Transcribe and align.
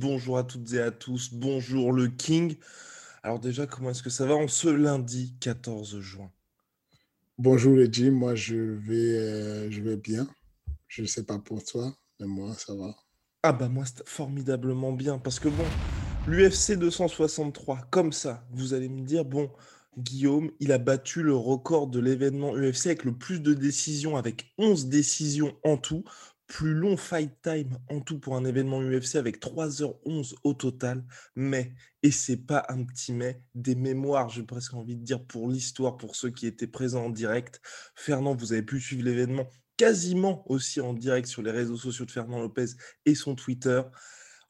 Bonjour 0.00 0.38
à 0.38 0.44
toutes 0.44 0.72
et 0.72 0.80
à 0.80 0.90
tous, 0.90 1.34
bonjour 1.34 1.92
le 1.92 2.08
King. 2.08 2.56
Alors 3.22 3.38
déjà, 3.38 3.66
comment 3.66 3.90
est-ce 3.90 4.02
que 4.02 4.08
ça 4.08 4.24
va 4.24 4.34
en 4.34 4.48
ce 4.48 4.68
lundi 4.68 5.36
14 5.40 6.00
juin? 6.00 6.30
Bonjour 7.36 7.76
les 7.76 7.92
Jim, 7.92 8.12
moi 8.12 8.34
je 8.34 8.56
vais, 8.56 9.18
euh, 9.18 9.70
je 9.70 9.82
vais 9.82 9.98
bien. 9.98 10.26
Je 10.88 11.02
ne 11.02 11.06
sais 11.06 11.24
pas 11.24 11.38
pour 11.38 11.62
toi, 11.62 11.94
mais 12.18 12.26
moi 12.26 12.54
ça 12.54 12.74
va. 12.74 12.96
Ah 13.42 13.52
bah 13.52 13.68
moi 13.68 13.84
c'est 13.84 14.08
formidablement 14.08 14.94
bien, 14.94 15.18
parce 15.18 15.38
que 15.38 15.50
bon, 15.50 15.66
l'UFC 16.26 16.78
263, 16.78 17.82
comme 17.90 18.14
ça, 18.14 18.42
vous 18.52 18.72
allez 18.72 18.88
me 18.88 19.02
dire, 19.02 19.26
bon, 19.26 19.50
Guillaume, 19.98 20.50
il 20.60 20.72
a 20.72 20.78
battu 20.78 21.22
le 21.22 21.36
record 21.36 21.88
de 21.88 22.00
l'événement 22.00 22.54
UFC 22.54 22.86
avec 22.86 23.04
le 23.04 23.12
plus 23.12 23.42
de 23.42 23.52
décisions, 23.52 24.16
avec 24.16 24.50
11 24.56 24.86
décisions 24.86 25.54
en 25.62 25.76
tout 25.76 26.04
plus 26.50 26.74
long 26.74 26.96
fight 26.96 27.30
time 27.42 27.78
en 27.88 28.00
tout 28.00 28.18
pour 28.18 28.34
un 28.34 28.44
événement 28.44 28.82
UFC 28.82 29.14
avec 29.14 29.40
3h11 29.40 30.34
au 30.42 30.52
total. 30.52 31.04
Mais, 31.36 31.72
et 32.02 32.10
c'est 32.10 32.44
pas 32.44 32.66
un 32.68 32.82
petit 32.82 33.12
mais, 33.12 33.40
des 33.54 33.76
mémoires, 33.76 34.28
j'ai 34.28 34.42
presque 34.42 34.74
envie 34.74 34.96
de 34.96 35.04
dire, 35.04 35.24
pour 35.24 35.48
l'histoire, 35.48 35.96
pour 35.96 36.16
ceux 36.16 36.30
qui 36.30 36.48
étaient 36.48 36.66
présents 36.66 37.06
en 37.06 37.10
direct. 37.10 37.60
Fernand, 37.94 38.34
vous 38.34 38.52
avez 38.52 38.64
pu 38.64 38.80
suivre 38.80 39.04
l'événement 39.04 39.46
quasiment 39.76 40.42
aussi 40.50 40.80
en 40.80 40.92
direct 40.92 41.28
sur 41.28 41.40
les 41.40 41.52
réseaux 41.52 41.76
sociaux 41.76 42.04
de 42.04 42.10
Fernand 42.10 42.40
Lopez 42.40 42.66
et 43.06 43.14
son 43.14 43.36
Twitter. 43.36 43.80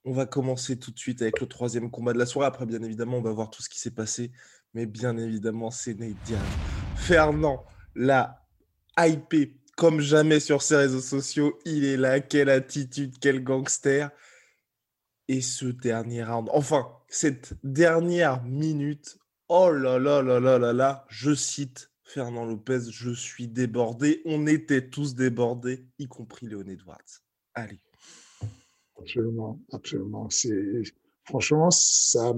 On 0.04 0.12
va 0.12 0.24
commencer 0.24 0.78
tout 0.78 0.92
de 0.92 0.98
suite 0.98 1.20
avec 1.20 1.38
le 1.38 1.46
troisième 1.46 1.90
combat 1.90 2.14
de 2.14 2.18
la 2.18 2.26
soirée. 2.26 2.48
Après, 2.48 2.64
bien 2.64 2.82
évidemment, 2.82 3.18
on 3.18 3.22
va 3.22 3.30
voir 3.30 3.50
tout 3.50 3.62
ce 3.62 3.68
qui 3.68 3.78
s'est 3.78 3.94
passé. 3.94 4.32
Mais 4.72 4.86
bien 4.86 5.18
évidemment, 5.18 5.70
c'est 5.70 5.94
Nate 5.94 6.16
Diaz. 6.24 6.40
Fernand, 6.96 7.66
la 7.94 8.42
hypé 8.98 9.59
comme 9.80 10.02
jamais 10.02 10.40
sur 10.40 10.60
ses 10.60 10.76
réseaux 10.76 11.00
sociaux. 11.00 11.58
Il 11.64 11.86
est 11.86 11.96
là, 11.96 12.20
quelle 12.20 12.50
attitude, 12.50 13.14
quel 13.18 13.42
gangster. 13.42 14.10
Et 15.26 15.40
ce 15.40 15.64
dernier 15.64 16.22
round, 16.22 16.50
enfin, 16.52 16.86
cette 17.08 17.54
dernière 17.64 18.42
minute, 18.44 19.16
oh 19.48 19.70
là 19.70 19.98
là 19.98 20.20
là 20.20 20.38
là 20.38 20.58
là 20.58 20.74
là, 20.74 21.06
je 21.08 21.34
cite 21.34 21.90
Fernand 22.02 22.44
Lopez, 22.44 22.90
je 22.90 23.10
suis 23.14 23.48
débordé. 23.48 24.20
On 24.26 24.46
était 24.46 24.90
tous 24.90 25.14
débordés, 25.14 25.86
y 25.98 26.08
compris 26.08 26.46
Léon 26.46 26.66
Edwards. 26.66 27.22
Allez. 27.54 27.80
Absolument, 28.98 29.58
absolument. 29.72 30.28
C'est 30.28 30.82
franchement 31.24 31.70
ça, 31.70 32.34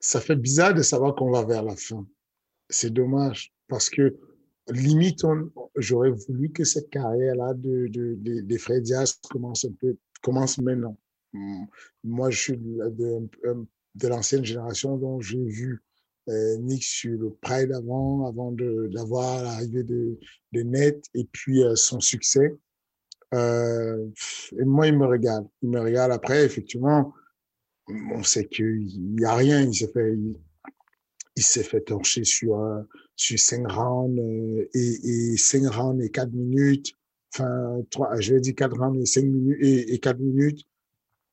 ça 0.00 0.20
fait 0.20 0.34
bizarre 0.34 0.74
de 0.74 0.82
savoir 0.82 1.14
qu'on 1.14 1.30
va 1.30 1.44
vers 1.44 1.62
la 1.62 1.76
fin. 1.76 2.04
C'est 2.68 2.92
dommage 2.92 3.52
parce 3.68 3.88
que 3.88 4.18
limite, 4.68 5.22
j'aurais 5.76 6.10
voulu 6.10 6.50
que 6.50 6.64
cette 6.64 6.90
carrière-là 6.90 7.54
de, 7.54 7.88
de, 7.88 8.14
de, 8.14 8.40
des 8.40 8.58
frères 8.58 8.80
commence 9.30 9.64
un 9.64 9.72
peu, 9.80 9.96
commence 10.22 10.58
maintenant. 10.58 10.96
Mm. 11.32 11.64
Moi, 12.04 12.30
je 12.30 12.40
suis 12.40 12.56
de, 12.56 13.28
de 13.94 14.08
l'ancienne 14.08 14.44
génération 14.44 14.96
dont 14.96 15.20
j'ai 15.20 15.44
vu 15.44 15.82
euh, 16.28 16.56
Nick 16.58 16.82
sur 16.82 17.18
le 17.18 17.30
Pride 17.30 17.72
avant, 17.72 18.26
avant 18.26 18.52
d'avoir 18.52 19.42
l'arrivée 19.42 19.82
de, 19.82 20.18
de 20.52 20.62
Net 20.62 21.04
et 21.14 21.24
puis 21.24 21.62
euh, 21.62 21.76
son 21.76 22.00
succès. 22.00 22.56
Euh, 23.34 24.06
et 24.58 24.64
moi, 24.64 24.86
il 24.86 24.96
me 24.96 25.06
regarde. 25.06 25.46
Il 25.62 25.70
me 25.70 25.80
regarde 25.80 26.12
après, 26.12 26.44
effectivement, 26.44 27.12
on 27.88 28.22
sait 28.22 28.46
qu'il 28.46 29.14
n'y 29.16 29.24
a 29.24 29.34
rien. 29.34 29.60
Il 29.60 29.74
s'est 29.74 29.90
fait, 29.92 30.16
il 31.36 31.42
s'est 31.42 31.64
fait 31.64 31.82
torcher 31.82 32.24
sur, 32.24 32.58
euh, 32.58 32.80
sur 33.16 33.38
5 33.38 33.70
rounds 33.70 34.18
euh, 34.20 34.68
et, 34.74 35.32
et 35.32 35.36
5 35.36 35.66
rounds 35.68 36.04
et 36.04 36.10
4 36.10 36.30
minutes. 36.32 36.94
Enfin, 37.34 37.82
3, 37.90 38.20
je 38.20 38.34
vais 38.34 38.40
dire 38.40 38.54
4 38.54 38.76
rounds 38.76 39.00
et 39.02 39.06
5 39.06 39.24
minutes 39.24 39.58
et, 39.60 39.94
et 39.94 39.98
4 39.98 40.18
minutes. 40.18 40.66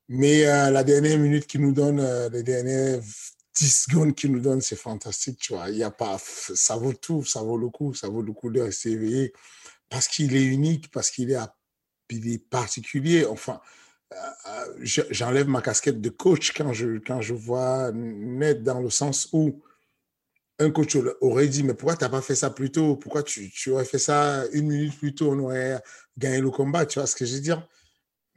Mais 0.09 0.46
euh, 0.46 0.72
la 0.72 0.84
dernière 0.84 1.18
minute 1.18 1.47
qui 1.47 1.59
nous 1.59 1.72
donne, 1.72 2.02
les 2.31 2.44
dernières 2.44 3.02
10 3.56 3.84
secondes 3.84 4.16
qui 4.16 4.30
nous 4.30 4.40
donne, 4.40 4.62
c'est 4.62 4.75
fantastique, 4.75 5.38
tu 5.40 5.53
vois. 5.53 5.69
Il 5.69 5.78
y 5.78 5.84
a 5.84 5.92
pas, 5.92 6.18
ça 6.19 6.75
vaut 6.75 6.94
tout, 6.94 7.24
ça 7.24 7.42
vaut 7.42 7.58
le 7.58 7.69
coup, 7.69 7.94
ça 7.94 8.08
vaut 8.09 8.22
le 8.22 8.34
coup 8.34 8.50
de 8.52 8.62
rester 8.62 8.92
éveillé 8.92 9.34
parce 9.90 10.08
qu'il 10.08 10.36
est 10.36 10.44
unique, 10.44 10.90
parce 10.92 11.12
qu'il 11.12 11.31
est, 11.31 11.38
il 12.09 12.31
est 12.31 12.40
particulier. 12.50 13.25
Enfin, 13.25 13.62
j'enlève 14.81 15.48
ma 15.48 15.62
casquette 15.62 16.02
de 16.02 16.09
coach 16.09 16.53
quand 16.56 16.74
je, 16.74 17.00
quand 17.00 17.22
je 17.22 17.34
vois 17.34 17.92
net 17.92 18.63
dans 18.63 18.80
le 18.80 18.90
sens 18.90 19.30
où 19.34 19.62
un 20.61 20.72
coach 20.72 20.97
aurait 21.22 21.47
dit, 21.47 21.63
mais 21.63 21.73
pourquoi 21.73 21.95
tu 21.95 22.03
n'as 22.03 22.09
pas 22.09 22.22
fait 22.22 22.35
ça 22.35 22.49
plus 22.49 22.72
tôt? 22.72 22.95
Pourquoi 22.95 23.23
tu, 23.23 23.49
tu, 23.49 23.72
aurais 23.72 23.85
fait 23.85 23.99
ça 23.99 24.45
une 24.53 24.67
minute 24.67 24.97
plus 24.97 25.13
tôt? 25.16 25.31
On 25.31 25.39
aurait 25.39 25.81
gagné 26.17 26.39
le 26.39 26.51
combat, 26.51 26.85
tu 26.85 26.99
vois 26.99 27.07
ce 27.07 27.16
que 27.16 27.25
je 27.25 27.35
veux 27.35 27.41
dire? 27.41 27.67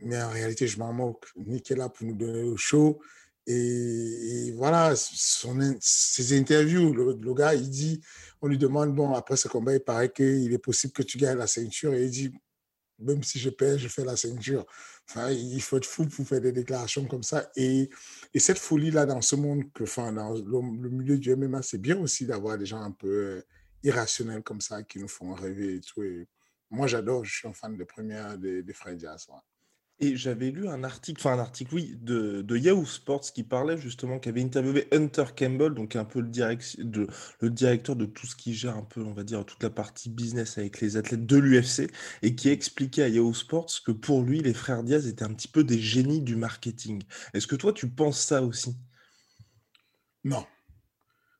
Mais 0.01 0.21
en 0.21 0.31
réalité, 0.31 0.67
je 0.67 0.79
m'en 0.79 0.93
moque. 0.93 1.27
Nick 1.37 1.71
est 1.71 1.77
là 1.77 1.89
pour 1.89 2.07
nous 2.07 2.15
donner 2.15 2.43
le 2.43 2.57
show. 2.57 3.01
Et, 3.47 4.53
voilà, 4.57 4.95
son, 4.97 5.77
ses 5.81 6.39
interviews, 6.39 6.95
le, 6.95 7.35
gars, 7.35 7.55
il 7.55 7.69
dit, 7.69 8.01
on 8.41 8.49
lui 8.49 8.59
demande, 8.59 8.95
bon, 8.95 9.13
après 9.15 9.37
ce 9.37 9.49
combat, 9.49 9.75
il 9.75 9.81
paraît 9.81 10.11
qu'il 10.11 10.53
est 10.53 10.59
possible 10.59 10.93
que 10.95 11.03
tu 11.03 11.19
gagnes 11.19 11.39
la 11.39 11.47
ceinture. 11.47 11.95
Et 11.95 12.05
il 12.05 12.11
dit, 12.11 12.33
même 12.99 13.23
si 13.23 13.39
je 13.39 13.51
perds, 13.51 13.79
je 13.79 13.89
fais 13.89 14.05
la 14.05 14.17
ceinture. 14.17 14.65
Enfin, 15.09 15.31
il 15.31 15.61
faut 15.61 15.77
être 15.77 15.87
fou 15.87 16.07
pour 16.07 16.27
faire 16.27 16.41
des 16.41 16.53
déclarations 16.53 17.05
comme 17.07 17.23
ça. 17.23 17.51
Et, 17.57 17.91
et 18.33 18.39
cette 18.39 18.59
folie-là 18.59 19.07
dans 19.07 19.21
ce 19.21 19.37
monde, 19.37 19.71
que, 19.73 19.85
enfin, 19.85 20.13
dans 20.13 20.33
le, 20.33 20.91
milieu 20.91 21.19
du 21.19 21.35
MMA, 21.35 21.63
c'est 21.63 21.79
bien 21.79 21.99
aussi 21.99 22.27
d'avoir 22.27 22.59
des 22.59 22.67
gens 22.67 22.81
un 22.83 22.93
peu 22.93 23.09
euh, 23.09 23.43
irrationnels 23.83 24.43
comme 24.43 24.61
ça 24.61 24.83
qui 24.83 24.99
nous 24.99 25.09
font 25.09 25.35
rêver 25.35 25.77
et 25.77 25.81
tout. 25.81 26.03
Moi, 26.71 26.87
j'adore, 26.87 27.25
je 27.25 27.35
suis 27.35 27.49
un 27.49 27.53
fan 27.53 27.77
de 27.77 27.85
première 27.85 28.39
des, 28.39 28.63
des 28.63 28.73
frères 28.73 28.97
Diaz. 28.97 29.27
Et 30.05 30.17
j'avais 30.17 30.51
lu 30.51 30.69
un 30.69 30.85
article, 30.85 31.19
enfin 31.21 31.33
un 31.33 31.39
article, 31.39 31.75
oui, 31.75 31.97
de, 31.99 32.43
de, 32.43 32.57
Yahoo 32.59 32.85
Sports 32.85 33.33
qui 33.33 33.43
parlait 33.43 33.79
justement, 33.79 34.19
qui 34.19 34.29
avait 34.29 34.43
interviewé 34.43 34.87
Hunter 34.93 35.25
Campbell, 35.35 35.73
donc 35.73 35.97
un 35.97 36.05
peu 36.05 36.21
le, 36.21 36.29
direct, 36.29 36.79
de, 36.79 37.07
le 37.41 37.49
directeur 37.49 37.97
de 37.97 38.05
tout 38.05 38.27
ce 38.27 38.37
qui 38.37 38.53
gère 38.53 38.77
un 38.77 38.83
peu, 38.83 39.03
on 39.03 39.15
va 39.15 39.23
dire, 39.23 39.47
toute 39.47 39.63
la 39.63 39.71
partie 39.71 40.11
business 40.11 40.59
avec 40.59 40.83
les 40.83 40.99
athlètes 40.99 41.25
de 41.25 41.37
l'UFC, 41.39 41.91
et 42.21 42.35
qui 42.35 42.51
expliquait 42.51 43.05
à 43.05 43.09
Yahoo 43.09 43.33
Sports 43.33 43.71
que 43.83 43.93
pour 43.93 44.23
lui, 44.23 44.41
les 44.41 44.53
frères 44.53 44.83
Diaz 44.83 45.07
étaient 45.07 45.25
un 45.25 45.33
petit 45.33 45.49
peu 45.49 45.65
des 45.65 45.81
génies 45.81 46.21
du 46.21 46.37
marketing. 46.37 47.03
Est-ce 47.33 47.47
que 47.47 47.57
toi, 47.57 47.73
tu 47.73 47.89
penses 47.89 48.21
ça 48.21 48.43
aussi? 48.43 48.77
Non. 50.23 50.45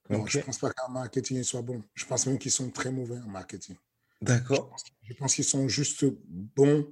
Non, 0.09 0.25
je 0.27 0.39
ne 0.39 0.43
pense 0.43 0.59
pas 0.59 0.71
qu'en 0.71 0.91
marketing, 0.91 1.37
ils 1.37 1.45
soient 1.45 1.63
bons. 1.63 1.83
Je 1.95 2.07
pense 2.07 2.27
même 2.27 2.39
qu'ils 2.39 2.51
sont 2.51 2.71
très 2.71 2.91
mauvais 2.91 3.19
en 3.19 3.29
marketing. 3.29 3.77
D'accord. 4.23 4.75
Je 5.03 5.15
pense, 5.15 5.35
qu'ils 5.35 5.45
sont 5.45 5.69
juste 5.69 6.07
bons 6.29 6.91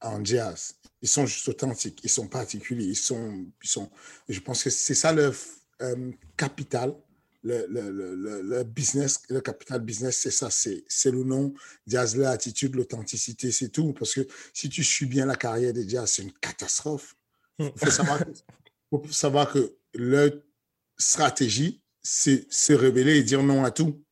en 0.00 0.24
jazz. 0.24 0.74
Ils 1.02 1.08
sont 1.08 1.26
juste 1.26 1.48
authentiques, 1.48 2.00
ils 2.04 2.10
sont 2.10 2.28
particuliers, 2.28 2.86
ils 2.86 2.96
sont, 2.96 3.46
ils 3.62 3.68
sont 3.68 3.90
je 4.28 4.40
pense 4.40 4.62
que 4.64 4.70
c'est 4.70 4.94
ça 4.94 5.12
le 5.12 5.32
euh, 5.82 6.10
capital, 6.36 6.94
le, 7.42 7.66
le, 7.68 8.42
le, 8.42 8.64
business, 8.64 9.22
le 9.28 9.40
capital 9.40 9.80
business, 9.80 10.18
c'est 10.18 10.30
ça, 10.30 10.50
c'est, 10.50 10.84
c'est 10.88 11.10
le 11.10 11.24
nom, 11.24 11.54
jazz, 11.86 12.16
l'attitude, 12.16 12.74
l'authenticité, 12.74 13.50
c'est 13.50 13.70
tout. 13.70 13.92
Parce 13.94 14.14
que 14.14 14.26
si 14.52 14.68
tu 14.68 14.84
suis 14.84 15.06
bien 15.06 15.26
la 15.26 15.36
carrière 15.36 15.72
des 15.72 15.88
jazz, 15.88 16.10
c'est 16.10 16.22
une 16.22 16.32
catastrophe. 16.32 17.16
Il 17.58 17.72
faut 17.76 17.90
savoir, 17.90 18.22
faut 18.90 19.04
savoir 19.10 19.52
que 19.52 19.76
leur 19.94 20.30
stratégie, 20.98 21.82
c'est 22.02 22.46
se 22.50 22.72
révéler 22.72 23.16
et 23.18 23.22
dire 23.22 23.42
non 23.42 23.64
à 23.64 23.70
tout. 23.70 24.04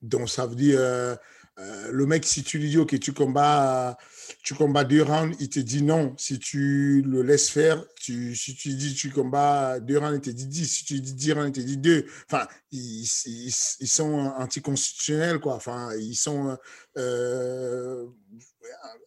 Donc, 0.00 0.28
ça 0.28 0.46
veut 0.46 0.54
dire, 0.54 0.78
euh, 0.78 1.16
Euh, 1.58 1.90
le 1.90 2.06
mec, 2.06 2.24
si 2.24 2.44
tu 2.44 2.58
lui 2.58 2.70
dis, 2.70 2.78
OK, 2.78 2.98
tu 3.00 3.12
combats, 3.12 3.98
tu 4.44 4.54
combats 4.54 4.84
deux 4.84 5.02
rounds, 5.02 5.36
il 5.40 5.48
te 5.48 5.58
dit 5.58 5.82
non. 5.82 6.14
Si 6.16 6.38
tu 6.38 7.02
le 7.02 7.22
laisses 7.22 7.50
faire, 7.50 7.84
tu, 7.96 8.36
si 8.36 8.54
tu 8.54 8.74
dis 8.74 8.94
tu 8.94 9.10
combats 9.10 9.80
deux 9.80 9.98
rounds, 9.98 10.16
il 10.16 10.20
te 10.20 10.30
dit 10.30 10.46
10. 10.46 10.66
Si 10.68 10.84
tu 10.84 11.00
dis 11.00 11.14
10 11.14 11.32
rounds, 11.32 11.48
il 11.48 11.52
te 11.52 11.66
dit 11.66 11.76
2. 11.76 12.06
Enfin, 12.30 12.46
ils, 12.70 13.02
ils, 13.26 13.50
sont 13.88 14.32
anticonstitutionnels, 14.38 15.40
quoi. 15.40 15.54
Enfin, 15.54 15.94
ils 15.96 16.14
sont 16.14 16.56
euh, 16.96 18.06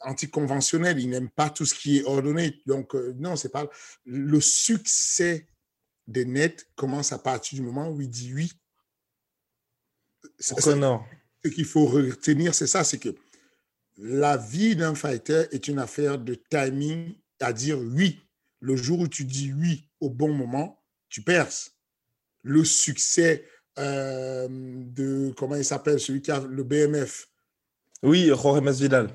anticonventionnels. 0.01 0.99
Ils 0.99 1.09
n'aiment 1.09 1.29
pas 1.29 1.49
tout 1.49 1.65
ce 1.65 1.73
qui 1.73 1.99
est 1.99 2.03
ordonné. 2.03 2.61
Donc, 2.65 2.95
euh, 2.95 3.15
non, 3.17 3.37
c'est 3.37 3.49
pas. 3.49 3.69
Le 4.05 4.41
succès 4.41 5.47
des 6.07 6.25
nets 6.25 6.67
commence 6.75 7.13
à 7.13 7.19
partir 7.19 7.59
du 7.59 7.65
moment 7.65 7.89
où 7.89 8.01
il 8.01 8.09
dit 8.09 8.33
oui. 8.33 8.51
non 10.75 11.01
ce 11.43 11.49
qu'il 11.49 11.65
faut 11.65 11.85
retenir, 11.85 12.53
c'est 12.53 12.67
ça, 12.67 12.83
c'est 12.83 12.99
que 12.99 13.15
la 13.97 14.37
vie 14.37 14.75
d'un 14.75 14.95
fighter 14.95 15.45
est 15.51 15.67
une 15.67 15.79
affaire 15.79 16.17
de 16.17 16.35
timing, 16.49 17.15
à 17.39 17.53
dire 17.53 17.79
oui. 17.79 18.19
Le 18.59 18.75
jour 18.75 18.99
où 18.99 19.07
tu 19.07 19.25
dis 19.25 19.51
oui 19.53 19.89
au 19.99 20.09
bon 20.09 20.33
moment, 20.33 20.83
tu 21.09 21.21
perces. 21.21 21.71
Le 22.43 22.63
succès 22.63 23.45
euh, 23.79 24.47
de, 24.49 25.33
comment 25.35 25.55
il 25.55 25.65
s'appelle, 25.65 25.99
celui 25.99 26.21
qui 26.21 26.31
a 26.31 26.39
le 26.39 26.63
BMF. 26.63 27.29
Oui, 28.03 28.27
Jorge 28.27 28.61
Masvidal. 28.61 29.09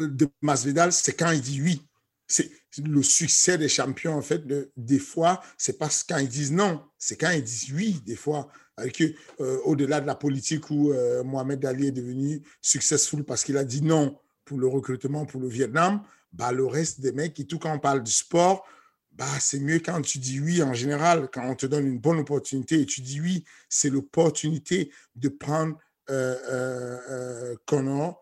De 0.00 0.28
Masvidal, 0.40 0.92
c'est 0.92 1.14
quand 1.14 1.30
il 1.30 1.40
dit 1.40 1.60
oui. 1.62 1.82
C'est 2.26 2.50
le 2.78 3.02
succès 3.02 3.58
des 3.58 3.68
champions, 3.68 4.14
en 4.14 4.22
fait, 4.22 4.46
de, 4.46 4.72
des 4.76 4.98
fois, 4.98 5.42
c'est 5.58 5.78
pas 5.78 5.88
quand 6.08 6.18
ils 6.18 6.28
disent 6.28 6.52
non, 6.52 6.82
c'est 6.98 7.16
quand 7.16 7.30
ils 7.30 7.44
disent 7.44 7.72
oui, 7.72 8.00
des 8.06 8.16
fois 8.16 8.50
que 8.90 9.14
euh, 9.40 9.58
au-delà 9.64 10.00
de 10.00 10.06
la 10.06 10.14
politique 10.14 10.70
où 10.70 10.92
euh, 10.92 11.22
Mohamed 11.24 11.64
Ali 11.64 11.88
est 11.88 11.92
devenu 11.92 12.42
successful 12.60 13.24
parce 13.24 13.44
qu'il 13.44 13.56
a 13.56 13.64
dit 13.64 13.82
non 13.82 14.18
pour 14.44 14.58
le 14.58 14.66
recrutement 14.66 15.24
pour 15.24 15.40
le 15.40 15.48
Vietnam, 15.48 16.02
bah, 16.32 16.52
le 16.52 16.66
reste 16.66 17.00
des 17.00 17.12
mecs, 17.12 17.38
et 17.38 17.44
tout 17.44 17.58
quand 17.58 17.72
on 17.72 17.78
parle 17.78 18.02
du 18.02 18.12
sport, 18.12 18.66
bah, 19.12 19.26
c'est 19.40 19.60
mieux 19.60 19.78
quand 19.78 20.00
tu 20.00 20.18
dis 20.18 20.40
oui 20.40 20.62
en 20.62 20.72
général, 20.72 21.28
quand 21.32 21.46
on 21.48 21.54
te 21.54 21.66
donne 21.66 21.86
une 21.86 21.98
bonne 21.98 22.18
opportunité 22.18 22.80
et 22.80 22.86
tu 22.86 23.02
dis 23.02 23.20
oui, 23.20 23.44
c'est 23.68 23.90
l'opportunité 23.90 24.90
de 25.16 25.28
prendre 25.28 25.78
euh, 26.10 26.36
euh 26.48 27.56
Connor 27.66 28.18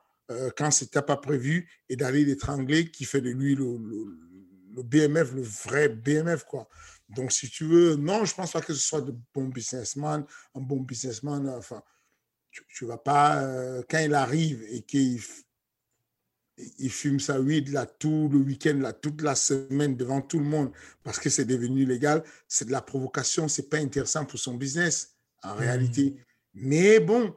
quand 0.56 0.70
c'était 0.70 1.02
pas 1.02 1.16
prévu 1.16 1.68
et 1.88 1.96
d'aller 1.96 2.24
l'étrangler 2.24 2.88
qui 2.92 3.04
fait 3.04 3.20
de 3.20 3.30
lui 3.30 3.56
le, 3.56 3.76
le, 4.76 4.82
BMF, 4.84 5.34
le 5.34 5.42
vrai 5.42 5.88
BMF, 5.88 6.44
quoi. 6.44 6.68
Donc, 7.10 7.32
si 7.32 7.50
tu 7.50 7.64
veux, 7.64 7.96
non, 7.96 8.24
je 8.24 8.32
ne 8.32 8.36
pense 8.36 8.52
pas 8.52 8.60
que 8.60 8.72
ce 8.72 8.80
soit 8.80 9.00
de 9.00 9.14
bon 9.34 9.48
businessman, 9.48 10.24
un 10.54 10.60
bon 10.60 10.80
businessman. 10.80 11.48
Enfin, 11.48 11.82
tu 12.50 12.84
ne 12.84 12.88
vas 12.88 12.98
pas, 12.98 13.42
euh, 13.42 13.82
quand 13.88 13.98
il 13.98 14.14
arrive 14.14 14.62
et 14.70 14.82
qu'il 14.82 15.20
il 16.78 16.90
fume 16.90 17.20
sa 17.20 17.40
weed 17.40 17.68
là 17.68 17.86
tout 17.86 18.28
le 18.30 18.38
week-end, 18.38 18.78
là, 18.80 18.92
toute 18.92 19.22
la 19.22 19.34
semaine 19.34 19.96
devant 19.96 20.20
tout 20.20 20.38
le 20.38 20.44
monde 20.44 20.70
parce 21.02 21.18
que 21.18 21.30
c'est 21.30 21.44
devenu 21.44 21.84
légal, 21.84 22.22
c'est 22.48 22.66
de 22.66 22.72
la 22.72 22.82
provocation, 22.82 23.48
c'est 23.48 23.68
pas 23.68 23.78
intéressant 23.78 24.24
pour 24.24 24.38
son 24.38 24.54
business 24.54 25.16
en 25.42 25.54
réalité. 25.54 26.10
Mmh. 26.10 26.16
Mais 26.54 27.00
bon, 27.00 27.34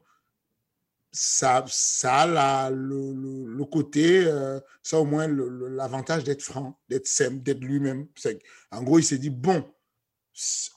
ça, 1.14 1.64
ça 1.68 2.22
a 2.22 2.72
le, 2.72 3.64
côté, 3.66 4.26
euh, 4.26 4.60
ça 4.82 5.00
au 5.00 5.06
moins 5.06 5.28
l'avantage 5.28 6.24
d'être 6.24 6.42
franc, 6.42 6.80
d'être 6.90 7.08
simple, 7.08 7.42
d'être 7.44 7.62
lui-même. 7.62 8.08
En 8.72 8.84
gros, 8.84 8.98
il 8.98 9.04
s'est 9.04 9.20
dit, 9.20 9.30
bon, 9.30 9.64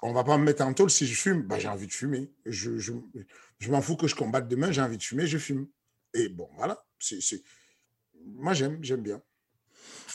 on 0.03 0.12
va 0.12 0.25
pas 0.25 0.37
me 0.37 0.44
mettre 0.44 0.62
en 0.62 0.75
tôle 0.75 0.91
si 0.91 1.06
je 1.06 1.19
fume, 1.19 1.43
bah, 1.43 1.59
j'ai 1.59 1.69
envie 1.69 1.87
de 1.87 1.93
fumer. 1.93 2.31
Je, 2.44 2.79
je, 2.79 2.93
m'en 3.69 3.81
fous 3.81 3.97
que 3.97 4.06
je 4.06 4.15
combatte 4.15 4.47
demain, 4.47 4.71
j'ai 4.71 4.83
envie 4.83 4.99
de 4.99 5.03
fumer, 5.03 5.27
je 5.27 5.38
fume. 5.38 5.69
Et 6.12 6.29
bon, 6.29 6.49
voilà. 6.56 6.85
Moi, 8.27 8.53
j'aime, 8.53 8.79
j'aime 8.82 9.03
bien. 9.03 9.23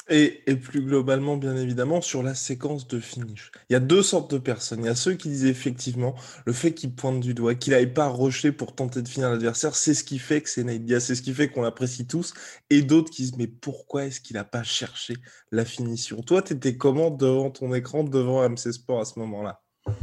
Et, 0.10 0.44
plus 0.56 0.82
globalement, 0.82 1.38
bien 1.38 1.56
évidemment, 1.56 2.02
sur 2.02 2.24
la 2.24 2.36
séquence 2.36 2.88
de 2.88 3.00
finish. 3.00 3.52
Il 3.70 3.74
y 3.74 3.76
a 3.76 3.80
deux 3.80 4.04
sortes 4.04 4.32
de 4.32 4.40
personnes. 4.40 4.84
Il 4.84 4.88
y 4.88 4.90
a 4.90 4.96
ceux 4.96 5.14
qui 5.14 5.30
disent 5.30 5.46
effectivement 5.46 6.16
le 6.46 6.54
fait 6.54 6.74
qu'il 6.74 6.94
pointe 6.94 7.20
du 7.20 7.34
doigt, 7.34 7.56
qu'il 7.56 7.74
n'aille 7.74 7.94
pas 7.94 8.10
rusher 8.10 8.52
pour 8.52 8.76
tenter 8.76 9.02
de 9.02 9.08
finir 9.08 9.30
l'adversaire, 9.30 9.76
c'est 9.76 9.94
ce 9.94 10.04
qui 10.04 10.20
fait 10.20 10.42
que 10.42 10.50
c'est 10.50 10.64
Nate 10.64 11.00
c'est 11.00 11.16
ce 11.16 11.22
qui 11.22 11.34
fait 11.34 11.50
qu'on 11.50 11.62
l'apprécie 11.62 12.08
tous. 12.08 12.34
Et 12.70 12.82
d'autres 12.82 13.12
qui 13.12 13.22
disent 13.22 13.38
mais 13.38 13.48
pourquoi 13.48 14.06
est-ce 14.06 14.20
qu'il 14.20 14.36
n'a 14.36 14.44
pas 14.44 14.64
cherché 14.64 15.16
la 15.52 15.66
finition? 15.66 16.22
Toi, 16.22 16.42
tu 16.42 16.54
étais 16.54 16.76
comment 16.76 17.12
devant 17.12 17.52
ton 17.52 17.74
écran, 17.74 18.04
devant 18.04 18.48
MC 18.50 18.74
Sport 18.74 19.02
à 19.02 19.06
ce 19.06 19.18
moment-là? 19.20 19.62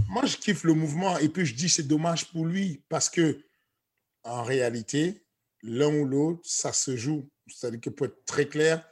Moi, 0.09 0.25
je 0.25 0.37
kiffe 0.37 0.65
le 0.65 0.75
mouvement 0.75 1.19
et 1.19 1.29
puis 1.29 1.45
je 1.45 1.55
dis 1.55 1.69
c'est 1.69 1.87
dommage 1.87 2.31
pour 2.31 2.47
lui 2.47 2.83
parce 2.89 3.11
que 3.11 3.41
en 4.25 4.43
réalité, 4.43 5.25
l'un 5.62 5.95
ou 5.95 6.05
l'autre, 6.05 6.41
ça 6.45 6.73
se 6.73 6.97
joue. 6.97 7.29
C'est-à-dire 7.47 7.81
que 7.81 7.91
pour 7.91 8.06
être 8.06 8.25
très 8.25 8.47
clair, 8.47 8.85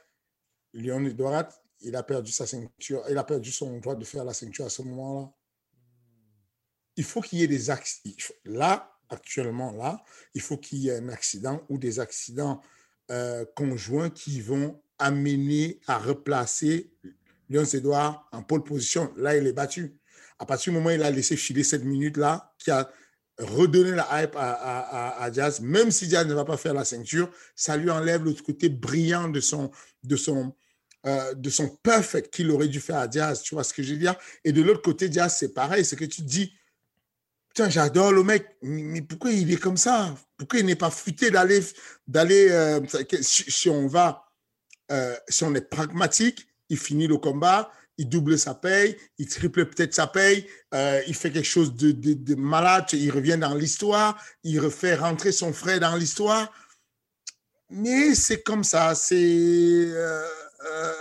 Léon 0.77 1.03
Edouard, 1.05 1.49
il 1.81 1.95
a 1.95 2.03
perdu 2.03 2.31
sa 2.31 2.45
ceinture, 2.45 3.03
il 3.09 3.17
a 3.17 3.23
perdu 3.23 3.51
son 3.51 3.79
droit 3.79 3.95
de 3.95 4.05
faire 4.05 4.23
la 4.23 4.33
ceinture 4.33 4.65
à 4.65 4.69
ce 4.69 4.83
moment-là. 4.83 5.31
Il 6.95 7.03
faut 7.03 7.21
qu'il 7.21 7.39
y 7.39 7.43
ait 7.43 7.47
des 7.47 7.69
accidents. 7.69 8.15
Là, 8.45 8.91
actuellement, 9.09 9.71
là, 9.71 10.03
il 10.33 10.41
faut 10.41 10.57
qu'il 10.57 10.79
y 10.79 10.89
ait 10.89 10.97
un 10.97 11.09
accident 11.09 11.63
ou 11.69 11.77
des 11.77 11.99
accidents 11.99 12.61
euh, 13.09 13.43
conjoints 13.55 14.09
qui 14.09 14.39
vont 14.39 14.79
amener 14.99 15.79
à 15.87 15.97
replacer 15.97 16.91
Léon 17.49 17.65
Edouard 17.65 18.27
en 18.31 18.43
pole 18.43 18.63
position. 18.63 19.11
Là, 19.17 19.35
il 19.35 19.47
est 19.47 19.53
battu. 19.53 19.97
À 20.39 20.45
partir 20.45 20.71
du 20.71 20.77
moment 20.77 20.89
où 20.89 20.93
il 20.93 21.03
a 21.03 21.09
laissé 21.09 21.35
filer 21.35 21.63
cette 21.63 21.83
minute-là, 21.83 22.53
qui 22.59 22.69
a 22.69 22.91
redonné 23.39 23.91
la 23.91 24.23
hype 24.23 24.35
à, 24.35 24.51
à, 24.51 25.23
à, 25.23 25.31
Jazz, 25.31 25.59
même 25.59 25.91
si 25.91 26.09
Jazz 26.09 26.27
ne 26.27 26.33
va 26.33 26.45
pas 26.45 26.57
faire 26.57 26.73
la 26.73 26.85
ceinture, 26.85 27.31
ça 27.55 27.77
lui 27.77 27.89
enlève 27.89 28.23
le 28.23 28.33
côté 28.33 28.69
brillant 28.69 29.27
de 29.27 29.39
son, 29.39 29.71
de 30.03 30.15
son, 30.15 30.55
euh, 31.07 31.33
de 31.35 31.49
son 31.49 31.69
perfect 31.69 32.33
qu'il 32.33 32.51
aurait 32.51 32.67
dû 32.67 32.81
faire 32.81 32.97
à 32.97 33.07
Diaz, 33.07 33.41
tu 33.41 33.55
vois 33.55 33.63
ce 33.63 33.73
que 33.73 33.81
je 33.81 33.93
veux 33.93 33.99
dire? 33.99 34.15
Et 34.43 34.51
de 34.51 34.61
l'autre 34.61 34.81
côté, 34.81 35.07
Diaz, 35.07 35.37
c'est 35.39 35.53
pareil, 35.53 35.85
c'est 35.85 35.95
que 35.95 36.03
tu 36.03 36.21
te 36.21 36.27
dis, 36.27 36.53
tiens, 37.53 37.69
j'adore 37.69 38.11
le 38.11 38.23
mec, 38.23 38.57
mais 38.61 39.01
pourquoi 39.01 39.31
il 39.31 39.49
est 39.53 39.57
comme 39.57 39.77
ça? 39.77 40.13
Pourquoi 40.35 40.59
il 40.59 40.65
n'est 40.65 40.75
pas 40.75 40.91
futé 40.91 41.31
d'aller, 41.31 41.61
d'aller 42.07 42.49
euh, 42.51 42.81
si, 43.21 43.69
on 43.69 43.87
va, 43.87 44.25
euh, 44.91 45.15
si 45.29 45.45
on 45.45 45.55
est 45.55 45.69
pragmatique, 45.69 46.45
il 46.67 46.77
finit 46.77 47.07
le 47.07 47.15
combat, 47.15 47.71
il 47.97 48.09
double 48.09 48.37
sa 48.37 48.53
paye, 48.53 48.97
il 49.17 49.29
triple 49.29 49.65
peut-être 49.65 49.93
sa 49.93 50.07
paye, 50.07 50.45
il 50.73 51.15
fait 51.15 51.31
quelque 51.31 51.45
chose 51.45 51.73
de, 51.73 51.91
de, 51.91 52.15
de, 52.15 52.35
malade, 52.35 52.85
il 52.91 53.11
revient 53.11 53.37
dans 53.39 53.55
l'histoire, 53.55 54.21
il 54.43 54.59
refait 54.59 54.95
rentrer 54.95 55.31
son 55.31 55.53
frère 55.53 55.79
dans 55.79 55.95
l'histoire. 55.95 56.51
Mais 57.69 58.13
c'est 58.13 58.43
comme 58.43 58.65
ça, 58.65 58.93
c'est 58.93 59.89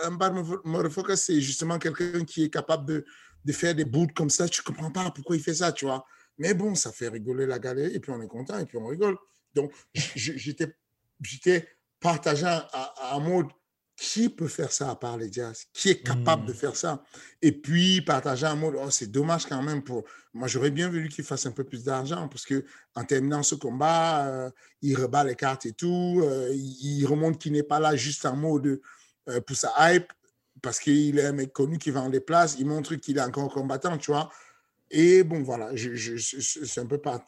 un 0.04 0.10
bar 0.12 0.32
motherfucker, 0.64 1.16
c'est 1.16 1.40
justement 1.40 1.78
quelqu'un 1.78 2.24
qui 2.24 2.44
est 2.44 2.50
capable 2.50 2.86
de, 2.86 3.04
de 3.44 3.52
faire 3.52 3.74
des 3.74 3.84
bouts 3.84 4.08
comme 4.14 4.30
ça. 4.30 4.48
Tu 4.48 4.60
ne 4.60 4.64
comprends 4.64 4.90
pas 4.90 5.10
pourquoi 5.10 5.36
il 5.36 5.42
fait 5.42 5.54
ça, 5.54 5.72
tu 5.72 5.86
vois. 5.86 6.04
Mais 6.38 6.52
bon, 6.52 6.74
ça 6.74 6.92
fait 6.92 7.08
rigoler 7.08 7.46
la 7.46 7.58
galère 7.58 7.90
et 7.92 8.00
puis 8.00 8.10
on 8.10 8.20
est 8.20 8.28
content 8.28 8.58
et 8.58 8.66
puis 8.66 8.76
on 8.76 8.86
rigole. 8.86 9.16
Donc, 9.54 9.72
j'étais 9.94 11.68
partagé 12.00 12.46
à, 12.46 13.14
un 13.14 13.20
mode 13.20 13.46
qui 13.96 14.28
peut 14.28 14.48
faire 14.48 14.70
ça 14.70 14.90
à 14.90 14.96
part 14.96 15.16
les 15.16 15.32
jazz 15.32 15.64
Qui 15.72 15.88
est 15.88 16.02
capable 16.02 16.44
de 16.44 16.52
hmm. 16.52 16.56
faire 16.56 16.76
ça? 16.76 17.02
Et 17.40 17.52
puis, 17.52 18.02
partager 18.02 18.44
un 18.44 18.54
mode, 18.54 18.74
oh, 18.78 18.90
c'est 18.90 19.10
dommage 19.10 19.46
quand 19.46 19.62
même. 19.62 19.82
pour 19.82 20.04
Moi, 20.34 20.48
j'aurais 20.48 20.70
bien 20.70 20.90
voulu 20.90 21.08
qu'il 21.08 21.24
fasse 21.24 21.46
un 21.46 21.52
peu 21.52 21.64
plus 21.64 21.84
d'argent 21.84 22.28
parce 22.28 22.44
que 22.44 22.66
en 22.94 23.04
terminant 23.04 23.42
ce 23.42 23.54
combat, 23.54 24.26
euh, 24.26 24.50
il 24.82 24.94
rebat 24.96 25.24
les 25.24 25.34
cartes 25.34 25.64
et 25.64 25.72
tout. 25.72 26.20
Euh, 26.22 26.50
il 26.52 27.06
remonte 27.06 27.40
qu'il 27.40 27.52
n'est 27.52 27.62
pas 27.62 27.80
là 27.80 27.96
juste 27.96 28.26
en 28.26 28.36
mode 28.36 28.80
euh, 29.28 29.40
pour 29.40 29.56
sa 29.56 29.72
hype, 29.78 30.12
parce 30.62 30.78
qu'il 30.78 31.18
est 31.18 31.26
un 31.26 31.32
mec 31.32 31.52
connu 31.52 31.78
qui 31.78 31.90
vend 31.90 32.08
des 32.08 32.20
places, 32.20 32.56
il 32.58 32.66
montre 32.66 32.94
qu'il 32.96 33.18
est 33.18 33.22
encore 33.22 33.52
combattant, 33.52 33.98
tu 33.98 34.10
vois. 34.10 34.30
Et 34.90 35.22
bon, 35.22 35.42
voilà, 35.42 35.74
je, 35.74 36.16
c'est 36.16 36.80
un 36.80 36.86
peu 36.86 36.98
pas. 36.98 37.26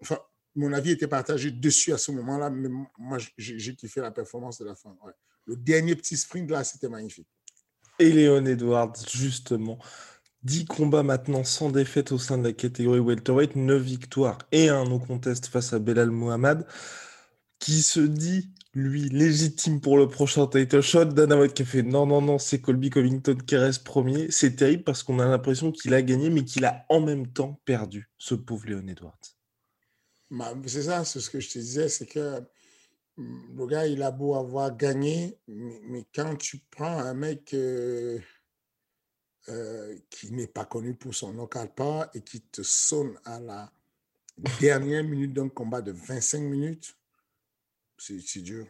Enfin, 0.00 0.18
mon 0.54 0.72
avis 0.72 0.92
était 0.92 1.08
partagé 1.08 1.50
dessus 1.50 1.92
à 1.92 1.98
ce 1.98 2.12
moment-là, 2.12 2.50
mais 2.50 2.68
moi, 2.98 3.18
j'ai 3.38 3.74
kiffé 3.74 4.00
la 4.00 4.10
performance 4.10 4.58
de 4.58 4.66
la 4.66 4.74
fin. 4.74 4.96
Le 5.46 5.56
dernier 5.56 5.94
petit 5.96 6.16
sprint, 6.16 6.50
là, 6.50 6.64
c'était 6.64 6.88
magnifique. 6.88 7.28
Et 7.98 8.10
Léon 8.10 8.44
Edwards, 8.46 8.94
justement, 9.10 9.78
10 10.42 10.66
combats 10.66 11.02
maintenant 11.02 11.44
sans 11.44 11.70
défaite 11.70 12.12
au 12.12 12.18
sein 12.18 12.38
de 12.38 12.44
la 12.44 12.52
catégorie 12.52 12.98
welterweight, 12.98 13.56
9 13.56 13.82
victoires 13.82 14.38
et 14.52 14.68
un 14.68 14.84
no 14.84 14.98
contest 14.98 15.46
face 15.46 15.72
à 15.72 15.78
Belal 15.78 16.10
Mohamed, 16.10 16.66
qui 17.58 17.82
se 17.82 18.00
dit 18.00 18.50
lui, 18.74 19.08
légitime 19.08 19.80
pour 19.80 19.98
le 19.98 20.08
prochain 20.08 20.46
title 20.46 20.80
shot. 20.80 21.06
Dana 21.06 21.38
White 21.38 21.54
qui 21.54 21.62
a 21.62 21.64
fait 21.64 21.82
non, 21.82 22.06
non, 22.06 22.22
non, 22.22 22.38
c'est 22.38 22.60
Colby 22.60 22.90
Covington 22.90 23.36
qui 23.36 23.56
reste 23.56 23.84
premier. 23.84 24.30
C'est 24.30 24.56
terrible 24.56 24.84
parce 24.84 25.02
qu'on 25.02 25.18
a 25.18 25.26
l'impression 25.26 25.72
qu'il 25.72 25.94
a 25.94 26.02
gagné, 26.02 26.30
mais 26.30 26.44
qu'il 26.44 26.64
a 26.64 26.86
en 26.88 27.00
même 27.00 27.26
temps 27.26 27.60
perdu, 27.64 28.08
ce 28.18 28.34
pauvre 28.34 28.66
Léon 28.66 28.86
Edwards. 28.86 29.18
Bah, 30.30 30.54
c'est 30.66 30.84
ça, 30.84 31.04
c'est 31.04 31.20
ce 31.20 31.30
que 31.30 31.40
je 31.40 31.50
te 31.50 31.58
disais, 31.58 31.88
c'est 31.88 32.06
que 32.06 32.40
hum, 33.16 33.56
le 33.56 33.66
gars, 33.66 33.86
il 33.86 34.02
a 34.02 34.12
beau 34.12 34.36
avoir 34.36 34.76
gagné, 34.76 35.38
mais, 35.48 36.06
quand 36.14 36.36
tu 36.36 36.58
prends 36.70 36.98
un 36.98 37.14
mec 37.14 37.52
euh, 37.54 38.20
euh, 39.48 39.98
qui 40.10 40.30
n'est 40.30 40.46
pas 40.46 40.64
connu 40.64 40.94
pour 40.94 41.14
son 41.14 41.32
local 41.32 41.74
pas 41.74 42.08
et 42.14 42.20
qui 42.20 42.40
te 42.40 42.62
sonne 42.62 43.18
à 43.24 43.40
la 43.40 43.72
dernière 44.60 45.02
minute 45.02 45.32
d'un 45.32 45.48
combat 45.48 45.82
de 45.82 45.90
25 45.90 46.40
minutes, 46.40 46.96
c'est 48.00 48.40
dur. 48.42 48.66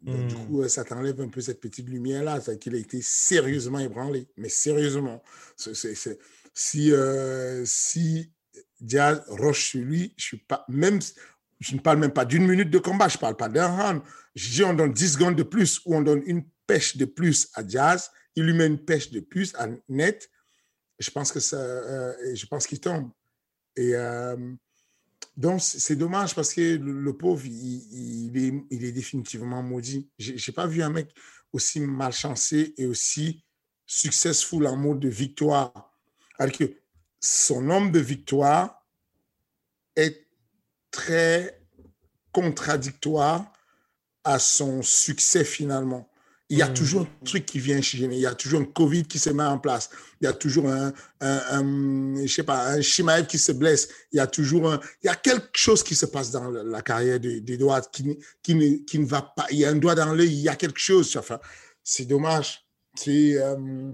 Du 0.00 0.34
Hmm. 0.34 0.46
coup, 0.46 0.68
ça 0.68 0.82
t'enlève 0.84 1.20
un 1.20 1.28
peu 1.28 1.40
cette 1.42 1.60
petite 1.60 1.88
lumière-là, 1.88 2.40
c'est 2.40 2.58
qu'il 2.58 2.74
a 2.74 2.78
été 2.78 3.02
sérieusement 3.02 3.78
ébranlé, 3.80 4.26
mais 4.36 4.48
sérieusement. 4.48 5.22
Si, 6.54 6.90
euh, 6.92 7.62
si 7.66 8.32
Diaz 8.80 9.22
roche 9.28 9.70
sur 9.70 9.80
lui, 9.82 10.14
je 10.16 10.24
suis 10.24 10.36
pas, 10.38 10.64
même, 10.68 11.00
je 11.60 11.74
ne 11.74 11.80
parle 11.80 11.98
même 11.98 12.12
pas 12.12 12.24
d'une 12.24 12.46
minute 12.46 12.70
de 12.70 12.78
combat, 12.78 13.08
je 13.08 13.16
ne 13.16 13.20
parle 13.20 13.36
pas 13.36 13.48
d'un 13.50 13.68
round. 13.68 14.02
Je 14.34 14.48
dis 14.50 14.64
on 14.64 14.72
donne 14.74 14.92
10 14.92 15.12
secondes 15.12 15.36
de 15.36 15.42
plus 15.42 15.80
ou 15.84 15.94
on 15.94 16.00
donne 16.00 16.22
une 16.24 16.44
pêche 16.66 16.96
de 16.96 17.04
plus 17.04 17.48
à 17.54 17.62
Diaz, 17.62 18.10
il 18.36 18.44
lui 18.44 18.54
met 18.54 18.66
une 18.66 18.82
pêche 18.82 19.10
de 19.10 19.20
plus 19.20 19.54
à 19.56 19.68
Net. 19.88 20.30
Je 20.98 21.10
pense 21.10 21.30
que 21.32 21.40
ça, 21.40 21.56
euh, 21.58 22.34
je 22.34 22.46
pense 22.46 22.66
qu'il 22.66 22.80
tombe. 22.80 23.10
Et 23.76 23.94
euh, 23.94 24.36
donc, 25.40 25.62
c'est 25.62 25.96
dommage 25.96 26.34
parce 26.34 26.52
que 26.52 26.76
le, 26.76 27.16
pauvre, 27.16 27.46
il, 27.46 28.36
est, 28.70 28.92
définitivement 28.92 29.62
maudit. 29.62 30.06
J'ai 30.18 30.36
j'ai 30.36 30.52
pas 30.52 30.66
vu 30.66 30.82
un 30.82 30.90
mec 30.90 31.14
aussi 31.54 31.80
malchancé 31.80 32.74
et 32.76 32.84
aussi 32.84 33.42
successful 33.86 34.66
en 34.66 34.76
mode 34.76 35.00
de 35.00 35.08
victoire. 35.08 35.96
Alors 36.38 36.54
que 36.54 36.74
son 37.20 37.62
nombre 37.62 37.90
de 37.90 38.00
victoires 38.00 38.86
est 39.96 40.26
très 40.90 41.62
contradictoire 42.32 43.50
à 44.24 44.38
son 44.38 44.82
succès 44.82 45.46
finalement. 45.46 46.09
Il 46.52 46.58
y 46.58 46.62
a 46.62 46.68
Mhm. 46.68 46.74
toujours 46.74 47.02
un 47.02 47.24
truc 47.24 47.46
qui 47.46 47.60
vient 47.60 47.80
gêner. 47.80 48.16
Il 48.16 48.20
y 48.22 48.26
a 48.26 48.34
toujours 48.34 48.60
un 48.60 48.64
Covid 48.64 49.04
qui 49.04 49.18
se 49.20 49.30
met 49.30 49.44
en 49.44 49.58
place. 49.58 49.88
Il 50.20 50.24
y 50.24 50.28
a 50.28 50.32
toujours 50.32 50.68
un, 50.68 50.92
un, 51.20 51.40
un- 51.52 52.26
je 52.26 52.32
sais 52.34 52.42
pas, 52.42 52.66
un 52.72 52.80
Shimaev 52.80 53.26
qui 53.26 53.38
se 53.38 53.52
blesse. 53.52 53.88
Il 54.12 54.16
y 54.16 54.20
a 54.20 54.26
toujours 54.26 54.70
un, 54.72 54.80
il 55.02 55.06
y 55.06 55.08
a 55.08 55.14
quelque 55.14 55.50
chose 55.56 55.82
qui 55.84 55.94
se 55.94 56.06
passe 56.06 56.32
dans 56.32 56.50
la 56.50 56.82
carrière 56.82 57.20
de- 57.20 57.38
d'Edouard 57.38 57.88
qui, 57.92 58.02
ne- 58.04 58.14
qui, 58.42 58.54
ne, 58.56 58.76
qui 58.84 58.98
ne 58.98 59.06
va 59.06 59.22
pas. 59.22 59.46
Il 59.52 59.58
y 59.58 59.64
a 59.64 59.70
un 59.70 59.76
doigt 59.76 59.94
dans 59.94 60.12
l'œil. 60.12 60.32
Il 60.32 60.40
y 60.40 60.48
a 60.48 60.56
quelque 60.56 60.80
chose. 60.80 61.16
Enfin, 61.16 61.38
c'est 61.84 62.04
dommage. 62.04 62.66
C'est, 62.96 63.36
euh, 63.40 63.92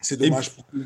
c'est 0.00 0.20
Et- 0.22 0.28
dommage 0.30 0.50
pour 0.54 0.66
lui. 0.72 0.84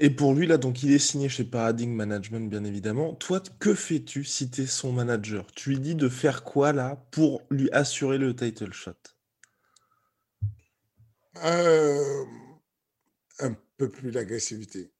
Et 0.00 0.10
pour 0.10 0.34
lui, 0.34 0.46
là, 0.46 0.58
donc 0.58 0.82
il 0.82 0.90
est 0.92 0.98
signé 0.98 1.28
chez 1.30 1.44
Paradigm 1.44 1.92
Management, 1.92 2.50
bien 2.50 2.64
évidemment. 2.64 3.14
Toi, 3.14 3.40
que 3.60 3.74
fais-tu 3.74 4.24
si 4.24 4.50
tu 4.50 4.62
es 4.62 4.66
son 4.66 4.92
manager? 4.92 5.46
Tu 5.54 5.70
lui 5.70 5.78
dis 5.80 5.94
de 5.94 6.08
faire 6.10 6.42
quoi, 6.44 6.72
là, 6.74 7.02
pour 7.12 7.42
lui 7.50 7.70
assurer 7.72 8.18
le 8.18 8.34
title 8.36 8.72
shot? 8.74 8.92
Euh, 11.44 12.24
un 13.40 13.54
peu 13.76 13.90
plus 13.90 14.10
d'agressivité. 14.10 14.90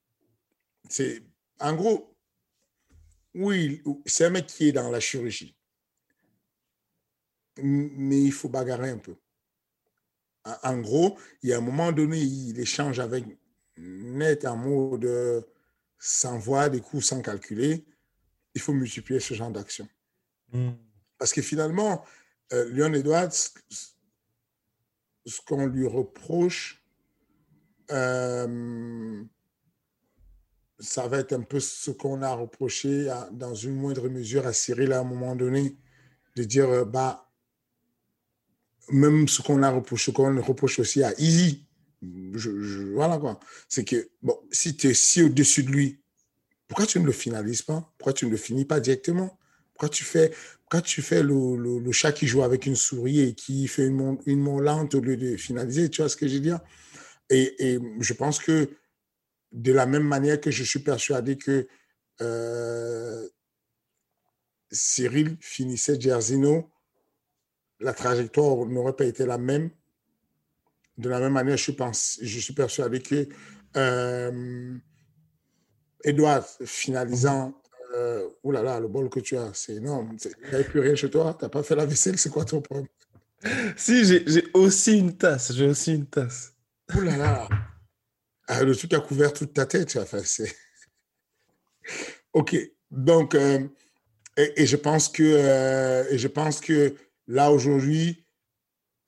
C'est, 0.89 1.23
en 1.61 1.75
gros, 1.75 2.17
oui, 3.35 3.83
c'est 4.05 4.27
un 4.27 4.31
mec 4.31 4.47
qui 4.47 4.69
est 4.69 4.73
dans 4.73 4.91
la 4.91 5.01
chirurgie. 5.01 5.57
Mais 7.59 8.23
il 8.23 8.33
faut 8.33 8.49
bagarrer 8.49 8.91
un 8.91 8.99
peu. 8.99 9.17
En- 10.63 10.79
gros, 10.79 11.19
il 11.43 11.51
y 11.51 11.53
a 11.53 11.59
un 11.59 11.63
moment 11.63 11.91
donné, 11.91 12.19
il 12.19 12.59
échange 12.61 13.01
avec 13.01 13.25
Net 13.79 14.45
en 14.47 14.57
mode 14.57 15.47
sans 15.99 16.39
voir 16.39 16.71
des 16.71 16.81
coups, 16.81 17.05
sans 17.05 17.21
calculer. 17.21 17.85
Il 18.55 18.61
faut 18.61 18.73
multiplier 18.73 19.21
ce 19.21 19.35
genre 19.35 19.51
d'action. 19.51 19.89
Parce 21.19 21.33
que 21.33 21.43
finalement, 21.43 22.05
euh, 22.53 22.71
Leon 22.71 22.93
Edwards, 22.93 23.33
ce 25.27 25.41
qu'on 25.43 25.67
lui 25.67 25.87
reproche, 25.87 26.83
euh, 27.91 29.23
ça 30.79 31.09
va 31.09 31.19
être 31.19 31.33
un 31.33 31.43
peu 31.43 31.61
ce 31.61 31.91
qu'on 31.91 32.23
a 32.23 32.33
reproché 32.35 33.13
dans 33.33 33.55
une 33.55 33.75
moindre 33.75 34.09
mesure 34.09 34.47
à 34.47 34.53
Cyril 34.53 34.93
à 34.93 35.01
un 35.01 35.05
moment 35.05 35.35
donné, 35.37 35.77
de 36.37 36.45
dire, 36.45 36.69
euh, 36.69 36.85
bah, 36.85 37.31
même 38.91 39.27
ce 39.27 39.43
qu'on 39.43 39.63
a 39.63 39.71
reproché, 39.71 40.07
ce 40.07 40.11
qu'on 40.13 40.41
reproche 40.41 40.79
aussi 40.79 41.03
à 41.03 41.13
Easy. 41.19 41.67
Je- 42.03 42.61
je- 42.61 42.93
voilà 42.93 43.19
quoi. 43.19 43.41
C'est 43.69 43.85
que, 43.85 44.11
bon, 44.23 44.39
si 44.51 44.77
tu 44.77 44.89
es 44.89 44.95
si 44.95 45.23
au-dessus 45.23 45.65
de 45.65 45.71
lui, 45.71 46.01
pourquoi 46.69 46.87
tu 46.87 47.01
ne 47.01 47.07
le 47.07 47.13
finalises 47.13 47.63
pas? 47.63 47.93
Pourquoi 47.99 48.13
tu 48.13 48.27
ne 48.27 48.31
le 48.31 48.37
finis 48.37 48.65
pas 48.65 48.79
directement? 48.81 49.39
Pourquoi 49.73 49.89
tu 49.89 50.05
fais, 50.05 50.33
pourquoi 50.69 50.83
tu 50.83 51.01
fais 51.01 51.23
le, 51.23 51.93
chat 51.93 52.11
qui 52.11 52.27
joue 52.27 52.43
avec 52.43 52.67
une 52.67 52.75
souris 52.75 53.21
et 53.21 53.35
qui 53.35 53.69
fait 53.69 53.87
une 53.87 54.61
lente 54.61 54.95
au 54.97 55.01
lieu 55.01 55.17
de 55.17 55.37
finaliser 55.37 55.89
Tu 55.91 56.03
vois 56.03 56.09
ce 56.09 56.17
que 56.17 56.27
je 56.27 56.35
veux 56.35 56.41
dire? 56.41 56.59
Et, 57.31 57.79
je 58.01 58.13
pense 58.15 58.41
que 58.41 58.69
de 59.53 59.73
la 59.73 59.87
même 59.87 60.03
manière 60.03 60.41
que 60.41 60.51
je 60.51 60.65
suis 60.65 60.81
persuadé 60.81 61.39
que 61.39 61.69
euh, 62.21 63.29
Cyril 64.73 65.37
finissait 65.41 66.01
Jersino, 66.01 66.69
la 67.79 67.93
trajectoire 67.93 68.67
n'aurait 68.67 68.97
pas 68.97 69.05
été 69.05 69.25
la 69.25 69.39
même. 69.39 69.71
De 70.99 71.09
la 71.09 71.21
même 71.21 71.35
manière, 71.35 71.57
je 71.57 72.41
suis 72.41 72.55
persuadé 72.55 73.01
que 73.01 73.29
euh, 73.77 74.77
Edouard, 76.03 76.45
finalisant, 76.65 77.55
oulala, 78.47 78.65
là 78.65 78.75
là, 78.75 78.81
le 78.81 78.89
bol 78.89 79.09
que 79.09 79.21
tu 79.21 79.37
as, 79.37 79.51
c'est 79.55 79.75
énorme. 79.75 80.17
N'y 80.17 80.55
avait 80.55 80.65
plus 80.65 80.81
rien 80.81 80.95
chez 80.95 81.11
toi, 81.11 81.35
tu 81.39 81.45
n'as 81.45 81.49
pas 81.49 81.63
fait 81.63 81.75
la 81.75 81.87
vaisselle, 81.87 82.19
c'est 82.19 82.31
quoi 82.31 82.45
ton 82.45 82.61
problème? 82.61 82.87
Si, 83.77 84.05
j'ai 84.05 84.45
aussi 84.55 84.99
une 84.99 85.17
tasse, 85.17 85.53
j'ai 85.53 85.67
aussi 85.67 85.95
une 85.95 86.07
tasse. 86.07 86.55
Oulala 86.95 87.17
là 87.17 87.49
là. 87.49 87.49
Ah, 88.49 88.63
le 88.63 88.77
truc 88.77 88.93
a 88.95 89.01
couvert 89.01 89.33
toute 89.33 89.53
ta 89.53 89.67
tête. 89.67 89.97
Enfin, 90.01 90.21
c'est... 90.25 90.55
OK. 92.33 92.57
Donc, 92.91 93.35
euh, 93.35 93.67
et, 94.37 94.63
et 94.63 94.67
je 94.67 94.77
pense 94.77 95.09
que, 95.09 95.23
euh, 95.23 96.05
et 96.11 96.19
je 96.19 96.29
pense 96.29 96.61
que 96.61 96.95
là, 97.27 97.51
aujourd'hui, 97.51 98.25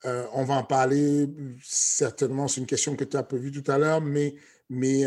euh, 0.05 0.25
on 0.33 0.43
va 0.43 0.55
en 0.55 0.63
parler 0.63 1.27
certainement. 1.63 2.47
C'est 2.47 2.61
une 2.61 2.67
question 2.67 2.95
que 2.95 3.03
tu 3.05 3.15
as 3.15 3.23
prévue 3.23 3.51
tout 3.51 3.69
à 3.71 3.77
l'heure, 3.77 4.01
mais, 4.01 4.35
mais 4.69 5.03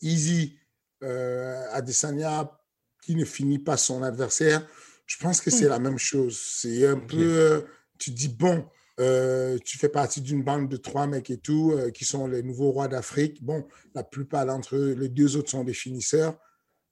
Easy 0.00 0.58
Adesanya, 1.02 2.57
qui 3.02 3.14
ne 3.14 3.24
finit 3.24 3.58
pas 3.58 3.76
son 3.76 4.02
adversaire, 4.02 4.66
je 5.06 5.16
pense 5.16 5.40
que 5.40 5.50
c'est 5.50 5.68
la 5.68 5.78
même 5.78 5.98
chose. 5.98 6.38
C'est 6.38 6.86
un 6.86 6.98
peu, 6.98 7.16
euh, 7.16 7.60
tu 7.98 8.10
dis, 8.10 8.28
bon, 8.28 8.66
euh, 9.00 9.58
tu 9.64 9.78
fais 9.78 9.88
partie 9.88 10.20
d'une 10.20 10.42
bande 10.42 10.68
de 10.68 10.76
trois 10.76 11.06
mecs 11.06 11.30
et 11.30 11.38
tout, 11.38 11.72
euh, 11.72 11.90
qui 11.90 12.04
sont 12.04 12.26
les 12.26 12.42
nouveaux 12.42 12.70
rois 12.70 12.88
d'Afrique. 12.88 13.42
Bon, 13.42 13.66
la 13.94 14.02
plupart 14.02 14.44
d'entre 14.44 14.76
eux, 14.76 14.92
les 14.98 15.08
deux 15.08 15.36
autres 15.36 15.50
sont 15.50 15.64
des 15.64 15.74
finisseurs. 15.74 16.36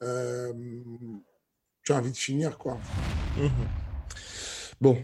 Euh, 0.03 0.53
tu 1.83 1.93
as 1.93 1.97
envie 1.97 2.13
de 2.13 2.17
finir, 2.17 2.59
quoi. 2.59 2.79
Mhm. 3.37 3.51
Bon, 4.81 4.99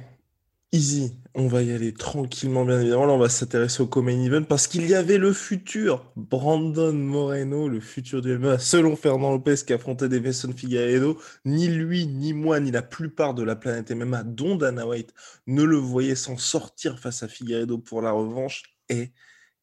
easy, 0.72 1.12
on 1.34 1.46
va 1.46 1.62
y 1.62 1.70
aller 1.70 1.92
tranquillement, 1.94 2.64
bien 2.64 2.80
évidemment. 2.80 3.06
Là, 3.06 3.12
on 3.12 3.18
va 3.18 3.28
s'intéresser 3.28 3.82
au 3.82 3.86
Common 3.86 4.24
Event 4.24 4.44
parce 4.44 4.66
qu'il 4.66 4.88
y 4.88 4.94
avait 4.94 5.18
le 5.18 5.32
futur 5.32 6.10
Brandon 6.16 6.92
Moreno, 6.92 7.68
le 7.68 7.80
futur 7.80 8.22
du 8.22 8.36
MMA, 8.36 8.58
selon 8.58 8.96
Fernand 8.96 9.30
Lopez 9.30 9.56
qui 9.66 9.72
affrontait 9.72 10.08
Davison 10.08 10.52
Figueiredo. 10.52 11.20
Ni 11.44 11.68
lui, 11.68 12.06
ni 12.06 12.32
moi, 12.32 12.58
ni 12.58 12.70
la 12.70 12.82
plupart 12.82 13.34
de 13.34 13.42
la 13.42 13.54
planète 13.54 13.90
MMA, 13.90 14.24
dont 14.24 14.56
Dana 14.56 14.86
White, 14.86 15.14
ne 15.46 15.62
le 15.62 15.76
voyait 15.76 16.14
s'en 16.14 16.36
sortir 16.36 16.98
face 16.98 17.22
à 17.22 17.28
Figueiredo 17.28 17.78
pour 17.78 18.02
la 18.02 18.12
revanche. 18.12 18.62
Et 18.88 19.12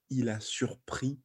il 0.10 0.30
a 0.30 0.40
surpris 0.40 1.20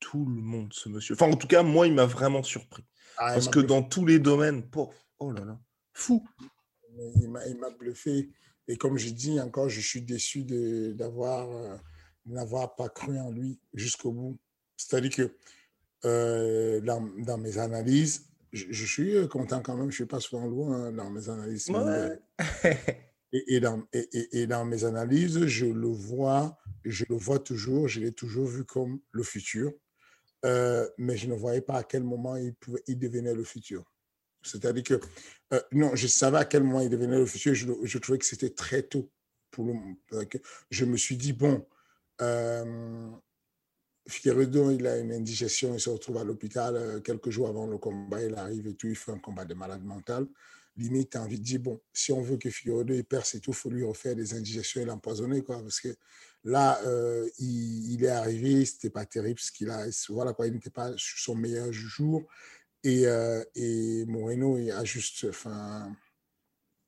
tout 0.00 0.24
le 0.24 0.40
monde, 0.40 0.72
ce 0.72 0.88
monsieur. 0.88 1.14
Enfin, 1.14 1.30
en 1.30 1.36
tout 1.36 1.48
cas, 1.48 1.62
moi, 1.62 1.86
il 1.86 1.94
m'a 1.94 2.06
vraiment 2.06 2.42
surpris. 2.42 2.84
Ah, 3.16 3.32
Parce 3.34 3.48
que 3.48 3.60
dans 3.60 3.82
tous 3.82 4.06
les 4.06 4.18
domaines, 4.18 4.62
pof, 4.62 4.94
oh 5.18 5.30
là 5.30 5.44
là, 5.44 5.58
fou. 5.92 6.26
Il 6.98 7.28
m'a- 7.30 7.70
bluffé. 7.78 8.30
Et 8.68 8.76
comme 8.76 8.98
je 8.98 9.10
dis 9.10 9.40
encore, 9.40 9.68
je 9.68 9.80
suis 9.80 10.02
déçu 10.02 10.44
de- 10.44 10.92
d'avoir 10.92 11.50
euh, 11.50 11.76
n'avoir 12.26 12.76
pas 12.76 12.88
cru 12.88 13.18
en 13.18 13.30
lui 13.30 13.58
jusqu'au 13.74 14.12
bout. 14.12 14.38
C'est-à-dire 14.76 15.10
que 15.10 15.34
euh, 16.04 16.80
dans, 16.80 17.02
dans 17.18 17.38
mes 17.38 17.58
analyses, 17.58 18.26
je, 18.52 18.66
je 18.70 18.84
suis 18.86 19.16
euh, 19.16 19.26
content 19.26 19.60
quand 19.62 19.74
même, 19.74 19.86
je 19.90 19.94
ne 19.94 20.02
suis 20.02 20.06
pas 20.06 20.20
souvent 20.20 20.46
loin 20.46 20.86
hein, 20.86 20.92
dans 20.92 21.10
mes 21.10 21.28
analyses. 21.28 21.68
Ouais. 21.68 22.18
Et, 23.32 23.54
et 23.56 23.60
dans, 23.60 23.82
et, 23.92 24.08
et- 24.12 24.40
et 24.42 24.46
dans 24.46 24.64
mes 24.64 24.84
analyses, 24.84 25.46
je 25.46 25.66
le 25.66 25.86
vois, 25.88 26.58
je 26.84 27.04
le 27.08 27.16
vois 27.16 27.38
toujours, 27.38 27.86
je 27.88 28.00
l'ai 28.00 28.12
toujours 28.12 28.46
vu 28.46 28.64
comme 28.64 29.00
le 29.12 29.22
futur, 29.22 29.72
euh, 30.44 30.88
mais 30.98 31.16
je 31.16 31.28
ne 31.28 31.34
voyais 31.34 31.60
pas 31.60 31.76
à 31.78 31.84
quel 31.84 32.02
moment 32.02 32.36
il, 32.36 32.54
pouvait, 32.54 32.82
il 32.88 32.98
devenait 32.98 33.34
le 33.34 33.44
futur. 33.44 33.84
C'est-à-dire 34.42 34.82
que, 34.82 35.00
euh, 35.52 35.60
non, 35.72 35.94
je 35.94 36.06
savais 36.06 36.38
à 36.38 36.44
quel 36.44 36.62
moment 36.62 36.80
il 36.80 36.90
devenait 36.90 37.24
futur, 37.26 37.54
je, 37.54 37.98
trouvais 37.98 38.18
que 38.18 38.24
c'était 38.24 38.50
très 38.50 38.82
tôt. 38.82 39.10
Pour 39.50 39.64
le, 39.64 39.74
euh, 40.12 40.24
je 40.70 40.84
me 40.84 40.96
suis 40.96 41.16
dit, 41.16 41.32
bon, 41.32 41.66
euh, 42.20 43.10
Figueredo, 44.08 44.70
il 44.70 44.86
a 44.86 44.98
une 44.98 45.12
indigestion, 45.12 45.74
il 45.74 45.80
se 45.80 45.90
retrouve 45.90 46.18
à 46.18 46.24
l'hôpital 46.24 46.76
euh, 46.76 47.00
quelques 47.00 47.30
jours 47.30 47.48
avant 47.48 47.66
le 47.66 47.78
combat, 47.78 48.22
il 48.22 48.34
arrive 48.36 48.68
et 48.68 48.74
tout, 48.74 48.86
il 48.86 48.96
fait 48.96 49.12
un 49.12 49.18
combat 49.18 49.44
de 49.44 49.54
malade 49.54 49.84
mental 49.84 50.26
limite, 50.76 51.14
as 51.16 51.22
envie 51.22 51.38
de 51.38 51.44
dire, 51.44 51.60
bon, 51.60 51.78
si 51.92 52.10
on 52.10 52.22
veut 52.22 52.38
que 52.38 52.48
Figueredo 52.48 52.94
il 52.94 53.04
perce 53.04 53.34
et 53.34 53.40
tout, 53.40 53.50
il 53.50 53.56
faut 53.56 53.68
lui 53.68 53.84
refaire 53.84 54.14
des 54.14 54.32
indigestions 54.32 54.80
et 54.80 54.86
l'empoisonner, 54.86 55.42
quoi. 55.42 55.60
Parce 55.60 55.78
que 55.78 55.94
là, 56.44 56.80
il, 57.38 57.92
il 57.92 58.04
est 58.04 58.08
arrivé, 58.08 58.64
c'était 58.64 58.88
pas 58.88 59.04
terrible 59.04 59.40
ce 59.40 59.52
qu'il 59.52 59.68
a. 59.68 59.84
Voilà, 60.08 60.32
quoi, 60.32 60.46
il 60.46 60.54
n'était 60.54 60.70
pas 60.70 60.92
sur 60.96 61.18
son 61.18 61.34
meilleur 61.34 61.70
jour. 61.70 62.26
Et, 62.82 63.06
euh, 63.06 63.44
et 63.54 64.04
Moreno, 64.06 64.56
a 64.56 64.84
juste, 64.84 65.26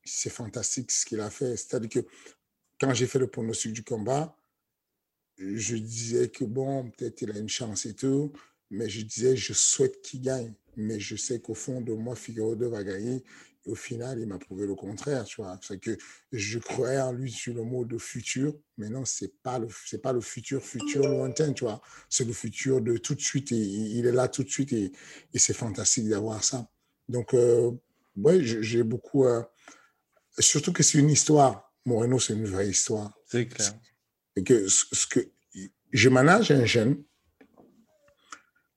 c'est 0.04 0.30
fantastique 0.30 0.90
ce 0.90 1.04
qu'il 1.04 1.20
a 1.20 1.30
fait. 1.30 1.56
C'est-à-dire 1.56 2.02
que 2.02 2.08
quand 2.80 2.94
j'ai 2.94 3.06
fait 3.06 3.18
le 3.18 3.28
pronostic 3.28 3.72
du 3.72 3.84
combat, 3.84 4.36
je 5.38 5.76
disais 5.76 6.28
que 6.28 6.44
bon, 6.44 6.90
peut-être 6.90 7.22
il 7.22 7.30
a 7.30 7.38
une 7.38 7.48
chance 7.48 7.86
et 7.86 7.94
tout, 7.94 8.32
mais 8.70 8.88
je 8.88 9.02
disais, 9.02 9.36
je 9.36 9.52
souhaite 9.52 10.02
qu'il 10.02 10.22
gagne. 10.22 10.54
Mais 10.76 10.98
je 10.98 11.16
sais 11.16 11.40
qu'au 11.40 11.54
fond 11.54 11.80
de 11.82 11.92
moi, 11.92 12.14
2 12.16 12.66
va 12.68 12.82
gagner. 12.82 13.22
Au 13.66 13.76
final, 13.76 14.18
il 14.18 14.26
m'a 14.26 14.38
prouvé 14.38 14.66
le 14.66 14.74
contraire, 14.74 15.24
tu 15.24 15.40
vois. 15.40 15.58
C'est 15.62 15.78
que 15.78 15.96
je 16.32 16.58
croyais 16.58 17.00
en 17.00 17.12
lui 17.12 17.30
sur 17.30 17.54
le 17.54 17.62
mot 17.62 17.84
de 17.84 17.96
futur, 17.96 18.54
mais 18.76 18.88
non, 18.88 19.04
c'est 19.04 19.40
pas 19.42 19.58
le, 19.58 19.68
c'est 19.86 20.02
pas 20.02 20.12
le 20.12 20.20
futur, 20.20 20.62
futur 20.62 21.06
lointain, 21.06 21.52
tu 21.52 21.64
vois. 21.64 21.80
C'est 22.08 22.24
le 22.24 22.32
futur 22.32 22.80
de 22.80 22.96
tout 22.96 23.14
de 23.14 23.20
suite 23.20 23.52
et 23.52 23.56
il 23.56 24.06
est 24.06 24.12
là 24.12 24.26
tout 24.28 24.42
de 24.42 24.48
suite 24.50 24.72
et, 24.72 24.90
et 25.32 25.38
c'est 25.38 25.54
fantastique 25.54 26.08
d'avoir 26.08 26.42
ça. 26.42 26.68
Donc, 27.08 27.34
euh, 27.34 27.70
ouais, 28.16 28.40
j'ai 28.42 28.82
beaucoup, 28.82 29.26
euh, 29.26 29.42
surtout 30.38 30.72
que 30.72 30.82
c'est 30.82 30.98
une 30.98 31.10
histoire. 31.10 31.72
Moreno, 31.84 32.18
c'est 32.18 32.34
une 32.34 32.46
vraie 32.46 32.68
histoire. 32.68 33.12
C'est 33.26 33.46
clair. 33.46 33.72
Et 34.36 34.42
que 34.42 34.66
ce 34.68 35.06
que 35.06 35.20
je 35.92 36.08
manage 36.08 36.50
un 36.50 36.64
jeune 36.64 37.02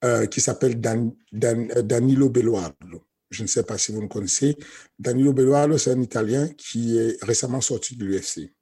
euh, 0.04 0.26
qui 0.28 0.42
s'appelle 0.42 0.80
Dan, 0.80 1.16
Danilo 1.32 2.30
Belluardo. 2.30 3.08
Je 3.36 3.44
ne 3.44 3.48
sais 3.48 3.64
pas 3.64 3.78
si 3.78 3.92
vous 3.92 4.02
le 4.02 4.08
connaissez. 4.08 4.58
Danilo 4.98 5.34
Belluardo, 5.34 5.78
c'est 5.78 5.92
un 5.92 6.02
Italien 6.02 6.48
qui 6.50 6.98
est 6.98 7.22
récemment 7.24 7.62
sorti 7.62 7.96
de 7.96 8.06
l'UFC. 8.06 8.54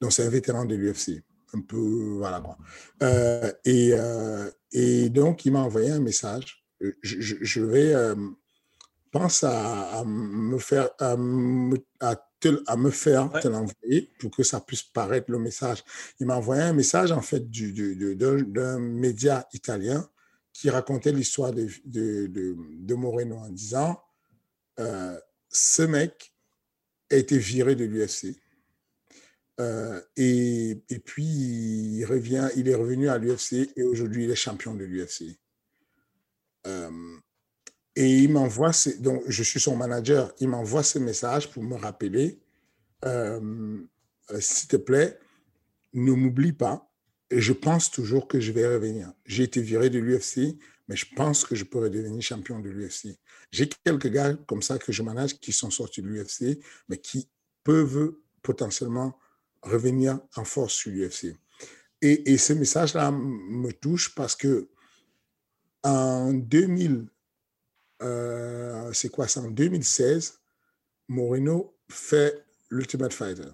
Donc, 0.00 0.12
c'est 0.12 0.24
un 0.24 0.30
vétéran 0.30 0.64
de 0.64 0.74
l'UFC. 0.74 1.22
Un 1.54 1.60
peu, 1.60 2.16
voilà. 2.18 2.42
Euh, 3.02 3.52
et, 3.64 3.90
euh, 3.92 4.50
et 4.72 5.08
donc, 5.10 5.44
il 5.44 5.52
m'a 5.52 5.60
envoyé 5.60 5.90
un 5.90 6.00
message. 6.00 6.64
Je, 7.02 7.36
je, 7.40 7.60
vais, 7.62 7.94
pense 9.10 9.44
à, 9.44 10.04
me 10.06 10.58
faire, 10.58 10.90
à, 10.98 11.16
à 12.00 12.14
à 12.66 12.76
me 12.76 12.90
faire 12.90 13.30
te 13.40 13.48
l'envoyer 13.48 14.10
pour 14.18 14.30
que 14.30 14.42
ça 14.42 14.60
puisse 14.60 14.82
paraître 14.82 15.30
le 15.30 15.38
message. 15.38 15.82
Il 16.20 16.26
m'a 16.26 16.36
envoyé 16.36 16.62
un 16.62 16.72
message 16.72 17.10
en 17.12 17.20
fait 17.20 17.50
d'un 17.50 18.78
média 18.78 19.46
italien 19.52 20.08
qui 20.58 20.70
racontait 20.70 21.12
l'histoire 21.12 21.52
de, 21.52 21.68
de, 21.84 22.94
Moreno 22.94 23.36
en 23.36 23.48
disant 23.48 24.02
euh, 24.80 25.16
ce 25.48 25.82
mec 25.82 26.34
a 27.12 27.14
été 27.14 27.38
viré 27.38 27.76
de 27.76 27.84
l'UFC. 27.84 28.36
Euh, 29.60 30.00
et, 30.16 30.82
et, 30.88 30.98
puis 30.98 31.22
il 31.22 32.04
revient, 32.06 32.48
il 32.56 32.68
est 32.68 32.74
revenu 32.74 33.08
à 33.08 33.18
l'UFC 33.18 33.70
et 33.76 33.84
aujourd'hui 33.84 34.24
il 34.24 34.30
est 34.32 34.34
champion 34.34 34.74
de 34.74 34.82
l'UFC. 34.84 35.38
Euh, 36.66 36.90
et 37.94 38.18
il 38.18 38.32
m'envoie, 38.32 38.72
donc 38.98 39.22
je 39.28 39.42
suis 39.44 39.60
son 39.60 39.76
manager, 39.76 40.34
il 40.40 40.48
m'envoie 40.48 40.82
ce 40.82 40.98
message 40.98 41.52
pour 41.52 41.62
me 41.62 41.76
rappeler, 41.76 42.40
s'il 44.40 44.68
te 44.68 44.76
plaît, 44.76 45.20
ne 45.92 46.10
m'oublie 46.10 46.52
pas. 46.52 46.87
Et 47.30 47.40
je 47.40 47.52
pense 47.52 47.90
toujours 47.90 48.26
que 48.26 48.40
je 48.40 48.52
vais 48.52 48.66
revenir. 48.66 49.12
J'ai 49.26 49.44
été 49.44 49.60
viré 49.60 49.90
de 49.90 49.98
l'UFC, 49.98 50.58
mais 50.88 50.96
je 50.96 51.06
pense 51.14 51.44
que 51.44 51.54
je 51.54 51.64
pourrais 51.64 51.90
devenir 51.90 52.22
champion 52.22 52.58
de 52.58 52.70
l'UFC. 52.70 53.18
J'ai 53.52 53.68
quelques 53.68 54.08
gars 54.08 54.34
comme 54.46 54.62
ça 54.62 54.78
que 54.78 54.92
je 54.92 55.02
manage 55.02 55.38
qui 55.38 55.52
sont 55.52 55.70
sortis 55.70 56.02
de 56.02 56.08
l'UFC, 56.08 56.58
mais 56.88 56.98
qui 56.98 57.28
peuvent 57.64 58.14
potentiellement 58.42 59.18
revenir 59.62 60.18
en 60.36 60.44
force 60.44 60.74
sur 60.74 60.90
l'UFC. 60.90 61.36
Et, 62.00 62.32
et 62.32 62.38
ce 62.38 62.52
message-là 62.52 63.10
me 63.10 63.72
touche 63.72 64.14
parce 64.14 64.36
que 64.36 64.68
en 65.82 66.32
2000, 66.32 67.06
euh, 68.02 68.92
c'est 68.92 69.10
quoi 69.10 69.28
ça, 69.28 69.40
en 69.40 69.50
2016, 69.50 70.40
Moreno 71.08 71.76
fait 71.88 72.44
l'Ultimate 72.70 73.12
Fighter. 73.12 73.50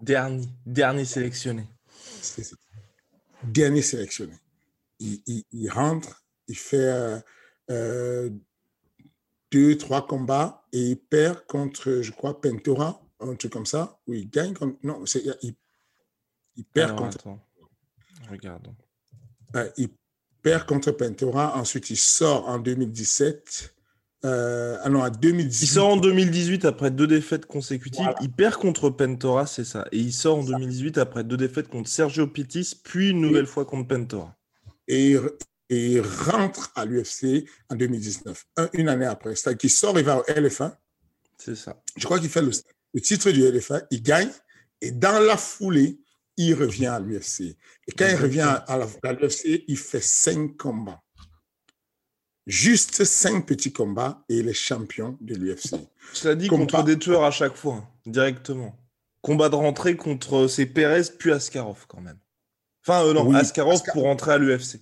Dernier, 0.00 0.48
dernier 0.66 1.04
sélectionné. 1.04 1.66
Dernier 3.46 3.82
sélectionné. 3.82 4.34
Il, 5.00 5.70
rentre, 5.70 6.24
il 6.48 6.56
fait 6.56 6.76
euh, 6.76 7.18
euh, 7.70 8.30
deux, 9.50 9.76
trois 9.76 10.06
combats 10.06 10.64
et 10.72 10.90
il 10.90 10.96
perd 10.96 11.46
contre, 11.46 12.00
je 12.00 12.10
crois, 12.12 12.40
Pentora, 12.40 13.02
un 13.20 13.34
truc 13.34 13.52
comme 13.52 13.66
ça, 13.66 13.98
où 14.06 14.14
il 14.14 14.30
gagne 14.30 14.54
contre. 14.54 14.78
Non, 14.82 15.04
il, 15.04 15.54
il, 16.56 16.64
perd 16.64 16.96
contre. 16.96 17.18
Attends. 17.18 17.46
Regardons. 18.30 18.74
il 19.76 19.90
perd 20.42 20.66
contre 20.66 20.92
Pentora, 20.92 21.56
ensuite 21.56 21.90
il 21.90 21.96
sort 21.96 22.48
en 22.48 22.58
2017 22.58 23.73
euh, 24.24 25.10
2018. 25.10 25.62
Il 25.62 25.66
sort 25.66 25.88
en 25.90 25.96
2018 25.96 26.64
après 26.64 26.90
deux 26.90 27.06
défaites 27.06 27.46
consécutives. 27.46 28.14
Il 28.22 28.32
perd 28.32 28.56
contre 28.56 28.90
Pentora, 28.90 29.46
c'est 29.46 29.64
ça. 29.64 29.86
Et 29.92 29.98
il 29.98 30.12
sort 30.12 30.38
en 30.38 30.44
2018 30.44 30.98
après 30.98 31.24
deux 31.24 31.36
défaites 31.36 31.68
contre 31.68 31.88
Sergio 31.88 32.26
Pitis, 32.26 32.80
puis 32.82 33.10
une 33.10 33.20
nouvelle 33.20 33.46
fois 33.46 33.64
contre 33.64 33.88
Pentora. 33.88 34.36
Et, 34.88 35.16
il 35.70 36.00
rentre 36.02 36.70
à 36.76 36.84
l'UFC 36.84 37.48
en 37.70 37.74
2019, 37.74 38.44
une 38.74 38.88
année 38.88 39.06
après. 39.06 39.34
C'est-à-dire 39.34 39.58
qu'il 39.58 39.70
sort, 39.70 39.98
il 39.98 40.04
va 40.04 40.18
au 40.18 40.24
LFA. 40.28 40.78
C'est 41.38 41.56
ça. 41.56 41.82
Je 41.96 42.04
crois 42.04 42.20
qu'il 42.20 42.28
fait 42.28 42.42
le, 42.42 43.00
titre 43.00 43.30
du 43.30 43.42
LFA, 43.42 43.82
il 43.90 44.02
gagne, 44.02 44.30
et 44.80 44.92
dans 44.92 45.18
la 45.18 45.36
foulée, 45.36 45.98
il 46.36 46.54
revient 46.54 46.86
à 46.86 47.00
l'UFC. 47.00 47.56
Et 47.88 47.92
quand 47.96 48.06
il 48.06 48.16
revient 48.16 48.60
à 48.66 49.12
l'UFC, 49.12 49.64
il 49.66 49.78
fait 49.78 50.02
cinq 50.02 50.56
combats. 50.56 51.03
Juste 52.46 53.04
cinq 53.04 53.46
petits 53.46 53.72
combats 53.72 54.22
et 54.28 54.38
il 54.38 54.48
est 54.48 54.54
champion 54.54 55.16
de 55.20 55.34
l'UFC. 55.34 55.76
Cela 56.12 56.34
dit 56.34 56.48
contre 56.48 56.82
des 56.82 56.98
tueurs 56.98 57.24
à 57.24 57.30
chaque 57.30 57.56
fois, 57.56 57.82
directement. 58.04 58.76
Combat 59.22 59.48
de 59.48 59.54
rentrée 59.54 59.96
contre 59.96 60.46
c'est 60.46 60.66
Perez 60.66 61.04
puis 61.18 61.32
Askarov 61.32 61.86
quand 61.88 62.02
même. 62.02 62.18
Enfin, 62.86 63.04
euh, 63.06 63.14
non, 63.14 63.32
Askarov 63.34 63.82
pour 63.92 64.02
rentrer 64.02 64.32
à 64.32 64.38
l'UFC. 64.38 64.80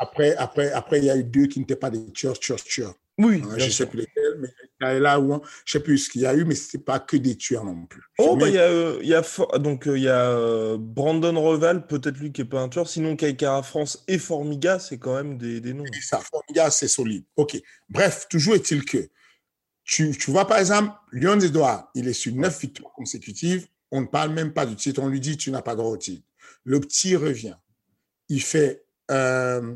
Après, 0.00 0.34
après, 0.36 0.72
après, 0.72 0.98
il 0.98 1.04
y 1.04 1.10
a 1.10 1.16
eu 1.16 1.22
deux 1.22 1.46
qui 1.46 1.60
n'étaient 1.60 1.76
pas 1.76 1.90
des 1.90 2.04
tueurs, 2.12 2.38
tueurs, 2.38 2.62
tueurs. 2.62 2.94
Oui. 3.20 3.42
je 3.56 3.64
ne 3.66 3.70
sais 3.70 3.86
plus 3.86 4.00
lesquels, 4.00 4.52
mais 4.80 5.00
là 5.00 5.20
où, 5.20 5.40
je 5.64 5.72
sais 5.72 5.80
plus 5.80 5.98
ce 5.98 6.10
qu'il 6.10 6.22
y 6.22 6.26
a 6.26 6.34
eu, 6.34 6.44
mais 6.44 6.54
ce 6.54 6.64
n'était 6.64 6.84
pas 6.84 6.98
que 6.98 7.16
des 7.16 7.36
tueurs 7.36 7.64
non 7.64 7.86
plus. 7.86 8.02
Oh, 8.18 8.36
bah, 8.36 8.48
il 8.48 8.54
y 8.54 8.58
a, 8.58 8.62
euh, 8.62 8.98
y 9.02 9.14
a, 9.14 9.22
donc, 9.58 9.86
euh, 9.86 9.98
il 9.98 10.04
y 10.04 10.08
a 10.08 10.30
euh, 10.30 10.76
Brandon 10.78 11.40
Reval, 11.40 11.86
peut-être 11.86 12.16
lui 12.18 12.32
qui 12.32 12.40
n'est 12.40 12.48
pas 12.48 12.60
un 12.60 12.68
tueur. 12.68 12.88
Sinon, 12.88 13.16
Kaikara 13.16 13.62
France 13.62 14.04
et 14.08 14.18
Formiga, 14.18 14.78
c'est 14.78 14.98
quand 14.98 15.14
même 15.14 15.36
des, 15.36 15.60
des 15.60 15.74
noms. 15.74 15.84
Et 15.84 16.00
ça, 16.00 16.18
Formiga, 16.18 16.70
c'est 16.70 16.88
solide. 16.88 17.24
OK. 17.36 17.60
Bref, 17.88 18.26
toujours 18.30 18.54
est-il 18.54 18.84
que 18.84 19.08
tu, 19.84 20.16
tu 20.16 20.30
vois, 20.30 20.46
par 20.46 20.58
exemple, 20.58 20.92
Lyon 21.12 21.40
Edouard, 21.40 21.90
il 21.94 22.06
est 22.06 22.12
sur 22.12 22.32
neuf 22.34 22.60
victoires 22.60 22.92
consécutives. 22.92 23.66
On 23.90 24.02
ne 24.02 24.06
parle 24.06 24.30
même 24.30 24.52
pas 24.52 24.64
du 24.64 24.76
titre. 24.76 25.02
On 25.02 25.08
lui 25.08 25.20
dit, 25.20 25.36
tu 25.36 25.50
n'as 25.50 25.62
pas 25.62 25.74
droit 25.74 25.90
au 25.90 25.96
titre. 25.96 26.24
Le 26.64 26.78
petit 26.80 27.16
revient. 27.16 27.56
Il 28.28 28.40
fait 28.40 28.84
euh, 29.10 29.74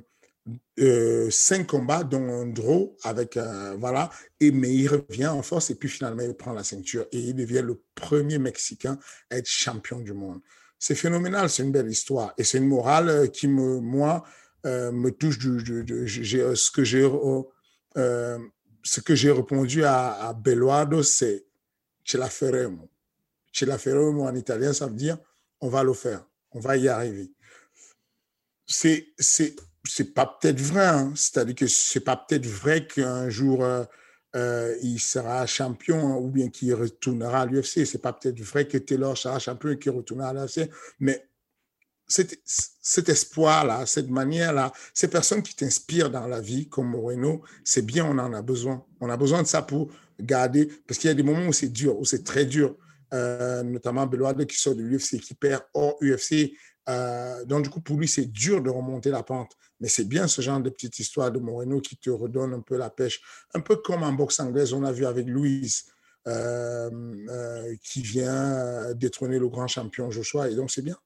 cinq 1.31 1.69
combats, 1.69 2.05
dont 2.05 2.29
un 2.29 2.47
draw 2.47 2.97
avec, 3.03 3.37
euh, 3.37 3.77
voilà, 3.79 4.11
et, 4.41 4.51
mais 4.51 4.75
il 4.75 4.89
revient 4.89 5.29
en 5.29 5.43
force 5.43 5.71
et 5.71 5.75
puis 5.75 5.89
finalement 5.89 6.23
il 6.23 6.35
prend 6.35 6.53
la 6.53 6.65
ceinture 6.65 7.07
et 7.13 7.19
il 7.19 7.35
devient 7.35 7.63
le 7.65 7.81
premier 7.95 8.39
Mexicain 8.39 8.99
à 9.31 9.39
être 9.39 9.47
champion 9.47 10.01
du 10.01 10.13
monde. 10.13 10.41
C'est 10.79 10.95
phénoménal, 10.95 11.49
c'est 11.49 11.63
une 11.63 11.73
belle 11.73 11.89
histoire 11.89 12.35
et 12.37 12.45
c'est 12.45 12.59
une 12.59 12.69
morale 12.69 13.09
euh, 13.09 13.27
qui 13.27 13.49
me, 13.49 13.81
moi, 13.81 14.25
me 14.65 15.11
touche. 15.11 15.39
Ce 15.39 16.71
que 16.71 16.85
j'ai 16.85 17.03
ce 18.87 19.01
que 19.01 19.15
j'ai 19.15 19.31
répondu 19.31 19.85
à, 19.85 20.29
à 20.29 20.43
c'est 21.03 21.47
ce 22.05 22.19
la 22.19 22.29
faremo. 22.29 22.91
Ce 23.53 23.65
la 23.65 23.79
faremo 23.79 24.25
en 24.25 24.35
italien, 24.35 24.73
ça 24.73 24.87
veut 24.87 24.95
dire 24.95 25.19
on 25.61 25.69
va 25.69 25.83
le 25.83 25.95
faire, 25.95 26.27
on 26.51 26.61
va 26.61 26.77
y 26.77 26.89
arriver. 26.89 27.33
C'est 28.67 29.07
c'est 29.85 30.15
pas 30.15 30.39
peut-être 30.41 30.61
vrai. 30.61 30.87
Hein. 30.87 31.13
C'est-à-dire 31.15 31.55
que 31.55 31.67
c'est 31.67 32.01
pas 32.01 32.17
peut-être 32.17 32.47
vrai 32.47 32.87
qu'un 32.87 33.29
jour 33.29 33.65
euh, 33.65 33.85
euh, 34.37 34.75
il 34.83 34.99
sera 34.99 35.47
champion 35.47 35.99
hein, 35.99 36.17
ou 36.17 36.29
bien 36.29 36.49
qu'il 36.49 36.75
retournera 36.75 37.43
à 37.43 37.47
l'UFC. 37.47 37.85
C'est 37.87 38.03
pas 38.03 38.13
peut-être 38.13 38.41
vrai 38.41 38.67
que 38.67 38.79
Taylor 38.79 39.17
sera 39.17 39.39
champion 39.39 39.71
et 39.71 39.79
qu'il 39.79 39.93
retournera 39.93 40.31
à 40.31 40.33
l'UFC. 40.33 40.69
Mais 41.01 41.29
cet, 42.07 43.09
espoir-là, 43.09 43.87
cette 43.87 44.11
manière-là, 44.11 44.73
ces 44.93 45.09
personnes 45.09 45.43
qui 45.43 45.55
t'inspirent 45.55 46.11
dans 46.11 46.27
la 46.27 46.41
vie, 46.41 46.69
comme 46.69 46.91
Moreno, 46.91 47.43
c'est 47.65 47.85
bien, 47.85 48.05
on 48.05 48.19
en 48.19 48.33
a 48.33 48.43
besoin. 48.43 48.85
On 49.01 49.09
a 49.09 49.17
besoin 49.17 49.43
de 49.43 49.47
ça 49.47 49.63
pour 49.63 49.91
garder, 50.21 50.69
parce 50.87 50.99
qu'il 50.99 51.09
y 51.09 51.11
a 51.11 51.15
des 51.15 51.23
moments 51.23 51.47
où 51.47 51.53
c'est 51.53 51.69
dur, 51.69 51.99
où 51.99 52.05
c'est 52.05 52.25
très 52.25 52.45
dur. 52.45 52.77
Euh, 53.13 53.63
notamment 53.63 54.07
Beloit 54.07 54.35
qui 54.45 54.59
sort 54.59 54.75
de 54.75 54.83
l'UFC, 54.83 55.21
qui 55.21 55.35
perd 55.35 55.63
hors 55.73 55.97
UFC. 56.03 56.53
Donc, 56.87 57.65
du 57.65 57.71
coup, 57.71 57.81
pour 57.81 57.97
lui, 57.97 58.09
c'est 58.09 58.27
dur 58.27 58.63
de 58.63 58.71
remonter 58.71 59.11
la 59.11 59.23
pente. 59.23 59.53
Mais 59.81 59.89
c'est 59.89 60.05
bien 60.05 60.29
ce 60.29 60.41
genre 60.41 60.61
de 60.61 60.71
petite 60.71 60.99
histoire 60.99 61.31
de 61.31 61.39
Moreno 61.39 61.81
qui 61.81 61.97
te 61.97 62.11
redonne 62.11 62.55
un 62.55 62.61
peu 62.61 62.77
la 62.77 62.91
pêche. 62.91 63.21
Un 63.55 63.61
peu 63.61 63.77
comme 63.77 64.03
en 64.03 64.13
boxe 64.13 64.41
anglaise, 64.41 64.73
on 64.73 64.85
a 64.85 64.93
vu 64.93 65.07
avec 65.07 65.27
Louise, 65.27 65.87
euh, 66.27 66.91
euh, 67.29 67.75
qui 67.83 68.03
vient 68.03 68.95
détrôner 68.95 69.39
le 69.39 69.49
grand 69.49 69.69
champion 69.69 70.11
Joshua. 70.11 70.51
Et 70.51 70.55
donc, 70.55 70.71
c'est 70.71 70.83
bien. 70.83 70.97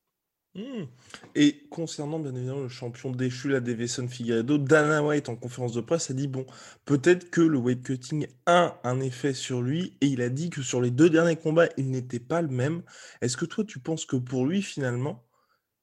Mmh. 0.55 0.87
Et 1.35 1.69
concernant 1.71 2.19
bien 2.19 2.35
évidemment 2.35 2.63
le 2.63 2.69
champion 2.69 3.13
déchu, 3.13 3.49
la 3.49 3.61
Davison 3.61 4.09
Figueiredo, 4.09 4.59
Dana 4.59 5.05
White 5.05 5.29
en 5.29 5.37
conférence 5.37 5.73
de 5.75 5.81
presse 5.81 6.11
a 6.11 6.15
dit 6.15 6.27
bon, 6.27 6.47
peut-être 6.85 7.31
que 7.31 7.41
le 7.41 7.59
weight 7.59 7.83
cutting 7.83 8.27
a 8.47 8.81
un 8.83 9.01
effet 9.01 9.35
sur 9.35 9.61
lui 9.61 9.97
et 10.01 10.07
il 10.07 10.23
a 10.23 10.31
dit 10.31 10.51
que 10.51 10.63
sur 10.63 10.81
les 10.81 10.91
deux 10.91 11.11
derniers 11.11 11.37
combats, 11.37 11.69
il 11.77 11.91
n'était 11.91 12.19
pas 12.19 12.43
le 12.43 12.49
même. 12.49 12.83
Est-ce 13.21 13.37
que 13.37 13.45
toi 13.45 13.65
tu 13.65 13.79
penses 13.79 14.07
que 14.07 14.17
pour 14.17 14.47
lui 14.47 14.63
finalement, 14.63 15.28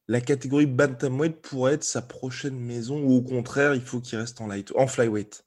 la 0.08 0.20
catégorie 0.20 0.66
bantamweight 0.66 1.40
pourrait 1.40 1.74
être 1.74 1.84
sa 1.84 2.02
prochaine 2.02 2.58
maison 2.58 3.02
ou 3.02 3.16
au 3.16 3.22
contraire, 3.22 3.74
il 3.74 3.82
faut 3.82 4.00
qu'il 4.00 4.18
reste 4.18 4.40
en 4.40 4.46
light, 4.46 4.72
en 4.76 4.86
flyweight? 4.86 5.44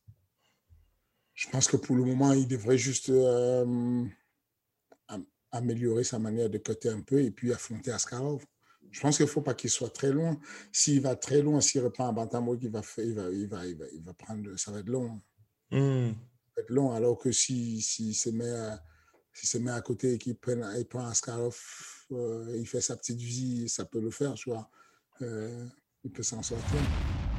Je 1.33 1.47
pense 1.49 1.67
que 1.67 1.77
pour 1.77 1.95
le 1.95 2.03
moment, 2.03 2.33
il 2.33 2.47
devrait 2.47 2.77
juste 2.77 3.09
euh, 3.09 4.05
améliorer 5.51 6.03
sa 6.03 6.19
manière 6.19 6.49
de 6.49 6.57
cutter 6.57 6.89
un 6.89 7.01
peu 7.01 7.21
et 7.21 7.31
puis 7.31 7.53
affronter 7.53 7.91
Askarov. 7.91 8.45
Je 8.91 8.99
pense 9.01 9.17
qu'il 9.17 9.25
ne 9.25 9.29
faut 9.29 9.41
pas 9.41 9.53
qu'il 9.53 9.69
soit 9.69 9.93
très 9.93 10.11
loin. 10.11 10.37
S'il 10.71 11.01
va 11.01 11.15
très 11.15 11.41
loin, 11.41 11.61
s'il 11.61 11.81
reprend 11.81 12.09
un 12.09 12.13
bantamweight, 12.13 12.63
il 12.63 12.69
va, 12.69 12.81
il 12.97 13.13
va, 13.13 13.31
il 13.31 13.47
va, 13.47 13.65
il 13.65 14.03
va, 14.03 14.13
prendre, 14.13 14.57
ça 14.57 14.71
va 14.71 14.79
être 14.79 14.89
long. 14.89 15.21
Hmm. 15.71 16.09
Ça 16.09 16.51
va 16.57 16.61
être 16.63 16.71
long, 16.71 16.91
alors 16.91 17.17
que 17.17 17.31
s'il 17.31 17.81
si, 17.81 18.13
se 18.13 18.29
met 18.31 18.49
à, 18.49 18.83
se 19.31 19.57
met 19.59 19.71
à 19.71 19.81
côté 19.81 20.13
et 20.13 20.17
qu'il 20.17 20.35
prend, 20.35 20.73
il 20.75 20.85
prend 20.85 21.05
Askarov, 21.05 21.57
il 22.11 22.65
fait 22.65 22.81
sa 22.81 22.95
petite 22.95 23.19
vie, 23.19 23.69
ça 23.69 23.85
peut 23.85 23.99
le 23.99 24.11
faire, 24.11 24.33
tu 24.33 24.49
vois. 24.49 24.69
Euh, 25.21 25.65
il 26.03 26.11
peut 26.11 26.23
s'en 26.23 26.41
sortir. 26.41 26.79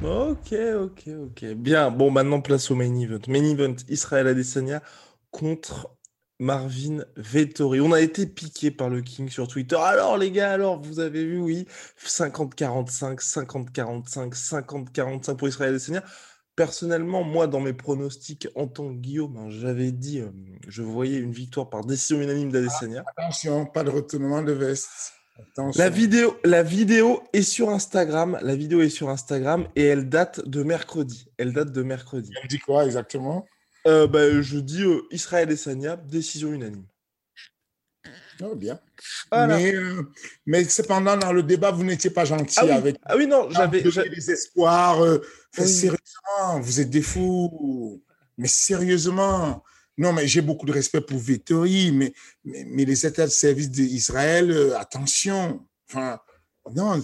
Ok, 0.03 0.53
ok, 0.53 1.09
ok. 1.25 1.45
Bien, 1.53 1.91
bon, 1.91 2.11
maintenant 2.11 2.41
place 2.41 2.71
au 2.71 2.75
main 2.75 2.95
event. 2.95 3.19
Main 3.27 3.43
event, 3.43 3.75
Israël 3.89 4.27
Adesanya 4.27 4.81
contre 5.31 5.95
Marvin 6.39 7.03
Vettori. 7.15 7.81
On 7.81 7.91
a 7.91 8.01
été 8.01 8.25
piqué 8.25 8.71
par 8.71 8.89
le 8.89 9.01
King 9.01 9.29
sur 9.29 9.47
Twitter. 9.47 9.75
Alors 9.75 10.17
les 10.17 10.31
gars, 10.31 10.51
alors 10.51 10.81
vous 10.81 10.99
avez 10.99 11.23
vu, 11.23 11.39
oui, 11.39 11.67
50-45, 12.03 13.19
50-45, 13.19 14.33
50-45 14.33 15.35
pour 15.35 15.47
Israël 15.47 15.71
Adesanya. 15.71 16.03
Personnellement, 16.55 17.23
moi, 17.23 17.47
dans 17.47 17.61
mes 17.61 17.73
pronostics 17.73 18.47
en 18.55 18.67
tant 18.67 18.89
que 18.89 18.99
Guillaume, 18.99 19.37
hein, 19.37 19.49
j'avais 19.49 19.91
dit, 19.91 20.19
euh, 20.19 20.29
je 20.67 20.83
voyais 20.83 21.17
une 21.17 21.31
victoire 21.31 21.69
par 21.69 21.85
décision 21.85 22.21
unanime 22.21 22.51
d'Adesanya. 22.51 23.03
attention, 23.17 23.65
pas 23.65 23.83
de 23.83 23.89
retournement 23.89 24.41
de 24.41 24.51
veste. 24.51 25.13
La 25.75 25.89
vidéo, 25.89 26.37
la 26.43 26.63
vidéo 26.63 27.23
est 27.33 27.41
sur 27.41 27.69
Instagram. 27.69 28.37
La 28.41 28.55
vidéo 28.55 28.81
est 28.81 28.89
sur 28.89 29.09
Instagram 29.09 29.67
et 29.75 29.85
elle 29.85 30.09
date 30.09 30.47
de 30.47 30.63
mercredi. 30.63 31.27
Elle 31.37 31.53
date 31.53 31.71
de 31.71 31.81
mercredi. 31.83 32.31
Elle 32.41 32.47
dit 32.47 32.59
quoi 32.59 32.85
exactement? 32.85 33.47
Euh, 33.87 34.07
bah, 34.07 34.41
je 34.41 34.59
dis 34.59 34.83
euh, 34.83 35.01
Israël 35.11 35.49
et 35.51 35.55
Sania, 35.55 35.95
décision 35.95 36.53
unanime. 36.53 36.85
Oh, 38.43 38.55
bien. 38.55 38.79
Mais, 39.31 39.73
euh, 39.73 40.03
mais, 40.45 40.63
cependant, 40.65 41.17
dans 41.17 41.31
le 41.31 41.43
débat, 41.43 41.71
vous 41.71 41.83
n'étiez 41.83 42.09
pas 42.09 42.25
gentil 42.25 42.57
ah 42.57 42.75
avec. 42.75 42.97
Ah 43.03 43.15
oui, 43.17 43.27
non, 43.27 43.49
j'avais. 43.49 43.81
des 43.81 44.31
espoirs. 44.31 45.19
Sérieusement, 45.53 46.59
vous 46.59 46.79
êtes 46.79 46.89
des 46.89 47.01
fous. 47.01 48.01
Mais 48.37 48.47
sérieusement. 48.47 49.63
Non, 49.97 50.13
mais 50.13 50.27
j'ai 50.27 50.41
beaucoup 50.41 50.65
de 50.65 50.71
respect 50.71 51.01
pour 51.01 51.19
Vettori, 51.19 51.91
mais, 51.91 52.13
mais, 52.43 52.85
les 52.85 53.05
états 53.05 53.25
de 53.25 53.31
service 53.31 53.69
d'Israël, 53.69 54.73
attention. 54.77 55.67
Enfin, 55.89 56.19
non, 56.73 57.01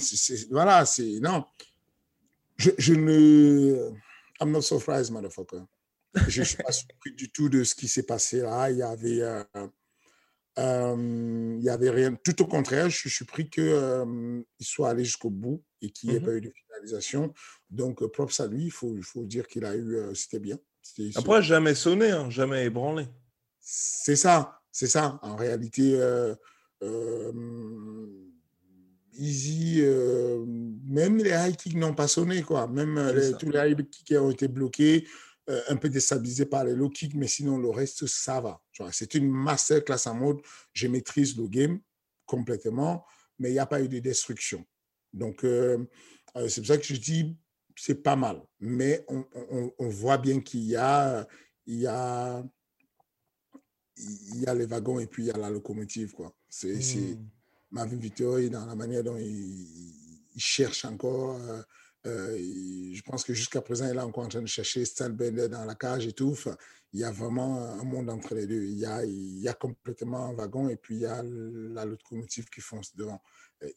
voilà, 0.51 0.85
c'est. 0.85 1.19
Non. 1.21 1.45
Je, 2.57 2.71
je 2.77 2.93
ne. 2.93 3.91
I'm 4.39 4.51
not 4.51 4.61
surprised, 4.61 5.11
motherfucker. 5.11 5.63
Je 6.27 6.41
ne 6.41 6.45
suis 6.45 6.57
pas 6.57 6.71
surpris 6.71 7.13
du 7.13 7.29
tout 7.29 7.49
de 7.49 7.63
ce 7.63 7.75
qui 7.75 7.87
s'est 7.87 8.03
passé 8.03 8.41
là. 8.41 8.69
Il 8.71 8.77
y 8.77 8.83
avait, 8.83 9.21
euh, 9.21 9.43
euh, 9.55 9.67
il 10.57 11.59
y 11.61 11.69
avait 11.69 11.89
rien. 11.89 12.15
Tout 12.23 12.41
au 12.41 12.47
contraire, 12.47 12.89
je 12.89 12.97
suis 12.97 13.09
surpris 13.09 13.49
qu'il 13.49 13.63
euh, 13.63 14.41
soit 14.59 14.89
allé 14.89 15.05
jusqu'au 15.05 15.29
bout 15.29 15.63
et 15.81 15.89
qu'il 15.91 16.09
n'y 16.09 16.15
ait 16.15 16.19
mmh 16.19 16.25
pas 16.25 16.33
eu 16.33 16.41
de 16.41 16.51
finalisation. 16.51 17.33
Donc, 17.69 18.05
props 18.07 18.39
à 18.39 18.47
lui. 18.47 18.65
Il 18.65 18.71
faut, 18.71 18.95
il 18.95 19.03
faut 19.03 19.25
dire 19.25 19.47
qu'il 19.47 19.65
a 19.65 19.75
eu. 19.75 19.97
C'était 20.15 20.39
bien. 20.39 20.57
Après, 21.15 21.43
jamais 21.43 21.75
sonné, 21.75 22.11
hein, 22.11 22.29
jamais 22.29 22.65
ébranlé. 22.65 23.05
C'est 23.59 24.15
ça. 24.15 24.61
C'est 24.71 24.87
ça. 24.87 25.19
En 25.21 25.35
réalité, 25.35 25.99
Easy, 29.13 29.81
même 30.85 31.17
les 31.17 31.31
high 31.31 31.55
kicks 31.55 31.75
n'ont 31.75 31.93
pas 31.93 32.07
sonné, 32.07 32.41
quoi. 32.41 32.67
Même 32.67 33.13
tous 33.39 33.49
les 33.49 33.71
high 33.71 33.89
kicks 33.89 34.17
ont 34.19 34.31
été 34.31 34.47
bloqués. 34.47 35.07
Euh, 35.49 35.61
un 35.69 35.77
peu 35.77 35.87
déstabilisé 35.87 36.45
par 36.45 36.65
les 36.65 36.73
low 36.73 36.89
kicks, 36.89 37.15
mais 37.15 37.27
sinon 37.27 37.57
le 37.57 37.69
reste, 37.69 38.05
ça 38.05 38.41
va. 38.41 38.61
C'est 38.91 39.13
une 39.13 39.31
masterclass 39.31 40.05
en 40.07 40.13
mode, 40.13 40.41
je 40.73 40.87
maîtrise 40.87 41.37
le 41.37 41.47
game 41.47 41.79
complètement, 42.25 43.05
mais 43.39 43.51
il 43.51 43.53
n'y 43.53 43.59
a 43.59 43.65
pas 43.65 43.81
eu 43.81 43.87
de 43.87 43.99
destruction. 43.99 44.65
Donc, 45.13 45.45
euh, 45.45 45.87
euh, 46.35 46.49
c'est 46.49 46.59
pour 46.59 46.67
ça 46.67 46.77
que 46.77 46.83
je 46.83 46.95
dis, 46.95 47.37
c'est 47.77 48.03
pas 48.03 48.17
mal. 48.17 48.41
Mais 48.59 49.05
on, 49.07 49.25
on, 49.79 49.87
voit 49.87 50.17
bien 50.17 50.41
qu'il 50.41 50.65
y 50.65 50.75
a, 50.75 51.25
il 51.65 51.79
y 51.79 51.87
a, 51.87 52.43
il 53.95 54.41
y 54.41 54.45
a 54.47 54.53
les 54.53 54.65
wagons 54.65 54.99
et 54.99 55.07
puis 55.07 55.23
il 55.23 55.27
y 55.27 55.31
a 55.31 55.37
la 55.37 55.49
locomotive. 55.49 56.11
Quoi. 56.11 56.35
C'est, 56.49 56.73
mmh. 56.73 57.25
Marvin 57.71 57.95
Vittori, 57.95 58.49
dans 58.49 58.65
la 58.65 58.75
manière 58.75 59.03
dont 59.03 59.17
il, 59.17 59.97
il 60.35 60.41
cherche 60.41 60.83
encore 60.83 61.37
euh, 61.37 61.61
je 62.07 63.01
pense 63.01 63.23
que 63.23 63.33
jusqu'à 63.33 63.61
présent, 63.61 63.87
il 63.89 63.95
est 63.95 64.01
encore 64.01 64.25
en 64.25 64.29
train 64.29 64.41
de 64.41 64.47
chercher 64.47 64.83
Bender 65.09 65.49
dans 65.49 65.65
la 65.65 65.75
cage 65.75 66.07
et 66.07 66.13
tout. 66.13 66.35
il 66.93 66.99
y 66.99 67.03
a 67.03 67.11
vraiment 67.11 67.63
un 67.79 67.83
monde 67.83 68.09
entre 68.09 68.35
les 68.35 68.47
deux. 68.47 68.63
Il 68.63 68.77
y 68.77 69.47
a, 69.47 69.53
complètement 69.53 70.27
un 70.27 70.33
wagon 70.33 70.69
et 70.69 70.77
puis 70.77 70.95
il 70.95 71.01
y 71.01 71.05
a 71.05 71.21
la 71.23 71.85
locomotive 71.85 72.49
qui 72.49 72.61
fonce 72.61 72.95
devant. 72.95 73.21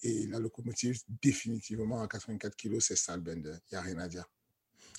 Et 0.03 0.27
la 0.27 0.39
locomotive, 0.39 1.01
définitivement, 1.23 2.03
à 2.03 2.09
84 2.09 2.57
kg, 2.57 2.81
c'est 2.81 2.97
Bender. 3.19 3.55
Il 3.71 3.75
n'y 3.75 3.79
a 3.79 3.81
rien 3.81 3.99
à 3.99 4.09
dire. 4.09 4.25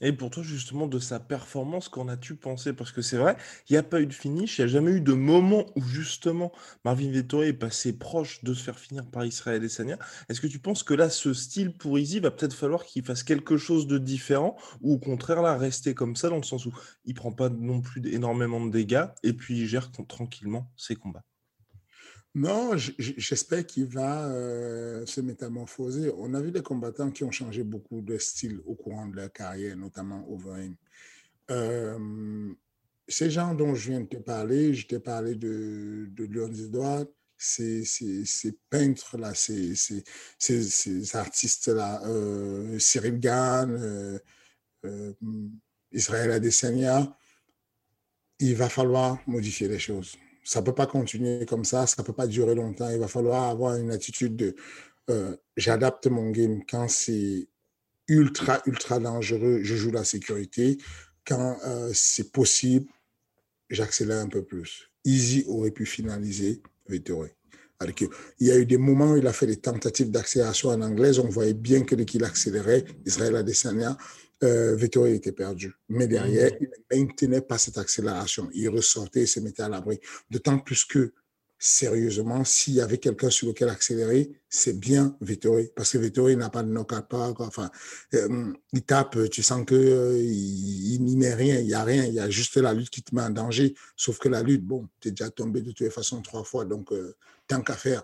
Et 0.02 0.12
pour 0.14 0.30
toi, 0.32 0.44
justement, 0.44 0.88
de 0.88 1.00
sa 1.00 1.20
performance, 1.20 1.88
qu'en 1.90 2.08
as-tu 2.08 2.36
pensé? 2.36 2.74
Parce 2.74 2.92
que 2.92 3.02
c'est 3.02 3.18
vrai, 3.18 3.38
il 3.70 3.74
n'y 3.74 3.78
a 3.78 3.84
pas 3.84 4.02
eu 4.02 4.08
de 4.08 4.14
finish, 4.14 4.58
il 4.58 4.62
n'y 4.62 4.66
a 4.66 4.74
jamais 4.74 4.92
eu 4.92 5.02
de 5.02 5.14
moment 5.14 5.66
où 5.76 5.82
justement 5.82 6.52
Marvin 6.84 7.12
Vettori 7.12 7.48
est 7.50 7.54
passé 7.54 7.98
proche 7.98 8.44
de 8.44 8.54
se 8.54 8.64
faire 8.64 8.80
finir 8.80 9.06
par 9.10 9.26
Israël 9.26 9.68
Sania. 9.70 9.98
Est-ce 10.30 10.42
que 10.42 10.48
tu 10.48 10.60
penses 10.60 10.84
que 10.84 10.94
là, 10.94 11.10
ce 11.10 11.34
style 11.34 11.72
pour 11.78 11.98
Easy 12.00 12.20
va 12.20 12.32
peut-être 12.32 12.56
falloir 12.56 12.84
qu'il 12.86 13.04
fasse 13.04 13.24
quelque 13.24 13.58
chose 13.58 13.88
de 13.88 13.98
différent 13.98 14.58
ou 14.82 14.94
au 14.94 15.00
contraire, 15.00 15.42
là, 15.42 15.58
rester 15.58 15.94
comme 15.94 16.16
ça 16.16 16.30
dans 16.30 16.38
le 16.38 16.44
sens 16.44 16.66
où 16.66 16.74
il 17.06 17.14
prend 17.14 17.32
pas 17.32 17.50
non 17.50 17.82
plus 17.82 18.02
énormément 18.14 18.64
de 18.66 18.72
dégâts 18.72 19.06
et 19.24 19.34
puis 19.34 19.60
il 19.60 19.68
gère 19.68 19.92
tranquillement 19.92 20.72
ses 20.78 20.96
combats? 20.96 21.24
Non, 22.34 22.78
j'espère 22.78 23.66
qu'il 23.66 23.86
va 23.86 24.30
euh, 24.30 25.06
se 25.06 25.20
métamorphoser. 25.20 26.12
On 26.18 26.34
a 26.34 26.40
vu 26.40 26.52
des 26.52 26.62
combattants 26.62 27.12
qui 27.12 27.24
ont 27.26 27.32
changé 27.32 27.64
beaucoup 27.64 28.02
de 28.02 28.18
style 28.18 28.62
au 28.66 28.76
courant 28.76 29.08
de 29.08 29.18
leur 29.18 29.34
carrière, 29.34 29.76
notamment 29.76 30.26
Overeem. 30.32 30.76
Euh, 31.50 32.54
ces 33.08 33.30
gens 33.30 33.54
dont 33.54 33.76
je 33.76 33.92
viens 33.92 34.02
de 34.02 34.06
te 34.06 34.18
parler, 34.18 34.74
je 34.74 34.88
t'ai 34.88 35.00
parlé 35.00 35.36
de, 35.36 36.08
de 36.12 36.26
Leon 36.26 36.54
Edward, 36.54 37.08
ces, 37.38 37.84
ces, 37.84 38.58
peintres-là, 38.70 39.34
ces, 39.34 39.76
ces 39.76 41.16
artistes-là, 41.16 42.02
euh, 42.06 42.80
Cyril 42.80 43.20
Gann, 43.20 43.72
euh, 43.72 44.20
euh, 44.86 45.14
Israël 45.92 46.32
Adesanya, 46.32 47.18
il 48.40 48.56
va 48.56 48.70
falloir 48.70 49.20
modifier 49.28 49.68
les 49.68 49.80
choses 49.80 50.16
ça 50.44 50.62
ne 50.62 50.66
peut 50.66 50.74
pas 50.74 50.88
continuer 50.88 51.46
comme 51.46 51.66
ça, 51.66 51.88
ça 51.88 52.02
ne 52.02 52.06
peut 52.06 52.14
pas 52.14 52.28
durer 52.28 52.56
longtemps. 52.56 52.90
Il 52.90 53.00
va 53.00 53.08
falloir 53.08 53.50
avoir 53.50 53.76
une 53.76 53.92
attitude 53.92 54.36
de 54.36 54.56
euh, 55.10 55.36
j'adapte 55.58 56.08
mon 56.08 56.30
game 56.32 56.62
quand 56.70 56.88
c'est 56.88 57.48
ultra, 58.08 58.62
ultra 58.66 59.00
dangereux, 59.00 59.60
je 59.64 59.76
joue 59.76 59.92
la 59.92 60.04
sécurité. 60.04 60.78
Quand 61.26 61.58
euh, 61.66 61.92
c'est 61.94 62.32
possible, 62.32 62.90
j'accélère 63.70 64.22
un 64.22 64.28
peu 64.28 64.44
plus. 64.44 64.90
Easy 65.06 65.46
aurait 65.48 65.72
pu 65.72 65.86
finaliser 65.86 66.62
Vettori. 66.88 67.30
Il 68.40 68.48
y 68.48 68.52
a 68.52 68.58
eu 68.58 68.66
des 68.66 68.78
moments 68.78 69.12
où 69.12 69.18
il 69.18 69.28
a 69.28 69.34
fait 69.34 69.48
des 69.48 69.58
tentatives 69.58 70.12
d'accélération 70.12 70.70
en 70.70 70.82
anglaise. 70.82 71.20
On 71.20 71.30
voyait 71.30 71.54
bien 71.54 71.82
que 71.82 71.96
dès 71.96 72.06
qu'il 72.06 72.24
accélérait, 72.24 72.86
Israël 73.06 73.36
Adesanya, 73.36 73.98
euh, 74.44 74.76
Vettori 74.76 75.14
était 75.14 75.32
perdu. 75.32 75.74
Mais 75.90 76.08
derrière, 76.08 76.52
il 76.60 76.70
ne 76.98 77.06
maintenait 77.06 77.42
pas 77.42 77.58
cette 77.58 77.78
accélération. 77.78 78.50
Il 78.54 78.70
ressortait 78.70 79.22
et 79.22 79.26
se 79.28 79.40
mettait 79.40 79.64
à 79.64 79.70
l'abri. 79.70 80.00
D'autant 80.30 80.58
plus 80.60 80.86
que, 80.86 81.14
sérieusement, 81.60 82.44
s'il 82.44 82.74
y 82.74 82.82
avait 82.82 82.98
quelqu'un 82.98 83.30
sur 83.30 83.48
lequel 83.48 83.70
accélérer, 83.70 84.32
c'est 84.50 84.80
bien 84.80 85.16
Vettori. 85.22 85.70
Parce 85.76 85.92
que 85.92 86.00
Vettori 86.00 86.36
n'a 86.36 86.50
pas 86.50 86.64
de 86.64 86.70
knock-out 86.70 87.08
pas. 87.08 87.34
Enfin, 87.38 87.70
euh, 88.16 88.52
il 88.74 88.82
tape, 88.82 89.30
tu 89.30 89.44
sens 89.44 89.66
qu'il 89.66 89.78
euh, 89.78 90.18
il, 90.18 91.04
n'y 91.04 91.18
met 91.18 91.34
rien, 91.34 91.60
il 91.60 91.68
n'y 91.68 91.74
a 91.74 91.84
rien. 91.84 92.06
Il 92.06 92.14
y 92.14 92.20
a 92.20 92.30
juste 92.30 92.58
la 92.58 92.74
lutte 92.74 92.90
qui 92.90 93.04
te 93.04 93.14
met 93.14 93.22
en 93.22 93.30
danger. 93.30 93.76
Sauf 93.96 94.18
que 94.18 94.28
la 94.28 94.42
lutte, 94.42 94.66
bon, 94.66 94.88
tu 95.00 95.10
es 95.10 95.12
déjà 95.12 95.30
tombé 95.30 95.62
de 95.62 95.68
toutes 95.70 95.82
les 95.82 95.92
façons 95.92 96.22
trois 96.22 96.44
fois. 96.44 96.66
Donc, 96.66 96.92
euh, 96.92 97.16
tant 97.48 97.62
qu'à 97.62 97.76
faire, 97.76 98.04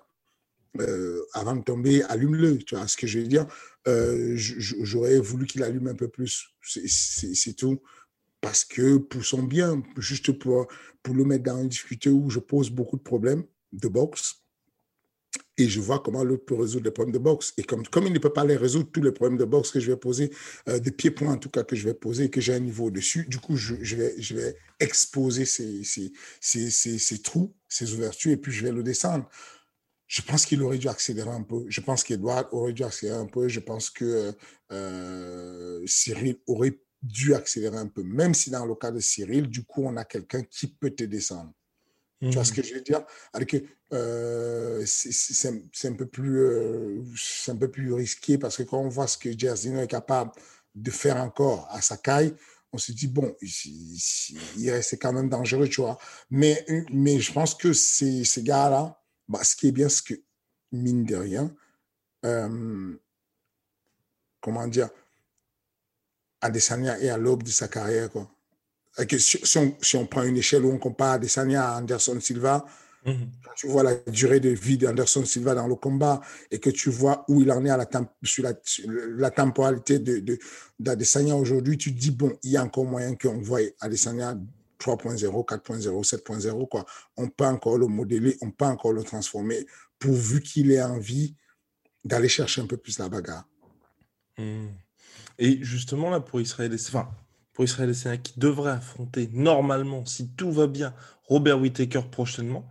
euh, 0.82 1.22
avant 1.34 1.56
de 1.56 1.64
tomber, 1.64 2.04
allume-le. 2.04 2.58
Tu 2.60 2.76
vois 2.76 2.88
ce 2.88 2.98
que 2.98 3.08
je 3.08 3.20
veux 3.20 3.28
dire? 3.28 3.48
Euh, 3.88 4.34
J'aurais 4.36 5.20
voulu 5.20 5.46
qu'il 5.46 5.64
allume 5.64 5.88
un 5.88 5.96
peu 5.96 6.08
plus. 6.08 6.48
C'est 6.62 7.54
tout. 7.56 7.82
Parce 8.42 8.64
que 8.66 8.98
pour 8.98 9.26
son 9.26 9.44
bien, 9.44 9.82
juste 9.98 10.32
pour, 10.32 10.68
pour 11.02 11.16
le 11.16 11.26
mettre 11.26 11.44
dans 11.44 11.62
une 11.62 11.70
difficulté 11.70 12.10
où 12.10 12.30
je 12.30 12.40
pose 12.40 12.70
beaucoup 12.70 12.98
de 12.98 13.02
problèmes 13.02 13.44
de 13.74 13.88
boxe, 13.88 14.44
et 15.58 15.68
je 15.68 15.80
vois 15.80 16.00
comment 16.00 16.24
l'autre 16.24 16.46
peut 16.46 16.56
résoudre 16.56 16.86
les 16.86 16.92
problèmes 16.92 17.14
de 17.14 17.20
boxe. 17.20 17.54
Et 17.58 17.64
comme, 17.64 17.86
comme 17.88 18.06
il 18.06 18.14
ne 18.14 18.20
peut 18.20 18.32
pas 18.32 18.46
les 18.46 18.56
résoudre, 18.56 18.90
tous 18.92 19.02
les 19.02 19.12
problèmes 19.12 19.38
de 19.38 19.46
boxe 19.46 19.72
que 19.72 19.80
je 19.80 19.92
vais 19.92 19.98
poser, 19.98 20.32
euh, 20.70 20.80
des 20.80 20.92
pieds-points 20.92 21.34
en 21.34 21.38
tout 21.38 21.50
cas 21.50 21.64
que 21.64 21.76
je 21.76 21.84
vais 21.84 21.96
poser, 21.96 22.30
que 22.30 22.40
j'ai 22.40 22.54
un 22.54 22.60
niveau 22.60 22.92
dessus, 22.92 23.26
du 23.28 23.40
coup, 23.40 23.56
je, 23.56 23.76
je, 23.82 23.96
vais, 23.96 24.14
je 24.20 24.36
vais 24.36 24.56
exposer 24.80 25.46
ces, 25.46 25.84
ces, 25.84 26.12
ces, 26.40 26.70
ces, 26.70 27.22
trous, 27.22 27.56
ces 27.68 27.94
ouvertures, 27.94 28.32
et 28.32 28.38
puis 28.38 28.52
je 28.52 28.64
vais 28.64 28.72
le 28.72 28.84
descendre. 28.84 29.28
Je 30.08 30.22
pense 30.22 30.46
qu'il 30.46 30.62
aurait 30.64 30.78
dû 30.78 30.88
accélérer 30.88 31.30
un 31.30 31.44
peu. 31.44 31.66
Je 31.68 31.82
pense 31.82 32.04
qu'Edouard 32.04 32.54
aurait 32.54 32.74
dû 32.74 32.84
accélérer 32.84 33.18
un 33.18 33.26
peu. 33.26 33.48
Je 33.50 33.60
pense 33.60 33.90
que 33.90 34.34
euh, 34.72 35.84
Cyril 35.86 36.38
aurait 36.48 36.80
dû 37.04 37.34
accélérer 37.34 37.78
un 37.78 37.88
peu, 37.88 38.04
même 38.04 38.34
si 38.34 38.50
dans 38.50 38.66
le 38.66 38.74
cas 38.76 38.92
de 38.92 39.00
Cyril, 39.00 39.48
du 39.48 39.64
coup, 39.64 39.84
on 39.86 39.98
a 39.98 40.06
quelqu'un 40.06 40.44
qui 40.44 40.68
peut 40.68 40.92
te 40.92 41.04
descendre. 41.04 41.54
Tu 42.20 42.32
vois 42.32 42.44
ce 42.44 42.52
que 42.52 42.64
je 42.64 42.74
veux 42.74 42.82
dire? 42.82 43.06
Avec, 43.32 43.64
euh, 43.94 44.84
C'est 44.88 45.50
un, 45.88 45.94
peu 45.94 46.08
plus, 46.08 46.40
euh, 46.40 47.04
un 47.48 47.56
peu 47.56 47.70
plus 47.70 47.94
risqué 47.94 48.40
parce 48.40 48.58
que 48.58 48.64
quand 48.64 48.80
on 48.80 48.90
voit 48.90 49.06
ce 49.06 49.20
que 49.20 49.38
Jersey 49.38 49.70
est 49.70 49.88
capable 49.88 50.32
de 50.74 50.90
faire 50.90 51.18
encore 51.18 51.68
à 51.70 51.80
Sakai, 51.82 52.34
on 52.74 52.80
se 52.80 52.92
dit, 52.92 53.08
bon, 53.08 53.36
reste 54.66 55.00
quand 55.00 55.14
même 55.14 55.30
dangereux, 55.30 55.68
tu 55.68 55.82
vois. 55.82 56.00
Mais, 56.32 56.66
mais 56.92 57.20
je 57.20 57.32
pense 57.32 57.54
que 57.54 57.72
ces, 57.72 58.24
ces 58.24 58.42
gars-là, 58.42 59.00
bah, 59.28 59.44
ce 59.44 59.56
qui 59.56 59.68
est 59.68 59.72
bien, 59.72 59.90
c'est 59.90 60.06
que, 60.06 60.14
mine 60.72 61.06
de 61.06 61.16
rien, 61.16 61.54
euh, 62.26 62.96
comment 64.42 64.68
dire, 64.68 64.90
Adesanya 66.42 67.00
est 67.00 67.10
à 67.10 67.18
l'aube 67.18 67.44
de 67.44 67.50
sa 67.50 67.68
carrière, 67.68 68.12
quoi 68.12 68.30
si, 69.18 69.96
on, 69.96 70.06
prend 70.06 70.24
une 70.24 70.38
échelle 70.38 70.66
où 70.66 70.72
on 70.72 70.78
compare 70.78 71.14
Adesanya 71.14 71.70
à 71.70 71.80
Anderson 71.80 72.20
Silva, 72.20 72.66
mhm. 73.06 73.30
tu 73.56 73.68
vois 73.68 73.84
la 73.84 73.96
durée 73.96 74.40
de 74.40 74.50
vie 74.50 74.78
d'Anderson 74.78 75.24
Silva 75.26 75.54
dans 75.54 75.68
le 75.68 75.76
combat 75.76 76.22
et 76.50 76.60
que 76.60 76.70
tu 76.70 76.90
vois 76.90 77.24
où 77.28 77.42
il 77.42 77.52
en 77.52 77.64
est 77.66 77.70
à 77.70 77.78
la 77.78 77.88
sur, 78.24 78.44
la, 78.44 79.32
temporalité 79.32 80.00
d'Adesanya 80.80 81.36
de, 81.36 81.40
aujourd'hui, 81.40 81.78
tu 81.78 81.94
te 81.94 82.00
dis, 82.00 82.12
bon, 82.12 82.38
il 82.44 82.52
y 82.52 82.58
a 82.58 82.64
encore 82.64 82.86
moyen 82.86 83.16
qu'on 83.16 83.40
voit 83.40 83.60
Adesanya 83.82 84.36
3.0, 84.80 85.46
4.0, 85.46 86.04
7.0, 86.04 86.68
quoi. 86.68 86.86
On 87.16 87.28
peut 87.30 87.46
encore 87.46 87.78
le 87.78 87.88
modeler, 87.88 88.38
on 88.42 88.52
peut 88.52 88.66
encore 88.66 88.94
le 88.94 89.04
transformer, 89.04 89.66
pourvu 90.00 90.42
qu'il 90.42 90.72
ait 90.72 90.82
envie 90.82 91.36
d'aller 92.04 92.30
chercher 92.30 92.62
un 92.62 92.68
peu 92.68 92.78
plus 92.78 93.00
la 93.00 93.10
bagarre. 93.10 93.48
Mhm. 94.38 94.70
Et 95.40 95.64
justement, 95.64 96.10
là, 96.10 96.20
pour 96.20 96.42
Israël, 96.42 96.74
enfin, 96.74 97.10
pour 97.54 97.64
Israël 97.64 97.90
Adesanya 97.90 98.18
qui 98.18 98.40
devrait 98.40 98.72
affronter 98.72 99.30
normalement, 99.34 100.06
si 100.06 100.30
tout 100.30 100.52
va 100.52 100.68
bien, 100.68 100.94
Robert 101.26 101.60
Whittaker 101.60 102.04
prochainement. 102.12 102.70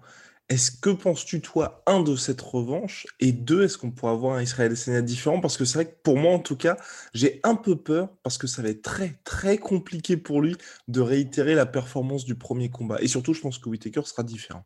Est-ce 0.49 0.71
que 0.71 0.91
penses-tu, 0.91 1.41
toi, 1.41 1.83
un, 1.87 2.01
de 2.03 2.15
cette 2.15 2.41
revanche 2.41 3.07
et 3.19 3.33
deux, 3.33 3.65
est-ce 3.65 3.79
qu'on 3.79 3.91
pourrait 3.91 4.13
avoir 4.13 4.37
un 4.37 4.43
Israël 4.43 4.71
Adesanya 4.71 5.03
différent? 5.03 5.41
Parce 5.41 5.57
que 5.57 5.65
c'est 5.65 5.75
vrai 5.75 5.87
que 5.87 5.97
pour 6.05 6.19
moi, 6.19 6.33
en 6.33 6.39
tout 6.39 6.57
cas, 6.57 6.77
j'ai 7.15 7.41
un 7.43 7.57
peu 7.57 7.75
peur 7.75 8.15
parce 8.23 8.39
que 8.39 8.47
ça 8.47 8.63
va 8.63 8.69
être 8.69 8.83
très, 8.83 9.19
très 9.25 9.59
compliqué 9.59 10.17
pour 10.17 10.41
lui 10.41 10.57
de 10.87 11.01
réitérer 11.01 11.57
la 11.57 11.67
performance 11.67 12.25
du 12.25 12.37
premier 12.37 12.71
combat. 12.71 13.01
Et 13.01 13.09
surtout, 13.09 13.35
je 13.35 13.41
pense 13.41 13.59
que 13.59 13.69
Whittaker 13.69 14.03
sera 14.05 14.23
différent. 14.23 14.65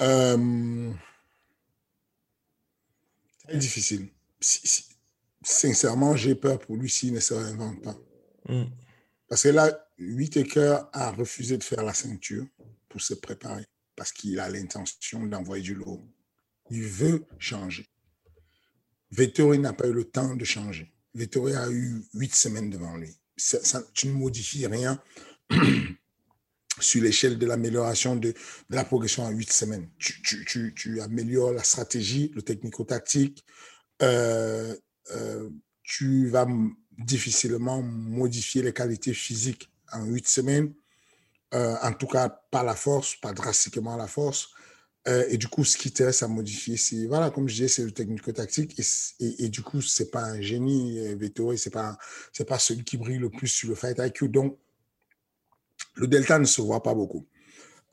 Euh... 0.00 0.90
C'est 3.46 3.58
difficile. 3.58 4.08
Sincèrement, 5.42 6.16
j'ai 6.16 6.34
peur 6.34 6.58
pour 6.58 6.76
lui 6.76 6.88
s'il 6.88 7.12
ne 7.12 7.20
se 7.20 7.34
réinvente 7.34 7.82
pas. 7.82 7.96
Mm. 8.48 8.64
Parce 9.28 9.42
que 9.42 9.48
là, 9.48 9.86
Whitaker 9.98 10.78
a 10.92 11.10
refusé 11.10 11.58
de 11.58 11.62
faire 11.62 11.82
la 11.82 11.92
ceinture 11.92 12.46
pour 12.88 13.00
se 13.00 13.14
préparer 13.14 13.64
parce 13.96 14.12
qu'il 14.12 14.38
a 14.40 14.48
l'intention 14.48 15.26
d'envoyer 15.26 15.62
du 15.62 15.74
lourd. 15.74 16.06
Il 16.70 16.82
veut 16.82 17.24
changer. 17.38 17.88
Vettori 19.10 19.58
n'a 19.58 19.72
pas 19.72 19.86
eu 19.86 19.92
le 19.92 20.04
temps 20.04 20.34
de 20.34 20.44
changer. 20.44 20.92
Vettori 21.14 21.54
a 21.54 21.70
eu 21.70 22.04
huit 22.14 22.34
semaines 22.34 22.70
devant 22.70 22.96
lui. 22.96 23.16
Tu 23.94 24.08
ne 24.08 24.12
modifies 24.12 24.66
rien 24.66 25.02
sur 26.80 27.02
l'échelle 27.02 27.38
de 27.38 27.46
l'amélioration 27.46 28.16
de, 28.16 28.34
la 28.70 28.84
progression 28.84 29.24
en 29.24 29.30
huit 29.30 29.52
semaines. 29.52 29.88
Tu, 29.98 31.00
améliores 31.00 31.52
la 31.52 31.62
stratégie, 31.62 32.32
le 32.34 32.42
technico-tactique. 32.42 33.44
Euh, 34.02 34.76
euh, 35.12 35.48
tu 35.82 36.26
vas 36.28 36.46
difficilement 36.98 37.82
modifier 37.82 38.62
les 38.62 38.72
qualités 38.72 39.14
physiques 39.14 39.70
en 39.92 40.04
huit 40.04 40.26
semaines. 40.26 40.74
Euh, 41.54 41.76
en 41.82 41.92
tout 41.92 42.06
cas, 42.06 42.28
pas 42.28 42.62
la 42.62 42.74
force, 42.74 43.16
pas 43.16 43.32
drastiquement 43.32 43.96
la 43.96 44.06
force. 44.06 44.48
Euh, 45.08 45.24
et 45.28 45.38
du 45.38 45.46
coup, 45.46 45.64
ce 45.64 45.76
qui 45.76 45.90
t'intéresse 45.90 46.22
à 46.22 46.28
modifier, 46.28 46.76
c'est, 46.76 47.06
voilà, 47.06 47.30
comme 47.30 47.48
je 47.48 47.54
disais, 47.54 47.68
c'est 47.68 47.84
le 47.84 47.92
technico-tactique. 47.92 48.80
Et, 49.20 49.48
du 49.48 49.62
coup, 49.62 49.80
c'est 49.80 50.10
pas 50.10 50.24
un 50.24 50.40
génie, 50.40 50.98
euh, 50.98 51.14
Vettori, 51.14 51.58
c'est 51.58 51.70
pas, 51.70 51.96
c'est 52.32 52.46
pas 52.46 52.58
celui 52.58 52.84
qui 52.84 52.96
brille 52.96 53.18
le 53.18 53.30
plus 53.30 53.46
sur 53.46 53.68
le 53.68 53.76
fight 53.76 53.98
IQ. 53.98 54.28
Donc, 54.28 54.58
le 55.94 56.08
delta 56.08 56.38
ne 56.38 56.44
se 56.44 56.60
voit 56.60 56.82
pas 56.82 56.94
beaucoup. 56.94 57.26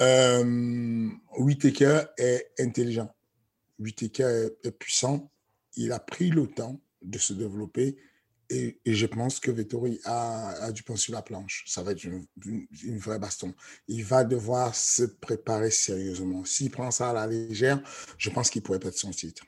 Euh, 0.02 1.10
Whitaker 1.38 2.02
est 2.18 2.52
intelligent. 2.60 3.14
Whitaker 3.78 4.50
est 4.64 4.72
puissant. 4.72 5.32
Il 5.76 5.92
a 5.92 6.00
pris 6.00 6.30
le 6.30 6.48
temps 6.48 6.82
de 7.02 7.20
se 7.20 7.34
développer 7.34 7.98
et, 8.50 8.78
je 8.86 9.06
pense 9.06 9.40
que 9.40 9.52
Vettori 9.52 10.00
a, 10.06 10.72
du 10.72 10.84
pain 10.84 10.96
sur 10.96 11.14
la 11.14 11.22
planche. 11.22 11.64
Ça 11.68 11.84
va 11.84 11.92
être 11.92 12.04
une, 12.04 12.26
vraie 12.98 13.20
baston. 13.20 13.54
Il 13.88 14.04
va 14.04 14.24
devoir 14.24 14.76
se 14.76 15.04
préparer 15.04 15.72
sérieusement. 15.72 16.46
S'il 16.46 16.72
prend 16.72 16.92
ça 16.92 17.10
à 17.10 17.14
la 17.14 17.28
légère, 17.28 17.82
je 18.18 18.30
pense 18.30 18.50
qu'il 18.50 18.62
pourrait 18.62 18.80
perdre 18.80 18.98
son 18.98 19.12
titre. 19.12 19.44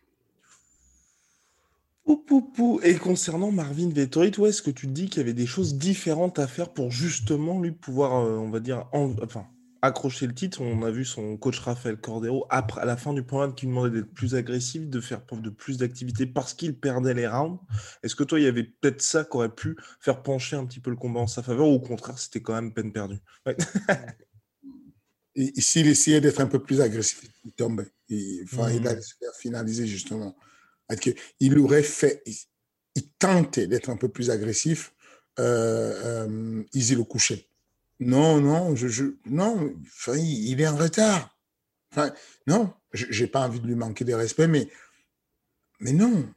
Et 2.84 2.96
concernant 2.96 3.52
Marvin 3.52 3.90
Vettori, 3.90 4.32
toi, 4.32 4.50
est-ce 4.50 4.62
que 4.62 4.72
tu 4.72 4.88
te 4.88 4.92
dis 4.92 5.10
qu'il 5.10 5.18
y 5.18 5.22
avait 5.22 5.34
des 5.34 5.48
choses 5.48 5.76
différentes 5.76 6.38
à 6.40 6.48
faire 6.48 6.72
pour 6.72 6.92
justement 6.92 7.60
lui 7.60 7.72
pouvoir, 7.72 8.26
euh, 8.26 8.38
on 8.38 8.50
va 8.50 8.60
dire, 8.60 8.88
enfin, 8.92 9.48
accrocher 9.86 10.28
le 10.28 10.34
titre. 10.34 10.62
On 10.62 10.84
a 10.84 10.92
vu 10.92 11.06
son 11.06 11.38
coach 11.38 11.60
Rafael 11.60 11.98
Cordero 11.98 12.46
après, 12.50 12.82
à 12.82 12.86
la 12.86 12.98
fin 12.98 13.14
du 13.14 13.24
point 13.24 13.52
qui 13.52 13.66
lui 13.66 13.72
demandait 13.72 14.02
d'être 14.02 14.14
plus 14.14 14.36
agressif, 14.36 14.88
de 14.88 15.00
faire 15.00 15.26
preuve 15.26 15.42
de 15.42 15.50
plus 15.50 15.78
d'activité 15.78 16.26
parce 16.26 16.54
qu'il 16.54 16.78
perdait 16.78 17.14
les 17.14 17.28
rounds. 17.28 17.60
Est-ce 18.04 18.16
que 18.16 18.24
toi, 18.24 18.40
il 18.40 18.44
y 18.44 18.48
avait 18.48 18.64
peut-être 18.64 19.02
ça 19.02 19.24
qui 19.24 19.38
aurait 19.38 19.54
pu 19.54 19.78
faire 20.00 20.22
pencher 20.22 20.56
un 20.56 20.66
petit 20.66 20.80
peu 20.80 20.90
le 20.90 20.96
combat 20.96 21.22
en 21.22 21.28
sa 21.28 21.44
faveur 21.44 21.68
ou 21.68 21.74
au 21.74 21.80
contraire, 21.80 22.20
c'était 22.20 22.42
quand 22.42 22.54
même 22.54 22.74
peine 22.74 22.92
perdue? 22.92 23.20
S'il 25.58 25.88
essayait 25.88 26.22
d'être 26.22 26.40
un 26.40 26.48
peu 26.48 26.64
plus 26.64 26.80
agressif, 26.80 27.22
il 27.44 27.52
tombait. 27.52 27.92
enfin, 28.44 28.72
Il 28.72 28.88
a 28.88 28.96
finalisé 29.38 29.86
justement. 29.86 30.38
Il 31.40 31.60
aurait 31.60 31.84
fait, 31.84 32.24
il, 32.26 33.10
tentait 33.20 33.68
d'être 33.68 33.90
un 33.90 33.98
peu 33.98 34.08
plus 34.10 34.30
agressif, 34.30 34.94
euh, 35.40 36.26
euh, 36.28 36.64
Easy 36.74 36.96
le 36.96 37.04
couchait. 37.04 37.50
Non, 38.00 38.42
non, 38.42 38.76
je, 38.76 39.16
non, 39.26 39.74
il 40.16 40.60
est 40.60 40.68
en 40.68 40.76
retard. 40.76 41.36
Enfin, 41.92 42.14
non, 42.46 42.74
j'ai 42.94 43.28
pas 43.28 43.42
envie 43.42 43.60
de 43.60 43.68
lui 43.68 43.76
manquer 43.76 44.04
de 44.04 44.14
respect, 44.14 44.48
mais, 44.48 44.68
mais 45.80 45.94
non. 45.94 46.30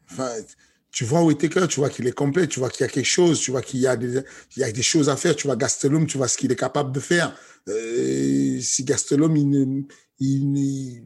Tu 0.92 1.04
vois 1.04 1.22
où 1.22 1.26
Whitaker, 1.26 1.66
tu 1.68 1.80
vois 1.80 1.90
qu'il 1.90 2.06
est 2.06 2.12
complet, 2.12 2.46
tu 2.46 2.60
vois 2.60 2.70
qu'il 2.70 2.86
y 2.86 2.88
a 2.88 2.92
quelque 2.92 3.04
chose, 3.04 3.40
tu 3.40 3.50
vois 3.50 3.62
qu'il 3.62 3.80
y 3.80 3.86
a 3.86 3.96
des, 3.96 4.22
y 4.56 4.62
a 4.62 4.70
des 4.70 4.82
choses 4.82 5.08
à 5.08 5.16
faire. 5.16 5.34
Tu 5.34 5.46
vois 5.46 5.56
Gastelum, 5.56 6.06
tu 6.06 6.16
vois 6.16 6.28
ce 6.28 6.38
qu'il 6.38 6.50
est 6.52 6.56
capable 6.56 6.92
de 6.92 7.00
faire. 7.00 7.36
Euh, 7.68 8.60
si 8.60 8.84
Gastelum, 8.84 9.36
il 9.36 9.50
ne, 9.50 9.82
il, 10.20 11.02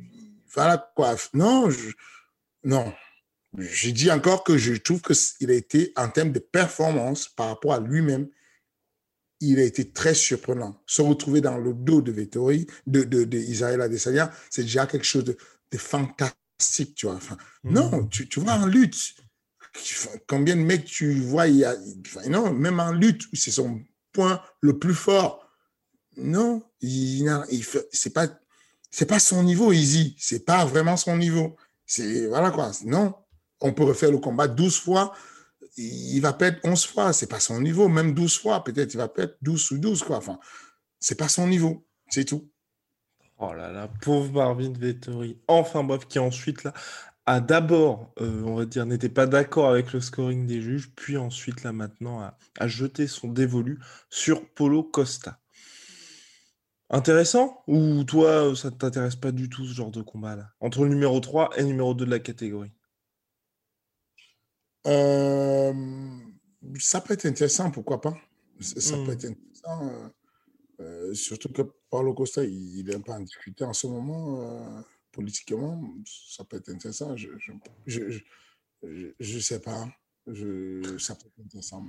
voilà 0.53 0.93
quoi. 0.95 1.17
Non, 1.35 1.69
non. 2.65 2.93
Je 3.59 3.91
dis 3.91 4.11
encore 4.11 4.45
que 4.45 4.57
je 4.57 4.75
trouve 4.75 5.03
qu'il 5.03 5.51
a 5.51 5.55
été 5.55 5.93
en 5.97 6.09
termes 6.09 6.33
de 6.33 6.39
performance 6.39 7.29
par 7.29 7.49
rapport 7.49 7.75
à 7.75 7.81
lui-même, 7.81 8.29
il 9.43 9.59
a 9.59 9.65
été 9.65 9.91
très 9.91 10.15
surprenant. 10.15 10.81
Se 10.87 11.03
retrouver 11.03 11.41
dans 11.41 11.59
le 11.59 11.75
dos 11.75 12.01
de 12.01 12.13
Vettori, 12.13 12.67
de, 12.87 13.03
de, 13.03 13.25
de 13.25 13.39
Israël 13.39 13.81
Adesanya, 13.81 14.33
c'est 14.51 14.63
déjà 14.63 14.87
quelque 14.87 15.05
chose 15.05 15.25
de, 15.25 15.37
fantastique, 15.77 16.95
tu 16.95 17.07
vois. 17.07 17.17
Enfin, 17.17 17.37
mm. 17.65 17.73
Non, 17.73 18.07
tu, 18.07 18.29
tu, 18.29 18.41
vois 18.41 18.53
en 18.53 18.67
lutte, 18.67 19.17
combien 20.27 20.55
de 20.55 20.61
mecs 20.61 20.85
tu 20.85 21.15
vois, 21.15 21.49
il 21.49 21.57
y 21.57 21.65
a, 21.65 21.75
non, 22.29 22.53
même 22.53 22.79
en 22.79 22.93
lutte, 22.93 23.23
c'est 23.33 23.51
son 23.51 23.83
point 24.13 24.41
le 24.61 24.79
plus 24.79 24.95
fort. 24.95 25.51
Non, 26.17 26.63
il, 26.81 27.27
il 27.51 27.65
c'est 27.91 28.13
pas, 28.13 28.29
c'est 28.91 29.07
pas 29.07 29.19
son 29.19 29.43
niveau, 29.43 29.73
Easy. 29.73 30.15
C'est 30.19 30.45
pas 30.45 30.65
vraiment 30.67 30.97
son 30.97 31.17
niveau. 31.17 31.57
C'est, 31.87 32.27
voilà 32.27 32.51
quoi. 32.51 32.71
Non, 32.85 33.15
on 33.61 33.73
peut 33.73 33.85
refaire 33.85 34.11
le 34.11 34.19
combat 34.19 34.47
12 34.47 34.79
fois 34.79 35.15
il 35.77 36.21
va 36.21 36.33
perdre 36.33 36.59
11 36.65 36.87
fois, 36.87 37.13
c'est 37.13 37.29
pas 37.29 37.41
son 37.41 37.61
niveau, 37.61 37.89
même 37.89 38.15
12 38.15 38.39
fois, 38.39 38.65
peut-être 38.65 38.95
il 38.95 38.99
va 38.99 39.09
perdre 39.09 39.35
12 39.43 39.73
ou 39.73 39.79
12, 39.79 40.03
quoi. 40.03 40.19
Enfin, 40.19 40.39
c'est 41.01 41.19
pas 41.19 41.29
son 41.29 41.47
niveau, 41.49 41.87
c'est 42.09 42.25
tout. 42.25 42.51
Oh 43.39 43.53
là 43.53 43.73
là, 43.73 43.89
pauvre 44.03 44.33
Marvin 44.33 44.73
Vettori. 44.73 45.39
Enfin 45.49 45.83
bref, 45.83 46.07
qui 46.07 46.19
ensuite 46.19 46.63
là 46.65 46.73
a 47.27 47.41
d'abord, 47.41 48.13
euh, 48.21 48.43
on 48.45 48.57
va 48.57 48.67
dire, 48.67 48.85
n'était 48.87 49.09
pas 49.09 49.27
d'accord 49.27 49.71
avec 49.71 49.93
le 49.93 50.01
scoring 50.01 50.47
des 50.47 50.61
juges, 50.61 50.93
puis 50.95 51.17
ensuite 51.17 51.63
là 51.63 51.73
maintenant 51.73 52.21
a, 52.21 52.37
a 52.59 52.69
jeté 52.69 53.07
son 53.07 53.29
dévolu 53.29 53.79
sur 54.11 54.49
Polo 54.55 54.83
Costa. 54.83 55.39
Intéressant 56.95 57.65
Ou 57.69 58.05
toi, 58.05 58.55
ça 58.55 58.69
ne 58.69 58.75
t'intéresse 58.75 59.17
pas 59.17 59.33
du 59.33 59.49
tout 59.49 59.65
ce 59.65 59.73
genre 59.73 59.91
de 59.91 60.03
combat-là 60.03 60.51
Entre 60.61 60.83
le 60.83 60.91
numéro 60.91 61.19
3 61.21 61.59
et 61.59 61.65
numéro 61.65 61.95
2 61.95 62.05
de 62.05 62.11
la 62.11 62.19
catégorie? 62.19 62.73
Euh, 64.87 65.73
Ça 66.79 67.01
peut 67.01 67.15
être 67.15 67.27
intéressant, 67.27 67.71
pourquoi 67.71 68.01
pas 68.01 68.17
Ça 68.61 68.97
peut 68.97 69.03
hmm. 69.03 69.11
être 69.11 69.25
intéressant. 69.25 69.89
Euh, 69.89 70.09
euh, 70.81 71.15
surtout 71.15 71.51
que 71.51 71.63
Paulo 71.91 72.15
Costa, 72.15 72.45
il 72.45 72.85
n'est 72.85 72.99
pas 72.99 73.15
en 73.15 73.21
discuter 73.21 73.65
en 73.65 73.73
ce 73.73 73.87
moment 73.87 74.85
politiquement. 75.13 75.83
Ça 76.07 76.45
peut 76.45 76.57
être 76.57 76.71
intéressant. 76.71 77.17
Je 77.17 77.29
ne 77.29 78.19
je, 79.21 79.39
sais 79.39 79.61
pas. 79.61 79.89
Je, 80.27 80.97
ça 80.99 81.15
peut 81.15 81.27
être 81.27 81.45
intéressant. 81.45 81.87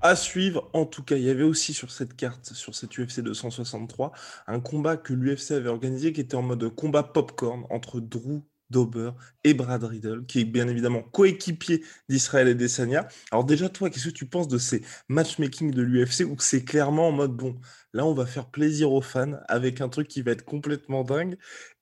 À 0.00 0.16
suivre, 0.16 0.70
en 0.74 0.84
tout 0.84 1.02
cas, 1.02 1.16
il 1.16 1.22
y 1.22 1.30
avait 1.30 1.44
aussi 1.44 1.72
sur 1.72 1.90
cette 1.90 2.14
carte, 2.14 2.52
sur 2.52 2.74
cette 2.74 2.96
UFC 2.98 3.20
263, 3.20 4.12
un 4.46 4.60
combat 4.60 4.98
que 4.98 5.14
l'UFC 5.14 5.52
avait 5.52 5.70
organisé 5.70 6.12
qui 6.12 6.20
était 6.20 6.34
en 6.34 6.42
mode 6.42 6.68
combat 6.74 7.02
popcorn 7.02 7.64
entre 7.70 8.00
Drew 8.00 8.42
Dober 8.74 9.12
et 9.44 9.54
Brad 9.54 9.84
Riddle, 9.84 10.26
qui 10.26 10.40
est 10.40 10.44
bien 10.44 10.66
évidemment 10.66 11.02
coéquipier 11.02 11.84
d'Israël 12.08 12.48
et 12.48 12.54
d'Essania. 12.56 13.06
Alors 13.30 13.44
déjà, 13.44 13.68
toi, 13.68 13.88
qu'est-ce 13.88 14.08
que 14.08 14.14
tu 14.14 14.26
penses 14.26 14.48
de 14.48 14.58
ces 14.58 14.82
matchmaking 15.08 15.70
de 15.70 15.80
l'UFC 15.80 16.24
où 16.24 16.34
c'est 16.40 16.64
clairement 16.64 17.08
en 17.08 17.12
mode, 17.12 17.36
bon, 17.36 17.60
là, 17.92 18.04
on 18.04 18.14
va 18.14 18.26
faire 18.26 18.50
plaisir 18.50 18.92
aux 18.92 19.00
fans 19.00 19.38
avec 19.46 19.80
un 19.80 19.88
truc 19.88 20.08
qui 20.08 20.22
va 20.22 20.32
être 20.32 20.44
complètement 20.44 21.04
dingue, 21.04 21.36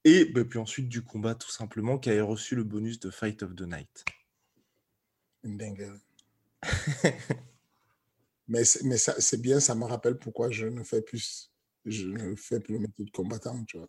et 0.05 0.27
bah, 0.27 0.45
puis 0.45 0.59
ensuite 0.59 0.89
du 0.89 1.03
combat, 1.03 1.35
tout 1.35 1.51
simplement, 1.51 1.99
qui 1.99 2.11
a 2.11 2.23
reçu 2.23 2.55
le 2.55 2.65
bonus 2.65 3.01
de 3.01 3.11
Fight 3.11 3.43
of 3.43 3.55
the 3.57 3.63
Night. 3.63 4.05
Une 5.45 5.57
dingue. 5.57 5.91
Mais, 8.49 8.65
mais 8.83 8.99
c'est 8.99 9.41
bien, 9.41 9.61
ça 9.61 9.75
me 9.75 9.85
rappelle 9.85 10.19
pourquoi 10.19 10.51
je 10.51 10.67
ne 10.67 10.83
fais 10.83 11.01
plus, 11.01 11.51
je 11.87 12.07
ne 12.07 12.35
fais 12.35 12.61
plus 12.61 12.75
le 12.75 12.81
métier 12.81 13.05
de 13.05 13.11
combattant, 13.11 13.65
tu 13.65 13.79
vois. 13.79 13.89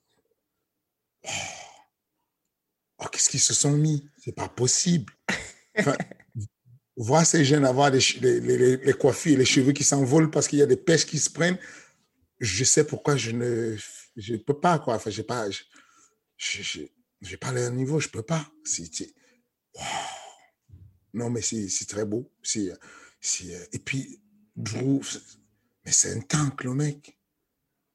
Oh, 2.99 3.05
qu'est-ce 3.11 3.29
qu'ils 3.29 3.39
se 3.39 3.53
sont 3.53 3.71
mis? 3.71 4.07
C'est 4.17 4.35
pas 4.35 4.49
possible. 4.49 5.13
voir 6.95 7.25
ces 7.25 7.43
jeunes 7.43 7.65
avoir 7.65 7.89
les, 7.89 7.99
les, 8.21 8.77
les, 8.77 8.93
coiffures 8.93 9.33
et 9.33 9.37
les 9.37 9.45
cheveux 9.45 9.71
qui 9.71 9.83
s'envolent 9.83 10.29
parce 10.29 10.47
qu'il 10.47 10.59
y 10.59 10.61
a 10.61 10.67
des 10.67 10.77
pêches 10.77 11.05
qui 11.05 11.17
se 11.17 11.29
prennent, 11.29 11.57
je 12.39 12.63
sais 12.63 12.85
pourquoi 12.85 13.15
je 13.15 13.31
ne 13.31 13.75
je 14.15 14.35
peux 14.35 14.59
pas, 14.59 14.79
quoi. 14.79 14.95
Enfin, 14.95 15.09
j'ai 15.09 15.23
pas, 15.23 15.47
je, 16.37 16.81
j'ai 17.21 17.37
pas 17.37 17.51
le 17.51 17.69
niveau, 17.69 17.99
je 17.99 18.09
peux 18.09 18.23
pas. 18.23 18.47
Non, 21.13 21.29
mais 21.29 21.41
c'est 21.41 21.87
très 21.87 22.05
beau. 22.05 22.31
C'est, 22.41 22.71
et 23.71 23.79
puis, 23.79 24.21
Drew, 24.55 25.01
mais 25.85 25.91
c'est 25.91 26.11
un 26.11 26.19
tank, 26.21 26.63
le 26.63 26.73
mec. 26.73 27.17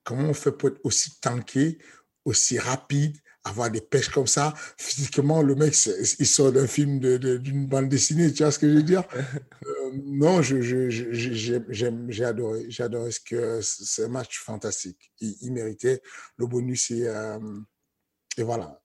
Comment 0.05 0.31
on 0.31 0.35
fait 0.35 0.53
pour 0.53 0.71
être 0.71 0.81
aussi 0.85 1.21
tanké, 1.21 1.79
aussi 2.25 2.59
rapide, 2.59 3.17
avoir 3.49 3.71
des 3.71 3.81
pêches 3.81 4.09
comme 4.09 4.27
ça 4.27 4.55
Physiquement, 4.77 5.43
le 5.43 5.55
mec, 5.55 5.75
il 6.19 6.27
sort 6.27 6.53
d'un 6.53 6.67
film 6.67 6.99
d'une 6.99 7.67
bande 7.67 7.89
dessinée, 7.89 8.33
tu 8.33 8.43
vois 8.43 8.53
ce 8.53 8.59
que 8.59 8.69
je 8.69 8.77
veux 8.77 8.83
dire? 8.83 9.05
Euh, 9.67 9.91
Non, 10.05 10.41
j'ai 10.41 10.55
adoré. 12.25 12.67
J'ai 12.69 12.83
adoré 12.83 13.11
ce 13.11 13.21
que 13.21 13.61
un 14.05 14.09
match 14.09 14.39
fantastique. 14.39 15.13
Il, 15.21 15.53
méritait 15.53 16.01
le 16.37 16.47
bonus 16.47 16.91
et, 16.91 17.07
euh, 17.09 17.39
et 18.37 18.43
voilà 18.43 18.81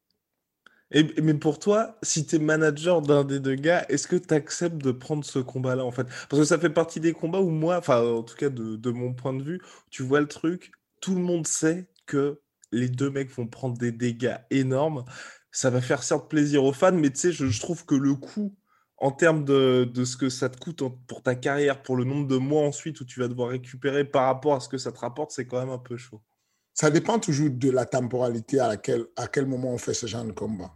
mais 0.93 1.33
pour 1.33 1.59
toi, 1.59 1.97
si 2.03 2.25
tu 2.25 2.35
es 2.35 2.39
manager 2.39 3.01
d'un 3.01 3.23
des 3.23 3.39
deux 3.39 3.55
gars, 3.55 3.85
est-ce 3.89 4.07
que 4.07 4.15
tu 4.15 4.33
acceptes 4.33 4.77
de 4.77 4.91
prendre 4.91 5.25
ce 5.25 5.39
combat-là 5.39 5.83
en 5.83 5.91
fait? 5.91 6.05
Parce 6.29 6.41
que 6.41 6.45
ça 6.45 6.59
fait 6.59 6.69
partie 6.69 6.99
des 6.99 7.13
combats 7.13 7.41
où 7.41 7.49
moi, 7.49 7.77
enfin 7.77 8.01
en 8.01 8.23
tout 8.23 8.35
cas 8.35 8.49
de, 8.49 8.91
mon 8.91 9.13
point 9.13 9.33
de 9.33 9.43
vue, 9.43 9.61
tu 9.89 10.03
vois 10.03 10.21
le 10.21 10.27
truc, 10.27 10.71
tout 11.01 11.15
le 11.15 11.21
monde 11.21 11.47
sait 11.47 11.87
que 12.05 12.39
les 12.73 12.89
deux 12.89 13.09
mecs 13.09 13.31
vont 13.31 13.47
prendre 13.47 13.77
des 13.77 13.91
dégâts 13.91 14.37
énormes. 14.49 15.05
Ça 15.51 15.69
va 15.69 15.81
faire 15.81 16.03
certes 16.03 16.29
plaisir 16.29 16.63
aux 16.63 16.73
fans, 16.73 16.91
mais 16.91 17.11
tu 17.11 17.19
sais, 17.19 17.31
je, 17.31 17.59
trouve 17.61 17.85
que 17.85 17.95
le 17.95 18.15
coût 18.15 18.55
en 18.97 19.11
termes 19.11 19.45
de, 19.45 19.89
de, 19.91 20.05
ce 20.05 20.17
que 20.17 20.29
ça 20.29 20.49
te 20.49 20.57
coûte 20.57 20.81
pour 21.07 21.21
ta 21.21 21.35
carrière, 21.35 21.83
pour 21.83 21.95
le 21.95 22.03
nombre 22.03 22.27
de 22.27 22.37
mois 22.37 22.65
ensuite 22.65 22.99
où 23.01 23.05
tu 23.05 23.19
vas 23.19 23.27
devoir 23.27 23.49
récupérer 23.49 24.05
par 24.05 24.25
rapport 24.25 24.55
à 24.55 24.59
ce 24.59 24.69
que 24.69 24.77
ça 24.77 24.91
te 24.91 24.99
rapporte, 24.99 25.31
c'est 25.31 25.45
quand 25.45 25.59
même 25.59 25.69
un 25.69 25.77
peu 25.77 25.97
chaud. 25.97 26.21
Ça 26.73 26.89
dépend 26.89 27.19
toujours 27.19 27.51
de 27.51 27.69
la 27.69 27.85
temporalité 27.85 28.59
à 28.59 28.67
laquelle, 28.67 29.05
à 29.15 29.27
quel 29.27 29.45
moment 29.45 29.71
on 29.71 29.77
fait 29.77 29.93
ce 29.93 30.07
genre 30.07 30.25
de 30.25 30.31
combat. 30.31 30.75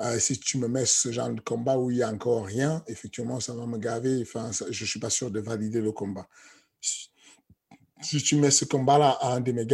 Euh, 0.00 0.18
si 0.18 0.38
tu 0.40 0.58
me 0.58 0.66
mets 0.66 0.84
ce 0.84 1.12
genre 1.12 1.30
de 1.30 1.40
combat 1.40 1.78
où 1.78 1.90
il 1.90 1.98
n'y 1.98 2.02
a 2.02 2.08
encore 2.08 2.44
rien, 2.44 2.82
effectivement, 2.88 3.38
ça 3.38 3.54
va 3.54 3.66
me 3.66 3.78
gaver. 3.78 4.20
Enfin, 4.22 4.50
je 4.50 4.82
ne 4.82 4.88
suis 4.88 4.98
pas 4.98 5.10
sûr 5.10 5.30
de 5.30 5.38
valider 5.38 5.80
le 5.80 5.92
combat. 5.92 6.26
Si 6.80 8.20
tu 8.20 8.34
mets 8.34 8.50
ce 8.50 8.64
combat-là 8.64 9.16
à 9.20 9.34
un 9.34 9.40
de 9.40 9.52
mes 9.52 9.64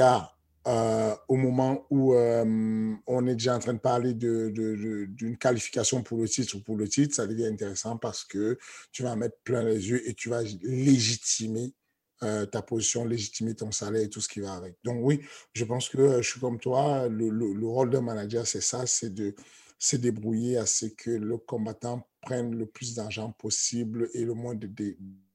euh, 0.69 1.15
au 1.29 1.37
moment 1.37 1.87
où 1.91 2.15
euh, 2.15 2.95
on 3.07 3.27
est 3.27 3.35
déjà 3.35 3.57
en 3.57 3.59
train 3.59 3.73
de 3.73 3.79
parler 3.79 4.15
d'une 4.15 5.37
qualification 5.39 6.03
pour 6.03 6.19
le 6.19 6.29
titre 6.29 6.57
ou 6.57 6.61
pour 6.61 6.77
le 6.77 6.87
titre, 6.87 7.15
ça 7.15 7.27
devient 7.27 7.47
intéressant 7.47 7.97
parce 7.97 8.25
que 8.25 8.59
tu 8.93 9.03
vas 9.03 9.17
mettre 9.17 9.39
plein 9.45 9.63
les 9.63 9.89
yeux 9.89 10.09
et 10.09 10.15
tu 10.15 10.29
vas 10.29 10.43
légitimer 10.63 11.73
ta 12.21 12.63
position, 12.63 13.05
légitimer 13.05 13.55
ton 13.55 13.71
salaire 13.71 14.03
et 14.03 14.11
tout 14.11 14.21
ce 14.21 14.29
qui 14.29 14.41
va 14.41 14.53
avec. 14.55 14.75
Donc 14.83 14.99
oui, 15.03 15.21
je 15.53 15.65
pense 15.65 15.89
que 15.89 16.21
je 16.21 16.29
suis 16.29 16.41
comme 16.41 16.59
toi. 16.59 17.09
Le 17.09 17.67
rôle 17.67 17.91
d'un 17.91 18.01
manager, 18.01 18.45
c'est 18.47 18.61
ça, 18.61 18.87
c'est 18.87 19.15
de 19.15 19.35
se 19.79 19.97
débrouiller 19.97 20.57
à 20.57 20.67
ce 20.67 20.87
que 20.87 21.11
le 21.11 21.38
combattant 21.38 22.07
prenne 22.21 22.57
le 22.57 22.67
plus 22.67 22.95
d'argent 22.95 23.31
possible 23.33 24.09
et 24.12 24.25
le 24.25 24.35
moins 24.35 24.55
de, 24.55 24.69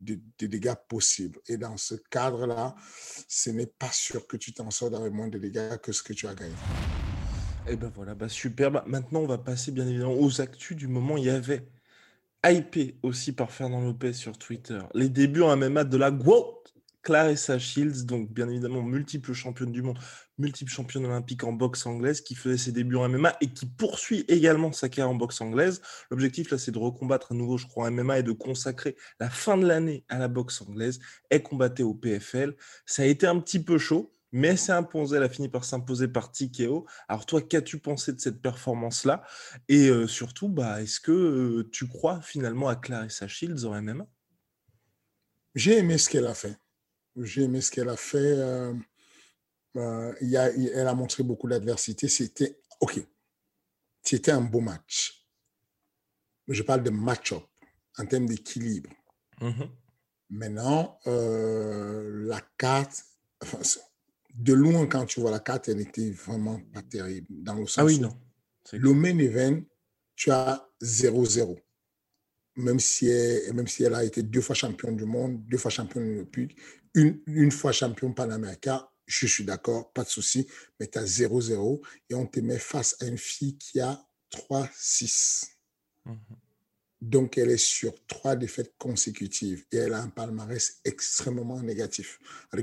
dégâts 0.01 0.75
possible. 0.87 1.39
Et 1.47 1.57
dans 1.57 1.77
ce 1.77 1.95
cadre-là, 2.09 2.75
ce 3.27 3.49
n'est 3.49 3.67
pas 3.67 3.91
sûr 3.91 4.27
que 4.27 4.35
tu 4.37 4.53
t'en 4.53 4.69
sors 4.69 4.93
avec 4.93 5.13
moins 5.13 5.29
de 5.29 5.37
dégâts 5.37 5.77
que 5.81 5.91
ce 5.91 6.03
que 6.03 6.13
tu 6.13 6.27
as 6.27 6.35
gagné. 6.35 6.53
Et 7.65 7.71
eh 7.71 7.75
ben 7.77 7.89
voilà, 7.95 8.13
bah 8.13 8.27
super. 8.27 8.71
Bah, 8.71 8.83
maintenant, 8.85 9.21
on 9.21 9.27
va 9.27 9.37
passer 9.37 9.71
bien 9.71 9.87
évidemment 9.87 10.19
aux 10.19 10.41
actus 10.41 10.75
du 10.75 10.89
moment. 10.89 11.15
Il 11.15 11.23
y 11.23 11.29
avait 11.29 11.65
hypé 12.45 12.97
aussi 13.03 13.31
par 13.31 13.51
Fernand 13.51 13.79
Lopez 13.79 14.11
sur 14.11 14.37
Twitter 14.37 14.79
les 14.93 15.07
débuts 15.07 15.43
en 15.43 15.55
MMA 15.55 15.85
de 15.85 15.95
la 15.95 16.11
GWOT 16.11 16.62
Clarissa 17.03 17.59
Shields, 17.59 18.05
donc 18.05 18.31
bien 18.31 18.49
évidemment 18.49 18.81
multiple 18.81 19.33
championne 19.33 19.71
du 19.71 19.81
monde, 19.81 19.99
multiple 20.37 20.71
championne 20.71 21.05
olympique 21.05 21.43
en 21.43 21.51
boxe 21.51 21.85
anglaise, 21.85 22.21
qui 22.21 22.33
faisait 22.33 22.57
ses 22.57 22.71
débuts 22.71 22.95
en 22.95 23.09
MMA 23.09 23.35
et 23.41 23.49
qui 23.49 23.65
poursuit 23.65 24.25
également 24.29 24.71
sa 24.71 24.89
carrière 24.89 25.09
en 25.11 25.15
boxe 25.15 25.41
anglaise. 25.41 25.81
L'objectif 26.09 26.49
là, 26.49 26.57
c'est 26.57 26.71
de 26.71 26.79
recombattre 26.79 27.33
à 27.33 27.35
nouveau, 27.35 27.57
je 27.57 27.67
crois, 27.67 27.87
en 27.87 27.91
MMA 27.91 28.19
et 28.19 28.23
de 28.23 28.31
consacrer 28.31 28.95
la 29.19 29.29
fin 29.29 29.57
de 29.57 29.67
l'année 29.67 30.05
à 30.07 30.17
la 30.17 30.29
boxe 30.29 30.61
anglaise. 30.61 30.99
Elle 31.29 31.43
combattait 31.43 31.83
au 31.83 31.93
PFL. 31.93 32.55
Ça 32.85 33.03
a 33.03 33.05
été 33.05 33.27
un 33.27 33.39
petit 33.39 33.61
peu 33.61 33.77
chaud, 33.77 34.11
mais 34.31 34.49
elle 34.49 34.57
s'est 34.57 34.71
imposée. 34.71 35.17
Elle 35.17 35.23
a 35.23 35.29
fini 35.29 35.49
par 35.49 35.65
s'imposer 35.65 36.07
par 36.07 36.31
TKO. 36.31 36.87
Alors 37.09 37.25
toi, 37.25 37.41
qu'as-tu 37.41 37.79
pensé 37.79 38.13
de 38.13 38.21
cette 38.21 38.41
performance-là? 38.41 39.23
Et 39.67 39.89
euh, 39.89 40.07
surtout, 40.07 40.47
bah, 40.47 40.81
est-ce 40.81 41.01
que 41.01 41.11
euh, 41.11 41.69
tu 41.71 41.85
crois 41.85 42.21
finalement 42.21 42.69
à 42.69 42.77
Clarissa 42.77 43.27
Shields 43.27 43.65
en 43.65 43.81
MMA 43.81 44.07
J'ai 45.53 45.77
aimé 45.79 45.97
ce 45.97 46.09
qu'elle 46.09 46.27
a 46.27 46.33
fait. 46.33 46.57
J'ai 47.17 47.43
aimé 47.43 47.61
ce 47.61 47.71
qu'elle 47.71 47.89
a 47.89 47.97
fait. 47.97 48.17
Euh, 48.17 48.73
euh, 49.75 50.13
il 50.21 50.35
a, 50.37 50.51
elle 50.51 50.87
a 50.87 50.93
montré 50.93 51.23
beaucoup 51.23 51.47
d'adversité. 51.47 52.07
C'était 52.07 52.59
OK. 52.79 52.99
C'était 54.01 54.31
un 54.31 54.41
beau 54.41 54.59
match. 54.59 55.25
Je 56.47 56.61
parle 56.63 56.83
de 56.83 56.89
match-up 56.89 57.43
en 57.97 58.05
termes 58.05 58.25
d'équilibre. 58.25 58.89
Mm-hmm. 59.39 59.69
Maintenant, 60.31 60.99
euh, 61.07 62.25
la 62.25 62.41
carte, 62.57 63.05
de 64.33 64.53
loin, 64.53 64.87
quand 64.87 65.05
tu 65.05 65.21
vois 65.21 65.31
la 65.31 65.39
carte, 65.39 65.69
elle 65.69 65.77
n'était 65.77 66.11
vraiment 66.11 66.59
pas 66.73 66.81
terrible. 66.81 67.27
Dans 67.29 67.53
le 67.53 67.67
sens 67.67 67.77
ah 67.79 67.85
oui, 67.85 67.99
non. 67.99 68.17
Le 68.71 68.93
main 68.93 69.17
event, 69.19 69.61
tu 70.15 70.31
as 70.31 70.67
0-0 70.81 71.57
même 72.55 72.79
si, 72.79 73.07
elle, 73.07 73.53
même 73.53 73.67
si 73.67 73.83
elle 73.83 73.95
a 73.95 74.03
été 74.03 74.21
deux 74.23 74.41
fois 74.41 74.55
championne 74.55 74.95
du 74.95 75.05
monde, 75.05 75.43
deux 75.47 75.57
fois 75.57 75.71
championne 75.71 76.03
olympique, 76.03 76.55
une, 76.93 77.19
une 77.27 77.51
fois 77.51 77.71
champion 77.71 78.13
panaméricain, 78.13 78.87
je 79.05 79.27
suis 79.27 79.43
d'accord, 79.43 79.91
pas 79.91 80.03
de 80.03 80.09
souci, 80.09 80.47
mais 80.79 80.87
tu 80.87 80.97
as 80.97 81.05
0-0 81.05 81.81
et 82.09 82.15
on 82.15 82.25
te 82.25 82.39
met 82.39 82.59
face 82.59 82.95
à 83.01 83.05
une 83.05 83.17
fille 83.17 83.57
qui 83.57 83.79
a 83.79 84.05
3-6. 84.31 85.47
Mhm. 86.05 86.17
Donc, 87.01 87.37
elle 87.37 87.49
est 87.49 87.57
sur 87.57 87.93
trois 88.07 88.37
défaites 88.37 88.75
consécutives 88.77 89.65
et 89.73 89.77
elle 89.77 89.93
a 89.93 90.01
un 90.01 90.07
palmarès 90.07 90.79
extrêmement 90.85 91.61
négatif. 91.61 92.17
À, 92.53 92.57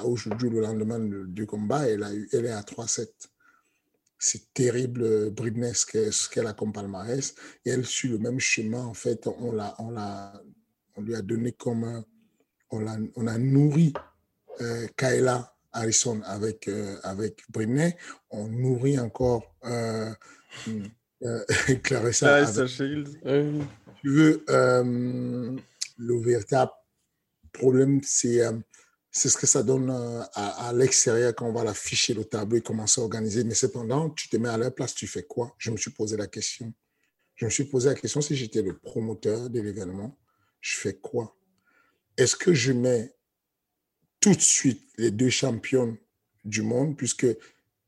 à, 0.00 0.04
aujourd'hui, 0.04 0.48
le 0.48 0.60
lendemain 0.60 0.98
du 0.98 1.44
combat, 1.44 1.86
elle, 1.86 2.02
a 2.02 2.14
eu, 2.14 2.26
elle 2.32 2.46
est 2.46 2.50
à 2.50 2.62
3-7 2.62 3.08
c'est 4.18 4.52
terrible, 4.54 5.02
euh, 5.02 5.30
Britney, 5.30 5.74
ce 5.74 6.28
qu'elle 6.28 6.46
a 6.46 6.52
comme 6.52 6.72
palmarès. 6.72 7.34
Et 7.64 7.70
elle 7.70 7.84
suit 7.84 8.08
le 8.08 8.18
même 8.18 8.40
chemin. 8.40 8.84
En 8.84 8.94
fait, 8.94 9.26
on, 9.26 9.52
l'a, 9.52 9.74
on, 9.78 9.90
l'a, 9.90 10.40
on 10.96 11.02
lui 11.02 11.14
a 11.14 11.22
donné 11.22 11.52
comme. 11.52 12.04
On, 12.70 12.86
a 12.86 13.38
nourri 13.38 13.92
euh, 14.60 14.86
Kayla 14.96 15.54
Harrison 15.72 16.20
avec, 16.24 16.68
euh, 16.68 16.96
avec 17.02 17.42
Britney. 17.50 17.94
On 18.30 18.48
nourrit 18.48 18.98
encore 18.98 19.54
euh, 19.64 20.12
euh 21.22 21.44
Clarissa. 21.82 22.26
Clarissa 22.26 22.66
Shields. 22.66 23.18
Tu 24.02 24.10
veux, 24.10 24.44
le 25.98 26.20
véritable 26.20 26.72
problème, 27.52 28.00
c'est, 28.04 28.42
c'est 29.16 29.30
ce 29.30 29.38
que 29.38 29.46
ça 29.46 29.62
donne 29.62 29.90
euh, 29.90 30.22
à, 30.34 30.72
l'extérieur 30.74 31.34
quand 31.34 31.46
on 31.46 31.52
va 31.52 31.64
l'afficher 31.64 32.12
le 32.12 32.24
tableau 32.24 32.58
et 32.58 32.60
commencer 32.60 33.00
à 33.00 33.04
organiser. 33.04 33.44
Mais 33.44 33.54
cependant, 33.54 34.10
tu 34.10 34.28
te 34.28 34.36
mets 34.36 34.48
à 34.48 34.58
leur 34.58 34.74
place, 34.74 34.94
tu 34.94 35.06
fais 35.06 35.22
quoi? 35.22 35.54
Je 35.56 35.70
me 35.70 35.78
suis 35.78 35.90
posé 35.90 36.16
la 36.16 36.26
question. 36.26 36.72
Je 37.34 37.46
me 37.46 37.50
suis 37.50 37.64
posé 37.64 37.88
la 37.88 37.94
question 37.94 38.20
si 38.20 38.36
j'étais 38.36 38.62
le 38.62 38.76
promoteur 38.76 39.48
de 39.50 39.60
l'événement, 39.60 40.18
je 40.60 40.76
fais 40.76 40.94
quoi? 40.94 41.35
Est-ce 42.16 42.36
que 42.36 42.54
je 42.54 42.72
mets 42.72 43.14
tout 44.20 44.34
de 44.34 44.40
suite 44.40 44.82
les 44.98 45.10
deux 45.10 45.30
championnes 45.30 45.96
du 46.44 46.62
monde, 46.62 46.96
puisque 46.96 47.26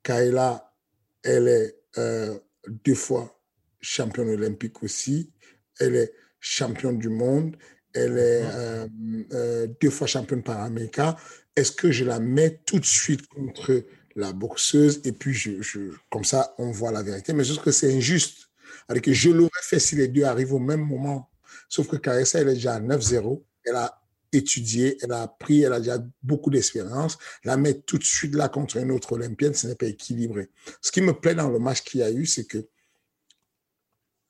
Kayla, 0.03 0.75
elle 1.23 1.49
est 1.49 1.77
euh, 1.99 2.39
deux 2.69 2.95
fois 2.95 3.41
championne 3.81 4.29
olympique 4.29 4.83
aussi, 4.83 5.33
elle 5.79 5.97
est 5.97 6.13
championne 6.41 6.99
du 6.99 7.09
monde, 7.09 7.57
elle 7.95 8.19
est 8.19 8.43
euh, 8.45 8.87
euh, 9.33 9.67
deux 9.81 9.91
fois 9.91 10.07
championne 10.07 10.43
par 10.43 10.61
América. 10.61 11.17
Est-ce 11.57 11.73
que 11.73 11.91
je 11.91 12.05
la 12.05 12.21
mets 12.21 12.61
tout 12.67 12.79
de 12.79 12.85
suite 12.85 13.27
contre 13.29 13.85
la 14.15 14.33
boxeuse? 14.33 15.01
Et 15.05 15.13
puis 15.13 15.35
je, 15.35 15.91
comme 16.11 16.25
ça 16.25 16.55
on 16.59 16.71
voit 16.71 16.93
la 16.93 17.03
vérité 17.03 17.33
Mais 17.33 17.45
je 17.45 17.53
trouve 17.53 17.65
que 17.65 17.73
c'est 17.73 17.93
injuste. 17.95 18.49
Alors 18.89 19.03
que 19.03 19.13
je 19.13 19.31
l'aurais 19.31 19.51
fait 19.63 19.79
si 19.79 19.97
les 19.97 20.09
deux 20.09 20.25
arrivent 20.25 20.55
au 20.55 20.59
même 20.59 20.85
moment. 20.85 21.31
Sauf 21.69 21.89
que 21.89 21.97
Carissa, 21.97 22.41
elle 22.41 22.49
est 22.49 22.55
déjà 22.55 22.75
à 22.75 22.81
9-0. 22.81 23.43
Elle 23.65 23.77
a 23.77 23.98
étudié, 24.33 24.99
elle 25.03 25.13
a 25.13 25.23
appris, 25.23 25.63
elle 25.63 25.73
a 25.73 25.79
déjà 25.79 25.99
beaucoup 26.23 26.51
d'expérience. 26.51 27.19
La 27.45 27.57
mettre 27.57 27.85
tout 27.85 27.99
de 27.99 28.05
suite 28.05 28.35
là 28.35 28.49
contre 28.49 28.77
une 28.77 28.91
autre 28.91 29.13
Olympienne, 29.13 29.55
ce 29.55 29.67
n'est 29.67 29.75
pas 29.75 29.87
équilibré. 29.87 30.51
Ce 30.81 30.93
qui 30.93 31.01
me 31.01 31.13
plaît 31.13 31.35
dans 31.35 31.51
le 31.51 31.59
match 31.59 31.83
qu'il 31.83 32.01
y 32.01 32.03
a 32.03 32.11
eu, 32.11 32.27
c'est 32.27 32.45
que 32.45 32.67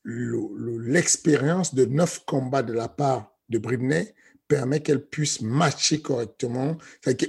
l'expérience 0.05 1.75
de 1.75 1.85
neuf 1.85 2.25
combats 2.25 2.63
de 2.63 2.73
la 2.73 2.89
part 2.89 3.37
de 3.49 3.59
Britney 3.59 4.15
permet 4.47 4.81
qu'elle 4.81 5.05
puisse 5.05 5.41
matcher 5.43 6.01
correctement. 6.01 6.79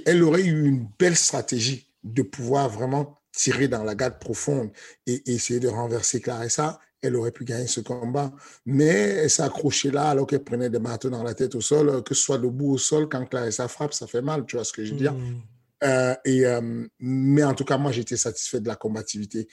Elle 0.06 0.22
aurait 0.22 0.44
eu 0.44 0.66
une 0.66 0.88
belle 0.98 1.16
stratégie 1.16 1.90
de 2.02 2.22
pouvoir 2.22 2.68
vraiment 2.70 3.18
tirer 3.32 3.68
dans 3.68 3.84
la 3.84 3.94
garde 3.94 4.18
profonde 4.18 4.70
et, 5.06 5.30
essayer 5.30 5.60
de 5.60 5.68
renverser 5.68 6.20
Clarissa. 6.20 6.80
Elle 7.02 7.16
aurait 7.16 7.32
pu 7.32 7.44
gagner 7.44 7.66
ce 7.66 7.80
combat, 7.80 8.30
mais 8.66 8.86
elle 8.86 9.30
s'est 9.30 9.42
accrochée 9.42 9.90
là 9.90 10.10
alors 10.10 10.26
qu'elle 10.26 10.44
prenait 10.44 10.68
des 10.68 10.78
marteaux 10.78 11.10
dans 11.10 11.22
la 11.22 11.34
tête 11.34 11.54
au 11.54 11.60
sol, 11.60 12.02
que 12.02 12.14
ce 12.14 12.22
soit 12.22 12.38
debout 12.38 12.72
au 12.72 12.78
sol, 12.78 13.08
quand 13.08 13.24
Clarissa 13.24 13.68
frappe, 13.68 13.94
ça 13.94 14.06
fait 14.06 14.22
mal, 14.22 14.44
tu 14.44 14.56
vois 14.56 14.64
ce 14.64 14.72
que 14.72 14.84
je 14.84 14.92
veux 14.92 14.98
dire. 14.98 15.14
Hmm. 15.14 15.40
Euh, 15.82 16.14
et, 16.24 16.44
euh, 16.46 16.86
mais 16.98 17.42
en 17.42 17.54
tout 17.54 17.64
cas, 17.64 17.78
moi, 17.78 17.92
j'étais 17.92 18.16
satisfait 18.16 18.60
de 18.60 18.68
la 18.68 18.76
combativité. 18.76 19.48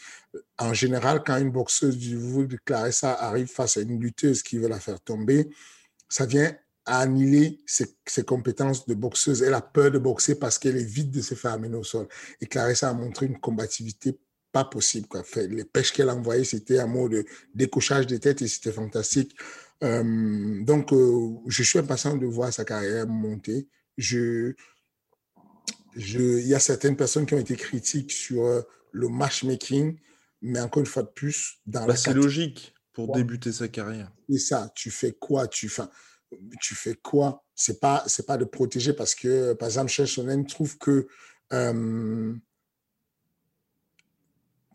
En 0.57 0.73
général, 0.73 1.23
quand 1.25 1.37
une 1.37 1.51
boxeuse 1.51 1.97
du 1.97 2.15
de 2.15 2.57
Clarissa 2.65 3.13
arrive 3.13 3.47
face 3.47 3.77
à 3.77 3.81
une 3.81 3.99
lutteuse 3.99 4.43
qui 4.43 4.57
veut 4.57 4.67
la 4.67 4.79
faire 4.79 4.99
tomber, 4.99 5.49
ça 6.09 6.25
vient 6.25 6.53
annihiler 6.85 7.59
ses, 7.65 8.23
compétences 8.23 8.85
de 8.85 8.93
boxeuse. 8.93 9.41
Elle 9.41 9.53
a 9.53 9.61
peur 9.61 9.91
de 9.91 9.99
boxer 9.99 10.35
parce 10.35 10.57
qu'elle 10.57 10.77
est 10.77 10.83
vide 10.83 11.11
de 11.11 11.21
se 11.21 11.35
faire 11.35 11.53
amener 11.53 11.75
au 11.75 11.83
sol. 11.83 12.07
Et 12.41 12.45
Clarissa 12.45 12.89
a 12.89 12.93
montré 12.93 13.25
une 13.25 13.39
combativité 13.39 14.17
pas 14.57 14.65
possible. 14.65 15.07
Quoi. 15.07 15.23
Fait, 15.23 15.47
les 15.47 15.65
pêches 15.65 15.91
qu'elle 15.93 16.09
a 16.09 16.15
envoyées, 16.15 16.43
c'était 16.43 16.79
un 16.79 16.87
mot 16.87 17.07
de 17.09 17.25
décochage 17.53 18.07
de 18.07 18.17
tête 18.17 18.41
et 18.41 18.47
c'était 18.47 18.71
fantastique. 18.71 19.35
Euh, 19.83 20.63
donc, 20.63 20.91
je 21.47 21.63
suis 21.63 21.79
impatient 21.79 22.17
de 22.17 22.25
voir 22.25 22.51
sa 22.51 22.65
carrière 22.65 23.05
monter. 23.07 23.67
Je, 23.97 24.53
il 25.95 26.47
y 26.47 26.55
a 26.55 26.59
certaines 26.59 26.95
personnes 26.95 27.25
qui 27.25 27.35
ont 27.35 27.39
été 27.39 27.55
critiques 27.55 28.11
sur 28.11 28.45
euh, 28.45 28.61
le 28.91 29.09
matchmaking, 29.09 29.99
mais 30.41 30.59
encore 30.59 30.81
une 30.81 30.87
fois 30.87 31.03
de 31.03 31.09
plus, 31.09 31.59
dans 31.65 31.81
bah, 31.81 31.93
la. 31.93 31.95
C'est 31.95 32.13
logique 32.13 32.73
pour 32.93 33.13
débuter 33.13 33.51
sa 33.51 33.67
carrière. 33.67 34.11
Et 34.29 34.39
ça, 34.39 34.71
tu 34.75 34.89
fais 34.89 35.11
quoi? 35.11 35.47
Tu 35.47 35.69
fais, 35.69 35.83
tu 36.59 36.73
fais 36.73 36.95
quoi? 36.95 37.43
C'est 37.53 37.79
pas, 37.79 38.03
c'est 38.07 38.25
pas 38.25 38.37
de 38.37 38.45
protéger 38.45 38.93
parce 38.93 39.13
que, 39.13 39.53
par 39.53 39.67
exemple, 39.67 39.91
Sonnen 39.91 40.47
trouve 40.47 40.77
que 40.79 41.07
euh, 41.53 42.33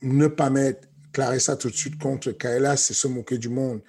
ne 0.03 0.27
pas 0.27 0.51
mettre 0.51 0.89
Clarissa 1.13 1.57
tout 1.57 1.71
de 1.71 1.77
suite 1.77 1.99
contre 1.99 2.33
Kaela, 2.33 2.77
c'est 2.77 2.95
se 2.95 3.07
moquer 3.09 3.39
du 3.39 3.49
monde. 3.49 3.81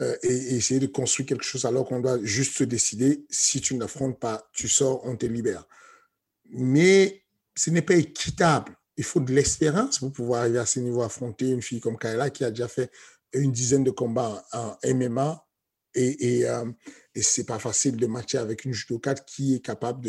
Euh, 0.00 0.16
et, 0.22 0.56
essayer 0.56 0.78
de 0.78 0.86
construire 0.86 1.28
quelque 1.28 1.44
chose 1.44 1.64
alors 1.64 1.84
qu'on 1.84 2.00
doit 2.00 2.18
juste 2.22 2.56
se 2.56 2.64
décider, 2.64 3.26
si 3.30 3.60
tu 3.60 3.74
n'affrontes 3.74 4.20
pas, 4.20 4.48
tu 4.52 4.68
sors, 4.68 5.04
on 5.04 5.16
te 5.16 5.26
libère 5.26 5.66
mais 6.50 7.22
ce 7.54 7.70
n'est 7.70 7.82
pas 7.82 7.94
équitable. 7.94 8.76
Il 8.96 9.04
faut 9.04 9.20
de 9.20 9.32
l'expérience 9.32 9.98
pour 9.98 10.12
pouvoir 10.12 10.42
arriver 10.42 10.58
à 10.58 10.66
ce 10.66 10.80
niveau, 10.80 11.02
affronter 11.02 11.50
une 11.50 11.62
fille 11.62 11.80
comme 11.80 11.98
Kayla 11.98 12.30
qui 12.30 12.44
a 12.44 12.50
déjà 12.50 12.68
fait 12.68 12.90
une 13.32 13.52
dizaine 13.52 13.84
de 13.84 13.90
combats 13.90 14.44
en 14.52 14.76
MMA 14.84 15.44
et, 15.94 16.38
et, 16.38 16.48
euh, 16.48 16.70
et 17.14 17.22
c'est 17.22 17.44
pas 17.44 17.58
facile 17.58 17.96
de 17.96 18.06
matcher 18.06 18.38
avec 18.38 18.64
une 18.64 18.72
judokate 18.72 19.24
qui 19.26 19.54
est 19.54 19.60
capable 19.60 20.08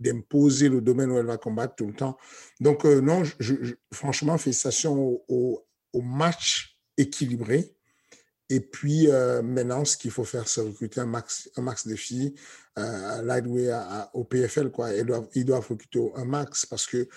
d'imposer 0.00 0.68
le 0.68 0.80
domaine 0.80 1.10
où 1.10 1.18
elle 1.18 1.26
va 1.26 1.36
combattre 1.36 1.74
tout 1.76 1.86
le 1.86 1.94
temps. 1.94 2.16
Donc, 2.60 2.84
euh, 2.84 3.00
non, 3.00 3.22
je, 3.38 3.54
franchement, 3.92 4.38
félicitations 4.38 5.22
au, 5.28 5.66
au 5.92 6.02
match 6.02 6.78
équilibré. 6.96 7.74
Et 8.48 8.60
puis, 8.60 9.08
euh, 9.08 9.42
maintenant, 9.42 9.84
ce 9.84 9.96
qu'il 9.96 10.10
faut 10.10 10.24
faire, 10.24 10.48
c'est 10.48 10.60
recruter 10.60 11.00
un 11.00 11.06
max, 11.06 11.48
un 11.56 11.62
max 11.62 11.86
de 11.86 11.94
filles, 11.94 12.34
lightweight 12.76 13.70
au 14.14 14.24
PFL. 14.24 14.70
Quoi. 14.70 14.92
Ils, 14.94 15.04
doivent, 15.04 15.28
ils 15.34 15.44
doivent 15.44 15.68
recruter 15.68 16.00
un 16.16 16.24
max 16.24 16.66
parce 16.66 16.86
que 16.86 17.08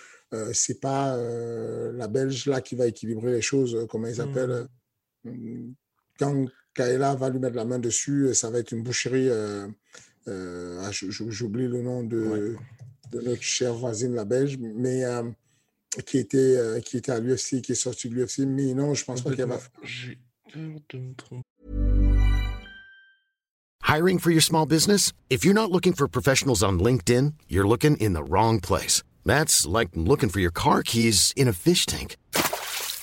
c'est 0.51 0.80
pas 0.82 1.16
la 1.18 2.08
Belge 2.08 2.47
là 2.47 2.60
qui 2.60 2.76
va 2.76 2.86
équilibrer 2.86 3.32
les 3.32 3.41
choses, 3.41 3.88
comment 3.89 4.08
ils 4.08 4.20
appellent. 4.20 4.68
Mmh. 5.24 5.72
Quand 6.20 6.45
Kaela 6.74 7.15
va 7.15 7.30
lui 7.30 7.39
mettre 7.39 7.55
la 7.55 7.65
main 7.65 7.80
dessus, 7.80 8.34
ça 8.34 8.49
va 8.49 8.59
être 8.59 8.71
une 8.71 8.84
boucherie. 8.84 9.30
Ah, 10.28 10.91
j'oublie 10.91 11.67
le 11.67 11.82
nom 11.82 12.03
de, 12.03 12.55
de, 13.11 13.21
notre 13.21 13.41
chère 13.41 13.74
voisine, 13.74 14.15
la 14.15 14.26
Belge, 14.26 14.57
mais 14.59 15.03
qui, 16.05 16.17
était, 16.17 16.82
qui 16.84 16.97
était 16.97 17.11
à 17.11 17.19
l'UFC, 17.19 17.61
qui 17.61 17.74
est 17.74 17.76
sortie 17.76 18.09
de 18.09 18.15
l'UFC. 18.15 18.39
Mais 18.39 18.74
non, 18.74 18.93
je 18.93 19.05
pense 19.05 19.21
pas 19.21 19.36
qu'elle 19.36 19.49
va. 19.49 19.59
Hiring 23.93 24.17
for 24.17 24.32
your 24.32 24.41
small 24.41 24.65
business? 24.65 25.13
If 25.30 25.45
you're 25.45 25.53
not 25.53 25.69
looking 25.69 25.93
for 25.93 26.07
professionals 26.07 26.63
on 26.63 26.80
LinkedIn, 26.80 27.34
you're 27.47 27.67
looking 27.67 27.95
in 27.97 28.13
the 28.13 28.24
wrong 28.24 28.59
place. 28.59 29.03
That's 29.24 29.67
like 29.67 29.89
looking 29.93 30.30
for 30.30 30.39
your 30.39 30.51
car 30.51 30.82
keys 30.82 31.32
in 31.36 31.47
a 31.47 31.53
fish 31.53 31.86
tank. 31.86 32.17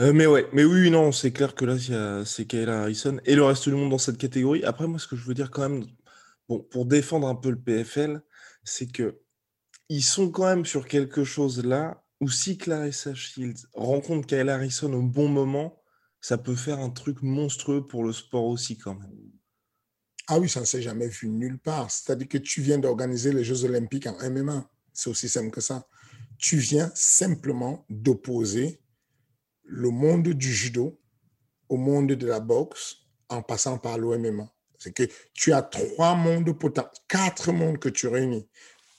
Euh, 0.00 0.12
mais 0.12 0.26
ouais, 0.26 0.48
mais 0.52 0.64
oui, 0.64 0.90
non, 0.90 1.12
c'est 1.12 1.32
clair 1.32 1.54
que 1.54 1.64
là, 1.64 2.24
c'est 2.24 2.46
Kayla 2.46 2.82
Harrison 2.82 3.18
et 3.24 3.34
le 3.34 3.44
reste 3.44 3.68
du 3.68 3.74
monde 3.74 3.90
dans 3.90 3.98
cette 3.98 4.18
catégorie. 4.18 4.64
Après, 4.64 4.86
moi, 4.86 4.98
ce 4.98 5.06
que 5.06 5.16
je 5.16 5.24
veux 5.24 5.34
dire 5.34 5.50
quand 5.50 5.68
même, 5.68 5.84
bon, 6.48 6.60
pour 6.60 6.86
défendre 6.86 7.28
un 7.28 7.34
peu 7.34 7.50
le 7.50 7.60
PFL, 7.60 8.22
c'est 8.64 8.90
que 8.90 9.20
ils 9.88 10.02
sont 10.02 10.30
quand 10.30 10.46
même 10.46 10.64
sur 10.64 10.86
quelque 10.88 11.24
chose 11.24 11.64
là 11.64 12.02
où 12.20 12.30
si 12.30 12.56
Clarissa 12.56 13.14
Shields 13.14 13.66
rencontre 13.74 14.26
Kayla 14.26 14.54
Harrison 14.54 14.92
au 14.92 15.02
bon 15.02 15.28
moment, 15.28 15.82
ça 16.20 16.38
peut 16.38 16.54
faire 16.54 16.78
un 16.78 16.90
truc 16.90 17.20
monstrueux 17.22 17.86
pour 17.86 18.04
le 18.04 18.12
sport 18.12 18.44
aussi 18.44 18.78
quand 18.78 18.94
même. 18.94 19.12
Ah 20.28 20.38
oui, 20.38 20.48
ça 20.48 20.60
ne 20.60 20.64
s'est 20.64 20.80
jamais 20.80 21.08
vu 21.08 21.28
nulle 21.28 21.58
part. 21.58 21.90
C'est-à-dire 21.90 22.28
que 22.28 22.38
tu 22.38 22.62
viens 22.62 22.78
d'organiser 22.78 23.32
les 23.32 23.44
Jeux 23.44 23.64
olympiques 23.64 24.06
en 24.06 24.16
MMA. 24.30 24.70
C'est 24.92 25.10
aussi 25.10 25.28
simple 25.28 25.50
que 25.50 25.60
ça. 25.60 25.86
Tu 26.38 26.56
viens 26.56 26.90
simplement 26.94 27.84
d'opposer 27.90 28.81
le 29.64 29.90
monde 29.90 30.28
du 30.28 30.52
judo 30.52 30.98
au 31.68 31.76
monde 31.76 32.12
de 32.12 32.26
la 32.26 32.40
boxe 32.40 32.96
en 33.28 33.42
passant 33.42 33.78
par 33.78 33.98
l'OMMA. 33.98 34.50
C'est 34.78 34.92
que 34.92 35.04
tu 35.32 35.52
as 35.52 35.62
trois 35.62 36.14
mondes 36.14 36.52
potents, 36.58 36.90
quatre 37.08 37.52
mondes 37.52 37.78
que 37.78 37.88
tu 37.88 38.08
réunis. 38.08 38.48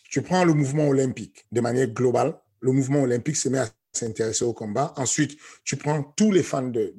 Tu 0.09 0.21
prends 0.21 0.45
le 0.45 0.53
mouvement 0.53 0.87
olympique 0.87 1.45
de 1.51 1.61
manière 1.61 1.87
globale. 1.87 2.39
Le 2.61 2.71
mouvement 2.71 3.01
olympique 3.01 3.35
se 3.35 3.49
met 3.49 3.59
à 3.59 3.67
s'intéresser 3.91 4.45
au 4.45 4.53
combat. 4.53 4.93
Ensuite, 4.97 5.37
tu 5.63 5.75
prends 5.75 6.03
tous 6.03 6.31
les 6.31 6.43
fans 6.43 6.63
de, 6.63 6.95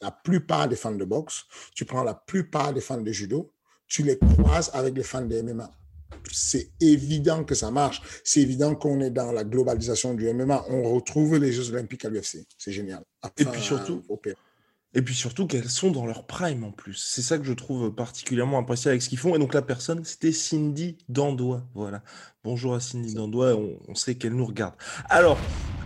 la 0.00 0.10
plupart 0.10 0.68
des 0.68 0.76
fans 0.76 0.92
de 0.92 1.04
boxe, 1.04 1.44
tu 1.74 1.84
prends 1.84 2.02
la 2.02 2.14
plupart 2.14 2.72
des 2.72 2.80
fans 2.80 3.00
de 3.00 3.12
judo, 3.12 3.52
tu 3.86 4.02
les 4.02 4.18
croises 4.18 4.70
avec 4.74 4.94
les 4.94 5.02
fans 5.02 5.22
de 5.22 5.40
MMA. 5.40 5.70
C'est 6.32 6.70
évident 6.80 7.44
que 7.44 7.54
ça 7.54 7.70
marche. 7.70 8.02
C'est 8.24 8.40
évident 8.40 8.74
qu'on 8.74 9.00
est 9.00 9.10
dans 9.10 9.32
la 9.32 9.44
globalisation 9.44 10.14
du 10.14 10.32
MMA. 10.32 10.64
On 10.68 10.94
retrouve 10.94 11.36
les 11.36 11.52
Jeux 11.52 11.70
Olympiques 11.72 12.04
à 12.04 12.08
l'UFC. 12.10 12.46
C'est 12.58 12.72
génial. 12.72 13.02
Et 13.38 13.44
puis 13.44 13.60
surtout, 13.60 14.02
et 14.94 15.00
puis 15.00 15.14
surtout 15.14 15.46
qu'elles 15.46 15.70
sont 15.70 15.90
dans 15.90 16.04
leur 16.04 16.26
prime 16.26 16.64
en 16.64 16.70
plus. 16.70 16.94
C'est 16.94 17.22
ça 17.22 17.38
que 17.38 17.44
je 17.44 17.54
trouve 17.54 17.94
particulièrement 17.94 18.58
impressionnant 18.58 18.92
avec 18.92 19.02
ce 19.02 19.08
qu'ils 19.08 19.18
font. 19.18 19.34
Et 19.34 19.38
donc 19.38 19.54
la 19.54 19.62
personne, 19.62 20.04
c'était 20.04 20.32
Cindy 20.32 20.98
Dandois. 21.08 21.66
Voilà. 21.74 22.02
Bonjour 22.44 22.74
à 22.74 22.80
Cindy 22.80 23.14
Dandois, 23.14 23.54
on, 23.54 23.78
on 23.88 23.94
sait 23.94 24.16
qu'elle 24.16 24.34
nous 24.34 24.44
regarde. 24.46 24.74
Alors, 25.08 25.38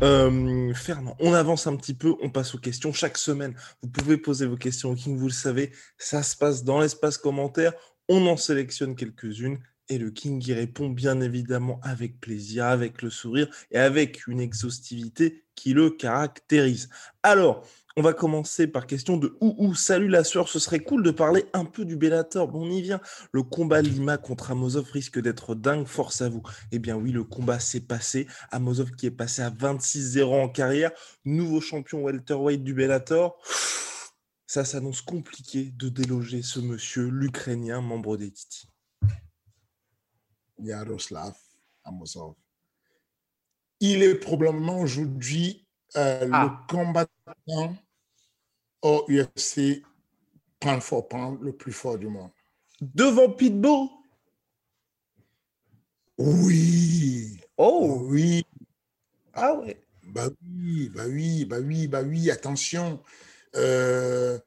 Euh, 0.03 0.75
Fernand, 0.75 1.17
on 1.21 1.33
avance 1.33 1.67
un 1.67 1.75
petit 1.75 1.95
peu, 1.95 2.17
on 2.21 2.29
passe 2.29 2.55
aux 2.55 2.59
questions. 2.59 2.93
Chaque 2.93 3.17
semaine, 3.17 3.55
vous 3.83 3.89
pouvez 3.89 4.19
poser 4.19 4.45
vos 4.45 4.57
questions 4.57 4.91
au 4.91 4.95
King, 4.95 5.17
vous 5.17 5.29
le 5.29 5.33
savez, 5.33 5.73
ça 5.97 6.23
se 6.23 6.37
passe 6.37 6.65
dans 6.65 6.81
l'espace 6.81 7.17
commentaire. 7.17 7.73
On 8.09 8.27
en 8.27 8.37
sélectionne 8.37 8.95
quelques-unes 8.95 9.59
et 9.89 9.99
le 9.99 10.11
King 10.11 10.43
y 10.47 10.53
répond 10.53 10.89
bien 10.89 11.21
évidemment 11.21 11.81
avec 11.83 12.21
plaisir, 12.21 12.67
avec 12.67 13.03
le 13.03 13.11
sourire 13.11 13.49
et 13.71 13.79
avec 13.79 14.27
une 14.27 14.41
exhaustivité 14.41 15.45
qui 15.55 15.73
le 15.73 15.91
caractérise. 15.91 16.89
Alors, 17.23 17.67
on 17.99 18.03
va 18.03 18.13
commencer 18.13 18.67
par 18.67 18.87
question 18.87 19.17
de 19.17 19.39
Ouhou. 19.41 19.75
Salut 19.75 20.09
la 20.09 20.23
soeur, 20.23 20.51
ce 20.51 20.59
serait 20.59 20.81
cool 20.81 21.03
de 21.03 21.11
parler 21.11 21.47
un 21.55 21.65
peu 21.65 21.87
du 21.87 21.97
Bellator. 21.97 22.47
Bon, 22.47 22.67
on 22.67 22.71
y 22.71 22.83
vient. 22.83 23.01
Le 23.33 23.43
combat 23.43 23.81
Lima 23.81 24.19
contre 24.19 24.51
Amozov 24.51 24.91
risque 24.91 25.19
d'être 25.19 25.55
dingue, 25.55 25.87
force 25.87 26.21
à 26.21 26.29
vous. 26.29 26.43
Eh 26.73 26.79
bien 26.79 26.97
oui, 26.97 27.11
le 27.11 27.25
combat 27.25 27.59
s'est 27.59 27.81
passé. 27.81 28.27
Amozov 28.51 28.91
qui 28.93 29.07
est 29.07 29.11
passé 29.11 29.41
à 29.41 29.49
26-0 29.49 30.25
en 30.25 30.49
carrière, 30.51 30.91
nouveau 31.25 31.63
champion 31.63 32.03
welterweight 32.03 32.63
du 32.63 32.75
Bellator. 32.75 33.41
Ça 34.47 34.67
s'annonce 34.67 35.01
compliqué 35.01 35.73
de 35.75 35.89
déloger 35.89 36.43
ce 36.43 36.61
monsieur, 36.61 37.09
l'Ukrainien, 37.09 37.81
membre 37.81 38.19
des 38.19 38.31
Titi. 38.31 38.69
Yaroslav 40.59 41.35
Amosov. 41.85 42.35
Il 43.81 44.03
est 44.03 44.17
probablement 44.17 44.81
aujourd'hui 44.81 45.67
euh, 45.97 46.29
ah. 46.33 46.45
le 46.45 46.75
combattant 46.75 47.77
au 48.83 49.07
UFC 49.09 49.83
pound 50.61 50.83
for 50.83 51.09
pound 51.09 51.41
le 51.43 51.53
plus 51.53 51.73
fort 51.73 51.99
du 51.99 52.09
monde. 52.09 52.31
Devant 52.81 53.31
Pitbull? 53.31 53.89
Oui. 56.19 57.41
Oh 57.57 58.07
Oui. 58.09 58.45
Ah 59.35 59.55
ouais. 59.55 59.83
Bah 60.03 60.29
oui, 60.43 60.91
bah 60.95 61.05
oui, 61.09 61.45
bah 61.45 61.59
oui, 61.61 61.89
bah 61.89 62.03
oui, 62.03 62.31
attention. 62.31 63.03
26-0 63.55 63.57
euh, 63.57 64.39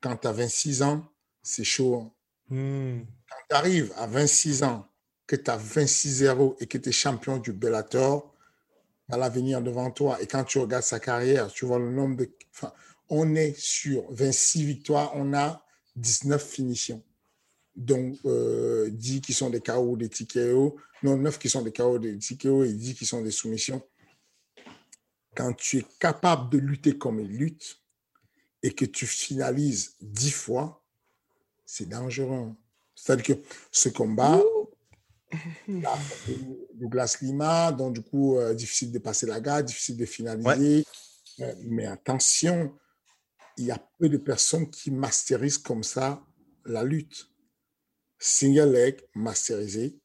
quand 0.00 0.16
tu 0.16 0.28
as 0.28 0.32
26 0.32 0.82
ans, 0.82 1.04
c'est 1.42 1.64
chaud. 1.64 1.96
Hein. 1.96 2.12
Hmm. 2.48 3.02
Quand 3.32 3.44
tu 3.48 3.56
arrives 3.56 3.92
à 3.96 4.06
26 4.06 4.62
ans, 4.64 4.88
que 5.26 5.36
tu 5.36 5.50
as 5.50 5.58
26-0 5.58 6.56
et 6.60 6.66
que 6.66 6.76
tu 6.78 6.88
es 6.90 6.92
champion 6.92 7.38
du 7.38 7.52
Bellator, 7.52 8.34
à 9.10 9.16
l'avenir 9.16 9.62
devant 9.62 9.90
toi. 9.90 10.20
Et 10.20 10.26
quand 10.26 10.44
tu 10.44 10.58
regardes 10.58 10.84
sa 10.84 11.00
carrière, 11.00 11.50
tu 11.52 11.64
vois 11.64 11.78
le 11.78 11.90
nombre 11.90 12.16
de. 12.16 12.30
On 13.08 13.34
est 13.34 13.58
sur 13.58 14.10
26 14.10 14.64
victoires, 14.64 15.12
on 15.14 15.34
a 15.34 15.64
19 15.96 16.42
finitions. 16.42 17.02
Donc, 17.74 18.14
10 18.14 18.26
euh, 18.26 19.20
qui 19.22 19.32
sont 19.32 19.50
des 19.50 19.60
KO, 19.60 19.96
des 19.96 20.08
TKO. 20.08 20.76
Non, 21.02 21.16
9 21.16 21.38
qui 21.38 21.48
sont 21.48 21.62
des 21.62 21.72
KO, 21.72 21.98
des 21.98 22.18
TKO 22.18 22.64
et 22.64 22.72
10 22.72 22.94
qui 22.94 23.06
sont 23.06 23.22
des 23.22 23.30
soumissions. 23.30 23.82
Quand 25.34 25.54
tu 25.54 25.78
es 25.78 25.86
capable 25.98 26.50
de 26.50 26.58
lutter 26.58 26.96
comme 26.96 27.20
il 27.20 27.36
lutte 27.36 27.82
et 28.62 28.74
que 28.74 28.84
tu 28.84 29.06
finalises 29.06 29.96
10 30.00 30.30
fois, 30.30 30.84
c'est 31.64 31.88
dangereux. 31.88 32.52
C'est-à-dire 33.02 33.36
que 33.36 33.42
ce 33.72 33.88
combat, 33.88 34.40
Douglas 36.74 37.16
Lima, 37.20 37.72
donc 37.72 37.94
du 37.94 38.02
coup, 38.02 38.38
euh, 38.38 38.54
difficile 38.54 38.92
de 38.92 39.00
passer 39.00 39.26
la 39.26 39.40
garde, 39.40 39.66
difficile 39.66 39.96
de 39.96 40.06
finaliser. 40.06 40.84
Euh, 41.40 41.52
mais 41.64 41.86
attention, 41.86 42.72
il 43.56 43.64
y 43.64 43.70
a 43.72 43.84
peu 43.98 44.08
de 44.08 44.18
personnes 44.18 44.70
qui 44.70 44.92
masterisent 44.92 45.58
comme 45.58 45.82
ça 45.82 46.24
la 46.64 46.84
lutte. 46.84 47.28
Single 48.20 48.70
leg 48.70 49.00
masterisé, 49.16 49.98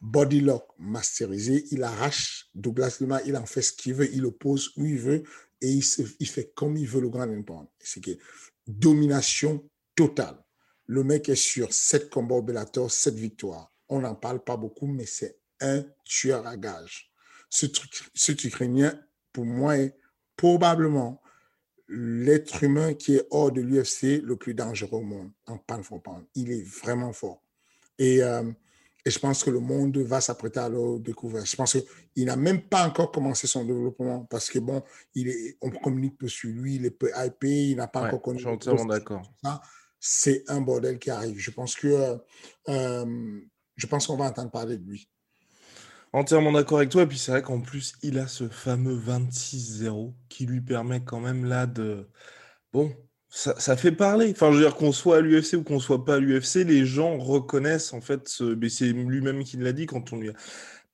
body 0.00 0.40
lock 0.40 0.66
masterisé, 0.76 1.64
il 1.70 1.84
arrache 1.84 2.48
Douglas 2.52 2.96
Lima, 2.98 3.22
il 3.22 3.36
en 3.36 3.46
fait 3.46 3.62
ce 3.62 3.72
qu'il 3.72 3.94
veut, 3.94 4.12
il 4.12 4.26
oppose 4.26 4.72
où 4.76 4.84
il 4.84 4.98
veut 4.98 5.22
et 5.60 5.68
il, 5.68 5.84
se, 5.84 6.02
il 6.18 6.28
fait 6.28 6.50
comme 6.52 6.76
il 6.76 6.88
veut 6.88 7.00
le 7.00 7.10
grand 7.10 7.30
impact. 7.30 7.70
C'est 7.78 8.00
que 8.02 8.18
domination 8.66 9.64
totale. 9.94 10.43
Le 10.86 11.04
mec 11.04 11.28
est 11.28 11.34
sur 11.34 11.72
7 11.72 12.10
combats 12.10 12.36
au 12.36 12.42
Bellator, 12.42 12.90
7 12.90 13.14
victoires 13.14 13.74
on 13.88 14.00
n'en 14.00 14.14
parle 14.14 14.40
pas 14.42 14.56
beaucoup, 14.56 14.86
mais 14.86 15.06
c'est 15.06 15.38
un 15.60 15.84
tueur 16.04 16.46
à 16.46 16.56
gage. 16.56 17.10
Ce, 17.48 17.66
truc, 17.66 17.92
ce 18.14 18.32
Ukrainien, 18.32 18.98
pour 19.32 19.44
moi, 19.44 19.78
est 19.78 19.96
probablement 20.36 21.20
l'être 21.88 22.64
humain 22.64 22.94
qui 22.94 23.16
est 23.16 23.26
hors 23.30 23.52
de 23.52 23.60
l'UFC 23.60 24.22
le 24.22 24.36
plus 24.36 24.54
dangereux 24.54 24.98
au 24.98 25.02
monde 25.02 25.30
en 25.46 25.58
pan 25.58 25.82
for 25.82 26.02
pan. 26.02 26.22
Il 26.34 26.50
est 26.50 26.62
vraiment 26.62 27.12
fort. 27.12 27.42
Et, 27.98 28.22
euh, 28.22 28.50
et 29.04 29.10
je 29.10 29.18
pense 29.18 29.44
que 29.44 29.50
le 29.50 29.60
monde 29.60 29.96
va 29.98 30.20
s'apprêter 30.20 30.60
à 30.60 30.68
le 30.68 30.98
découvrir. 30.98 31.44
Je 31.44 31.54
pense 31.54 31.76
qu'il 32.14 32.24
n'a 32.24 32.36
même 32.36 32.62
pas 32.62 32.88
encore 32.88 33.12
commencé 33.12 33.46
son 33.46 33.64
développement 33.64 34.24
parce 34.24 34.50
que, 34.50 34.58
bon, 34.58 34.82
il 35.14 35.28
est, 35.28 35.58
on 35.60 35.70
communique 35.70 36.16
peu 36.18 36.26
sur 36.26 36.50
lui, 36.50 36.76
il 36.76 36.86
est 36.86 36.90
peu 36.90 37.10
hypé, 37.14 37.68
il 37.68 37.76
n'a 37.76 37.86
pas 37.86 38.06
encore 38.06 38.22
connu. 38.22 38.38
Je 38.38 38.44
suis 38.44 38.50
entièrement 38.50 38.86
d'accord. 38.86 39.22
C'est 40.06 40.44
un 40.48 40.60
bordel 40.60 40.98
qui 40.98 41.08
arrive. 41.08 41.38
Je 41.38 41.50
pense 41.50 41.74
que 41.74 41.88
euh, 41.88 42.16
euh 42.68 43.40
je 43.76 43.86
pense 43.86 44.06
qu'on 44.06 44.18
va 44.18 44.26
entendre 44.26 44.50
parler 44.50 44.76
de 44.76 44.84
lui. 44.84 45.08
Entièrement 46.12 46.52
d'accord 46.52 46.78
avec 46.78 46.90
toi. 46.90 47.04
Et 47.04 47.06
puis 47.06 47.16
c'est 47.16 47.32
vrai 47.32 47.40
qu'en 47.40 47.60
plus, 47.60 47.94
il 48.02 48.18
a 48.18 48.26
ce 48.26 48.46
fameux 48.48 48.96
26-0 48.96 50.12
qui 50.28 50.44
lui 50.44 50.60
permet 50.60 51.02
quand 51.02 51.20
même 51.20 51.46
là 51.46 51.66
de. 51.66 52.06
Bon, 52.70 52.94
ça, 53.30 53.76
fait 53.78 53.92
parler. 53.92 54.30
Enfin, 54.30 54.52
je 54.52 54.58
veux 54.58 54.62
dire 54.62 54.76
qu'on 54.76 54.92
soit 54.92 55.16
à 55.16 55.20
l'UFC 55.22 55.54
ou 55.54 55.64
qu'on 55.64 55.80
soit 55.80 56.04
pas 56.04 56.16
à 56.16 56.20
l'UFC, 56.20 56.56
les 56.66 56.84
gens 56.84 57.16
reconnaissent 57.16 57.94
en 57.94 58.02
fait. 58.02 58.28
Ce... 58.28 58.56
C'est 58.68 58.92
lui-même 58.92 59.42
qui 59.42 59.56
l'a 59.56 59.72
dit 59.72 59.86
quand 59.86 60.12
on 60.12 60.18
lui 60.18 60.28
a 60.28 60.34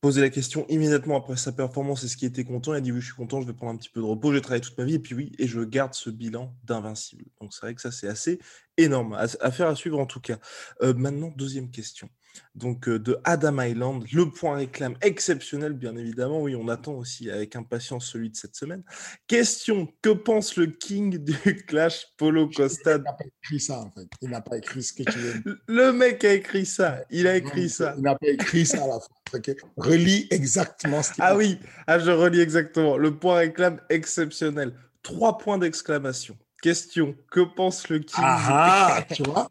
posé 0.01 0.21
la 0.21 0.31
question 0.31 0.67
immédiatement 0.69 1.17
après 1.17 1.37
sa 1.37 1.53
performance. 1.53 2.05
Est-ce 2.05 2.17
qu'il 2.17 2.29
était 2.29 2.45
content 2.45 2.73
Il 2.75 2.79
a 2.79 2.81
dit 2.81 2.93
oui, 2.93 3.01
je 3.01 3.07
suis 3.07 3.15
content, 3.15 3.41
je 3.41 3.47
vais 3.47 3.53
prendre 3.53 3.73
un 3.73 3.77
petit 3.77 3.91
peu 3.91 4.01
de 4.01 4.07
repos. 4.07 4.33
J'ai 4.33 4.41
travaillé 4.41 4.63
toute 4.63 4.79
ma 4.79 4.85
vie 4.85 4.95
et 4.95 4.99
puis 4.99 5.15
oui, 5.15 5.33
et 5.39 5.47
je 5.47 5.61
garde 5.61 5.95
ce 5.95 6.11
bilan 6.11 6.55
d'invincible. 6.65 7.25
Donc 7.41 7.53
c'est 7.53 7.61
vrai 7.61 7.75
que 7.75 7.81
ça, 7.81 7.91
c'est 7.93 8.09
assez 8.09 8.39
énorme. 8.77 9.15
Affaire 9.41 9.69
à 9.69 9.77
suivre 9.77 9.99
en 9.99 10.07
tout 10.07 10.21
cas. 10.21 10.39
Euh, 10.83 10.95
maintenant, 10.95 11.33
deuxième 11.37 11.71
question 11.71 12.09
donc 12.55 12.89
euh, 12.89 12.99
de 12.99 13.19
Adam 13.25 13.61
Island. 13.61 14.05
Le 14.13 14.31
point 14.31 14.57
réclame 14.57 14.95
exceptionnel, 15.03 15.73
bien 15.73 15.97
évidemment. 15.97 16.43
Oui, 16.43 16.55
on 16.57 16.69
attend 16.69 16.95
aussi 16.95 17.31
avec 17.31 17.57
impatience 17.57 18.07
celui 18.07 18.31
de 18.31 18.37
cette 18.37 18.57
semaine. 18.57 18.83
Question 19.27 19.89
que 20.03 20.11
pense 20.11 20.57
le 20.57 20.67
king 20.67 21.19
du 21.19 21.35
Clash 21.67 22.07
Polo 22.17 22.49
Costa 22.49 22.97
Il 22.97 23.03
n'a 23.03 23.13
pas 23.13 23.25
écrit 23.25 23.61
ça, 23.61 23.81
en 23.81 23.91
fait. 23.91 24.09
Il 24.21 24.31
n'a 24.31 24.41
pas 24.41 24.59
écrit 24.59 24.83
ce 24.83 24.93
que 24.93 25.05
tu 25.05 25.19
veux. 25.19 25.61
Le 25.69 25.93
mec 25.93 26.25
a 26.25 26.33
écrit 26.33 26.67
ça. 26.67 27.03
Il 27.11 27.27
a 27.27 27.37
écrit 27.37 27.69
ça. 27.69 27.95
Il 27.97 28.03
n'a 28.03 28.15
pas 28.15 28.29
écrit 28.29 28.67
ça 28.67 28.85
à 28.85 28.87
la 28.87 29.01
fin. 29.01 29.55
Relis 29.77 30.27
exactement 30.31 31.03
ce 31.03 31.13
qu'il 31.13 31.23
Ah 31.25 31.37
oui, 31.37 31.59
ah, 31.87 31.99
je 31.99 32.11
relis 32.11 32.41
exactement. 32.41 32.97
Le 32.97 33.17
point 33.17 33.37
réclame 33.37 33.81
exceptionnel. 33.89 34.75
Trois 35.03 35.39
points 35.39 35.57
d'exclamation. 35.57 36.37
Question 36.63 37.17
que 37.31 37.41
pense 37.41 37.89
le 37.89 38.01
king 38.01 38.19
Ah, 38.19 38.97
ah 38.99 39.15
tu 39.15 39.23
vois? 39.23 39.51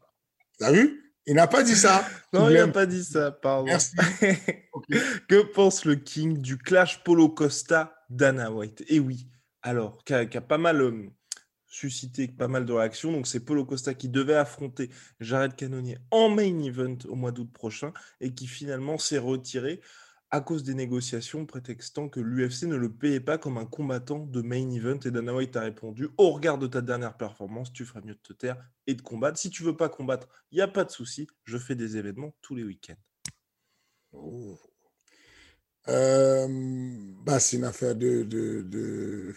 T'as 0.59 0.71
vu? 0.71 0.98
Il 1.25 1.35
n'a 1.35 1.47
pas 1.47 1.63
dit 1.63 1.75
ça. 1.75 2.05
non, 2.33 2.49
il 2.49 2.55
n'a 2.55 2.67
pas 2.67 2.85
dit 2.85 3.03
ça, 3.03 3.31
pardon. 3.31 3.65
Merci. 3.65 3.95
que 5.27 5.41
pense 5.53 5.85
le 5.85 5.95
King 5.95 6.39
du 6.39 6.57
clash 6.57 7.03
Polo 7.03 7.29
Costa 7.29 7.93
Dana 8.09 8.51
White? 8.51 8.83
Eh 8.87 8.99
oui, 8.99 9.27
alors, 9.61 10.03
qui 10.03 10.13
a, 10.13 10.25
pas 10.41 10.57
mal 10.57 10.81
euh, 10.81 11.09
suscité 11.69 12.27
pas 12.27 12.47
mal 12.47 12.65
de 12.65 12.73
réactions. 12.73 13.11
Donc, 13.11 13.27
c'est 13.27 13.39
Polo 13.39 13.65
Costa 13.65 13.93
qui 13.93 14.09
devait 14.09 14.35
affronter 14.35 14.89
Jared 15.19 15.55
Cannonier 15.55 15.97
en 16.11 16.29
main 16.29 16.59
event 16.63 16.97
au 17.07 17.15
mois 17.15 17.31
d'août 17.31 17.49
prochain 17.53 17.93
et 18.19 18.33
qui 18.33 18.47
finalement 18.47 18.97
s'est 18.97 19.17
retiré 19.19 19.81
à 20.31 20.41
cause 20.41 20.63
des 20.63 20.75
négociations, 20.75 21.45
prétextant 21.45 22.07
que 22.07 22.19
l'UFC 22.19 22.63
ne 22.63 22.75
le 22.75 22.91
payait 22.93 23.19
pas 23.19 23.37
comme 23.37 23.57
un 23.57 23.65
combattant 23.65 24.19
de 24.19 24.41
main 24.41 24.69
event. 24.69 24.99
Et 25.03 25.11
Dana 25.11 25.33
White 25.33 25.55
a 25.55 25.61
répondu 25.61 26.09
Au 26.17 26.31
regard 26.31 26.57
de 26.57 26.67
ta 26.67 26.81
dernière 26.81 27.17
performance, 27.17 27.73
tu 27.73 27.85
ferais 27.85 28.01
mieux 28.01 28.13
de 28.13 28.19
te 28.19 28.33
taire 28.33 28.63
et 28.85 28.93
de 28.93 29.01
combattre. 29.01 29.39
Si 29.39 29.49
tu 29.49 29.63
veux 29.63 29.75
pas 29.75 29.89
combattre, 29.89 30.27
il 30.51 30.55
n'y 30.55 30.61
a 30.61 30.67
pas 30.67 30.83
de 30.83 30.91
souci, 30.91 31.27
je 31.45 31.57
fais 31.57 31.75
des 31.75 31.97
événements 31.97 32.35
tous 32.41 32.55
les 32.55 32.63
week-ends. 32.63 32.97
Oh. 34.11 34.59
Euh, 35.87 36.47
bah, 37.23 37.39
c'est 37.39 37.57
une 37.57 37.63
affaire 37.63 37.95
de, 37.95 38.23
de, 38.23 39.33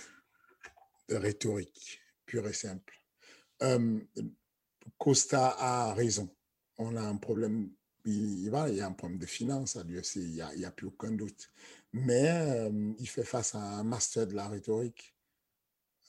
rhétorique, 1.08 2.00
pure 2.26 2.46
et 2.46 2.52
simple. 2.52 2.94
Euh, 3.62 3.98
Costa 4.98 5.56
a 5.58 5.94
raison. 5.94 6.28
On 6.76 6.96
a 6.96 7.02
un 7.02 7.16
problème 7.16 7.70
il, 8.04 8.46
il 8.46 8.74
y 8.74 8.80
a 8.80 8.86
un 8.86 8.92
problème 8.92 9.18
de 9.18 9.26
finances 9.26 9.76
à 9.76 9.84
l'UFC, 9.84 10.16
il 10.16 10.44
n'y 10.56 10.64
a, 10.64 10.70
plus 10.70 10.86
aucun 10.86 11.12
doute. 11.12 11.50
Mais 11.92 12.28
euh, 12.30 12.92
il 12.98 13.08
fait 13.08 13.24
face 13.24 13.54
à 13.54 13.60
un 13.60 13.84
master 13.84 14.26
de 14.26 14.34
la 14.34 14.48
rhétorique. 14.48 15.14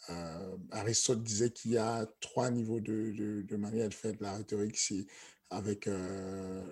Euh, 0.09 0.57
Aristote 0.71 1.23
disait 1.23 1.51
qu'il 1.51 1.71
y 1.71 1.77
a 1.77 2.05
trois 2.19 2.49
niveaux 2.49 2.79
de, 2.79 3.43
de, 3.47 3.55
manière 3.55 3.89
de 3.89 3.93
faire 3.93 4.13
de 4.13 4.23
la 4.23 4.33
rhétorique. 4.35 4.77
C'est 4.77 5.05
avec 5.49 5.87
euh, 5.87 6.63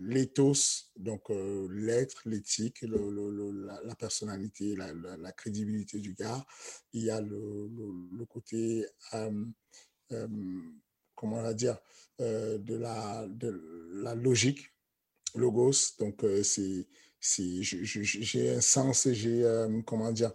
l'éthos, 0.00 0.90
donc 0.96 1.28
l'être, 1.70 2.22
l'éthique, 2.26 2.82
la, 2.82 3.94
personnalité, 3.96 4.76
la, 4.76 5.32
crédibilité 5.32 5.98
du 6.00 6.14
gars. 6.14 6.44
Il 6.92 7.04
y 7.04 7.10
a 7.10 7.20
le, 7.20 8.24
côté, 8.28 8.86
comment 11.18 11.38
on 11.38 11.42
va 11.42 11.54
dire, 11.54 11.78
euh, 12.20 12.58
de, 12.58 12.76
la, 12.76 13.26
de 13.28 13.60
la 14.02 14.14
logique, 14.14 14.72
logos. 15.34 15.96
Donc, 15.98 16.24
euh, 16.24 16.42
c'est 16.42 16.86
j'ai 17.20 18.50
un 18.54 18.60
sens, 18.60 19.08
j'ai, 19.10 19.44
euh, 19.44 19.82
comment 19.82 20.12
dire, 20.12 20.32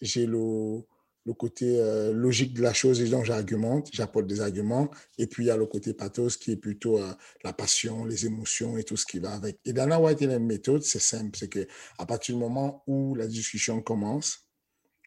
j'ai 0.00 0.26
le, 0.26 0.82
le 1.26 1.34
côté 1.34 1.78
logique 2.14 2.54
de 2.54 2.62
la 2.62 2.72
chose 2.72 3.00
et 3.00 3.08
donc 3.08 3.24
j'argumente, 3.24 3.90
j'apporte 3.92 4.28
des 4.28 4.40
arguments. 4.40 4.88
Et 5.18 5.26
puis 5.26 5.44
il 5.44 5.46
y 5.48 5.50
a 5.50 5.56
le 5.56 5.66
côté 5.66 5.92
pathos 5.92 6.36
qui 6.36 6.52
est 6.52 6.56
plutôt 6.56 6.98
la 7.44 7.52
passion, 7.52 8.04
les 8.04 8.26
émotions 8.26 8.78
et 8.78 8.84
tout 8.84 8.96
ce 8.96 9.04
qui 9.04 9.18
va 9.18 9.32
avec. 9.32 9.58
Et 9.64 9.72
dans 9.72 9.86
la 9.86 10.00
White, 10.00 10.20
une 10.22 10.38
méthode, 10.38 10.82
c'est 10.82 11.00
simple, 11.00 11.36
c'est 11.36 11.48
que 11.48 11.66
à 11.98 12.06
partir 12.06 12.36
du 12.36 12.40
moment 12.40 12.84
où 12.86 13.16
la 13.16 13.26
discussion 13.26 13.82
commence, 13.82 14.46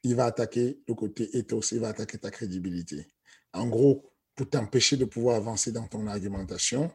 il 0.03 0.15
va 0.15 0.25
attaquer 0.25 0.81
le 0.87 0.93
côté 0.93 1.35
ethos, 1.37 1.71
il 1.71 1.79
va 1.79 1.87
attaquer 1.87 2.17
ta 2.17 2.29
crédibilité. 2.29 3.11
En 3.53 3.67
gros, 3.67 4.12
pour 4.35 4.49
t'empêcher 4.49 4.97
de 4.97 5.05
pouvoir 5.05 5.37
avancer 5.37 5.71
dans 5.71 5.87
ton 5.87 6.07
argumentation, 6.07 6.91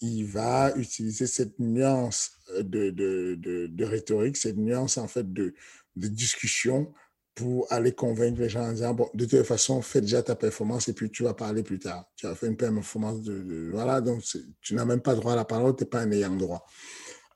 il 0.00 0.24
va 0.24 0.74
utiliser 0.76 1.26
cette 1.26 1.58
nuance 1.58 2.32
euh, 2.54 2.62
de, 2.62 2.90
de, 2.90 3.66
de, 3.66 3.84
rhétorique, 3.84 4.36
cette 4.36 4.56
nuance 4.56 4.98
en 4.98 5.08
fait 5.08 5.32
de, 5.32 5.54
discussion 5.96 6.92
pour 7.34 7.72
aller 7.72 7.92
convaincre 7.92 8.40
les 8.40 8.48
gens 8.48 8.68
en 8.68 8.72
disant, 8.72 8.94
bon, 8.94 9.08
de 9.14 9.24
toute 9.24 9.42
façon, 9.44 9.82
fais 9.82 10.00
déjà 10.00 10.22
ta 10.22 10.36
performance 10.36 10.88
et 10.88 10.92
puis 10.92 11.10
tu 11.10 11.24
vas 11.24 11.34
parler 11.34 11.62
plus 11.62 11.78
tard. 11.78 12.04
Tu 12.16 12.26
as 12.26 12.34
fait 12.34 12.46
une 12.46 12.56
performance 12.56 13.22
de... 13.22 13.70
voilà, 13.72 14.00
donc 14.00 14.22
tu 14.60 14.74
n'as 14.74 14.84
même 14.84 15.00
pas 15.00 15.14
droit 15.14 15.32
à 15.32 15.36
la 15.36 15.44
parole, 15.44 15.74
tu 15.76 15.82
n'es 15.82 15.90
pas 15.90 16.00
un 16.00 16.10
ayant 16.12 16.34
droit. 16.34 16.64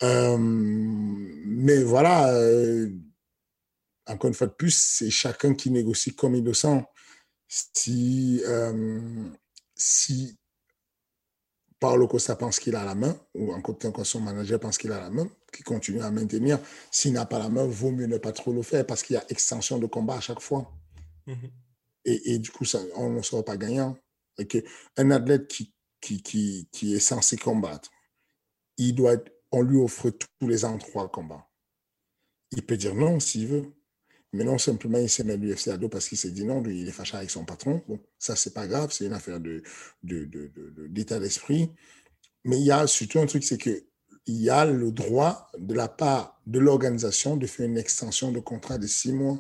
Euh, 0.03 0.37
mais 0.39 1.83
voilà, 1.83 2.33
euh, 2.35 2.89
encore 4.07 4.29
une 4.29 4.35
fois 4.35 4.49
de 4.49 4.53
plus, 4.53 4.75
c'est 4.75 5.11
chacun 5.11 5.55
qui 5.55 5.71
négocie 5.71 6.15
comme 6.15 6.35
il 6.35 6.45
le 6.45 6.55
sent. 6.55 6.85
Si, 7.49 8.43
si 9.83 10.39
Paolo 11.81 12.07
Costa 12.07 12.37
pense 12.37 12.61
qu'il 12.61 12.77
a 12.77 12.85
la 12.85 12.95
main, 12.95 13.17
ou 13.35 13.53
encore 13.53 13.77
quand 13.79 14.05
son 14.05 14.21
manager 14.21 14.61
pense 14.61 14.79
qu'il 14.79 14.93
a 14.93 15.01
la 15.01 15.11
main, 15.11 15.29
qui 15.53 15.65
continue 15.65 16.01
à 16.01 16.11
maintenir, 16.13 16.61
s'il 16.93 17.13
n'a 17.13 17.27
pas 17.27 17.41
la 17.41 17.49
main, 17.49 17.67
vaut 17.67 17.91
mieux 17.91 18.07
ne 18.07 18.19
pas 18.19 18.33
trop 18.33 18.53
le 18.53 18.63
faire 18.63 18.87
parce 18.87 19.03
qu'il 19.03 19.15
y 19.15 19.19
a 19.19 19.25
extension 19.29 19.79
de 19.79 19.87
combat 19.87 20.15
à 20.15 20.21
chaque 20.21 20.41
fois. 20.41 20.73
Mhm. 21.27 21.51
et, 22.05 22.33
et, 22.33 22.39
du 22.39 22.51
coup, 22.51 22.65
ça, 22.65 22.81
on 22.97 23.11
ne 23.11 23.23
sera 23.23 23.45
pas 23.45 23.57
gagnant. 23.57 23.97
Et 24.39 24.47
que 24.47 24.59
un 24.97 25.11
athlète 25.11 25.49
qui, 25.49 25.75
qui, 26.01 26.23
qui, 26.23 26.69
qui, 26.73 26.95
est 26.95 27.01
censé 27.01 27.37
combattre, 27.37 27.91
il 28.77 28.95
doit, 28.95 29.17
on 29.51 29.63
lui 29.63 29.79
offre 29.79 30.11
tous 30.11 30.49
les 30.49 30.65
ans 30.65 30.79
trois 30.79 31.11
combats. 31.11 31.49
Il 32.53 32.65
peut 32.65 32.77
dire 32.77 32.95
non 32.95 33.21
s'il 33.21 33.49
veut. 33.49 33.73
Mais 34.33 34.45
non, 34.45 34.57
simplement, 34.57 34.99
il 34.99 35.11
s'est 35.11 35.25
mis 35.25 35.37
l'UFC 35.37 35.69
à 35.69 35.77
dos 35.77 35.89
parce 35.89 36.09
qu'il 36.09 36.17
s'est 36.17 36.31
dit 36.31 36.45
non, 36.45 36.63
lui, 36.63 36.81
il 36.81 36.89
est 36.89 36.93
fâché 36.93 37.17
avec 37.17 37.31
son 37.31 37.45
patron. 37.45 37.83
Bon, 37.87 38.01
ça, 38.19 38.35
c'est 38.35 38.55
pas 38.55 38.67
grave, 38.67 38.91
c'est 38.91 39.05
une 39.07 39.13
affaire 39.13 39.41
de, 39.41 39.63
d'état 40.03 41.19
d'esprit. 41.19 41.71
Mais 42.45 42.59
il 42.59 42.65
y 42.65 42.73
a 42.73 42.87
surtout 42.87 43.19
un 43.21 43.27
truc, 43.27 43.45
c'est 43.45 43.59
que 43.59 43.85
il 44.27 44.41
y 44.41 44.51
a 44.51 44.65
le 44.65 44.93
droit 44.93 45.51
de 45.59 45.75
la 45.75 45.89
part 45.89 46.41
de 46.47 46.59
l'organisation 46.61 47.37
de 47.37 47.47
faire 47.47 47.67
une 47.67 47.77
extension 47.77 48.31
de 48.31 48.39
contrat 48.41 48.79
de 48.79 48.87
six 48.87 49.13
mois 49.13 49.39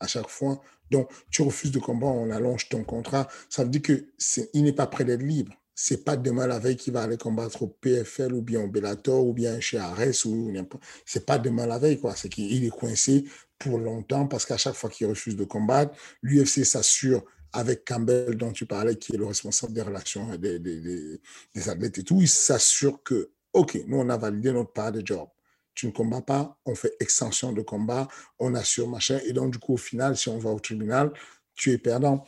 à 0.00 0.06
chaque 0.06 0.28
fois. 0.28 0.60
Donc, 0.90 1.08
tu 1.30 1.42
refuses 1.42 1.70
de 1.70 1.78
combat, 1.78 2.08
on 2.08 2.30
allonge 2.30 2.68
ton 2.68 2.84
contrat. 2.84 3.28
Ça 3.48 3.64
veut 3.64 3.70
dire 3.70 3.82
que 3.82 4.08
c'est, 4.18 4.50
il 4.52 4.64
n'est 4.64 4.72
pas 4.72 4.86
prêt 4.86 5.04
d'être 5.04 5.22
libre. 5.22 5.52
C'est 5.74 6.04
pas 6.04 6.16
demain 6.16 6.46
la 6.46 6.58
veille 6.58 6.76
qu'il 6.76 6.92
va 6.92 7.02
aller 7.02 7.16
combattre 7.16 7.62
au 7.62 7.66
PFL 7.66 8.32
ou 8.32 8.42
bien 8.42 8.60
au 8.60 8.68
Bellator 8.68 9.26
ou 9.26 9.32
bien 9.32 9.58
chez 9.60 9.78
Ares 9.78 10.26
ou. 10.26 10.52
C'est 11.04 11.26
pas 11.26 11.38
demain 11.38 11.66
la 11.66 11.78
veille, 11.78 11.98
quoi. 11.98 12.14
C'est 12.14 12.28
qu'il 12.28 12.64
est 12.64 12.70
coincé 12.70 13.24
pour 13.58 13.78
longtemps 13.78 14.26
parce 14.26 14.46
qu'à 14.46 14.56
chaque 14.56 14.74
fois 14.74 14.90
qu'il 14.90 15.06
refuse 15.06 15.36
de 15.36 15.44
combattre, 15.44 15.96
l'UFC 16.22 16.64
s'assure 16.64 17.24
avec 17.52 17.84
Campbell 17.84 18.36
dont 18.36 18.52
tu 18.52 18.66
parlais, 18.66 18.96
qui 18.96 19.14
est 19.14 19.18
le 19.18 19.26
responsable 19.26 19.72
des 19.72 19.82
relations 19.82 20.28
des, 20.36 20.58
des, 20.58 21.20
des, 21.54 21.68
athlètes 21.68 21.98
et 21.98 22.02
tout, 22.02 22.20
il 22.20 22.28
s'assure 22.28 23.02
que, 23.02 23.30
OK, 23.52 23.78
nous, 23.86 23.98
on 23.98 24.08
a 24.10 24.16
validé 24.16 24.52
notre 24.52 24.72
part 24.72 24.90
de 24.90 25.04
job. 25.04 25.28
Tu 25.72 25.86
ne 25.86 25.92
combats 25.92 26.20
pas, 26.20 26.58
on 26.66 26.74
fait 26.74 26.94
extension 27.00 27.52
de 27.52 27.62
combat, 27.62 28.08
on 28.38 28.54
assure 28.54 28.88
machin. 28.88 29.20
Et 29.26 29.32
donc, 29.32 29.52
du 29.52 29.58
coup, 29.58 29.74
au 29.74 29.78
final, 29.78 30.16
si 30.16 30.28
on 30.28 30.38
va 30.38 30.50
au 30.50 30.58
tribunal, 30.58 31.12
tu 31.54 31.72
es 31.72 31.78
perdant. 31.78 32.24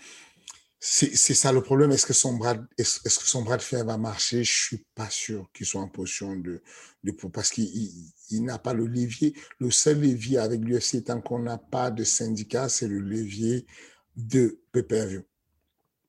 C'est 0.89 1.35
ça 1.35 1.51
le 1.51 1.63
problème. 1.63 1.91
Est-ce 1.91 2.07
que, 2.07 2.13
son 2.13 2.35
bras, 2.35 2.55
est-ce, 2.79 3.01
que 3.01 3.27
son 3.27 3.43
bras 3.43 3.57
de 3.57 3.63
fer 3.63 3.85
va 3.85 3.99
marcher? 3.99 4.45
Je 4.45 4.53
suis 4.67 4.87
pas 4.95 5.11
sûr 5.11 5.51
qu'il 5.53 5.67
soit 5.67 5.81
en 5.81 5.89
position 5.89 6.37
de, 6.37 6.63
de 7.03 7.11
parce 7.11 7.51
qu'il 7.51 7.69
il, 8.31 8.45
n'a 8.45 8.61
pas 8.61 8.73
le 8.73 8.87
levier. 8.87 9.35
Le 9.59 9.73
seul 9.73 10.01
levier 10.01 10.39
avec 10.39 10.61
l'UFC, 10.61 11.03
tant 11.03 11.21
qu'on 11.21 11.41
n'a 11.41 11.59
pas 11.59 11.91
de 11.91 12.05
syndicat, 12.05 12.69
c'est 12.69 12.87
le 12.87 13.01
levier 13.01 13.67
de 14.15 14.61
pay-per-view. 14.71 15.25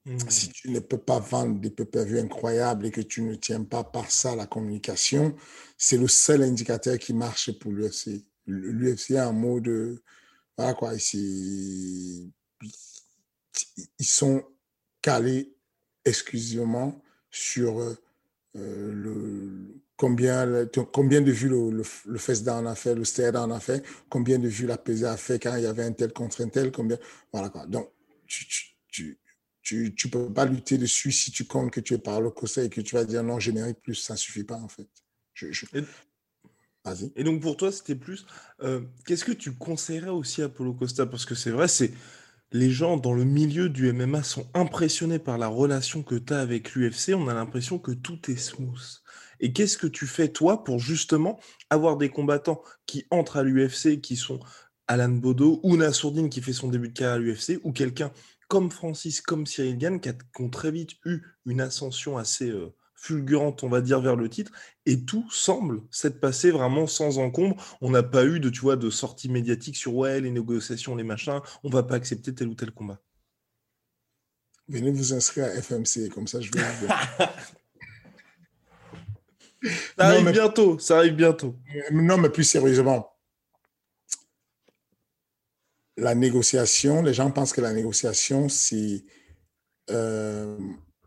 Hmm. 0.06 0.20
Si 0.30 0.50
tu 0.50 0.70
ne 0.70 0.80
peux 0.80 1.00
pas 1.00 1.18
vendre 1.18 1.60
des 1.60 1.72
pay-per-view 1.72 2.20
incroyables 2.20 2.86
et 2.86 2.92
que 2.92 3.02
tu 3.02 3.24
ne 3.24 3.34
tiens 3.34 3.64
pas 3.64 3.84
par 3.84 4.12
ça 4.12 4.36
la 4.36 4.46
communication, 4.46 5.36
c'est 5.76 5.98
le 5.98 6.08
seul 6.08 6.44
indicateur 6.44 7.00
qui 7.00 7.16
marche 7.16 7.52
pour 7.58 7.72
l'UFC. 7.72 8.22
L'UFC 8.46 9.16
a 9.16 9.28
un 9.28 9.34
mot 9.34 9.60
de... 9.60 10.04
Voilà 10.56 10.76
quoi, 10.76 10.94
ils 10.94 12.32
sont 14.00 14.44
calés 15.08 15.56
exclusivement 16.04 17.02
sur 17.32 17.80
euh, 17.80 17.96
le, 18.56 19.82
combien, 19.96 20.68
combien 20.92 21.22
de 21.22 21.32
vues 21.32 21.48
le, 21.48 21.72
le, 21.72 21.84
le 22.08 22.44
down 22.44 22.68
a 22.68 22.76
fait, 22.76 22.94
le 22.94 23.06
stare 23.06 23.32
down 23.32 23.54
a 23.54 23.62
fait, 23.62 23.86
combien 24.10 24.38
de 24.38 24.50
vues 24.50 24.68
la 24.68 24.78
pesée 24.78 25.06
a 25.06 25.16
fait 25.16 25.40
quand 25.40 25.56
il 25.56 25.64
y 25.64 25.66
avait 25.66 25.84
un 25.84 25.94
tel 25.94 26.12
contre 26.12 26.44
un 26.44 26.50
tel, 26.50 26.74
combien. 26.74 26.98
Voilà 27.32 27.48
quoi. 27.48 27.66
Donc, 27.68 27.90
tu, 28.26 28.46
tu, 28.90 29.18
tu, 29.62 29.96
tu, 29.96 30.10
peux 30.10 30.30
pas 30.34 30.44
lutter 30.44 30.78
dessus 30.78 31.14
si 31.14 31.32
tu 31.32 31.46
comptes 31.46 31.72
que 31.72 31.80
tu 31.80 31.94
es 31.94 32.00
par 32.00 32.20
le 32.20 32.30
conseil 32.30 32.66
et 32.66 32.70
que 32.70 32.82
tu 32.82 32.96
vas 32.96 33.06
dire 33.06 33.24
non, 33.24 33.40
générique 33.40 33.82
plus, 33.82 33.96
ça 33.96 34.18
suffit 34.18 34.44
pas 34.44 34.58
en 34.58 34.68
fait. 34.68 34.90
Je, 35.34 35.48
Vas-y. 36.84 37.14
Et 37.16 37.24
donc 37.24 37.42
pour 37.42 37.56
toi, 37.56 37.72
c'était 37.72 37.96
plus. 37.96 38.26
Euh, 38.62 38.82
qu'est-ce 39.06 39.24
que 39.24 39.32
tu 39.32 39.54
conseillerais 39.54 40.10
aussi 40.10 40.42
à 40.42 40.50
Polo 40.50 40.74
Costa? 40.74 41.06
Parce 41.06 41.26
que 41.26 41.36
c'est 41.36 41.52
vrai, 41.52 41.70
c'est 41.70 41.94
les 42.52 42.72
gens 42.72 42.98
dans 42.98 43.14
le 43.14 43.26
milieu 43.26 43.70
du 43.70 43.92
MMA 43.92 44.24
sont 44.24 44.48
impressionnés 44.54 45.20
par 45.20 45.38
la 45.38 45.48
relation 45.48 46.04
que 46.04 46.16
tu 46.16 46.34
as 46.34 46.40
avec 46.40 46.74
l'UFC. 46.74 47.14
On 47.14 47.28
a 47.28 47.34
l'impression 47.34 47.80
que 47.80 47.92
tout 47.92 48.32
est 48.32 48.38
smooth. 48.38 49.02
Et 49.40 49.54
qu'est-ce 49.54 49.78
que 49.78 49.88
tu 49.88 50.08
fais, 50.08 50.30
toi, 50.30 50.64
pour 50.64 50.80
justement 50.80 51.40
avoir 51.70 51.98
des 51.98 52.10
combattants 52.10 52.62
qui 52.86 53.06
entrent 53.12 53.38
à 53.38 53.44
l'UFC, 53.44 54.02
qui 54.02 54.16
sont 54.16 54.40
Alan 54.88 55.10
Bodo 55.10 55.60
ou 55.64 55.78
Nassourdine 55.78 56.30
qui 56.30 56.42
fait 56.42 56.54
son 56.54 56.70
début 56.70 56.90
de 56.90 56.94
carrière 56.94 57.16
à 57.16 57.20
l'UFC, 57.20 57.60
ou 57.64 57.72
quelqu'un 57.72 58.12
comme 58.48 58.72
Francis, 58.72 59.22
comme 59.22 59.46
Cyril 59.46 59.78
Gann, 59.78 60.00
qui, 60.00 60.10
ont 60.40 60.50
très 60.50 60.72
vite 60.72 60.92
eu 61.06 61.22
une 61.46 61.60
ascension 61.60 62.18
assez 62.18 62.50
euh, 62.50 62.74
fulgurante, 63.08 63.64
on 63.64 63.70
va 63.70 63.82
dire, 63.82 64.02
vers 64.02 64.16
le 64.16 64.30
titre, 64.30 64.52
et 64.86 65.06
tout 65.06 65.26
semble 65.32 65.82
s'être 65.92 66.20
passé 66.20 66.52
vraiment 66.52 66.88
sans 66.88 67.20
encombre. 67.20 67.56
On 67.82 67.90
n'a 67.90 68.04
pas 68.04 68.26
eu 68.26 68.40
de, 68.40 68.50
tu 68.50 68.62
vois, 68.62 68.76
de 68.76 68.90
sortie 68.90 69.30
médiatique 69.30 69.78
sur 69.78 69.96
ouais, 69.96 70.20
les 70.20 70.32
négociations, 70.32 70.96
les 70.96 71.04
machins, 71.04 71.40
on 71.64 71.70
va 71.70 71.84
pas 71.84 71.96
accepter 71.96 72.36
tel 72.36 72.50
ou 72.50 72.56
tel 72.56 72.72
combat. 72.72 73.00
Venez 74.68 74.92
vous 74.92 75.14
inscrire 75.14 75.46
à 75.46 75.62
FMC, 75.62 76.10
comme 76.14 76.28
ça 76.28 76.42
je 76.42 76.52
vais 76.52 76.60
ça 79.98 80.08
arrive 80.08 80.32
bientôt, 80.32 80.78
ça 80.78 80.98
arrive 80.98 81.16
bientôt. 81.16 81.56
Non, 81.92 82.18
mais 82.18 82.30
plus 82.30 82.44
sérieusement, 82.44 83.16
la 85.96 86.14
négociation, 86.14 87.02
les 87.02 87.14
gens 87.14 87.32
pensent 87.32 87.54
que 87.54 87.62
la 87.62 87.74
négociation, 87.74 88.50
c'est... 88.50 89.06
Euh, 89.90 90.60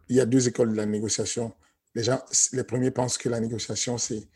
il 0.09 0.17
y 0.17 0.21
a 0.21 0.27
deux 0.27 0.49
écoles 0.49 0.73
de 0.73 0.77
la 0.77 0.87
négociation. 0.87 1.53
Les 1.95 2.03
gens, 2.03 2.23
les 2.53 2.65
premiers 2.65 2.91
pensent 2.91 3.19
que 3.19 3.29
la 3.29 3.41
négociation, 3.41 3.99
c'est 3.99 4.29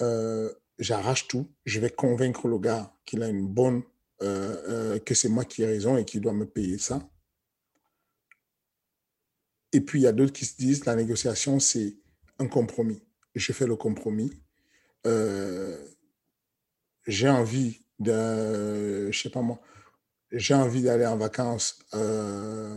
euh, 0.00 0.52
j'arrache 0.78 1.28
tout, 1.28 1.52
je 1.64 1.80
vais 1.80 1.90
convaincre 1.90 2.48
le 2.48 2.58
gars 2.58 2.94
qu'il 3.04 3.22
a 3.22 3.28
une 3.28 3.46
bonne, 3.46 3.82
euh, 4.22 4.98
que 4.98 5.14
c'est 5.14 5.28
moi 5.28 5.44
qui 5.44 5.62
ai 5.62 5.66
raison 5.66 5.96
et 5.96 6.04
qu'il 6.04 6.20
doit 6.20 6.32
me 6.32 6.46
payer 6.46 6.78
ça. 6.78 7.08
Et 9.72 9.80
puis, 9.80 10.00
il 10.00 10.02
y 10.02 10.06
a 10.06 10.12
d'autres 10.12 10.32
qui 10.32 10.44
se 10.44 10.56
disent 10.56 10.84
la 10.84 10.96
négociation, 10.96 11.58
c'est 11.60 11.96
un 12.38 12.46
compromis. 12.46 13.02
Je 13.34 13.52
fais 13.52 13.66
le 13.66 13.76
compromis. 13.76 14.30
j'ai 17.06 17.28
envie 17.28 17.86
de, 17.98 19.10
je 19.10 19.18
sais 19.18 19.30
pas 19.30 19.40
moi, 19.40 19.60
j'ai 20.32 20.54
envie 20.54 20.82
d'aller 20.82 21.06
en 21.06 21.16
vacances 21.16 21.78
euh, 21.94 22.76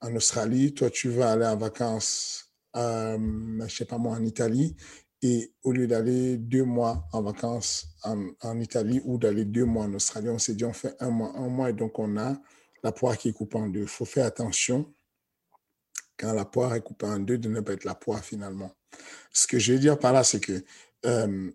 en 0.00 0.14
Australie, 0.14 0.72
toi 0.72 0.90
tu 0.90 1.08
vas 1.10 1.32
aller 1.32 1.46
en 1.46 1.56
vacances, 1.56 2.45
euh, 2.76 3.66
je 3.66 3.74
sais 3.74 3.84
pas 3.84 3.98
moi, 3.98 4.16
en 4.16 4.24
Italie, 4.24 4.76
et 5.22 5.52
au 5.62 5.72
lieu 5.72 5.86
d'aller 5.86 6.36
deux 6.36 6.64
mois 6.64 7.08
en 7.12 7.22
vacances 7.22 7.88
en, 8.04 8.28
en 8.42 8.60
Italie 8.60 9.00
ou 9.04 9.18
d'aller 9.18 9.44
deux 9.44 9.64
mois 9.64 9.84
en 9.84 9.94
Australie, 9.94 10.28
on 10.28 10.38
s'est 10.38 10.54
dit 10.54 10.64
on 10.64 10.72
fait 10.72 10.94
un 11.00 11.10
mois, 11.10 11.32
un 11.36 11.48
mois, 11.48 11.70
et 11.70 11.72
donc 11.72 11.98
on 11.98 12.16
a 12.16 12.36
la 12.82 12.92
poire 12.92 13.16
qui 13.16 13.30
est 13.30 13.32
coupée 13.32 13.58
en 13.58 13.68
deux. 13.68 13.82
Il 13.82 13.88
faut 13.88 14.04
faire 14.04 14.26
attention 14.26 14.92
quand 16.18 16.32
la 16.32 16.44
poire 16.44 16.74
est 16.74 16.82
coupée 16.82 17.06
en 17.06 17.18
deux 17.18 17.38
de 17.38 17.48
ne 17.48 17.60
pas 17.60 17.72
être 17.72 17.84
la 17.84 17.94
poire 17.94 18.24
finalement. 18.24 18.72
Ce 19.32 19.46
que 19.46 19.58
je 19.58 19.72
veux 19.72 19.78
dire 19.78 19.98
par 19.98 20.12
là, 20.12 20.24
c'est 20.24 20.40
que 20.40 20.64
euh, 21.04 21.50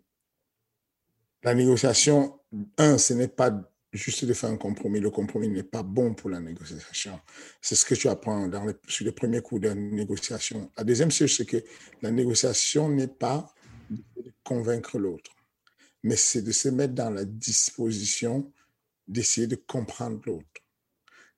la 1.44 1.54
négociation, 1.56 2.40
un, 2.78 2.98
ce 2.98 3.14
n'est 3.14 3.28
pas 3.28 3.52
juste 3.94 4.26
de 4.26 4.34
faire 4.34 4.50
un 4.50 4.58
compromis. 4.58 5.00
Le 5.00 5.10
compromis 5.10 5.50
n'est 5.50 5.64
pas 5.64 5.84
bon 5.84 6.14
pour 6.14 6.30
la 6.30 6.40
négociation. 6.40 7.20
C'est 7.62 7.76
ce 7.76 7.86
que 7.86 7.96
tu 7.96 8.08
apprends 8.08 8.48
dans 8.48 8.66
sur 8.88 9.06
les 9.06 9.12
premiers 9.12 9.42
cours 9.42 9.60
de 9.60 9.70
négociation. 9.70 10.72
La 10.78 10.84
deuxième 10.84 11.12
chose, 11.12 11.36
c'est 11.36 11.46
que 11.46 11.64
la 12.02 12.12
négociation 12.12 12.90
n'est 12.90 13.08
pas 13.08 13.54
de 13.90 14.32
convaincre 14.44 14.98
l'autre. 14.98 15.32
mais 16.04 16.16
c'est 16.16 16.42
de 16.42 16.52
se 16.52 16.70
mettre 16.70 16.94
dans 16.96 17.12
la 17.12 17.26
disposition 17.26 18.52
d'essayer 19.08 19.48
de 19.48 19.56
comprendre 19.56 20.20
l'autre. 20.26 20.48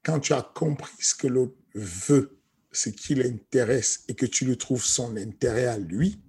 Quand 0.03 0.19
tu 0.19 0.33
as 0.33 0.41
compris 0.41 0.93
ce 0.99 1.15
que 1.15 1.27
l'autre 1.27 1.57
veut, 1.75 2.39
ce 2.71 2.89
qui 2.89 3.15
l'intéresse 3.15 4.03
et 4.07 4.15
que 4.15 4.25
tu 4.25 4.45
lui 4.45 4.57
trouves 4.57 4.83
son 4.85 5.17
intérêt 5.17 5.65
à 5.65 5.77
lui, 5.77 6.19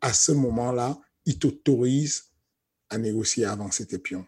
à 0.00 0.12
ce 0.12 0.32
moment-là, 0.32 0.98
il 1.24 1.38
t'autorise 1.38 2.32
à 2.90 2.98
négocier, 2.98 3.44
à 3.44 3.52
avancer 3.52 3.86
tes 3.86 3.98
pions. 3.98 4.26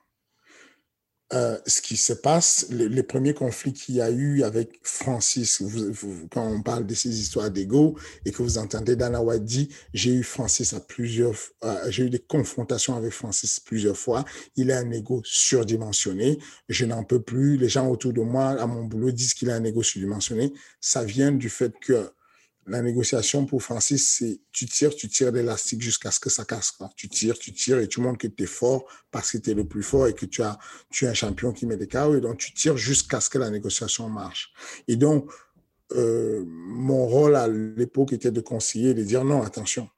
Euh, 1.32 1.56
ce 1.64 1.80
qui 1.80 1.96
se 1.96 2.12
passe, 2.12 2.66
les, 2.70 3.04
premiers 3.04 3.34
conflits 3.34 3.72
qu'il 3.72 3.94
y 3.94 4.00
a 4.00 4.10
eu 4.10 4.42
avec 4.42 4.80
Francis, 4.82 5.62
quand 6.32 6.44
on 6.44 6.60
parle 6.60 6.86
de 6.86 6.94
ces 6.94 7.20
histoires 7.20 7.52
d'ego 7.52 7.96
et 8.24 8.32
que 8.32 8.42
vous 8.42 8.58
entendez 8.58 8.96
Dana 8.96 9.22
White 9.22 9.44
dit, 9.44 9.68
j'ai 9.94 10.12
eu 10.12 10.24
Francis 10.24 10.72
à 10.72 10.80
plusieurs, 10.80 11.36
j'ai 11.88 12.06
eu 12.06 12.10
des 12.10 12.18
confrontations 12.18 12.96
avec 12.96 13.12
Francis 13.12 13.60
plusieurs 13.60 13.96
fois. 13.96 14.24
Il 14.56 14.72
a 14.72 14.78
un 14.78 14.90
ego 14.90 15.22
surdimensionné. 15.24 16.38
Je 16.68 16.84
n'en 16.84 17.04
peux 17.04 17.22
plus. 17.22 17.56
Les 17.56 17.68
gens 17.68 17.88
autour 17.88 18.12
de 18.12 18.22
moi, 18.22 18.60
à 18.60 18.66
mon 18.66 18.84
boulot, 18.84 19.12
disent 19.12 19.34
qu'il 19.34 19.50
a 19.50 19.54
un 19.54 19.62
ego 19.62 19.84
surdimensionné. 19.84 20.52
Ça 20.80 21.04
vient 21.04 21.30
du 21.30 21.48
fait 21.48 21.72
que 21.80 22.10
la 22.66 22.82
négociation 22.82 23.46
pour 23.46 23.62
Francis, 23.62 24.16
c'est 24.18 24.40
tu 24.52 24.66
tires, 24.66 24.94
tu 24.94 25.08
tires 25.08 25.32
l'élastique 25.32 25.80
jusqu'à 25.80 26.10
ce 26.10 26.20
que 26.20 26.30
ça 26.30 26.44
casse. 26.44 26.74
Tu 26.96 27.08
tires, 27.08 27.38
tu 27.38 27.52
tires 27.52 27.78
et 27.78 27.88
tu 27.88 28.00
montres 28.00 28.18
que 28.18 28.26
tu 28.26 28.44
es 28.44 28.46
fort 28.46 28.84
parce 29.10 29.32
que 29.32 29.38
tu 29.38 29.50
es 29.50 29.54
le 29.54 29.66
plus 29.66 29.82
fort 29.82 30.06
et 30.06 30.14
que 30.14 30.26
tu, 30.26 30.42
as, 30.42 30.58
tu 30.90 31.04
es 31.04 31.08
un 31.08 31.14
champion 31.14 31.52
qui 31.52 31.66
met 31.66 31.76
des 31.76 31.88
KO. 31.88 32.16
Et 32.16 32.20
donc, 32.20 32.38
tu 32.38 32.52
tires 32.52 32.76
jusqu'à 32.76 33.20
ce 33.20 33.30
que 33.30 33.38
la 33.38 33.50
négociation 33.50 34.08
marche. 34.08 34.52
Et 34.88 34.96
donc, 34.96 35.30
euh, 35.92 36.44
mon 36.46 37.06
rôle 37.06 37.34
à 37.34 37.48
l'époque 37.48 38.12
était 38.12 38.30
de 38.30 38.40
conseiller, 38.40 38.94
de 38.94 39.02
dire 39.02 39.24
non, 39.24 39.42
attention, 39.42 39.88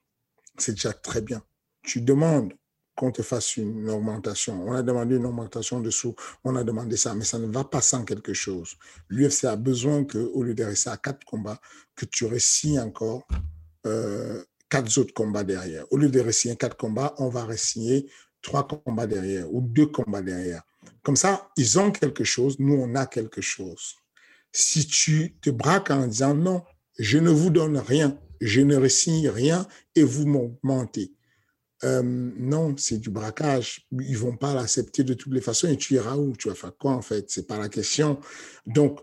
c'est 0.56 0.72
déjà 0.72 0.92
très 0.92 1.20
bien. 1.20 1.42
Tu 1.82 2.00
demandes 2.00 2.54
qu'on 3.03 3.11
te 3.11 3.22
fasse 3.22 3.57
une 3.57 3.90
augmentation. 3.90 4.62
On 4.64 4.74
a 4.74 4.82
demandé 4.84 5.16
une 5.16 5.26
augmentation 5.26 5.80
de 5.80 5.90
sous, 5.90 6.14
on 6.44 6.55
a 6.55 6.62
demandé 6.62 6.96
ça, 6.96 7.16
mais 7.16 7.24
ça 7.24 7.36
ne 7.40 7.46
va 7.46 7.64
pas 7.64 7.80
sans 7.80 8.05
quelque 8.05 8.32
chose. 8.32 8.76
L'UFC 9.09 9.46
a 9.46 9.57
besoin 9.57 10.05
que, 10.05 10.18
au 10.18 10.44
lieu 10.44 10.55
de 10.55 10.62
rester 10.62 10.88
à 10.88 10.96
quatre 10.96 11.24
combats, 11.24 11.61
que 11.96 12.05
tu 12.05 12.26
récits 12.26 12.78
encore 12.78 13.26
euh, 13.86 14.44
quatre 14.68 14.96
autres 14.98 15.12
combats 15.14 15.42
derrière. 15.42 15.84
Au 15.90 15.96
lieu 15.96 16.11
de 16.11 16.20
réciter 16.20 16.55
quatre 16.55 16.76
combats, 16.76 17.12
on 17.18 17.28
va 17.28 17.44
réciter 17.44 18.09
trois 18.40 18.68
combats 18.68 19.09
derrière 19.09 19.53
ou 19.53 19.62
deux 19.62 19.86
combats 19.86 20.22
derrière. 20.22 20.62
Comme 21.03 21.16
ça, 21.16 21.50
ils 21.57 21.80
ont 21.80 21.90
quelque 21.90 22.22
chose, 22.22 22.61
nous, 22.61 22.74
on 22.74 22.94
a 22.94 23.07
quelque 23.07 23.40
chose. 23.40 23.96
Si 24.53 24.86
tu 24.86 25.34
te 25.42 25.50
braques 25.50 25.90
en 25.90 26.07
disant 26.07 26.34
non, 26.34 26.62
je 27.00 27.18
ne 27.18 27.30
vous 27.30 27.50
donne 27.50 27.78
rien, 27.78 28.16
je 28.40 28.61
ne 28.61 28.76
récite 28.76 29.28
rien 29.28 29.66
et 29.96 30.05
vous 30.05 30.24
m'augmentez 30.24 31.11
euh, 31.85 32.03
non, 32.03 32.74
c'est 32.76 32.99
du 32.99 33.11
braquage. 33.11 33.87
Ils 33.93 34.16
vont 34.16 34.37
pas 34.37 34.55
l'accepter 34.55 35.03
de 35.03 35.14
toutes 35.14 35.33
les 35.33 35.41
façons 35.41 35.68
et 35.68 35.76
tu 35.76 35.95
iras 35.95 36.16
où? 36.16 36.37
Tu 36.37 36.49
vas 36.49 36.55
faire 36.55 36.76
quoi 36.76 36.93
en 36.93 37.03
fait? 37.03 37.30
C'est 37.30 37.47
pas 37.47 37.59
la 37.59 37.68
question. 37.68 38.20
Donc, 38.66 39.01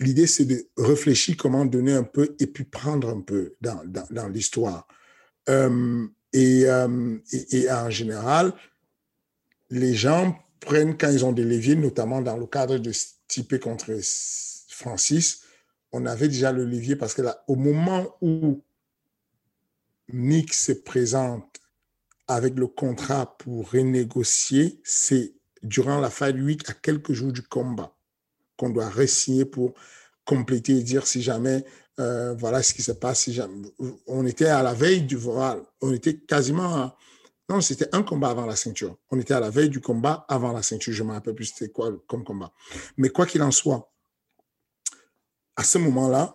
l'idée 0.00 0.26
c'est 0.26 0.44
de 0.44 0.66
réfléchir 0.76 1.36
comment 1.36 1.64
donner 1.64 1.92
un 1.92 2.02
peu 2.02 2.34
et 2.40 2.46
puis 2.46 2.64
prendre 2.64 3.08
un 3.08 3.20
peu 3.20 3.54
dans, 3.60 3.82
dans, 4.10 4.28
l'histoire. 4.28 4.88
Euh, 5.48 6.06
et, 6.32 6.64
euh, 6.66 7.18
et, 7.32 7.70
en 7.70 7.90
général, 7.90 8.54
les 9.70 9.94
gens 9.94 10.36
prennent 10.60 10.96
quand 10.96 11.10
ils 11.10 11.24
ont 11.24 11.32
des 11.32 11.44
leviers, 11.44 11.76
notamment 11.76 12.20
dans 12.20 12.36
le 12.36 12.46
cadre 12.46 12.78
de 12.78 12.92
type 13.28 13.58
contre 13.58 13.96
Francis, 14.68 15.42
on 15.92 16.06
avait 16.06 16.28
déjà 16.28 16.52
le 16.52 16.64
levier 16.64 16.96
parce 16.96 17.14
que 17.14 17.22
là, 17.22 17.44
au 17.48 17.56
moment 17.56 18.16
où 18.20 18.62
Nick 20.12 20.54
se 20.54 20.72
présente 20.72 21.60
avec 22.30 22.54
le 22.56 22.68
contrat 22.68 23.36
pour 23.38 23.72
renégocier, 23.72 24.80
c'est 24.84 25.34
durant 25.64 25.98
la 25.98 26.32
du 26.32 26.44
week, 26.44 26.70
à 26.70 26.74
quelques 26.74 27.12
jours 27.12 27.32
du 27.32 27.42
combat, 27.42 27.96
qu'on 28.56 28.70
doit 28.70 28.88
re-signer 28.88 29.44
pour 29.44 29.74
compléter 30.24 30.78
et 30.78 30.82
dire 30.84 31.08
si 31.08 31.22
jamais, 31.22 31.64
euh, 31.98 32.32
voilà 32.34 32.62
ce 32.62 32.72
qui 32.72 32.82
se 32.82 32.92
passe. 32.92 33.28
On 34.06 34.24
était 34.26 34.46
à 34.46 34.62
la 34.62 34.74
veille 34.74 35.02
du 35.02 35.16
voile, 35.16 35.60
on 35.80 35.92
était 35.92 36.18
quasiment. 36.18 36.94
non, 37.48 37.60
c'était 37.60 37.92
un 37.92 38.04
combat 38.04 38.30
avant 38.30 38.46
la 38.46 38.54
ceinture. 38.54 38.96
On 39.10 39.18
était 39.18 39.34
à 39.34 39.40
la 39.40 39.50
veille 39.50 39.68
du 39.68 39.80
combat 39.80 40.24
avant 40.28 40.52
la 40.52 40.62
ceinture. 40.62 40.92
Je 40.92 41.02
ne 41.02 41.08
me 41.08 41.14
rappelle 41.14 41.34
plus 41.34 41.46
c'était 41.46 41.72
quoi 41.72 41.90
comme 42.06 42.22
combat. 42.22 42.52
Mais 42.96 43.08
quoi 43.08 43.26
qu'il 43.26 43.42
en 43.42 43.50
soit, 43.50 43.92
à 45.56 45.64
ce 45.64 45.78
moment-là, 45.78 46.32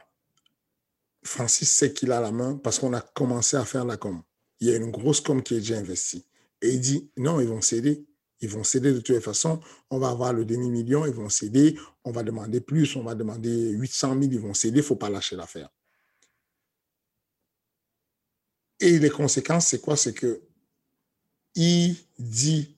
Francis 1.24 1.72
sait 1.72 1.94
qu'il 1.94 2.12
a 2.12 2.20
la 2.20 2.34
main 2.34 2.58
parce 2.58 2.80
qu'on 2.80 2.94
a 2.94 3.00
commencé 3.00 3.56
à 3.56 3.64
faire 3.64 3.86
la 3.86 3.96
com 3.96 4.22
il 4.60 4.68
y 4.68 4.72
a 4.72 4.78
une 4.78 4.92
grosse 4.92 5.22
com 5.22 5.42
qui 5.44 5.56
est 5.56 5.60
déjà 5.60 5.78
investie. 5.78 6.26
Et 6.62 6.70
il 6.70 6.80
dit, 6.80 7.10
non, 7.18 7.40
ils 7.40 7.48
vont 7.48 7.62
céder. 7.62 8.06
Ils 8.42 8.50
vont 8.50 8.64
céder 8.64 8.92
de 8.92 8.98
toutes 9.00 9.16
les 9.16 9.22
façons. 9.22 9.60
On 9.90 10.00
va 10.00 10.10
avoir 10.10 10.34
le 10.34 10.46
demi-million, 10.46 11.06
ils 11.06 11.14
vont 11.14 11.30
céder. 11.30 11.78
On 12.04 12.12
va 12.12 12.24
demander 12.24 12.62
plus, 12.62 12.96
on 12.96 13.04
va 13.04 13.16
demander 13.16 13.70
800 13.70 14.20
000, 14.22 14.34
ils 14.34 14.40
vont 14.40 14.54
céder. 14.54 14.80
Il 14.80 14.82
ne 14.82 14.86
faut 14.86 14.96
pas 14.96 15.10
lâcher 15.10 15.36
l'affaire. 15.36 15.70
Et 18.80 19.00
les 19.00 19.10
conséquences, 19.10 19.68
c'est 19.68 19.80
quoi? 19.80 19.96
C'est 19.96 20.14
que 20.14 20.42
il 21.56 21.96
dit 22.20 22.76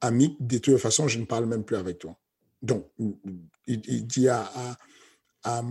à 0.00 0.10
Mick, 0.10 0.44
de 0.44 0.58
toute 0.58 0.78
façon, 0.78 1.06
je 1.06 1.18
ne 1.18 1.24
parle 1.24 1.46
même 1.46 1.64
plus 1.64 1.76
avec 1.76 2.00
toi. 2.00 2.18
Donc, 2.60 2.90
il, 3.66 4.06
dit 4.06 4.28
à, 4.28 4.76
à, 5.44 5.62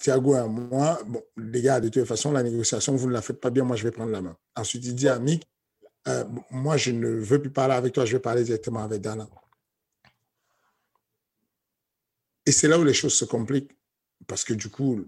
Thiago 0.00 0.34
et 0.34 0.38
à 0.38 0.46
moi, 0.46 1.00
bon, 1.06 1.22
les 1.36 1.62
gars, 1.62 1.80
de 1.80 1.88
toute 1.88 2.04
façon, 2.04 2.32
la 2.32 2.42
négociation, 2.42 2.94
vous 2.94 3.08
ne 3.08 3.12
la 3.12 3.22
faites 3.22 3.40
pas 3.40 3.50
bien, 3.50 3.64
moi, 3.64 3.76
je 3.76 3.84
vais 3.84 3.90
prendre 3.90 4.12
la 4.12 4.20
main. 4.20 4.36
Ensuite, 4.56 4.84
il 4.84 4.94
dit 4.94 5.08
à 5.08 5.18
Mick, 5.18 5.46
euh, 6.08 6.24
moi, 6.50 6.76
je 6.76 6.92
ne 6.92 7.08
veux 7.08 7.40
plus 7.40 7.50
parler 7.50 7.74
avec 7.74 7.92
toi, 7.92 8.04
je 8.04 8.12
vais 8.12 8.20
parler 8.20 8.44
directement 8.44 8.82
avec 8.82 9.00
Dana. 9.00 9.28
Et 12.46 12.52
c'est 12.52 12.68
là 12.68 12.78
où 12.78 12.84
les 12.84 12.94
choses 12.94 13.14
se 13.14 13.24
compliquent, 13.24 13.76
parce 14.26 14.44
que 14.44 14.54
du 14.54 14.68
coup, 14.68 15.04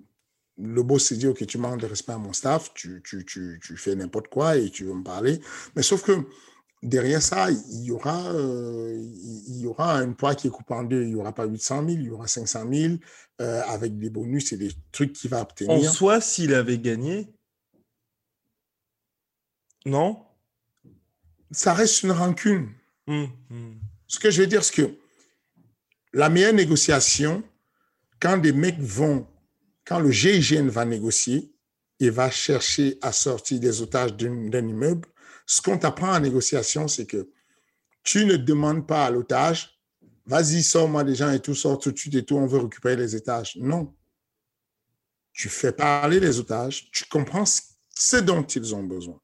le 0.59 0.82
boss 0.82 1.07
s'est 1.07 1.16
dit, 1.16 1.26
OK, 1.26 1.47
tu 1.47 1.59
manques 1.59 1.80
de 1.80 1.86
respect 1.86 2.12
à 2.12 2.18
mon 2.18 2.32
staff, 2.32 2.72
tu, 2.74 3.03
tu, 3.05 3.24
tu, 3.24 3.61
tu 3.62 3.76
fais 3.76 3.95
n'importe 3.95 4.28
quoi 4.28 4.57
et 4.57 4.70
tu 4.70 4.84
veux 4.84 4.95
me 4.95 5.03
parler. 5.03 5.40
Mais 5.74 5.82
sauf 5.82 6.03
que 6.03 6.12
derrière 6.82 7.22
ça, 7.22 7.50
il 7.50 7.84
y 7.84 7.90
aura, 7.90 8.32
euh, 8.32 8.98
il 9.46 9.60
y 9.60 9.66
aura 9.66 9.94
un 9.94 10.12
poids 10.12 10.34
qui 10.34 10.48
est 10.48 10.50
coupé 10.50 10.74
en 10.74 10.84
deux. 10.84 11.02
Il 11.02 11.10
n'y 11.10 11.14
aura 11.14 11.32
pas 11.32 11.46
800 11.46 11.86
000, 11.86 11.88
il 11.90 12.06
y 12.06 12.10
aura 12.10 12.26
500 12.26 12.64
000 12.72 12.94
euh, 13.40 13.62
avec 13.68 13.98
des 13.98 14.10
bonus 14.10 14.52
et 14.52 14.56
des 14.56 14.72
trucs 14.90 15.12
qu'il 15.12 15.30
va 15.30 15.42
obtenir. 15.42 15.72
En 15.72 15.82
soi, 15.82 16.20
s'il 16.20 16.54
avait 16.54 16.78
gagné, 16.78 17.32
non? 19.84 20.24
Ça 21.50 21.74
reste 21.74 22.02
une 22.02 22.12
rancune. 22.12 22.70
Hum, 23.06 23.28
hum. 23.50 23.80
Ce 24.06 24.18
que 24.18 24.30
je 24.30 24.42
veux 24.42 24.46
dire, 24.46 24.64
c'est 24.64 24.74
que 24.74 24.94
la 26.12 26.28
meilleure 26.28 26.52
négociation, 26.52 27.42
quand 28.20 28.38
des 28.38 28.52
mecs 28.52 28.78
vont, 28.78 29.26
quand 29.84 29.98
le 29.98 30.10
GIGN 30.10 30.68
va 30.68 30.84
négocier 30.84 31.52
et 31.98 32.10
va 32.10 32.30
chercher 32.30 32.98
à 33.02 33.12
sortir 33.12 33.58
des 33.58 33.80
otages 33.80 34.14
d'un 34.14 34.68
immeuble, 34.68 35.08
ce 35.47 35.61
qu'on 35.61 35.78
t'apprend 35.78 36.12
en 36.14 36.20
négociation, 36.20 36.88
c'est 36.88 37.07
que 37.07 37.30
tu 38.03 38.24
ne 38.24 38.36
demandes 38.36 38.86
pas 38.86 39.07
à 39.07 39.11
l'otage, 39.11 39.80
vas-y, 40.26 40.62
sors-moi 40.62 41.05
des 41.05 41.14
gens 41.14 41.30
et 41.30 41.40
tout, 41.40 41.55
sort 41.55 41.78
tout 41.78 41.93
de 41.93 41.99
suite 41.99 42.14
et 42.14 42.24
tout, 42.24 42.36
on 42.36 42.47
veut 42.47 42.61
récupérer 42.61 42.97
les 42.97 43.16
étages. 43.16 43.57
Non. 43.57 43.95
Tu 45.32 45.49
fais 45.49 45.72
parler 45.72 46.20
les 46.20 46.38
otages, 46.38 46.90
tu 46.90 47.05
comprends 47.07 47.45
ce 47.47 48.16
dont 48.16 48.43
ils 48.43 48.74
ont 48.74 48.82
besoin. 48.82 49.18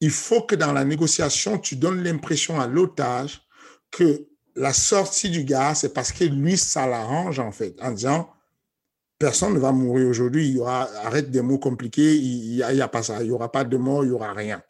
Il 0.00 0.10
faut 0.10 0.42
que 0.42 0.54
dans 0.54 0.72
la 0.72 0.84
négociation, 0.84 1.58
tu 1.58 1.76
donnes 1.76 2.02
l'impression 2.02 2.60
à 2.60 2.66
l'otage 2.66 3.40
que 3.90 4.26
la 4.56 4.72
sortie 4.72 5.30
du 5.30 5.44
gars, 5.44 5.74
c'est 5.74 5.94
parce 5.94 6.12
que 6.12 6.24
lui, 6.24 6.58
ça 6.58 6.86
l'arrange 6.86 7.38
en 7.38 7.50
fait, 7.50 7.80
en 7.80 7.92
disant, 7.92 8.30
personne 9.18 9.54
ne 9.54 9.58
va 9.58 9.72
mourir 9.72 10.08
aujourd'hui, 10.08 10.60
arrête 10.62 11.30
des 11.30 11.40
mots 11.40 11.58
compliqués, 11.58 12.16
il 12.16 12.56
n'y 12.56 12.62
a, 12.62 12.84
a, 12.84 12.88
pas 12.88 13.02
ça, 13.02 13.22
il 13.22 13.28
n'y 13.28 13.32
aura 13.32 13.50
pas 13.50 13.64
de 13.64 13.76
mort, 13.76 14.04
il 14.04 14.08
n'y 14.08 14.14
aura 14.14 14.32
rien 14.32 14.62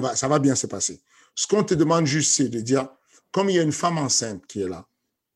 va, 0.00 0.16
ça 0.16 0.28
va 0.28 0.38
bien 0.38 0.54
se 0.54 0.66
passer. 0.66 1.00
Ce 1.34 1.46
qu'on 1.46 1.64
te 1.64 1.74
demande 1.74 2.06
juste, 2.06 2.34
c'est 2.34 2.48
de 2.48 2.60
dire, 2.60 2.88
comme 3.30 3.48
il 3.48 3.56
y 3.56 3.58
a 3.58 3.62
une 3.62 3.72
femme 3.72 3.98
enceinte 3.98 4.46
qui 4.46 4.62
est 4.62 4.68
là, 4.68 4.86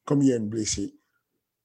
comme 0.04 0.22
il 0.22 0.28
y 0.28 0.32
a 0.32 0.36
une 0.36 0.48
blessée, 0.48 0.94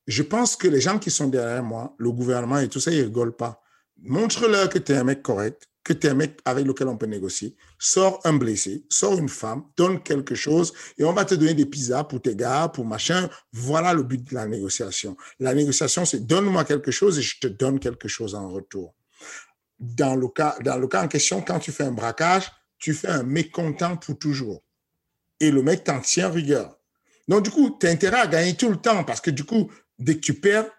je 0.08 0.24
pense 0.24 0.56
que 0.56 0.68
les 0.68 0.82
gens 0.82 1.00
qui 1.00 1.12
sont 1.12 1.28
derrière 1.28 1.64
moi, 1.64 1.96
le 1.98 2.12
gouvernement 2.12 2.60
et 2.60 2.68
tout 2.68 2.80
ça, 2.80 2.92
ils 2.92 3.04
rigolent 3.04 3.36
pas. 3.36 3.62
Montre-leur 4.04 4.70
que 4.70 4.80
tu 4.80 4.94
es 4.94 4.98
un 4.98 5.04
mec 5.04 5.22
correct, 5.22 5.70
que 5.84 5.94
tu 5.94 6.08
es 6.08 6.10
un 6.10 6.16
mec 6.16 6.40
avec 6.46 6.66
lequel 6.66 6.88
on 6.88 6.98
peut 6.98 7.06
négocier. 7.06 7.56
Sors 7.80 8.20
un 8.24 8.34
blessé, 8.34 8.84
sors 8.90 9.18
une 9.18 9.30
femme, 9.30 9.64
donne 9.78 10.02
quelque 10.02 10.36
chose 10.36 10.74
et 10.98 11.04
on 11.04 11.14
va 11.14 11.26
te 11.26 11.36
donner 11.36 11.54
des 11.54 11.66
pizzas 11.66 12.04
pour 12.04 12.22
tes 12.22 12.36
gars, 12.36 12.70
pour 12.70 12.86
machin. 12.86 13.30
Voilà 13.54 13.94
le 13.94 14.04
but 14.04 14.24
de 14.24 14.36
la 14.36 14.48
négociation. 14.48 15.18
La 15.40 15.54
négociation, 15.54 16.06
c'est 16.06 16.26
donne-moi 16.26 16.64
quelque 16.66 16.92
chose 16.92 17.20
et 17.20 17.22
je 17.22 17.40
te 17.40 17.48
donne 17.48 17.80
quelque 17.80 18.08
chose 18.08 18.36
en 18.36 18.50
retour. 18.50 18.94
Dans 19.80 20.16
le 20.16 20.28
cas, 20.28 20.58
dans 20.64 20.78
le 20.78 20.88
cas 20.88 21.04
en 21.04 21.08
question, 21.08 21.42
quand 21.42 21.60
tu 21.60 21.72
fais 21.72 21.84
un 21.84 21.92
braquage, 21.92 22.52
tu 22.82 22.94
fais 22.94 23.08
un 23.08 23.24
mécontent 23.24 23.96
pour 23.96 24.20
toujours. 24.20 24.62
Et 25.40 25.52
le 25.52 25.64
mec 25.64 25.86
t'en 25.86 26.02
tient 26.02 26.30
rigueur. 26.30 26.78
Donc, 27.28 27.44
du 27.44 27.52
coup, 27.52 27.78
tu 27.80 27.88
as 27.88 27.92
intérêt 27.92 28.20
à 28.20 28.28
gagner 28.28 28.56
tout 28.56 28.70
le 28.70 28.76
temps 28.76 29.06
parce 29.06 29.22
que 29.22 29.32
du 29.32 29.46
coup, 29.46 29.72
dès 29.98 30.16
que 30.16 30.20
tu 30.20 30.34
perds, 30.34 30.70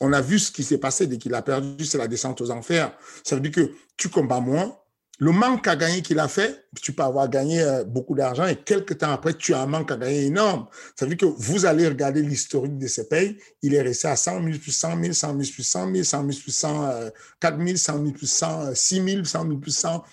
on 0.00 0.12
a 0.12 0.20
vu 0.20 0.38
ce 0.38 0.52
qui 0.52 0.62
s'est 0.62 0.78
passé 0.78 1.06
dès 1.06 1.18
qu'il 1.18 1.34
a 1.34 1.42
perdu, 1.42 1.84
c'est 1.84 1.98
la 1.98 2.06
descente 2.06 2.40
aux 2.40 2.50
enfers. 2.50 2.96
Ça 3.24 3.34
veut 3.34 3.40
dire 3.40 3.50
que 3.50 3.74
tu 3.96 4.08
combats 4.08 4.40
moins, 4.40 4.78
le 5.18 5.32
manque 5.32 5.66
à 5.66 5.76
gagner 5.76 6.02
qu'il 6.02 6.18
a 6.18 6.28
fait, 6.28 6.66
tu 6.82 6.92
peux 6.92 7.02
avoir 7.02 7.30
gagné 7.30 7.62
euh, 7.62 7.84
beaucoup 7.84 8.14
d'argent 8.14 8.46
et 8.46 8.56
quelques 8.56 8.98
temps 8.98 9.10
après, 9.10 9.32
tu 9.32 9.54
as 9.54 9.62
un 9.62 9.66
manque 9.66 9.90
à 9.90 9.96
gagner 9.96 10.26
énorme. 10.26 10.66
Ça 10.94 11.06
veut 11.06 11.14
dire 11.14 11.28
que 11.28 11.34
vous 11.38 11.64
allez 11.64 11.88
regarder 11.88 12.20
l'historique 12.20 12.76
de 12.76 12.86
ces 12.86 13.08
pays. 13.08 13.38
Il 13.62 13.74
est 13.74 13.80
resté 13.80 14.08
à 14.08 14.16
100 14.16 14.42
000 14.44 14.58
plus 14.58 14.72
100 14.72 15.00
000, 15.00 15.12
100 15.14 15.28
000 15.28 15.38
plus 15.38 15.62
100 15.62 15.92
000, 15.92 16.04
100 16.04 16.18
000 16.18 16.40
plus 16.40 16.52
100, 16.52 17.10
4 17.40 17.64
000, 17.64 17.76
100 17.76 17.92
000 17.94 18.10
plus 18.12 18.30
100, 18.30 18.74
6 18.74 19.04
000, 19.10 19.24
100 19.24 19.42
000 19.42 19.56
plus 19.56 19.70
100, 19.70 20.04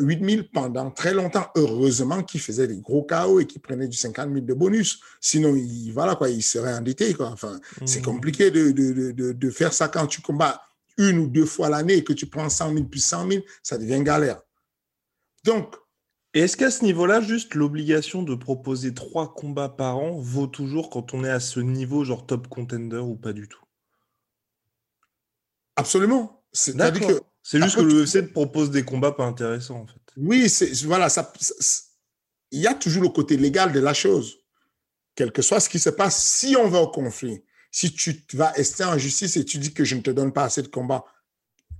8 0.00 0.30
000 0.30 0.42
pendant 0.54 0.90
très 0.90 1.12
longtemps. 1.12 1.48
Heureusement 1.54 2.22
qu'il 2.22 2.40
faisait 2.40 2.66
des 2.66 2.80
gros 2.80 3.02
chaos 3.02 3.40
et 3.40 3.46
qu'il 3.46 3.60
prenait 3.60 3.88
du 3.88 3.96
50 3.96 4.32
000 4.32 4.40
de 4.40 4.54
bonus. 4.54 5.00
Sinon, 5.20 5.54
il, 5.54 5.92
voilà, 5.92 6.14
quoi, 6.14 6.30
il 6.30 6.42
serait 6.42 6.72
endetté. 6.72 7.12
Quoi. 7.12 7.28
Enfin, 7.28 7.60
c'est 7.84 8.00
mmh. 8.00 8.04
compliqué 8.04 8.50
de, 8.50 8.70
de, 8.70 9.12
de, 9.12 9.32
de 9.32 9.50
faire 9.50 9.74
ça 9.74 9.88
quand 9.88 10.06
tu 10.06 10.22
combats 10.22 10.62
une 10.98 11.18
ou 11.18 11.26
deux 11.26 11.44
fois 11.44 11.68
l'année 11.68 11.98
et 11.98 12.04
que 12.04 12.14
tu 12.14 12.24
prends 12.24 12.48
100 12.48 12.72
000 12.72 12.84
plus 12.86 13.04
100 13.04 13.30
000, 13.30 13.42
ça 13.62 13.76
devient 13.76 14.02
galère. 14.02 14.40
Donc. 15.46 15.74
est-ce 16.34 16.56
qu'à 16.56 16.70
ce, 16.70 16.84
niveau-là, 16.84 17.20
juste 17.20 17.54
l'obligation 17.54 18.22
de 18.22 18.34
proposer 18.34 18.92
trois 18.92 19.32
combats 19.32 19.70
par 19.70 19.96
an 19.96 20.18
vaut 20.20 20.46
toujours 20.46 20.90
quand 20.90 21.14
on 21.14 21.24
est 21.24 21.30
à 21.30 21.40
ce 21.40 21.60
niveau, 21.60 22.04
genre 22.04 22.26
top 22.26 22.48
contender 22.48 22.98
ou 22.98 23.16
pas 23.16 23.32
du 23.32 23.48
tout? 23.48 23.64
Absolument. 25.76 26.44
C'est. 26.52 26.74
C'est 27.48 27.62
juste 27.62 27.76
que 27.76 27.82
le 27.82 28.02
UFC 28.02 28.26
te 28.26 28.32
propose 28.32 28.72
des 28.72 28.84
combats 28.84 29.12
pas 29.12 29.24
intéressants, 29.24 29.82
en 29.82 29.86
fait. 29.86 30.00
Oui, 30.16 30.52
voilà, 30.84 31.08
ça, 31.08 31.32
il 32.50 32.60
y 32.60 32.66
a 32.66 32.74
toujours 32.74 33.04
le 33.04 33.08
côté 33.08 33.36
légal 33.36 33.70
de 33.70 33.78
la 33.78 33.94
chose. 33.94 34.40
Quel 35.14 35.30
que 35.30 35.42
soit 35.42 35.60
ce 35.60 35.68
qui 35.68 35.78
se 35.78 35.90
passe, 35.90 36.20
si 36.20 36.56
on 36.56 36.68
va 36.68 36.80
au 36.80 36.88
conflit, 36.88 37.44
si 37.70 37.92
tu 37.92 38.24
vas 38.32 38.50
rester 38.50 38.82
en 38.82 38.98
justice 38.98 39.36
et 39.36 39.44
tu 39.44 39.58
dis 39.58 39.72
que 39.72 39.84
je 39.84 39.94
ne 39.94 40.00
te 40.00 40.10
donne 40.10 40.32
pas 40.32 40.42
assez 40.42 40.60
de 40.60 40.66
combats, 40.66 41.04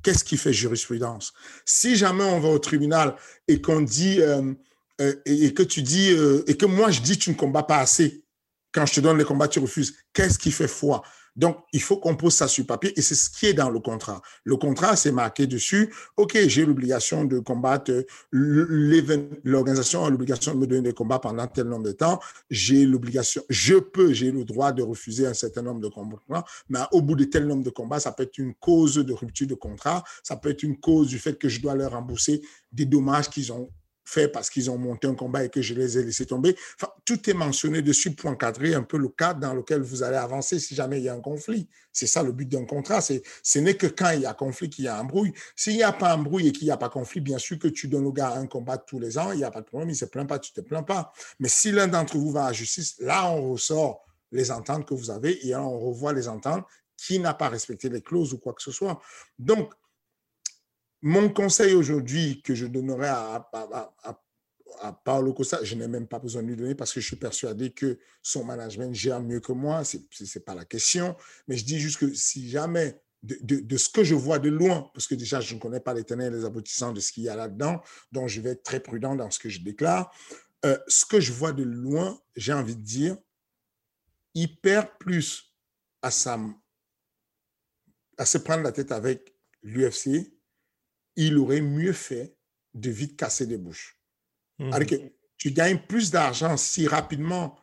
qu'est-ce 0.02 0.24
qui 0.24 0.36
fait 0.36 0.52
jurisprudence? 0.52 1.32
Si 1.64 1.96
jamais 1.96 2.24
on 2.24 2.40
va 2.40 2.48
au 2.48 2.58
tribunal 2.58 3.16
et 3.48 3.60
qu'on 3.60 3.80
dit 3.80 4.20
euh, 4.20 4.54
euh, 5.00 5.14
et 5.26 5.52
que 5.52 5.62
tu 5.62 5.82
dis 5.82 6.10
euh, 6.10 6.42
et 6.46 6.56
que 6.56 6.66
moi 6.66 6.90
je 6.90 7.00
dis 7.00 7.18
tu 7.18 7.30
ne 7.30 7.34
combats 7.34 7.62
pas 7.62 7.78
assez, 7.78 8.24
quand 8.72 8.86
je 8.86 8.94
te 8.94 9.00
donne 9.00 9.18
les 9.18 9.24
combats 9.24 9.48
tu 9.48 9.58
refuses, 9.58 9.96
qu'est-ce 10.12 10.38
qui 10.38 10.50
fait 10.50 10.68
foi? 10.68 11.02
Donc, 11.36 11.58
il 11.72 11.82
faut 11.82 11.98
qu'on 11.98 12.16
pose 12.16 12.34
ça 12.34 12.48
sur 12.48 12.66
papier 12.66 12.98
et 12.98 13.02
c'est 13.02 13.14
ce 13.14 13.28
qui 13.28 13.46
est 13.46 13.52
dans 13.52 13.68
le 13.68 13.78
contrat. 13.78 14.22
Le 14.44 14.56
contrat, 14.56 14.96
c'est 14.96 15.12
marqué 15.12 15.46
dessus, 15.46 15.94
OK, 16.16 16.36
j'ai 16.46 16.64
l'obligation 16.64 17.24
de 17.24 17.38
combattre, 17.38 17.92
l'organisation 18.32 20.04
a 20.04 20.10
l'obligation 20.10 20.54
de 20.54 20.58
me 20.58 20.66
donner 20.66 20.82
des 20.82 20.94
combats 20.94 21.18
pendant 21.18 21.46
tel 21.46 21.66
nombre 21.66 21.84
de 21.84 21.92
temps, 21.92 22.20
j'ai 22.50 22.86
l'obligation, 22.86 23.42
je 23.50 23.74
peux, 23.74 24.14
j'ai 24.14 24.30
le 24.32 24.44
droit 24.44 24.72
de 24.72 24.82
refuser 24.82 25.26
un 25.26 25.34
certain 25.34 25.62
nombre 25.62 25.80
de 25.80 25.88
combats, 25.88 26.44
mais 26.70 26.80
au 26.92 27.02
bout 27.02 27.14
de 27.14 27.24
tel 27.24 27.46
nombre 27.46 27.64
de 27.64 27.70
combats, 27.70 28.00
ça 28.00 28.12
peut 28.12 28.22
être 28.22 28.38
une 28.38 28.54
cause 28.54 28.94
de 28.96 29.12
rupture 29.12 29.46
de 29.46 29.54
contrat, 29.54 30.02
ça 30.22 30.36
peut 30.36 30.50
être 30.50 30.62
une 30.62 30.78
cause 30.78 31.08
du 31.08 31.18
fait 31.18 31.38
que 31.38 31.48
je 31.48 31.60
dois 31.60 31.74
leur 31.74 31.92
rembourser 31.92 32.40
des 32.72 32.86
dommages 32.86 33.28
qu'ils 33.28 33.52
ont 33.52 33.70
fait 34.06 34.28
parce 34.28 34.48
qu'ils 34.48 34.70
ont 34.70 34.78
monté 34.78 35.08
un 35.08 35.14
combat 35.14 35.44
et 35.44 35.50
que 35.50 35.60
je 35.60 35.74
les 35.74 35.98
ai 35.98 36.04
laissés 36.04 36.26
tomber. 36.26 36.56
Tout 37.04 37.28
est 37.28 37.34
mentionné 37.34 37.82
dessus 37.82 38.12
pour 38.12 38.30
encadrer 38.30 38.72
un 38.74 38.84
peu 38.84 38.96
le 38.96 39.08
cadre 39.08 39.40
dans 39.40 39.52
lequel 39.52 39.82
vous 39.82 40.02
allez 40.02 40.16
avancer 40.16 40.58
si 40.60 40.74
jamais 40.74 40.98
il 40.98 41.04
y 41.04 41.08
a 41.08 41.14
un 41.14 41.20
conflit. 41.20 41.68
C'est 41.92 42.06
ça 42.06 42.22
le 42.22 42.30
but 42.32 42.48
d'un 42.48 42.64
contrat. 42.64 43.00
Ce 43.00 43.58
n'est 43.58 43.74
que 43.74 43.88
quand 43.88 44.10
il 44.10 44.20
y 44.20 44.26
a 44.26 44.32
conflit 44.32 44.70
qu'il 44.70 44.84
y 44.84 44.88
a 44.88 44.96
un 44.98 45.04
brouille. 45.04 45.32
S'il 45.56 45.74
n'y 45.74 45.82
a 45.82 45.92
pas 45.92 46.12
un 46.12 46.18
brouille 46.18 46.48
et 46.48 46.52
qu'il 46.52 46.66
n'y 46.66 46.70
a 46.70 46.76
pas 46.76 46.88
conflit, 46.88 47.20
bien 47.20 47.38
sûr 47.38 47.58
que 47.58 47.68
tu 47.68 47.88
donnes 47.88 48.06
au 48.06 48.12
gars 48.12 48.34
un 48.34 48.46
combat 48.46 48.78
tous 48.78 49.00
les 49.00 49.18
ans, 49.18 49.32
il 49.32 49.38
n'y 49.38 49.44
a 49.44 49.50
pas 49.50 49.60
de 49.60 49.66
problème, 49.66 49.88
il 49.88 49.92
ne 49.92 49.98
se 49.98 50.04
plaint 50.04 50.28
pas, 50.28 50.38
tu 50.38 50.52
ne 50.56 50.62
te 50.62 50.66
plains 50.66 50.84
pas. 50.84 51.12
Mais 51.40 51.48
si 51.48 51.72
l'un 51.72 51.88
d'entre 51.88 52.16
vous 52.16 52.30
va 52.30 52.44
à 52.44 52.46
la 52.48 52.52
justice, 52.52 52.96
là, 53.00 53.28
on 53.30 53.52
ressort 53.52 54.06
les 54.30 54.50
ententes 54.52 54.86
que 54.86 54.94
vous 54.94 55.10
avez 55.10 55.46
et 55.46 55.56
on 55.56 55.78
revoit 55.80 56.12
les 56.12 56.28
ententes 56.28 56.64
qui 56.96 57.18
n'a 57.18 57.34
pas 57.34 57.48
respecté 57.48 57.88
les 57.88 58.02
clauses 58.02 58.32
ou 58.32 58.38
quoi 58.38 58.52
que 58.54 58.62
ce 58.62 58.70
soit. 58.70 59.00
Donc, 59.38 59.72
mon 61.02 61.28
conseil 61.28 61.74
aujourd'hui 61.74 62.42
que 62.42 62.54
je 62.54 62.66
donnerais 62.66 63.08
à, 63.08 63.48
à, 63.52 64.22
Paolo 65.04 65.32
Costa, 65.32 65.62
je 65.62 65.74
n'ai 65.74 65.88
même 65.88 66.06
pas 66.06 66.18
besoin 66.18 66.42
de 66.42 66.48
lui 66.48 66.56
donner 66.56 66.74
parce 66.74 66.92
que 66.92 67.00
je 67.00 67.06
suis 67.06 67.16
persuadé 67.16 67.70
que 67.70 67.98
son 68.22 68.44
management 68.44 68.94
gère 68.94 69.22
mieux 69.22 69.40
que 69.40 69.52
moi. 69.52 69.84
Ce 69.84 69.96
n'est 69.96 70.44
pas 70.44 70.54
la 70.54 70.64
question. 70.66 71.16
Mais 71.48 71.56
je 71.56 71.64
dis 71.64 71.78
juste 71.78 71.98
que 71.98 72.12
si 72.12 72.50
jamais, 72.50 73.00
de, 73.22 73.76
ce 73.76 73.88
que 73.88 74.04
je 74.04 74.14
vois 74.14 74.38
de 74.38 74.50
loin, 74.50 74.90
parce 74.92 75.06
que 75.06 75.14
déjà, 75.14 75.40
je 75.40 75.54
ne 75.54 75.60
connais 75.60 75.80
pas 75.80 75.94
les 75.94 76.04
tenants 76.04 76.26
et 76.26 76.30
les 76.30 76.44
aboutissants 76.44 76.92
de 76.92 77.00
ce 77.00 77.10
qu'il 77.12 77.22
y 77.22 77.28
a 77.28 77.36
là-dedans, 77.36 77.80
donc 78.12 78.28
je 78.28 78.40
vais 78.40 78.50
être 78.50 78.62
très 78.64 78.80
prudent 78.80 79.14
dans 79.16 79.30
ce 79.30 79.38
que 79.38 79.48
je 79.48 79.60
déclare. 79.60 80.14
Euh, 80.66 80.78
ce 80.88 81.06
que 81.06 81.20
je 81.20 81.32
vois 81.32 81.52
de 81.52 81.62
loin, 81.62 82.20
j'ai 82.34 82.52
envie 82.52 82.76
de 82.76 82.82
dire, 82.82 83.16
il 84.34 84.60
perd 84.60 84.88
plus 84.98 85.54
à, 86.02 86.10
à 88.18 88.26
se 88.26 88.38
prendre 88.38 88.62
la 88.62 88.72
tête 88.72 88.92
avec 88.92 89.34
l'UFC 89.62 90.35
il 91.16 91.38
aurait 91.38 91.60
mieux 91.60 91.92
fait 91.92 92.36
de 92.74 92.90
vite 92.90 93.16
casser 93.16 93.46
des 93.46 93.56
bouches. 93.58 93.98
Mmh. 94.58 94.84
que 94.86 94.94
tu 95.36 95.50
gagnes 95.50 95.80
plus 95.86 96.10
d'argent 96.10 96.56
si 96.56 96.86
rapidement 96.86 97.58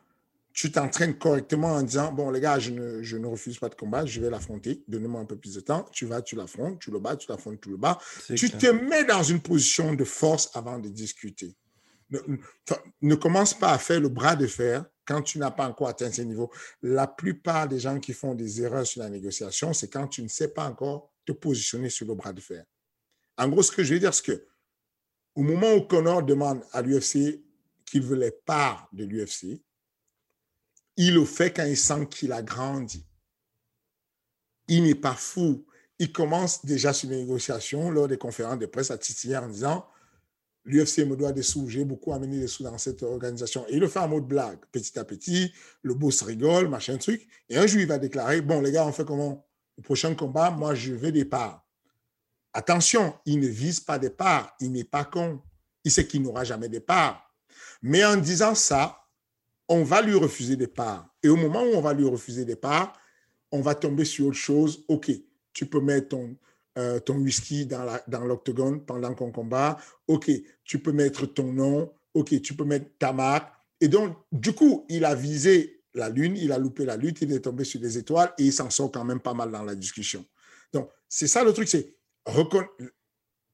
tu 0.54 0.72
t'entraînes 0.72 1.18
correctement 1.18 1.74
en 1.74 1.82
disant 1.82 2.12
Bon, 2.12 2.30
les 2.30 2.40
gars, 2.40 2.60
je 2.60 2.72
ne, 2.72 3.26
refuse 3.26 3.58
pas 3.58 3.70
de 3.70 3.76
combat, 3.76 4.06
je 4.06 4.22
vais 4.22 4.30
l'affronter, 4.30 4.84
donnez-moi 4.88 5.22
un 5.22 5.26
peu 5.26 5.36
plus 5.36 5.56
de 5.56 5.60
temps. 5.62 5.86
Tu 5.92 6.06
vas, 6.06 6.22
tu 6.22 6.36
l'affrontes, 6.36 6.80
tu 6.80 6.92
le 6.92 7.00
bats, 7.00 7.16
tu 7.16 7.28
l'affrontes, 7.30 7.60
tu 7.62 7.70
le 7.70 7.78
bats. 7.78 7.98
Tu 8.36 8.50
te 8.52 8.68
mets 8.68 9.04
dans 9.04 9.24
une 9.24 9.42
position 9.42 9.94
de 9.94 10.04
force 10.04 10.52
avant 10.54 10.78
de 10.78 10.90
discuter. 10.90 11.56
Ne, 12.12 12.20
ne, 13.02 13.16
commence 13.16 13.56
pas 13.56 13.72
à 13.72 13.80
faire 13.80 14.00
le 14.00 14.10
bras 14.10 14.36
de 14.36 14.46
fer 14.46 14.86
quand 15.04 15.24
tu 15.24 15.40
n'as 15.40 15.50
pas 15.50 15.68
encore 15.68 15.88
atteint 15.88 16.12
ce 16.12 16.22
niveau. 16.22 16.52
La 16.84 17.08
plupart 17.08 17.68
des 17.68 17.80
gens 17.80 18.00
qui 18.00 18.14
font 18.14 18.36
des 18.36 18.62
erreurs 18.62 18.86
sur 18.86 19.02
la 19.02 19.10
négociation, 19.10 19.74
c'est 19.74 19.92
quand 19.92 20.08
tu 20.08 20.22
ne 20.22 20.28
sais 20.28 20.50
pas 20.50 20.68
encore 20.68 21.12
te 21.26 21.32
positionner 21.32 21.90
sur 21.90 22.06
le 22.06 22.14
bras 22.14 22.32
de 22.32 22.42
fer. 22.42 22.64
En 23.38 23.48
gros, 23.48 23.64
ce 23.64 23.72
que 23.72 23.84
je 23.84 23.94
veux 23.94 24.00
dire, 24.00 24.14
c'est 24.14 24.26
que 24.26 24.48
au 25.36 25.42
moment 25.42 25.74
où 25.74 25.82
Connor 25.82 26.24
demande 26.24 26.64
à 26.72 26.82
l'UFC 26.82 27.44
qu'il 27.86 28.04
veut 28.04 28.18
les 28.18 28.32
parts 28.32 28.88
de 28.94 29.04
l'UFC, 29.04 29.62
il 30.96 31.16
le 31.16 31.26
fait 31.26 31.52
quand 31.52 31.66
il 31.66 31.78
sent 31.78 32.08
qu'il 32.08 32.32
a 32.32 32.44
grandi. 32.44 33.06
Il 34.68 34.84
n'est 34.84 34.96
pas 34.96 35.16
fou. 35.16 35.66
Il 36.00 36.12
commence 36.12 36.64
déjà 36.66 36.94
sur 36.94 37.10
les 37.10 37.18
négociations 37.18 37.90
lors 37.90 38.08
des 38.08 38.18
conférences 38.18 38.60
de 38.60 38.66
presse 38.66 38.92
à 38.92 38.98
titiller 38.98 39.38
en 39.38 39.48
disant 39.48 39.88
l'UFC 40.66 41.00
me 41.00 41.16
doit 41.16 41.32
des 41.32 41.44
sous, 41.44 41.68
j'ai 41.68 41.84
beaucoup 41.84 42.14
amené 42.14 42.40
des 42.40 42.48
sous 42.48 42.64
dans 42.64 42.78
cette 42.78 43.04
organisation. 43.04 43.66
Et 43.68 43.74
il 43.74 43.80
le 43.80 43.88
fait 43.88 44.00
en 44.00 44.08
mode 44.08 44.28
blague. 44.28 44.60
Petit 44.72 44.98
à 44.98 45.04
petit, 45.04 45.52
le 45.82 45.94
boss 45.94 46.22
rigole, 46.22 46.68
machin 46.70 46.98
truc. 46.98 47.28
Et 47.50 47.58
un 47.58 47.68
jour, 47.68 47.82
il 47.82 47.88
va 47.88 47.98
déclarer 47.98 48.42
Bon, 48.42 48.62
les 48.62 48.72
gars, 48.72 48.86
on 48.86 48.94
fait 48.94 49.06
comment? 49.06 49.46
Au 49.78 49.82
prochain 49.82 50.14
combat, 50.16 50.52
moi, 50.52 50.76
je 50.76 50.94
veux 50.94 51.12
des 51.12 51.26
parts. 51.26 51.63
Attention, 52.54 53.16
il 53.26 53.40
ne 53.40 53.48
vise 53.48 53.80
pas 53.80 53.98
des 53.98 54.10
parts, 54.10 54.56
il 54.60 54.72
n'est 54.72 54.84
pas 54.84 55.06
con, 55.06 55.42
il 55.84 55.92
sait 55.92 56.06
qu'il 56.06 56.22
n'aura 56.22 56.44
jamais 56.44 56.70
des 56.70 56.80
parts. 56.80 57.34
Mais 57.82 58.06
en 58.06 58.16
disant 58.16 58.56
ça, 58.56 59.04
on 59.68 59.84
va 59.84 60.02
lui 60.02 60.16
refuser 60.16 60.56
des 60.56 60.68
parts. 60.68 61.08
Et 61.24 61.30
au 61.30 61.36
moment 61.36 61.64
où 61.64 61.74
on 61.74 61.82
va 61.82 61.94
lui 61.94 62.08
refuser 62.08 62.46
des 62.46 62.56
parts, 62.56 62.94
on 63.52 63.62
va 63.62 63.76
tomber 63.76 64.06
sur 64.06 64.28
autre 64.28 64.38
chose. 64.38 64.84
OK, 64.88 65.12
tu 65.52 65.66
peux 65.66 65.80
mettre 65.80 66.10
ton, 66.10 66.36
euh, 66.78 67.00
ton 67.00 67.16
whisky 67.16 67.66
dans 67.66 68.24
l'octogone 68.24 68.86
pendant 68.86 69.14
qu'on 69.14 69.32
combat. 69.32 69.78
OK, 70.08 70.32
tu 70.64 70.80
peux 70.80 70.92
mettre 70.92 71.26
ton 71.26 71.52
nom. 71.54 71.92
OK, 72.14 72.42
tu 72.42 72.56
peux 72.56 72.66
mettre 72.66 72.86
ta 73.00 73.14
marque. 73.14 73.52
Et 73.82 73.88
donc, 73.88 74.16
du 74.32 74.54
coup, 74.54 74.86
il 74.90 75.06
a 75.06 75.16
visé 75.16 75.84
la 75.94 76.10
lune, 76.10 76.38
il 76.38 76.52
a 76.52 76.58
loupé 76.58 76.86
la 76.86 76.98
lutte, 76.98 77.22
il 77.22 77.32
est 77.32 77.42
tombé 77.42 77.64
sur 77.64 77.80
des 77.80 77.98
étoiles 77.98 78.34
et 78.38 78.46
il 78.46 78.54
s'en 78.54 78.70
sort 78.70 78.92
quand 78.92 79.04
même 79.04 79.20
pas 79.20 79.34
mal 79.34 79.52
dans 79.52 79.64
la 79.64 79.76
discussion. 79.76 80.26
Donc, 80.72 80.90
c'est 81.08 81.28
ça 81.28 81.44
le 81.44 81.54
truc, 81.54 81.68
c'est 81.68 81.96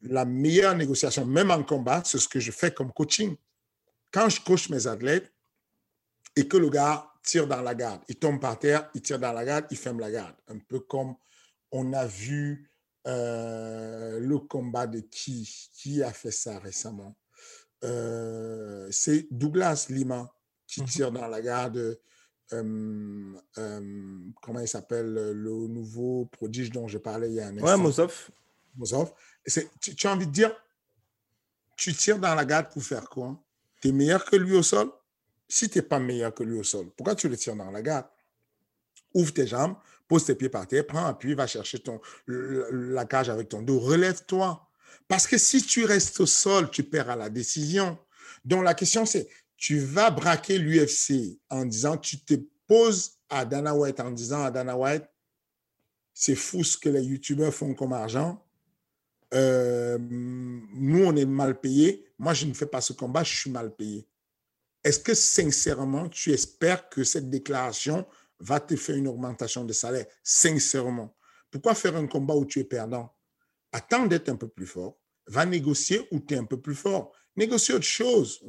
la 0.02 0.26
meilleure 0.26 0.76
négociation, 0.76 1.26
même 1.26 1.52
en 1.52 1.64
combat, 1.64 2.02
c'est 2.06 2.20
ce 2.20 2.28
que 2.28 2.40
je 2.40 2.52
fais 2.52 2.72
comme 2.72 2.92
coaching. 2.92 3.36
Quand 4.12 4.30
je 4.30 4.42
coach 4.42 4.70
mes 4.70 4.88
athlètes 4.88 5.32
et 6.36 6.48
que 6.48 6.58
le 6.58 6.70
gars 6.70 7.12
tire 7.24 7.48
dans 7.48 7.62
la 7.62 7.76
garde, 7.76 8.02
il 8.08 8.16
tombe 8.16 8.40
par 8.40 8.58
terre, 8.58 8.90
il 8.96 9.02
tire 9.02 9.20
dans 9.20 9.34
la 9.34 9.46
garde, 9.46 9.66
il 9.72 9.78
ferme 9.78 10.00
la 10.00 10.12
garde. 10.12 10.36
Un 10.48 10.60
peu 10.60 10.80
comme 10.80 11.16
on 11.72 11.94
a 11.94 12.06
vu 12.06 12.72
euh, 13.08 14.20
le 14.20 14.40
combat 14.40 14.88
de 14.88 15.00
qui 15.00 15.70
Qui 15.74 16.04
a 16.04 16.12
fait 16.12 16.32
ça 16.32 16.60
récemment 16.60 17.16
euh, 17.84 18.88
C'est 18.92 19.28
Douglas 19.32 19.88
Lima 19.90 20.32
qui 20.68 20.82
mhm. 20.82 20.88
tire 20.88 21.12
dans 21.12 21.28
la 21.28 21.42
garde. 21.42 22.00
Euh, 22.52 23.34
comment 24.42 24.60
il 24.60 24.68
s'appelle 24.68 25.14
le 25.14 25.68
nouveau 25.68 26.26
prodige 26.32 26.72
dont 26.72 26.88
je 26.88 26.98
parlais 26.98 27.30
il 27.30 27.36
y 27.36 27.40
a 27.40 27.48
un 27.48 27.58
instant. 27.58 27.68
Ouais, 27.68 27.78
Tu, 29.46 30.08
as 30.08 30.12
envie 30.12 30.28
de 30.28 30.32
dire, 30.32 30.52
tu 31.76 31.94
tires 31.94 32.20
dans 32.20 32.36
la 32.36 32.46
garde 32.46 32.72
pour 32.72 32.84
faire 32.84 33.10
quoi? 33.10 33.42
Tu 33.82 33.90
es 33.90 33.92
meilleur 33.92 34.26
que 34.26 34.36
lui 34.36 34.56
au 34.56 34.64
sol? 34.64 34.92
Si 35.48 35.70
tu 35.70 35.80
n'es 35.80 35.82
pas 35.82 36.00
meilleur 36.00 36.34
que 36.34 36.44
lui 36.44 36.60
au 36.60 36.64
sol, 36.64 36.90
pourquoi 36.96 37.16
tu 37.16 37.28
le 37.28 37.38
tires 37.38 37.56
dans 37.56 37.72
la 37.72 37.82
garde? 37.82 38.06
Ouvre 39.14 39.34
tes 39.34 39.48
jambes, 39.48 39.76
pose 40.08 40.26
tes 40.26 40.36
pieds 40.36 40.50
par 40.50 40.68
terre, 40.68 40.86
prends 40.86 41.06
appui, 41.06 41.34
va 41.34 41.48
chercher 41.48 41.80
ton, 41.80 42.00
la 42.28 43.06
cage 43.06 43.30
avec 43.30 43.50
ton 43.50 43.62
dos, 43.62 43.80
relève-toi. 43.80 44.68
Parce 45.08 45.26
que 45.26 45.38
si 45.38 45.64
tu 45.64 45.86
restes 45.86 46.20
au 46.20 46.26
sol, 46.26 46.70
tu 46.70 46.84
perds 46.84 47.10
à 47.10 47.16
la 47.16 47.30
décision. 47.30 47.98
Donc 48.46 48.64
la 48.64 48.74
question 48.74 49.06
c'est, 49.06 49.28
tu 49.58 49.80
vas 49.80 50.12
braquer 50.12 50.58
l'UFC 50.58 51.40
en 51.50 51.66
disant, 51.66 51.98
tu 51.98 52.20
te 52.20 52.36
poses 52.68 53.18
à 53.30 53.46
Dana 53.46 53.76
White 53.76 54.00
en 54.00 54.12
disant 54.12 54.44
à 54.44 54.52
Dana 54.52 54.78
White, 54.78 55.06
c'est 56.14 56.36
fou 56.36 56.64
ce 56.64 56.78
que 56.78 56.90
les 56.90 57.04
YouTubeurs 57.04 57.54
font 57.54 57.74
comme 57.74 57.94
argent 57.94 58.46
euh, 59.34 59.98
nous, 60.00 61.04
on 61.04 61.16
est 61.16 61.26
mal 61.26 61.60
payé. 61.60 62.06
Moi, 62.18 62.34
je 62.34 62.46
ne 62.46 62.54
fais 62.54 62.66
pas 62.66 62.82
ce 62.82 62.94
combat, 62.94 63.24
je 63.24 63.36
suis 63.36 63.52
mal 63.52 63.76
payé. 63.76 64.08
Est-ce 64.84 65.00
que 65.00 65.14
sincèrement, 65.14 66.10
tu 66.10 66.32
espères 66.32 66.90
que 66.90 67.04
cette 67.04 67.30
déclaration 67.30 68.06
va 68.40 68.60
te 68.60 68.76
faire 68.76 68.96
une 68.96 69.08
augmentation 69.08 69.66
de 69.66 69.74
salaire? 69.74 70.06
Sincèrement. 70.24 71.16
Pourquoi 71.52 71.76
faire 71.76 71.96
un 71.96 72.08
combat 72.08 72.36
où 72.36 72.46
tu 72.46 72.60
es 72.60 72.64
perdant? 72.64 73.14
Attends 73.72 74.06
d'être 74.06 74.30
un 74.30 74.36
peu 74.36 74.48
plus 74.48 74.66
fort. 74.66 74.98
Va 75.28 75.46
négocier 75.46 76.08
où 76.12 76.20
tu 76.20 76.34
es 76.34 76.38
un 76.38 76.46
peu 76.46 76.60
plus 76.60 76.76
fort. 76.76 77.12
Négocie 77.36 77.74
autre 77.74 77.86
chose. 77.86 78.42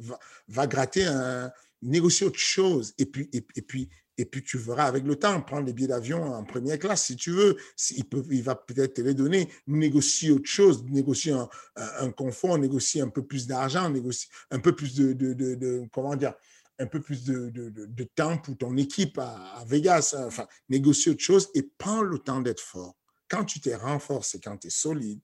Va, 0.47 0.67
gratter 0.67 1.05
un. 1.05 1.51
Négocier 1.81 2.27
autre 2.27 2.39
chose. 2.39 2.93
Et 2.97 3.05
puis, 3.05 3.29
et, 3.33 3.41
puis, 3.41 3.89
et 4.21 4.25
puis 4.25 4.43
tu 4.43 4.59
verras 4.59 4.85
avec 4.85 5.03
le 5.03 5.15
temps, 5.15 5.41
prendre 5.41 5.65
des 5.65 5.73
billets 5.73 5.87
d'avion 5.87 6.23
en 6.23 6.43
première 6.43 6.77
classe 6.77 7.05
si 7.05 7.15
tu 7.15 7.31
veux. 7.31 7.57
Il, 7.89 8.05
peut, 8.05 8.23
il 8.29 8.43
va 8.43 8.53
peut-être 8.53 8.93
te 8.93 9.01
les 9.01 9.15
donner. 9.15 9.51
Négocier 9.65 10.29
autre 10.29 10.45
chose, 10.45 10.83
négocier 10.85 11.33
un, 11.75 12.11
confort, 12.11 12.59
négocier 12.59 13.01
un 13.01 13.09
peu 13.09 13.25
plus 13.25 13.47
d'argent, 13.47 13.89
négocier 13.89 14.29
un 14.51 14.59
peu 14.59 14.75
plus 14.75 14.93
de, 14.93 15.87
comment 15.91 16.15
dire, 16.15 16.35
un 16.77 16.85
peu 16.85 17.01
plus 17.01 17.23
de, 17.23 18.03
temps 18.15 18.37
pour 18.37 18.55
ton 18.57 18.77
équipe 18.77 19.17
à, 19.17 19.63
Vegas. 19.65 20.15
Enfin, 20.19 20.47
négocier 20.69 21.13
autre 21.13 21.23
chose 21.23 21.49
et 21.55 21.63
prends 21.63 22.03
le 22.03 22.19
temps 22.19 22.41
d'être 22.41 22.61
fort. 22.61 22.95
Quand 23.27 23.43
tu 23.43 23.59
t'es 23.59 23.75
renforcé, 23.75 24.39
quand 24.39 24.57
tu 24.57 24.67
es 24.67 24.69
solide, 24.69 25.19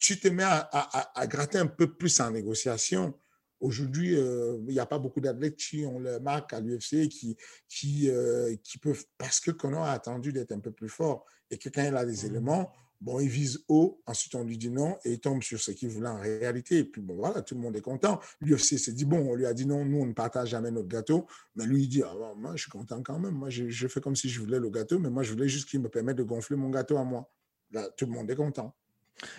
tu 0.00 0.18
te 0.18 0.26
mets 0.26 0.42
à, 0.42 1.26
gratter 1.28 1.58
un 1.58 1.68
peu 1.68 1.94
plus 1.94 2.18
en 2.18 2.32
négociation. 2.32 3.16
Aujourd'hui, 3.60 4.16
euh, 4.16 4.58
il 4.66 4.72
n'y 4.72 4.80
a 4.80 4.86
pas 4.86 4.98
beaucoup 4.98 5.20
d'athlètes 5.20 5.56
qui 5.56 5.84
ont 5.84 5.98
le 5.98 6.18
marque 6.18 6.52
à 6.52 6.60
l'UFC 6.60 7.08
qui, 7.08 7.36
qui, 7.68 8.10
euh, 8.10 8.56
qui 8.62 8.78
peuvent, 8.78 9.04
parce 9.18 9.40
que 9.40 9.50
Conor 9.50 9.84
a 9.84 9.92
attendu 9.92 10.32
d'être 10.32 10.52
un 10.52 10.60
peu 10.60 10.70
plus 10.70 10.88
fort 10.88 11.26
et 11.50 11.58
que 11.58 11.68
quand 11.68 11.82
il 11.82 11.94
a 11.94 12.06
des 12.06 12.24
mmh. 12.24 12.26
éléments, 12.26 12.72
bon, 13.00 13.18
il 13.20 13.28
vise 13.28 13.64
haut, 13.68 14.00
ensuite 14.06 14.34
on 14.34 14.44
lui 14.44 14.58
dit 14.58 14.70
non 14.70 14.96
et 15.04 15.12
il 15.12 15.20
tombe 15.20 15.42
sur 15.42 15.60
ce 15.60 15.70
qu'il 15.72 15.88
voulait 15.88 16.08
en 16.08 16.20
réalité. 16.20 16.78
Et 16.78 16.84
puis 16.84 17.00
bon, 17.00 17.16
voilà, 17.16 17.42
tout 17.42 17.54
le 17.54 17.60
monde 17.60 17.76
est 17.76 17.80
content. 17.80 18.20
L'UFC 18.40 18.78
s'est 18.78 18.92
dit, 18.92 19.04
bon, 19.04 19.30
on 19.30 19.34
lui 19.34 19.46
a 19.46 19.54
dit 19.54 19.66
non, 19.66 19.84
nous, 19.84 19.98
on 19.98 20.06
ne 20.06 20.12
partage 20.12 20.50
jamais 20.50 20.70
notre 20.70 20.88
gâteau. 20.88 21.26
Mais 21.56 21.66
lui, 21.66 21.82
il 21.84 21.88
dit, 21.88 22.02
ah, 22.02 22.14
moi, 22.36 22.52
je 22.56 22.62
suis 22.62 22.70
content 22.70 23.02
quand 23.02 23.18
même. 23.18 23.34
Moi, 23.34 23.50
je, 23.50 23.68
je, 23.68 23.88
fais 23.88 24.00
comme 24.00 24.16
si 24.16 24.28
je 24.28 24.40
voulais 24.40 24.58
le 24.58 24.70
gâteau, 24.70 24.98
mais 24.98 25.10
moi, 25.10 25.22
je 25.22 25.32
voulais 25.32 25.48
juste 25.48 25.68
qu'il 25.68 25.80
me 25.80 25.88
permette 25.88 26.16
de 26.16 26.22
gonfler 26.22 26.56
mon 26.56 26.70
gâteau 26.70 26.96
à 26.96 27.04
moi. 27.04 27.30
Là, 27.72 27.88
tout 27.96 28.06
le 28.06 28.12
monde 28.12 28.30
est 28.30 28.36
content. 28.36 28.74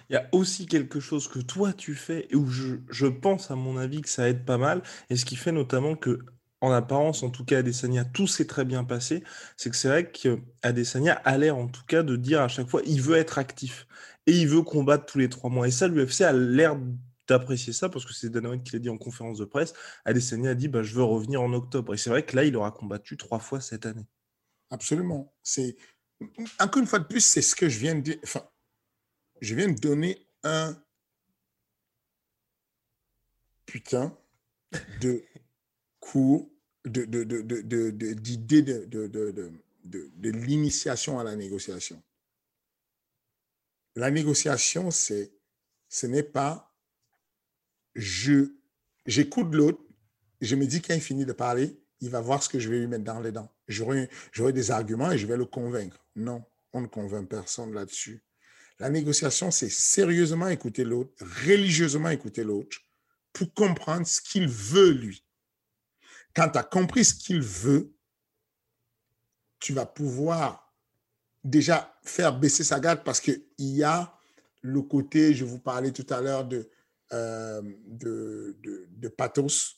Il 0.09 0.13
y 0.13 0.15
a 0.15 0.27
aussi 0.31 0.65
quelque 0.67 0.99
chose 0.99 1.27
que 1.27 1.39
toi 1.39 1.73
tu 1.73 1.95
fais 1.95 2.27
et 2.29 2.35
où 2.35 2.47
je, 2.47 3.07
pense 3.07 3.51
à 3.51 3.55
mon 3.55 3.77
avis 3.77 4.01
que 4.01 4.09
ça 4.09 4.29
aide 4.29 4.45
pas 4.45 4.57
mal 4.57 4.83
et 5.09 5.15
ce 5.15 5.25
qui 5.25 5.35
fait 5.35 5.51
notamment 5.51 5.95
que 5.95 6.19
en 6.63 6.71
apparence, 6.71 7.23
en 7.23 7.31
tout 7.31 7.43
cas, 7.43 7.57
Adesanya, 7.57 8.05
tout 8.05 8.27
s'est 8.27 8.45
très 8.45 8.65
bien 8.65 8.83
passé. 8.83 9.23
C'est 9.57 9.71
que 9.71 9.75
c'est 9.75 9.87
vrai 9.87 10.11
qu'Adesanya 10.11 11.13
a 11.13 11.35
l'air, 11.39 11.57
en 11.57 11.67
tout 11.67 11.81
cas, 11.87 12.03
de 12.03 12.15
dire 12.15 12.39
à 12.41 12.47
chaque 12.49 12.69
fois, 12.69 12.83
il 12.85 13.01
veut 13.01 13.17
être 13.17 13.39
actif 13.39 13.87
et 14.27 14.31
il 14.33 14.47
veut 14.47 14.61
combattre 14.61 15.07
tous 15.07 15.17
les 15.17 15.27
trois 15.27 15.49
mois. 15.49 15.67
Et 15.67 15.71
ça, 15.71 15.87
l'UFC 15.87 16.21
a 16.21 16.33
l'air 16.33 16.77
d'apprécier 17.27 17.73
ça 17.73 17.89
parce 17.89 18.05
que 18.05 18.13
c'est 18.13 18.29
Dana 18.29 18.49
White 18.49 18.63
qui 18.63 18.73
l'a 18.73 18.79
dit 18.79 18.89
en 18.89 18.99
conférence 18.99 19.39
de 19.39 19.45
presse. 19.45 19.73
Adesanya 20.05 20.51
a 20.51 20.53
dit, 20.53 20.67
bah, 20.67 20.83
je 20.83 20.93
veux 20.93 21.03
revenir 21.03 21.41
en 21.41 21.51
octobre. 21.53 21.95
Et 21.95 21.97
c'est 21.97 22.11
vrai 22.11 22.23
que 22.23 22.35
là, 22.35 22.43
il 22.43 22.55
aura 22.55 22.69
combattu 22.69 23.17
trois 23.17 23.39
fois 23.39 23.59
cette 23.59 23.87
année. 23.87 24.05
Absolument. 24.69 25.33
C'est 25.41 25.75
encore 26.59 26.81
une 26.81 26.87
fois 26.87 26.99
de 26.99 27.05
plus, 27.05 27.21
c'est 27.21 27.41
ce 27.41 27.55
que 27.55 27.69
je 27.69 27.79
viens 27.79 27.95
de 27.95 28.01
dire. 28.01 28.17
Enfin, 28.23 28.43
je 29.41 29.55
viens 29.55 29.67
de 29.67 29.79
donner 29.79 30.25
un 30.43 30.77
putain 33.65 34.15
de 35.01 35.23
cours 35.99 36.49
d'idée 36.85 38.61
de, 38.61 38.85
de, 38.85 39.07
de, 39.07 39.51
de, 39.83 40.29
l'initiation 40.29 41.19
à 41.19 41.23
la 41.23 41.35
négociation. 41.35 42.01
La 43.95 44.09
négociation, 44.09 44.89
c'est, 44.89 45.31
ce 45.89 46.07
n'est 46.07 46.23
pas 46.23 46.71
je, 47.95 48.53
j'écoute 49.05 49.53
l'autre, 49.53 49.83
je 50.39 50.55
me 50.55 50.65
dis 50.65 50.81
quand 50.81 50.93
il 50.93 51.01
finit 51.01 51.25
de 51.25 51.33
parler, 51.33 51.77
il 51.99 52.09
va 52.09 52.21
voir 52.21 52.41
ce 52.41 52.49
que 52.49 52.59
je 52.59 52.69
vais 52.69 52.79
lui 52.79 52.87
mettre 52.87 53.03
dans 53.03 53.19
les 53.19 53.31
dents. 53.31 53.51
J'aurai, 53.67 54.09
j'aurai 54.31 54.53
des 54.53 54.71
arguments 54.71 55.11
et 55.11 55.17
je 55.17 55.27
vais 55.27 55.37
le 55.37 55.45
convaincre. 55.45 56.03
Non, 56.15 56.43
on 56.73 56.81
ne 56.81 56.87
convainc 56.87 57.27
personne 57.27 57.73
là-dessus. 57.73 58.23
La 58.81 58.89
négociation, 58.89 59.51
c'est 59.51 59.69
sérieusement 59.69 60.47
écouter 60.47 60.83
l'autre, 60.83 61.13
religieusement 61.45 62.09
écouter 62.09 62.43
l'autre, 62.43 62.79
pour 63.31 63.53
comprendre 63.53 64.07
ce 64.07 64.19
qu'il 64.19 64.47
veut, 64.47 64.89
lui. 64.89 65.23
Quand 66.33 66.49
tu 66.49 66.57
as 66.57 66.63
compris 66.63 67.05
ce 67.05 67.13
qu'il 67.13 67.43
veut, 67.43 67.93
tu 69.59 69.71
vas 69.73 69.85
pouvoir 69.85 70.73
déjà 71.43 71.95
faire 72.03 72.35
baisser 72.39 72.63
sa 72.63 72.79
garde 72.79 73.03
parce 73.03 73.19
qu'il 73.19 73.43
y 73.59 73.83
a 73.83 74.17
le 74.61 74.81
côté, 74.81 75.35
je 75.35 75.45
vous 75.45 75.59
parlais 75.59 75.91
tout 75.91 76.07
à 76.09 76.19
l'heure 76.19 76.45
de, 76.45 76.67
euh, 77.13 77.61
de, 77.85 78.57
de, 78.63 78.87
de 78.89 79.07
pathos, 79.09 79.75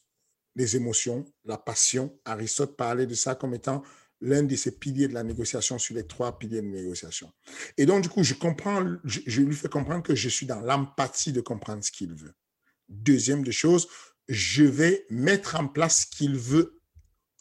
des 0.56 0.78
émotions, 0.78 1.26
la 1.44 1.58
passion. 1.58 2.18
Aristote 2.24 2.78
parlait 2.78 3.06
de 3.06 3.16
ça 3.16 3.36
comme 3.36 3.54
étant 3.54 3.84
l'un 4.24 4.44
de 4.44 4.56
ces 4.56 4.72
piliers 4.72 5.10
de 5.10 5.14
la 5.14 5.24
négociation 5.24 5.78
sur 5.78 5.96
les 5.96 6.08
trois 6.08 6.40
piliers 6.40 6.62
de 6.62 6.68
négociation. 6.68 7.32
Et 7.78 7.86
donc, 7.86 8.04
du 8.04 8.10
coup, 8.10 8.24
je 8.24 8.34
comprends, 8.34 8.82
je, 9.04 9.42
lui 9.42 9.56
fais 9.56 9.68
comprendre 9.68 10.02
que 10.02 10.16
je 10.16 10.30
suis 10.30 10.46
dans 10.46 10.62
l'empathie 10.62 11.34
de 11.34 11.42
comprendre 11.42 11.84
ce 11.84 11.92
qu'il 11.92 12.14
veut. 12.14 12.34
Deuxième 12.88 13.44
des 13.44 13.52
choses, 13.52 13.90
je 14.30 14.64
vais 14.64 15.06
mettre 15.10 15.60
en 15.60 15.68
place 15.68 16.04
ce 16.04 16.18
qu'il 16.18 16.38
veut, 16.38 16.80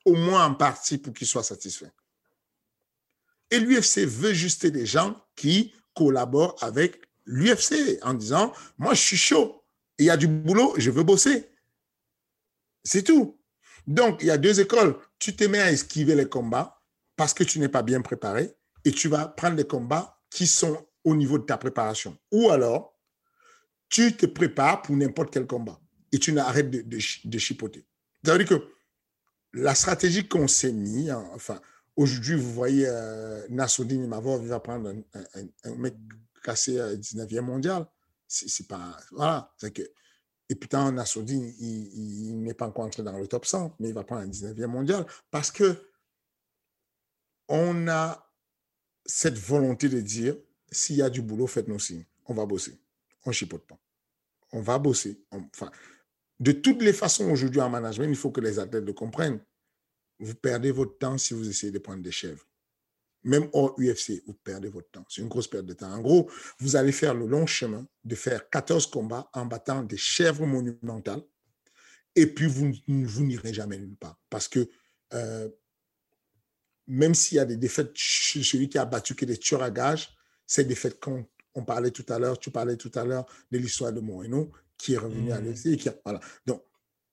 au 0.05 0.15
moins 0.15 0.45
en 0.45 0.55
partie, 0.55 0.99
pour 0.99 1.15
qu'il 1.15 1.29
soit 1.29 1.45
satisfait. 1.45 1.93
Et 3.53 3.61
l'UFC 3.61 4.01
veut 4.01 4.33
juste 4.33 4.67
des 4.67 4.85
gens 4.85 5.25
qui 5.37 5.73
collaborent 5.95 6.57
avec 6.65 7.01
l'UFC 7.27 8.01
en 8.03 8.15
disant, 8.15 8.53
moi, 8.79 8.95
je 8.95 9.01
suis 9.01 9.17
chaud, 9.17 9.63
il 9.99 10.07
y 10.07 10.11
a 10.11 10.17
du 10.17 10.27
boulot, 10.27 10.75
je 10.79 10.91
veux 10.91 11.05
bosser. 11.05 11.49
C'est 12.83 13.05
tout. 13.05 13.39
Donc, 13.87 14.23
il 14.23 14.27
y 14.27 14.31
a 14.31 14.39
deux 14.39 14.61
écoles. 14.61 14.97
Tu 15.19 15.35
te 15.35 15.45
mets 15.45 15.61
à 15.61 15.73
esquiver 15.73 16.15
les 16.15 16.29
combats 16.29 16.81
parce 17.17 17.35
que 17.35 17.45
tu 17.45 17.59
n'es 17.59 17.69
pas 17.69 17.83
bien 17.83 18.01
préparé 18.01 18.55
et 18.85 18.93
tu 18.93 19.09
vas 19.09 19.29
prendre 19.29 19.57
les 19.57 19.67
combats 19.67 20.19
qui 20.31 20.47
sont 20.47 20.87
au 21.05 21.15
niveau 21.15 21.39
de 21.39 21.45
ta 21.45 21.57
préparation. 21.57 22.17
Ou 22.31 22.51
alors, 22.51 22.97
tu 23.89 24.17
te 24.17 24.27
prépares 24.27 24.83
pour 24.83 24.97
n'importe 24.97 25.33
quel 25.33 25.47
combat 25.47 25.79
et 26.13 26.19
tu 26.19 26.33
n'arrêtes 26.33 26.71
de, 26.71 27.39
chipoter. 27.39 27.87
Ça 28.25 28.33
veut 28.33 28.45
dire 28.45 28.59
que 28.59 28.65
la 29.55 29.75
stratégie 29.75 30.29
qu'on 30.29 30.49
s'est 30.49 30.73
mis, 30.73 31.11
hein, 31.11 31.25
enfin, 31.35 31.61
aujourd'hui, 31.97 32.37
vous 32.37 32.53
voyez 32.53 32.87
euh, 32.87 33.47
Nassoudine 33.51 34.05
il 34.05 34.49
va 34.49 34.61
prendre 34.61 34.95
un, 35.35 35.75
mec 35.77 35.95
cassé 36.43 36.81
à 36.81 36.95
19e 36.95 37.41
mondial. 37.41 37.87
C'est 38.29 38.67
pas. 38.67 38.97
Voilà. 39.11 39.53
C'est 39.59 39.73
que 39.73 39.83
et 40.53 40.55
putain, 40.55 40.93
Nassoudine, 40.93 41.55
il, 41.61 42.29
il 42.29 42.43
n'est 42.43 42.53
pas 42.53 42.67
encore 42.67 42.85
entré 42.85 43.03
dans 43.03 43.17
le 43.17 43.27
top 43.27 43.47
100, 43.47 43.77
mais 43.81 43.89
il 43.89 43.95
va 43.95 44.05
prendre 44.05 44.21
un 44.21 44.29
19e 44.29 44.67
mondial 44.67 45.07
parce 45.31 45.51
que 45.51 45.89
on 47.49 47.89
a 47.89 48.31
cette 49.07 49.39
volonté 49.39 49.89
de 49.89 49.99
dire 50.03 50.37
s'il 50.71 50.97
y 50.97 51.03
a 51.03 51.09
du 51.09 51.23
boulot, 51.23 51.47
faites-nous 51.47 51.79
signe. 51.79 52.05
On 52.27 52.35
va 52.35 52.45
bosser. 52.45 52.79
On 53.25 53.33
chipote 53.33 53.67
pas. 53.67 53.79
On 54.53 54.61
va 54.61 54.79
bosser. 54.79 55.25
enfin, 55.31 55.71
de 56.39 56.53
toutes 56.53 56.83
les 56.83 56.93
façons, 56.93 57.31
aujourd'hui 57.31 57.63
en 57.63 57.71
management, 57.71 58.11
il 58.11 58.17
faut 58.17 58.31
que 58.31 58.43
les 58.43 58.59
athlètes 58.59 58.85
le 58.85 58.93
comprennent. 58.93 59.41
Vous 60.19 60.35
perdez 60.35 60.71
votre 60.71 60.99
temps 60.99 61.17
si 61.17 61.33
vous 61.33 61.49
essayez 61.49 61.73
de 61.73 61.79
prendre 61.79 62.03
des 62.03 62.13
chèvres 62.13 62.47
même 63.25 63.49
hors 63.53 63.75
UFC, 63.79 64.23
vous 64.27 64.35
perdez 64.35 64.69
votre 64.69 64.91
temps. 64.91 65.05
C'est 65.09 65.23
une 65.23 65.29
grosse 65.29 65.49
perte 65.49 65.67
de 65.67 65.75
temps. 65.75 65.93
En 65.93 66.01
gros, 66.01 66.31
vous 66.59 66.77
allez 66.77 66.93
faire 66.93 67.15
le 67.15 67.27
long 67.27 67.47
chemin 67.47 67.87
de 68.05 68.15
faire 68.15 68.49
14 68.51 68.87
combats 68.89 69.31
en 69.33 69.47
battant 69.47 69.83
des 69.83 69.97
chèvres 69.97 70.47
monumentales 70.47 71.23
et 72.15 72.27
puis 72.27 72.47
vous, 72.47 72.73
vous 72.89 73.25
n'irez 73.25 73.55
jamais 73.55 73.79
nulle 73.79 73.97
part. 73.97 74.19
Parce 74.29 74.49
que 74.49 74.69
euh, 75.15 75.49
même 76.87 77.15
s'il 77.15 77.37
y 77.37 77.41
a 77.41 77.45
des 77.45 77.57
défaites, 77.57 77.93
celui 77.95 78.69
qui 78.69 78.79
a 78.79 78.85
battu 78.85 79.15
que 79.15 79.25
des 79.25 79.37
tueurs 79.37 79.63
à 79.63 79.71
gages, 79.71 80.11
ces 80.47 80.65
défaites 80.65 81.01
qu'on 81.01 81.27
on 81.55 81.65
parlait 81.65 81.91
tout 81.91 82.07
à 82.09 82.19
l'heure, 82.19 82.39
tu 82.39 82.51
parlais 82.51 82.77
tout 82.77 82.91
à 82.95 83.05
l'heure 83.05 83.27
de 83.51 83.59
l'histoire 83.59 83.93
de 83.93 84.01
Moreno 84.01 84.51
qui 84.79 84.95
est 84.95 84.99
revenu 84.99 85.33
à 85.33 85.41
mmh. 85.41 85.45
l'UFC. 85.45 85.77
Qui 85.77 85.89
voilà. 86.05 86.21
Donc, 86.47 86.63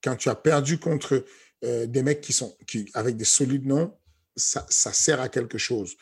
quand 0.02 0.16
tu 0.16 0.30
as 0.30 0.36
perdu 0.36 0.80
contre 0.80 1.26
euh, 1.64 1.86
des 1.86 2.04
mecs 2.04 2.22
qui 2.22 2.34
sont 2.34 2.58
qui, 2.66 2.90
avec 2.94 3.16
des 3.16 3.26
solides 3.26 3.66
noms, 3.66 3.96
ça, 4.40 4.94
sert 4.94 5.22
à 5.22 5.30
quelque 5.30 5.58
chose. 5.58 5.96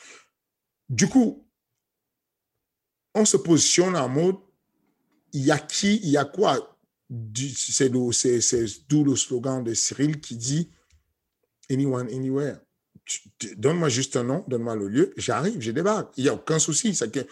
Du 0.89 1.07
coup, 1.07 1.45
on 3.13 3.25
se 3.25 3.37
positionne 3.37 3.95
en 3.95 4.07
mode, 4.07 4.37
il 5.33 5.43
y 5.43 5.51
a 5.51 5.59
qui, 5.59 5.97
il 5.97 6.09
y 6.09 6.17
a 6.17 6.25
quoi? 6.25 6.77
C'est 7.55 7.89
d'où 7.89 9.03
le 9.03 9.15
slogan 9.15 9.63
de 9.63 9.73
Cyril 9.73 10.19
qui 10.19 10.35
dit 10.35 10.71
Anyone, 11.69 12.07
anywhere. 12.07 12.59
Donne-moi 13.55 13.89
juste 13.89 14.15
un 14.17 14.23
nom, 14.23 14.43
donne-moi 14.47 14.75
le 14.75 14.87
lieu, 14.87 15.13
j'arrive, 15.17 15.61
je 15.61 15.71
débarque. 15.71 16.17
Il 16.17 16.23
n'y 16.23 16.29
a 16.29 16.33
aucun 16.33 16.59
souci. 16.59 16.97
Que 17.11 17.25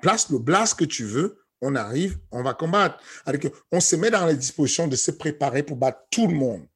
place 0.00 0.30
le 0.30 0.38
blast 0.38 0.78
que 0.78 0.84
tu 0.84 1.04
veux, 1.04 1.42
on 1.60 1.74
arrive, 1.74 2.18
on 2.30 2.42
va 2.42 2.54
combattre. 2.54 3.02
on 3.70 3.80
se 3.80 3.96
met 3.96 4.10
dans 4.10 4.26
les 4.26 4.36
dispositions 4.36 4.88
de 4.88 4.96
se 4.96 5.10
préparer 5.10 5.62
pour 5.62 5.76
battre 5.76 6.00
tout 6.10 6.26
le 6.26 6.34
monde. 6.34 6.66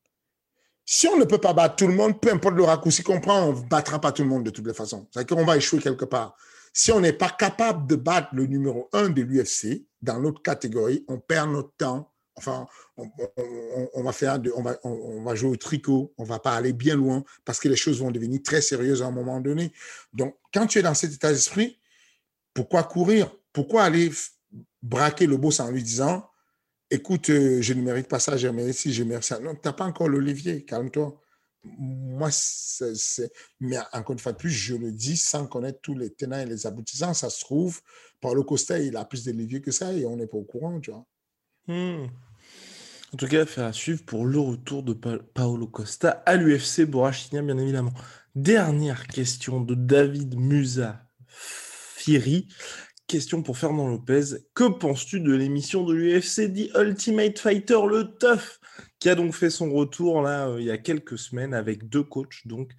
Si 0.89 1.09
on 1.09 1.17
ne 1.17 1.25
peut 1.25 1.39
pas 1.39 1.53
battre 1.53 1.75
tout 1.75 1.89
le 1.89 1.95
monde, 1.95 2.21
peu 2.21 2.33
importe 2.33 2.55
le 2.55 2.63
raccourci 2.63 3.03
qu'on 3.03 3.21
prend, 3.21 3.49
on 3.49 3.53
ne 3.55 3.69
battra 3.69 4.01
pas 4.01 4.13
tout 4.13 4.23
le 4.23 4.29
monde 4.29 4.45
de 4.45 4.51
toutes 4.51 4.67
les 4.67 4.73
façons. 4.73 5.09
C'est-à-dire 5.11 5.37
qu'on 5.37 5.45
va 5.45 5.57
échouer 5.57 5.81
quelque 5.81 6.05
part. 6.05 6.37
Si 6.73 6.93
on 6.93 7.01
n'est 7.01 7.13
pas 7.13 7.31
capable 7.31 7.89
de 7.89 7.97
battre 7.97 8.29
le 8.33 8.47
numéro 8.47 8.89
un 8.93 9.09
de 9.09 9.23
l'UFC, 9.23 9.85
dans 10.01 10.21
notre 10.21 10.43
catégorie, 10.43 11.05
on 11.09 11.19
perd 11.19 11.51
notre 11.51 11.73
temps. 11.77 12.13
Enfin, 12.37 12.67
on, 12.99 14.03
va 14.03 14.13
faire 14.13 14.39
on, 14.55 14.63
va, 14.63 14.79
on, 14.85 15.23
va 15.23 15.35
jouer 15.35 15.51
au 15.51 15.57
tricot, 15.57 16.13
on 16.19 16.25
va 16.25 16.39
pas 16.39 16.55
aller 16.55 16.75
bien 16.75 16.95
loin 16.95 17.25
parce 17.47 17.59
que 17.59 17.69
les 17.69 17.77
choses 17.77 18.01
vont 18.01 18.11
devenir 18.11 18.43
très 18.45 18.61
sérieuses 18.61 19.03
à 19.03 19.07
un 19.07 19.11
moment 19.11 19.41
donné. 19.41 19.73
Donc, 20.13 20.37
quand 20.53 20.67
tu 20.67 20.79
es 20.79 20.83
dans 20.83 20.93
cet 20.95 21.15
état 21.15 21.33
d'esprit, 21.33 21.79
pourquoi 22.53 22.85
courir? 22.85 23.35
Pourquoi 23.55 23.85
aller 23.85 24.13
braquer 24.83 25.27
le 25.27 25.39
boss 25.39 25.61
en 25.61 25.71
lui 25.71 25.83
disant 25.83 26.29
écoute, 26.91 27.31
euh, 27.31 27.61
je 27.63 27.73
ne 27.75 27.83
mérite 27.83 28.09
pas 28.09 28.19
ça, 28.19 28.37
je 28.37 28.49
mérite 28.49 28.91
je 28.91 29.03
mérite 29.03 29.25
ça. 29.25 29.39
Non, 29.39 29.55
tu 29.55 29.61
n'as 29.65 29.73
pas 29.73 29.85
encore 29.85 30.09
l'olivier, 30.09 30.65
calme-toi. 30.65 31.21
Moi, 31.65 32.29
c'est. 32.31 33.31
Mais 33.61 33.77
encore 33.93 34.13
une 34.13 34.19
fois 34.19 34.35
plus, 34.35 34.51
je 34.51 34.77
le 34.77 34.93
dis 34.93 35.17
sans 35.17 35.47
connaître 35.47 35.81
tous 35.83 35.97
les 35.97 36.11
tenants 36.11 36.39
et 36.39 36.47
les 36.47 36.67
aboutissants. 36.67 37.13
Ça 37.13 37.29
se 37.29 37.41
trouve, 37.41 37.81
Paulo 38.21 38.45
Costa, 38.45 38.79
il 38.79 38.97
a 38.97 39.05
plus 39.05 39.25
d'olivier 39.25 39.61
que 39.61 39.73
ça 39.73 39.93
et 39.93 40.07
on 40.07 40.17
n'est 40.17 40.29
pas 40.29 40.39
au 40.39 40.45
courant, 40.45 40.81
tu 40.81 40.93
vois. 40.93 41.05
Hmm. 41.67 42.07
En 43.13 43.17
tout 43.17 43.27
cas, 43.27 43.47
faire 43.47 43.65
à 43.65 43.73
suivre 43.73 44.05
pour 44.05 44.27
le 44.27 44.39
retour 44.39 44.83
de 44.83 44.93
Paolo 44.93 45.67
Costa 45.67 46.11
à 46.27 46.37
l'UFC 46.37 46.83
Borrachina, 46.83 47.43
bien 47.43 47.59
évidemment. 47.59 47.95
Dernière 48.35 49.07
question 49.07 49.61
de 49.61 49.75
David 49.75 50.39
Musa 50.39 51.03
Firi. 51.27 52.49
Question 53.07 53.41
pour 53.41 53.57
Fernand 53.57 53.87
Lopez. 53.87 54.39
Que 54.53 54.69
penses-tu 54.69 55.21
de 55.21 55.33
l'émission 55.33 55.85
de 55.85 55.95
l'UFC 55.95 56.53
The 56.53 56.77
Ultimate 56.77 57.39
Fighter, 57.39 57.79
le 57.89 58.17
Tough, 58.19 58.59
qui 58.99 59.09
a 59.09 59.15
donc 59.15 59.33
fait 59.33 59.51
son 59.51 59.73
retour 59.73 60.23
là 60.23 60.49
euh, 60.49 60.61
il 60.61 60.67
y 60.67 60.73
a 60.73 60.79
quelques 60.79 61.17
semaines 61.17 61.55
avec 61.55 61.89
deux 61.89 62.03
coachs, 62.03 62.45
donc 62.47 62.73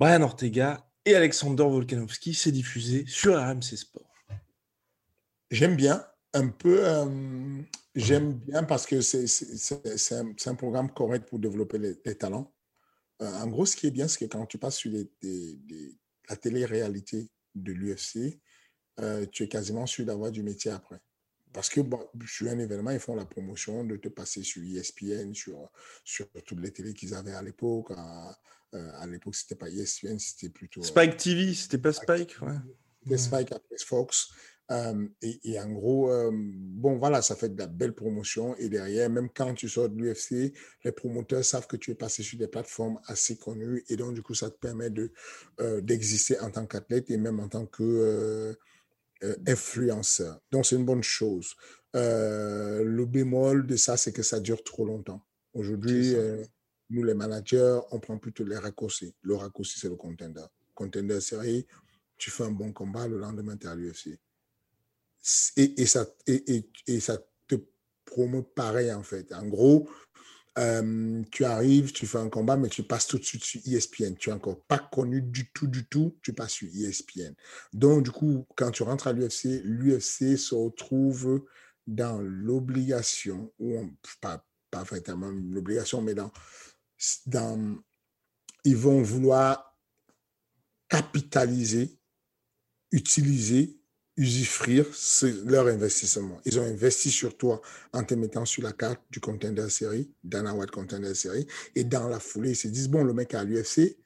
Brian 0.00 0.22
Ortega 0.22 0.84
et 1.04 1.14
Alexander 1.14 1.62
Volkanovski. 1.62 2.34
C'est 2.34 2.50
diffusé 2.50 3.04
sur 3.06 3.40
RMC 3.40 3.76
Sport. 3.76 4.10
J'aime 5.52 5.76
bien, 5.76 6.04
un 6.32 6.48
peu, 6.48 6.84
euh, 6.84 7.62
j'aime 7.94 8.32
bien 8.32 8.64
parce 8.64 8.84
que 8.84 9.00
c'est 9.00 10.14
un, 10.14 10.34
un, 10.44 10.54
programme 10.56 10.92
correct 10.92 11.28
pour 11.28 11.38
développer 11.38 11.78
les, 11.78 12.18
talents. 12.18 12.52
Euh, 13.22 13.32
en 13.32 13.46
gros, 13.46 13.64
ce 13.64 13.76
qui 13.76 13.86
est 13.86 13.92
bien, 13.92 14.08
c'est 14.08 14.26
que 14.26 14.32
quand 14.32 14.46
tu 14.46 14.58
passes 14.58 14.78
sur 14.78 14.90
la 16.28 16.36
télé-réalité 16.36 17.30
de 17.54 17.70
l'UFC, 17.70 18.40
euh, 19.00 19.26
tu 19.30 19.42
es 19.42 19.48
quasiment 19.48 19.86
sûr 19.86 20.04
d'avoir 20.04 20.30
du 20.30 20.42
métier 20.42 20.70
après. 20.70 21.00
Parce 21.52 21.68
que 21.68 21.80
bon, 21.80 22.00
sur 22.26 22.48
un 22.48 22.58
événement, 22.58 22.90
ils 22.90 22.98
font 22.98 23.14
la 23.14 23.24
promotion 23.24 23.84
de 23.84 23.96
te 23.96 24.08
passer 24.08 24.42
sur 24.42 24.62
ESPN, 24.62 25.32
sur, 25.34 25.70
sur 26.04 26.26
toutes 26.44 26.60
les 26.60 26.72
télés 26.72 26.94
qu'ils 26.94 27.14
avaient 27.14 27.34
à 27.34 27.42
l'époque. 27.42 27.92
À, 27.96 28.36
euh, 28.74 29.06
l'époque, 29.06 29.36
c'était 29.36 29.54
pas 29.54 29.68
ESPN, 29.68 30.18
c'était 30.18 30.48
plutôt. 30.48 30.80
Euh, 30.80 30.84
Spike 30.84 31.16
TV, 31.16 31.54
c'était 31.54 31.78
pas 31.78 31.92
Spike, 31.92 32.36
ouais. 32.42 32.56
C'était 33.04 33.18
Spike 33.18 33.52
après 33.52 33.76
Fox. 33.84 34.32
et, 35.22 35.60
en 35.60 35.70
gros, 35.70 36.10
bon, 36.32 36.98
voilà, 36.98 37.22
ça 37.22 37.36
fait 37.36 37.50
de 37.50 37.58
la 37.58 37.68
belle 37.68 37.94
promotion. 37.94 38.56
Et 38.56 38.68
derrière, 38.68 39.08
même 39.10 39.28
quand 39.32 39.54
tu 39.54 39.68
sors 39.68 39.88
de 39.88 39.94
l'UFC, 39.94 40.54
les 40.84 40.92
promoteurs 40.92 41.44
savent 41.44 41.68
que 41.68 41.76
tu 41.76 41.92
es 41.92 41.94
passé 41.94 42.24
sur 42.24 42.38
des 42.38 42.48
plateformes 42.48 42.98
assez 43.06 43.36
connues. 43.36 43.84
Et 43.88 43.96
donc, 43.96 44.14
du 44.14 44.22
coup, 44.22 44.34
ça 44.34 44.50
te 44.50 44.58
permet 44.58 44.90
de, 44.90 45.12
d'exister 45.80 46.40
en 46.40 46.50
tant 46.50 46.66
qu'athlète 46.66 47.10
et 47.10 47.16
même 47.16 47.38
en 47.38 47.48
tant 47.48 47.66
que 47.66 48.56
euh, 49.24 49.36
influenceur. 49.46 50.38
Donc, 50.50 50.66
c'est 50.66 50.76
une 50.76 50.84
bonne 50.84 51.02
chose. 51.02 51.54
Euh, 51.96 52.84
le 52.84 53.06
bémol 53.06 53.66
de 53.66 53.76
ça, 53.76 53.96
c'est 53.96 54.12
que 54.12 54.22
ça 54.22 54.40
dure 54.40 54.62
trop 54.62 54.84
longtemps. 54.84 55.24
Aujourd'hui, 55.54 56.14
euh, 56.14 56.44
nous, 56.90 57.04
les 57.04 57.14
managers, 57.14 57.78
on 57.90 58.00
prend 58.00 58.18
plutôt 58.18 58.44
les 58.44 58.58
raccourcis. 58.58 59.14
Le 59.22 59.34
raccourci, 59.34 59.78
c'est 59.78 59.88
le 59.88 59.96
contender. 59.96 60.44
Contender 60.74 61.20
série, 61.20 61.66
tu 62.18 62.30
fais 62.30 62.44
un 62.44 62.50
bon 62.50 62.72
combat, 62.72 63.08
le 63.08 63.18
lendemain, 63.18 63.56
tu 63.56 63.66
es 63.66 63.70
à 63.70 63.74
l'UFC. 63.74 64.18
Et, 65.56 65.82
et, 65.82 65.86
ça, 65.86 66.06
et, 66.26 66.68
et, 66.86 67.00
ça 67.00 67.16
te 67.46 67.54
promeut 68.04 68.42
pareil, 68.42 68.92
en 68.92 69.02
fait. 69.02 69.32
En 69.32 69.46
gros, 69.46 69.88
euh, 70.58 71.22
tu 71.32 71.44
arrives, 71.44 71.92
tu 71.92 72.06
fais 72.06 72.18
un 72.18 72.28
combat, 72.28 72.56
mais 72.56 72.68
tu 72.68 72.82
passes 72.84 73.06
tout 73.06 73.18
de 73.18 73.24
suite 73.24 73.44
sur 73.44 73.60
ESPN. 73.66 74.14
Tu 74.14 74.28
n'es 74.28 74.36
encore 74.36 74.60
pas 74.66 74.78
connu 74.78 75.20
du 75.22 75.50
tout, 75.50 75.66
du 75.66 75.86
tout, 75.86 76.16
tu 76.22 76.32
passes 76.32 76.52
sur 76.52 76.68
ESPN. 76.68 77.34
Donc, 77.72 78.04
du 78.04 78.10
coup, 78.10 78.46
quand 78.56 78.70
tu 78.70 78.82
rentres 78.82 79.08
à 79.08 79.12
l'UFC, 79.12 79.62
l'UFC 79.64 80.36
se 80.36 80.54
retrouve 80.54 81.44
dans 81.86 82.20
l'obligation, 82.20 83.52
ou 83.58 83.80
pas, 84.20 84.44
pas 84.70 84.84
vraiment 84.84 85.30
l'obligation, 85.30 86.02
mais 86.02 86.14
dans. 86.14 86.32
Ils 88.66 88.76
vont 88.76 89.02
vouloir 89.02 89.76
capitaliser, 90.88 91.98
utiliser 92.92 93.78
usufruire 94.16 94.86
leur 95.46 95.66
investissement. 95.66 96.40
Ils 96.44 96.58
ont 96.60 96.64
investi 96.64 97.10
sur 97.10 97.36
toi 97.36 97.60
en 97.92 98.04
te 98.04 98.14
mettant 98.14 98.44
sur 98.44 98.62
la 98.62 98.72
carte 98.72 99.00
du 99.10 99.20
contender 99.20 99.68
série, 99.70 100.10
Dana 100.22 100.54
White 100.54 100.70
contender 100.70 101.14
série, 101.14 101.46
et 101.74 101.84
dans 101.84 102.08
la 102.08 102.20
foulée, 102.20 102.50
ils 102.50 102.56
se 102.56 102.68
disent, 102.68 102.88
bon, 102.88 103.02
le 103.02 103.12
mec 103.12 103.34
à 103.34 103.42
l'UFC, 103.42 103.96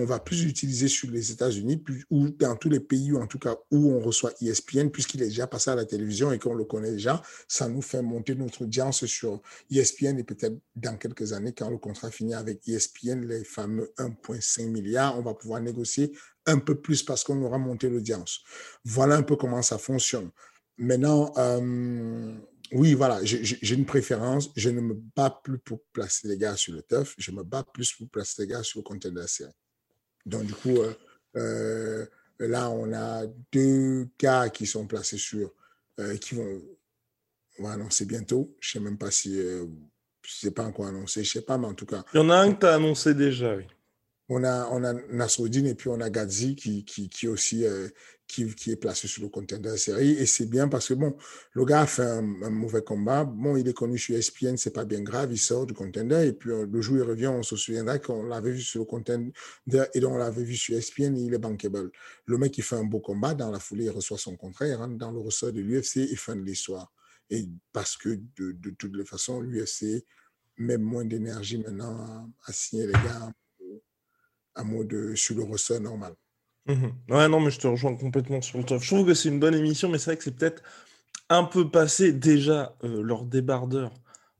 on 0.00 0.04
va 0.04 0.18
plus 0.18 0.44
utiliser 0.44 0.88
sur 0.88 1.10
les 1.10 1.30
États-Unis 1.30 1.82
ou 2.10 2.30
dans 2.30 2.56
tous 2.56 2.68
les 2.68 2.80
pays, 2.80 3.12
en 3.14 3.26
tout 3.26 3.38
cas 3.38 3.56
où 3.70 3.92
on 3.92 4.00
reçoit 4.00 4.32
ESPN, 4.40 4.88
puisqu'il 4.88 5.22
est 5.22 5.26
déjà 5.26 5.46
passé 5.46 5.70
à 5.70 5.74
la 5.74 5.84
télévision 5.84 6.32
et 6.32 6.38
qu'on 6.38 6.54
le 6.54 6.64
connaît 6.64 6.92
déjà, 6.92 7.22
ça 7.48 7.68
nous 7.68 7.82
fait 7.82 8.02
monter 8.02 8.34
notre 8.34 8.62
audience 8.62 9.04
sur 9.06 9.42
ESPN 9.70 10.18
et 10.18 10.24
peut-être 10.24 10.58
dans 10.76 10.96
quelques 10.96 11.32
années, 11.32 11.52
quand 11.52 11.70
le 11.70 11.78
contrat 11.78 12.10
finit 12.10 12.34
avec 12.34 12.66
ESPN, 12.66 13.26
les 13.26 13.44
fameux 13.44 13.92
1,5 13.98 14.68
milliards, 14.68 15.18
on 15.18 15.22
va 15.22 15.34
pouvoir 15.34 15.60
négocier 15.60 16.12
un 16.46 16.58
peu 16.58 16.80
plus 16.80 17.02
parce 17.02 17.22
qu'on 17.24 17.42
aura 17.42 17.58
monté 17.58 17.88
l'audience. 17.88 18.40
Voilà 18.84 19.16
un 19.16 19.22
peu 19.22 19.36
comment 19.36 19.62
ça 19.62 19.78
fonctionne. 19.78 20.30
Maintenant, 20.78 21.32
euh, 21.36 22.34
oui, 22.72 22.94
voilà, 22.94 23.20
j'ai 23.24 23.74
une 23.74 23.84
préférence. 23.84 24.50
Je 24.56 24.70
ne 24.70 24.80
me 24.80 24.94
bats 25.16 25.40
plus 25.42 25.58
pour 25.58 25.82
placer 25.92 26.28
les 26.28 26.38
gars 26.38 26.56
sur 26.56 26.72
le 26.72 26.82
TUF, 26.82 27.14
je 27.18 27.32
me 27.32 27.42
bats 27.42 27.66
plus 27.74 27.92
pour 27.92 28.08
placer 28.08 28.42
les 28.42 28.48
gars 28.48 28.62
sur 28.62 28.78
le 28.80 28.84
contenu 28.84 29.10
de 29.10 29.20
la 29.20 29.26
série. 29.26 29.52
Donc, 30.26 30.44
du 30.44 30.54
coup, 30.54 30.76
euh, 30.78 30.94
euh, 31.36 32.06
là, 32.38 32.70
on 32.70 32.92
a 32.92 33.26
deux 33.52 34.08
gars 34.18 34.48
qui 34.48 34.66
sont 34.66 34.86
placés 34.86 35.18
sur, 35.18 35.52
qui 36.20 36.34
vont, 36.34 36.62
on 37.58 37.64
va 37.64 37.72
annoncer 37.72 38.06
bientôt. 38.06 38.56
Je 38.60 38.68
ne 38.68 38.72
sais 38.72 38.84
même 38.84 38.98
pas 38.98 39.10
si, 39.10 39.38
sais 40.26 40.50
pas 40.50 40.64
encore 40.64 40.86
annoncé, 40.86 41.22
je 41.24 41.28
ne 41.28 41.32
sais 41.40 41.46
pas, 41.46 41.58
mais 41.58 41.66
en 41.66 41.74
tout 41.74 41.86
cas. 41.86 42.04
Il 42.14 42.18
y 42.18 42.20
en 42.20 42.30
a 42.30 42.36
un 42.36 42.52
que 42.52 42.60
tu 42.60 42.66
as 42.66 42.74
annoncé 42.74 43.14
déjà, 43.14 43.56
oui 43.56 43.64
on 44.30 44.44
a, 44.44 44.68
on 44.70 44.84
a 44.84 44.92
Nasruddin 45.10 45.64
et 45.64 45.74
puis 45.74 45.88
on 45.88 46.00
a 46.00 46.08
Gadzi 46.08 46.54
qui, 46.54 46.84
qui, 46.84 47.08
qui 47.08 47.26
aussi 47.26 47.66
euh, 47.66 47.88
qui, 48.30 48.70
est 48.70 48.76
placé 48.76 49.08
sur 49.08 49.22
le 49.22 49.28
contender 49.28 49.76
série. 49.76 50.12
Et 50.12 50.26
c'est 50.26 50.46
bien 50.46 50.68
parce 50.68 50.88
que 50.88 50.94
bon, 50.94 51.16
le 51.52 51.64
gars 51.64 51.82
a 51.82 51.86
fait 51.86 52.02
un, 52.02 52.22
mauvais 52.22 52.82
combat. 52.82 53.24
Bon, 53.24 53.56
il 53.56 53.66
est 53.68 53.72
connu 53.72 53.98
sur 53.98 54.16
ESPN, 54.16 54.56
c'est 54.56 54.72
pas 54.72 54.84
bien 54.84 55.02
grave, 55.02 55.32
il 55.32 55.38
sort 55.38 55.66
du 55.66 55.74
contender. 55.74 56.28
Et 56.28 56.32
puis 56.32 56.50
euh, 56.50 56.66
le 56.70 56.80
jour 56.80 56.96
il 56.98 57.02
revient, 57.02 57.28
on 57.28 57.42
se 57.42 57.56
souviendra 57.56 57.98
qu'on 57.98 58.24
l'avait 58.24 58.52
vu 58.52 58.62
sur 58.62 58.80
le 58.80 58.86
contender 58.86 59.32
et 59.94 60.00
donc 60.00 60.12
on 60.12 60.18
l'avait 60.18 60.42
vu 60.42 60.56
sur 60.56 60.76
ESPN, 60.76 61.16
il 61.16 61.34
est 61.34 61.38
bankable. 61.38 61.90
Le 62.26 62.38
mec, 62.38 62.56
il 62.58 62.64
fait 62.64 62.76
un 62.76 62.84
beau 62.84 63.00
combat, 63.00 63.34
dans 63.34 63.50
la 63.50 63.58
foulée, 63.58 63.84
il 63.84 63.90
reçoit 63.90 64.18
son 64.18 64.36
contrat, 64.36 64.66
il 64.66 64.74
rentre 64.74 64.96
dans 64.96 65.10
le 65.10 65.20
ressort 65.20 65.52
de 65.52 65.60
l'UFC, 65.60 65.96
il 65.96 66.16
fin 66.16 66.36
de 66.36 66.42
l'histoire. 66.42 66.92
Et 67.30 67.48
parce 67.72 67.96
que 67.96 68.20
de, 68.36 68.70
toutes 68.78 68.96
les 68.96 69.04
façons, 69.04 69.40
l'UFC 69.40 70.04
met 70.58 70.78
moins 70.78 71.04
d'énergie 71.04 71.58
maintenant 71.58 72.30
à 72.44 72.52
signer 72.52 72.86
les 72.86 72.92
gars 72.92 73.32
à 74.54 74.64
mode 74.64 75.14
sur 75.14 75.36
le 75.36 75.44
ressort 75.44 75.80
normal. 75.80 76.14
Mhm. 76.70 76.92
Ouais, 77.08 77.28
non, 77.28 77.40
mais 77.40 77.50
je 77.50 77.58
te 77.58 77.66
rejoins 77.66 77.96
complètement 77.96 78.40
sur 78.42 78.58
le 78.58 78.64
top. 78.64 78.82
Je 78.82 78.88
trouve 78.94 79.06
que 79.06 79.14
c'est 79.14 79.28
une 79.28 79.40
bonne 79.40 79.54
émission, 79.54 79.88
mais 79.88 79.98
c'est 79.98 80.10
vrai 80.10 80.16
que 80.16 80.24
c'est 80.24 80.36
peut-être 80.36 80.62
un 81.30 81.44
peu 81.44 81.70
passé 81.70 82.12
déjà 82.12 82.76
euh, 82.84 83.02
leur 83.02 83.24
débardeur. 83.26 83.92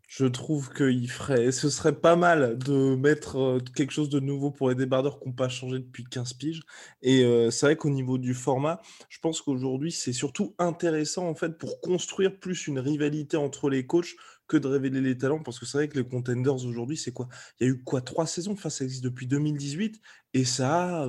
Je 0.08 0.26
trouve 0.26 0.72
qu'il 0.74 1.10
ferait, 1.10 1.52
ce 1.52 1.70
serait 1.70 1.94
pas 2.00 2.16
mal 2.16 2.58
de 2.58 2.96
mettre 2.96 3.38
euh, 3.38 3.60
quelque 3.76 3.92
chose 3.92 4.10
de 4.10 4.20
nouveau 4.20 4.50
pour 4.50 4.68
les 4.70 4.74
débardeurs 4.76 5.20
qui 5.20 5.28
n'ont 5.28 5.34
pas 5.34 5.48
changé 5.48 5.78
depuis 5.80 6.04
15 6.04 6.34
piges. 6.34 6.62
Et 7.02 7.24
euh, 7.24 7.50
c'est 7.50 7.66
vrai 7.66 7.76
qu'au 7.76 7.90
niveau 7.90 8.18
du 8.18 8.34
format, 8.34 8.80
je 9.10 9.18
pense 9.20 9.42
qu'aujourd'hui, 9.42 9.92
c'est 9.92 10.12
surtout 10.14 10.54
intéressant 10.58 11.28
en 11.28 11.34
fait 11.36 11.58
pour 11.58 11.80
construire 11.80 12.38
plus 12.40 12.68
une 12.68 12.80
rivalité 12.80 13.36
entre 13.38 13.70
les 13.70 13.86
coachs 13.86 14.16
que 14.48 14.56
de 14.58 14.68
révéler 14.68 15.00
les 15.00 15.18
talents, 15.18 15.42
parce 15.42 15.58
que 15.60 15.66
c'est 15.66 15.78
vrai 15.78 15.88
que 15.88 15.98
les 15.98 16.06
contenders 16.08 16.54
aujourd'hui, 16.56 16.96
c'est 16.98 17.12
quoi? 17.12 17.28
Il 17.60 17.66
y 17.68 17.70
a 17.70 17.74
eu 17.74 17.82
quoi? 17.84 18.02
Trois 18.02 18.26
saisons? 18.26 18.52
Enfin, 18.52 18.70
ça 18.70 18.84
existe 18.84 19.04
depuis 19.04 19.26
2018, 19.28 20.00
et 20.34 20.44
ça 20.44 21.04
a, 21.04 21.08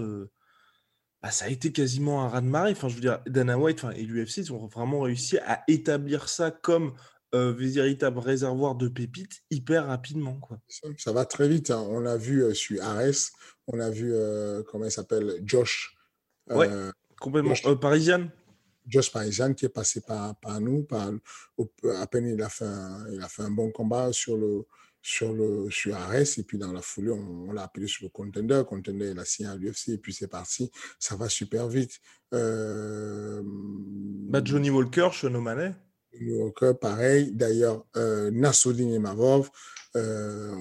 bah, 1.22 1.31
ça 1.31 1.45
a 1.45 1.49
été 1.49 1.72
quasiment 1.72 2.23
un 2.23 2.30
raz-de-marée. 2.30 2.72
Enfin, 2.72 2.89
je 2.89 2.95
veux 2.95 3.02
dire, 3.02 3.19
Dana 3.27 3.57
White 3.57 3.85
et 3.95 4.03
l'UFC, 4.03 4.38
ils 4.38 4.53
ont 4.53 4.68
vraiment 4.68 5.02
réussi 5.02 5.38
à 5.39 5.64
établir 5.68 6.30
ça 6.30 6.52
comme 6.52 6.93
euh, 7.34 7.53
véritable 7.53 8.19
réservoir 8.19 8.76
de 8.76 8.88
pépites 8.88 9.43
hyper 9.49 9.88
rapidement. 9.88 10.35
Quoi. 10.39 10.60
Ça, 10.98 11.11
va 11.11 11.26
très 11.26 11.48
vite. 11.48 11.72
Hein. 11.72 11.85
On 11.89 12.06
a 12.06 12.18
vu 12.18 12.43
euh, 12.43 12.53
sur 12.53 12.84
Ares, 12.84 13.31
on 13.68 13.80
a 13.80 13.89
vu, 13.89 14.14
comment 14.68 14.85
il 14.85 14.91
s'appelle, 14.91 15.41
Josh. 15.45 15.95
Ouais, 16.49 16.69
complètement. 17.19 17.53
Parisienne 17.80 18.31
Josh 18.88 19.11
Parisian 19.11 19.53
qui 19.53 19.65
est 19.65 19.69
passé 19.69 20.02
par, 20.02 20.35
par 20.38 20.60
nous. 20.60 20.84
Par, 20.84 21.11
à 21.98 22.07
peine 22.07 22.27
il 22.27 22.41
a, 22.41 22.49
fait 22.49 22.65
un, 22.65 23.06
il 23.11 23.22
a 23.22 23.30
fait 23.30 23.43
un 23.43 23.52
bon 23.52 23.72
combat 23.72 24.11
sur 24.11 24.38
le 24.38 24.65
sur 25.02 25.34
le 25.34 25.69
sur 25.69 25.95
Ares 25.95 26.38
et 26.38 26.44
puis 26.44 26.57
dans 26.57 26.72
la 26.72 26.82
foulée 26.82 27.11
on, 27.11 27.52
l'a 27.52 27.64
appelé 27.64 27.88
sur 27.88 28.06
le 28.06 28.10
contender 28.10 28.61
contender 28.68 29.11
il 29.11 29.19
a 29.19 29.26
signé 29.26 29.49
à 29.49 29.56
l'UFC 29.56 29.90
et 29.90 29.98
puis 29.98 30.14
c'est 30.14 30.28
parti 30.28 30.72
ça 30.99 31.15
va 31.15 31.28
super 31.28 31.68
vite 31.68 31.99
euh... 32.34 33.41
bah 33.44 34.41
Johnny 34.44 34.69
Walker 34.69 35.10
Sean 35.11 35.34
O'Malley 35.34 35.73
New 36.19 36.38
Yorker, 36.38 36.73
pareil. 36.80 37.32
D'ailleurs, 37.32 37.86
euh, 37.95 38.32
et 38.32 38.99
Mavov, 38.99 39.49
euh, 39.95 40.56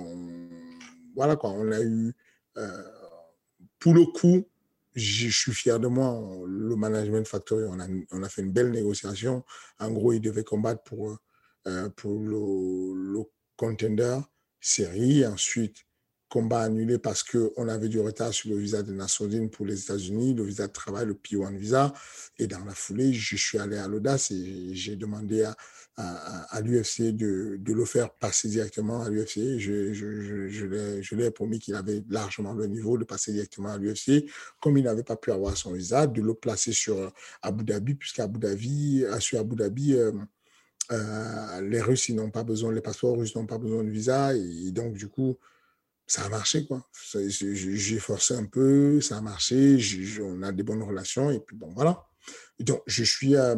voilà 1.15 1.37
quoi, 1.37 1.51
on 1.51 1.71
a 1.73 1.81
eu, 1.81 2.13
euh, 2.57 2.83
pour 3.79 3.95
le 3.95 4.05
coup, 4.07 4.47
je 4.95 5.29
suis 5.29 5.53
fier 5.53 5.81
de 5.81 5.87
moi. 5.87 6.21
Le 6.47 6.77
Management 6.77 7.27
Factory, 7.27 7.65
on 7.69 7.81
a, 7.81 7.87
on 8.13 8.23
a 8.23 8.29
fait 8.29 8.43
une 8.43 8.53
belle 8.53 8.71
négociation. 8.71 9.45
En 9.79 9.91
gros, 9.91 10.13
ils 10.13 10.21
devaient 10.21 10.45
combattre 10.45 10.83
pour, 10.83 11.17
euh, 11.67 11.89
pour 11.91 12.21
le, 12.21 13.13
le 13.13 13.23
contender 13.61 14.19
série. 14.59 15.27
Ensuite, 15.27 15.85
combat 16.31 16.63
annulé 16.63 16.99
parce 16.99 17.23
qu'on 17.23 17.69
avait 17.69 17.89
du 17.89 18.01
retard 18.01 18.33
sur 18.33 18.49
le 18.49 18.57
visa 18.57 18.83
de 18.83 18.93
Nassau 18.93 19.29
pour 19.53 19.67
les 19.67 19.83
États-Unis, 19.83 20.33
le 20.33 20.45
visa 20.45 20.67
de 20.67 20.73
travail, 20.73 21.05
le 21.05 21.15
P1 21.15 21.59
visa. 21.59 21.93
Et 22.39 22.47
dans 22.47 22.65
la 22.65 22.73
foulée, 22.73 23.13
je 23.13 23.37
suis 23.37 23.59
allé 23.59 23.77
à 23.77 23.87
l'audace 23.87 24.31
et 24.31 24.75
j'ai 24.75 24.97
demandé 24.97 25.45
à, 25.45 26.61
l'UFC 26.63 27.15
de, 27.15 27.57
de, 27.59 27.73
le 27.75 27.85
faire 27.85 28.15
passer 28.15 28.49
directement 28.49 29.03
à 29.03 29.11
l'UFC. 29.11 29.59
Je, 29.59 29.93
je, 29.93 30.49
je, 30.49 31.03
je 31.03 31.15
l'ai 31.15 31.31
promis 31.31 31.59
qu'il 31.59 31.75
avait 31.75 32.03
largement 32.09 32.55
le 32.55 32.67
niveau 32.67 32.97
de 32.97 33.05
passer 33.05 33.33
directement 33.33 33.73
à 33.73 33.77
l'UFC. 33.77 34.25
Comme 34.63 34.79
il 34.79 34.85
n'avait 34.85 35.03
pas 35.03 35.17
pu 35.17 35.33
avoir 35.33 35.55
son 35.59 35.73
visa, 35.75 36.07
de 36.07 36.23
le 36.23 36.33
placer 36.33 36.73
sur 36.73 37.13
Abu 37.43 37.65
Dhabi, 37.65 37.95
puisqu'Abu 37.97 38.39
Dhabi, 38.39 39.05
euh, 39.05 39.21
sur 39.21 39.39
Abu 39.39 39.57
Dhabi, 39.57 39.95
euh, 40.93 41.61
les 41.63 41.81
Russes, 41.81 42.09
ils 42.09 42.17
n'ont 42.17 42.31
pas 42.31 42.45
besoin, 42.45 42.73
les 42.73 42.81
passeports 42.81 43.17
russes 43.17 43.37
n'ont 43.37 43.47
pas 43.47 43.59
besoin 43.59 43.85
de 43.85 43.91
visa. 43.91 44.35
Et 44.35 44.71
donc, 44.73 44.95
du 44.95 45.09
coup, 45.09 45.37
ça 46.07 46.25
a 46.25 46.29
marché, 46.29 46.67
quoi. 46.67 46.89
J'ai 47.15 47.99
forcé 47.99 48.35
un 48.35 48.47
peu, 48.47 49.01
ça 49.01 49.19
a 49.19 49.21
marché, 49.21 49.79
on 50.21 50.43
a 50.43 50.53
des 50.53 50.63
bonnes 50.63 50.83
relations, 50.83 51.31
et 51.31 51.41
puis 51.41 51.57
bon, 51.57 51.73
voilà. 51.75 52.05
Donc, 52.59 52.83
je 52.87 53.05
suis, 53.05 53.37
euh, 53.37 53.57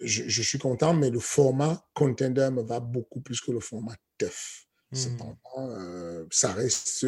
je, 0.00 0.42
suis 0.42 0.58
content, 0.58 0.94
mais 0.94 1.10
le 1.10 1.18
format 1.18 1.84
contender 1.94 2.50
me 2.52 2.62
va 2.62 2.80
beaucoup 2.80 3.20
plus 3.20 3.40
que 3.40 3.52
le 3.52 3.60
format 3.60 3.96
TEF. 4.18 4.66
Mmh. 4.92 4.96
Cependant, 4.96 5.38
euh, 5.56 6.24
ça 6.30 6.52
reste 6.52 7.06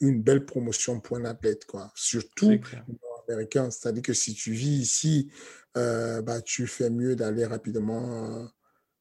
une 0.00 0.20
belle 0.20 0.44
promotion 0.44 1.00
pour 1.00 1.16
un 1.16 1.24
athlète, 1.24 1.64
quoi. 1.64 1.92
Surtout 1.94 2.58
américain. 3.28 3.70
C'est-à-dire 3.70 4.02
que 4.02 4.12
si 4.12 4.34
tu 4.34 4.52
vis 4.52 4.80
ici, 4.80 5.30
euh, 5.76 6.20
bah, 6.22 6.40
tu 6.40 6.66
fais 6.66 6.90
mieux 6.90 7.14
d'aller 7.14 7.46
rapidement 7.46 8.48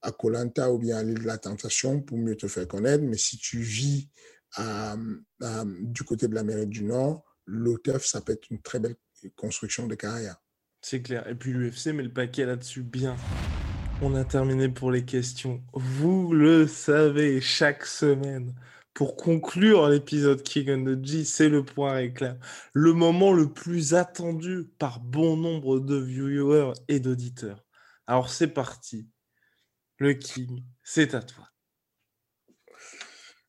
à 0.02 0.12
Colanta 0.12 0.72
ou 0.72 0.80
bien 0.80 0.98
à 0.98 1.04
l'île 1.04 1.20
de 1.20 1.28
la 1.28 1.38
Tentation 1.38 2.02
pour 2.02 2.18
mieux 2.18 2.36
te 2.36 2.48
faire 2.48 2.68
connaître. 2.68 3.04
Mais 3.04 3.18
si 3.18 3.38
tu 3.38 3.60
vis 3.60 4.10
du 4.58 6.04
côté 6.04 6.28
de 6.28 6.36
l'Amérique 6.36 6.70
du 6.70 6.84
Nord, 6.84 7.24
l'OTEF, 7.46 8.06
ça 8.06 8.22
peut 8.22 8.34
être 8.34 8.50
une 8.50 8.62
très 8.62 8.80
belle 8.80 8.96
construction 9.36 9.88
de 9.88 9.96
carrière. 9.96 10.36
C'est 10.82 11.02
clair. 11.02 11.28
Et 11.28 11.36
puis 11.36 11.54
l'UFC 11.54 11.88
met 11.88 12.04
le 12.04 12.12
paquet 12.12 12.46
là-dessus 12.46 12.82
bien. 12.82 13.16
On 14.02 14.16
a 14.16 14.26
terminé 14.26 14.68
pour 14.68 14.90
les 14.90 15.06
questions. 15.06 15.64
Vous 15.74 16.34
le 16.34 16.66
savez, 16.66 17.40
chaque 17.40 17.86
semaine, 17.86 18.56
pour 18.96 19.16
conclure 19.16 19.88
l'épisode 19.88 20.42
King 20.42 20.84
the 20.84 21.06
G, 21.06 21.24
c'est 21.24 21.50
le 21.50 21.64
point 21.64 21.94
réclame. 21.94 22.40
Le 22.74 22.94
moment 22.94 23.32
le 23.32 23.54
plus 23.54 23.94
attendu 23.94 24.72
par 24.80 25.00
bon 25.00 25.38
nombre 25.38 25.80
de 25.80 25.98
viewers 25.98 26.74
et 26.88 27.00
d'auditeurs. 27.00 27.64
Alors 28.08 28.30
c'est 28.30 28.48
parti. 28.48 29.08
Le 30.02 30.16
King, 30.16 30.64
c'est 30.84 31.14
à 31.14 31.22
toi. 31.22 31.48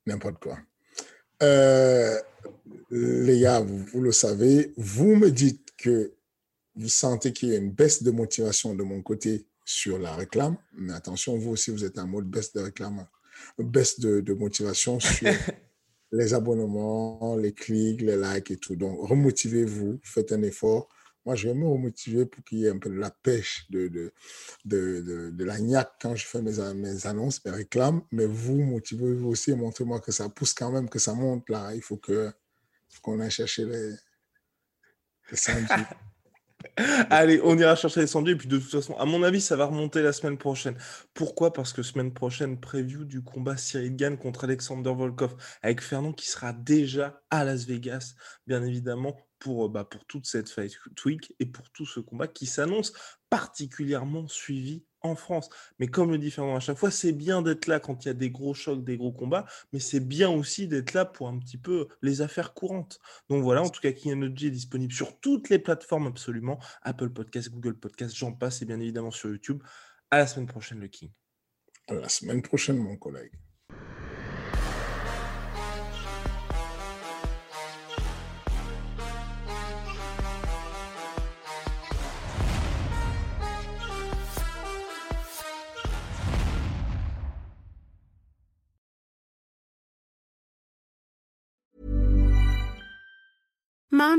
N'importe 0.04 0.38
quoi. 0.38 0.58
Euh, 1.42 2.20
les 2.90 3.40
gars, 3.40 3.60
vous, 3.60 4.02
le 4.02 4.12
savez, 4.12 4.74
vous 4.76 5.16
me 5.16 5.30
dites 5.30 5.70
que 5.78 6.12
vous 6.74 6.90
sentez 6.90 7.32
qu'il 7.32 7.48
y 7.48 7.54
a 7.54 7.56
une 7.56 7.70
baisse 7.70 8.02
de 8.02 8.10
motivation 8.10 8.74
de 8.74 8.82
mon 8.82 9.00
côté 9.00 9.46
sur 9.64 9.98
la 9.98 10.14
réclame, 10.14 10.58
mais 10.74 10.92
attention, 10.92 11.38
vous 11.38 11.52
aussi, 11.52 11.70
vous 11.70 11.86
êtes 11.86 11.98
en 11.98 12.06
mode 12.06 12.28
baisse 12.28 12.52
de 12.52 12.60
réclame, 12.60 13.06
baisse 13.56 13.98
de, 13.98 14.34
motivation 14.34 15.00
sur 15.00 15.26
les 16.12 16.34
abonnements, 16.34 17.34
les 17.34 17.54
clics, 17.54 18.02
les 18.02 18.18
likes 18.18 18.50
et 18.50 18.58
tout. 18.58 18.76
Donc, 18.76 18.98
remotivez-vous, 19.08 20.00
faites 20.02 20.32
un 20.32 20.42
effort 20.42 20.90
moi, 21.24 21.34
je 21.34 21.48
vais 21.48 21.54
me 21.54 21.66
remotiver 21.66 22.26
pour 22.26 22.44
qu'il 22.44 22.58
y 22.58 22.66
ait 22.66 22.70
un 22.70 22.78
peu 22.78 22.90
de 22.90 22.98
la 22.98 23.10
pêche, 23.10 23.66
de, 23.70 23.88
de, 23.88 24.12
de, 24.64 25.30
de, 25.30 25.44
la 25.44 25.58
niaque 25.60 25.92
quand 26.00 26.16
je 26.16 26.26
fais 26.26 26.42
mes, 26.42 26.58
mes 26.74 27.06
annonces, 27.06 27.44
mes 27.44 27.52
réclames. 27.52 28.02
Mais 28.10 28.26
vous, 28.26 28.60
motivez-vous 28.60 29.28
aussi 29.28 29.52
et 29.52 29.54
montrez-moi 29.54 30.00
que 30.00 30.12
ça 30.12 30.28
pousse 30.28 30.54
quand 30.54 30.72
même, 30.72 30.88
que 30.88 30.98
ça 30.98 31.14
monte 31.14 31.48
là. 31.48 31.74
Il 31.74 31.82
faut 31.82 31.96
que 31.96 32.32
qu'on 33.00 33.20
aille 33.20 33.30
chercher 33.30 33.64
les, 33.64 33.94
les 35.30 35.38
Allez, 37.10 37.40
on 37.42 37.58
ira 37.58 37.74
chercher 37.74 38.00
les 38.00 38.06
sandwichs. 38.06 38.34
Et 38.34 38.38
puis 38.38 38.48
de 38.48 38.58
toute 38.58 38.70
façon, 38.70 38.94
à 38.96 39.04
mon 39.04 39.22
avis, 39.22 39.40
ça 39.40 39.56
va 39.56 39.66
remonter 39.66 40.02
la 40.02 40.12
semaine 40.12 40.38
prochaine. 40.38 40.76
Pourquoi? 41.14 41.52
Parce 41.52 41.72
que 41.72 41.82
semaine 41.82 42.12
prochaine, 42.12 42.60
preview 42.60 43.04
du 43.04 43.22
combat 43.22 43.56
Cyril 43.56 43.96
Gann 43.96 44.16
contre 44.16 44.44
Alexander 44.44 44.92
Volkov 44.94 45.34
avec 45.62 45.80
Fernand 45.80 46.12
qui 46.12 46.28
sera 46.28 46.52
déjà 46.52 47.22
à 47.30 47.44
Las 47.44 47.64
Vegas, 47.66 48.14
bien 48.46 48.62
évidemment, 48.62 49.16
pour, 49.42 49.68
bah, 49.68 49.82
pour 49.82 50.04
toute 50.04 50.24
cette 50.24 50.48
fight 50.48 50.72
week 51.04 51.34
et 51.40 51.46
pour 51.46 51.68
tout 51.70 51.84
ce 51.84 51.98
combat 51.98 52.28
qui 52.28 52.46
s'annonce 52.46 52.92
particulièrement 53.28 54.28
suivi 54.28 54.84
en 55.00 55.16
France. 55.16 55.50
Mais 55.80 55.88
comme 55.88 56.12
le 56.12 56.18
dit 56.18 56.30
Fernand 56.30 56.54
à 56.54 56.60
chaque 56.60 56.78
fois, 56.78 56.92
c'est 56.92 57.10
bien 57.10 57.42
d'être 57.42 57.66
là 57.66 57.80
quand 57.80 58.04
il 58.04 58.08
y 58.08 58.10
a 58.12 58.14
des 58.14 58.30
gros 58.30 58.54
chocs, 58.54 58.84
des 58.84 58.96
gros 58.96 59.10
combats, 59.10 59.44
mais 59.72 59.80
c'est 59.80 59.98
bien 59.98 60.30
aussi 60.30 60.68
d'être 60.68 60.92
là 60.92 61.04
pour 61.04 61.26
un 61.26 61.40
petit 61.40 61.58
peu 61.58 61.88
les 62.02 62.20
affaires 62.20 62.54
courantes. 62.54 63.00
Donc 63.28 63.42
voilà, 63.42 63.62
en 63.62 63.68
tout 63.68 63.80
cas, 63.80 63.90
Energy 64.06 64.46
est 64.46 64.50
disponible 64.50 64.92
sur 64.92 65.18
toutes 65.18 65.48
les 65.48 65.58
plateformes 65.58 66.06
absolument, 66.06 66.60
Apple 66.82 67.10
Podcast, 67.10 67.50
Google 67.50 67.74
Podcast, 67.74 68.14
j'en 68.14 68.30
passe, 68.30 68.62
et 68.62 68.64
bien 68.64 68.78
évidemment 68.78 69.10
sur 69.10 69.28
YouTube. 69.28 69.60
À 70.12 70.18
la 70.18 70.28
semaine 70.28 70.46
prochaine, 70.46 70.78
le 70.78 70.86
King. 70.86 71.10
À 71.88 71.94
la 71.94 72.08
semaine 72.08 72.42
prochaine, 72.42 72.76
mon 72.76 72.96
collègue. 72.96 73.32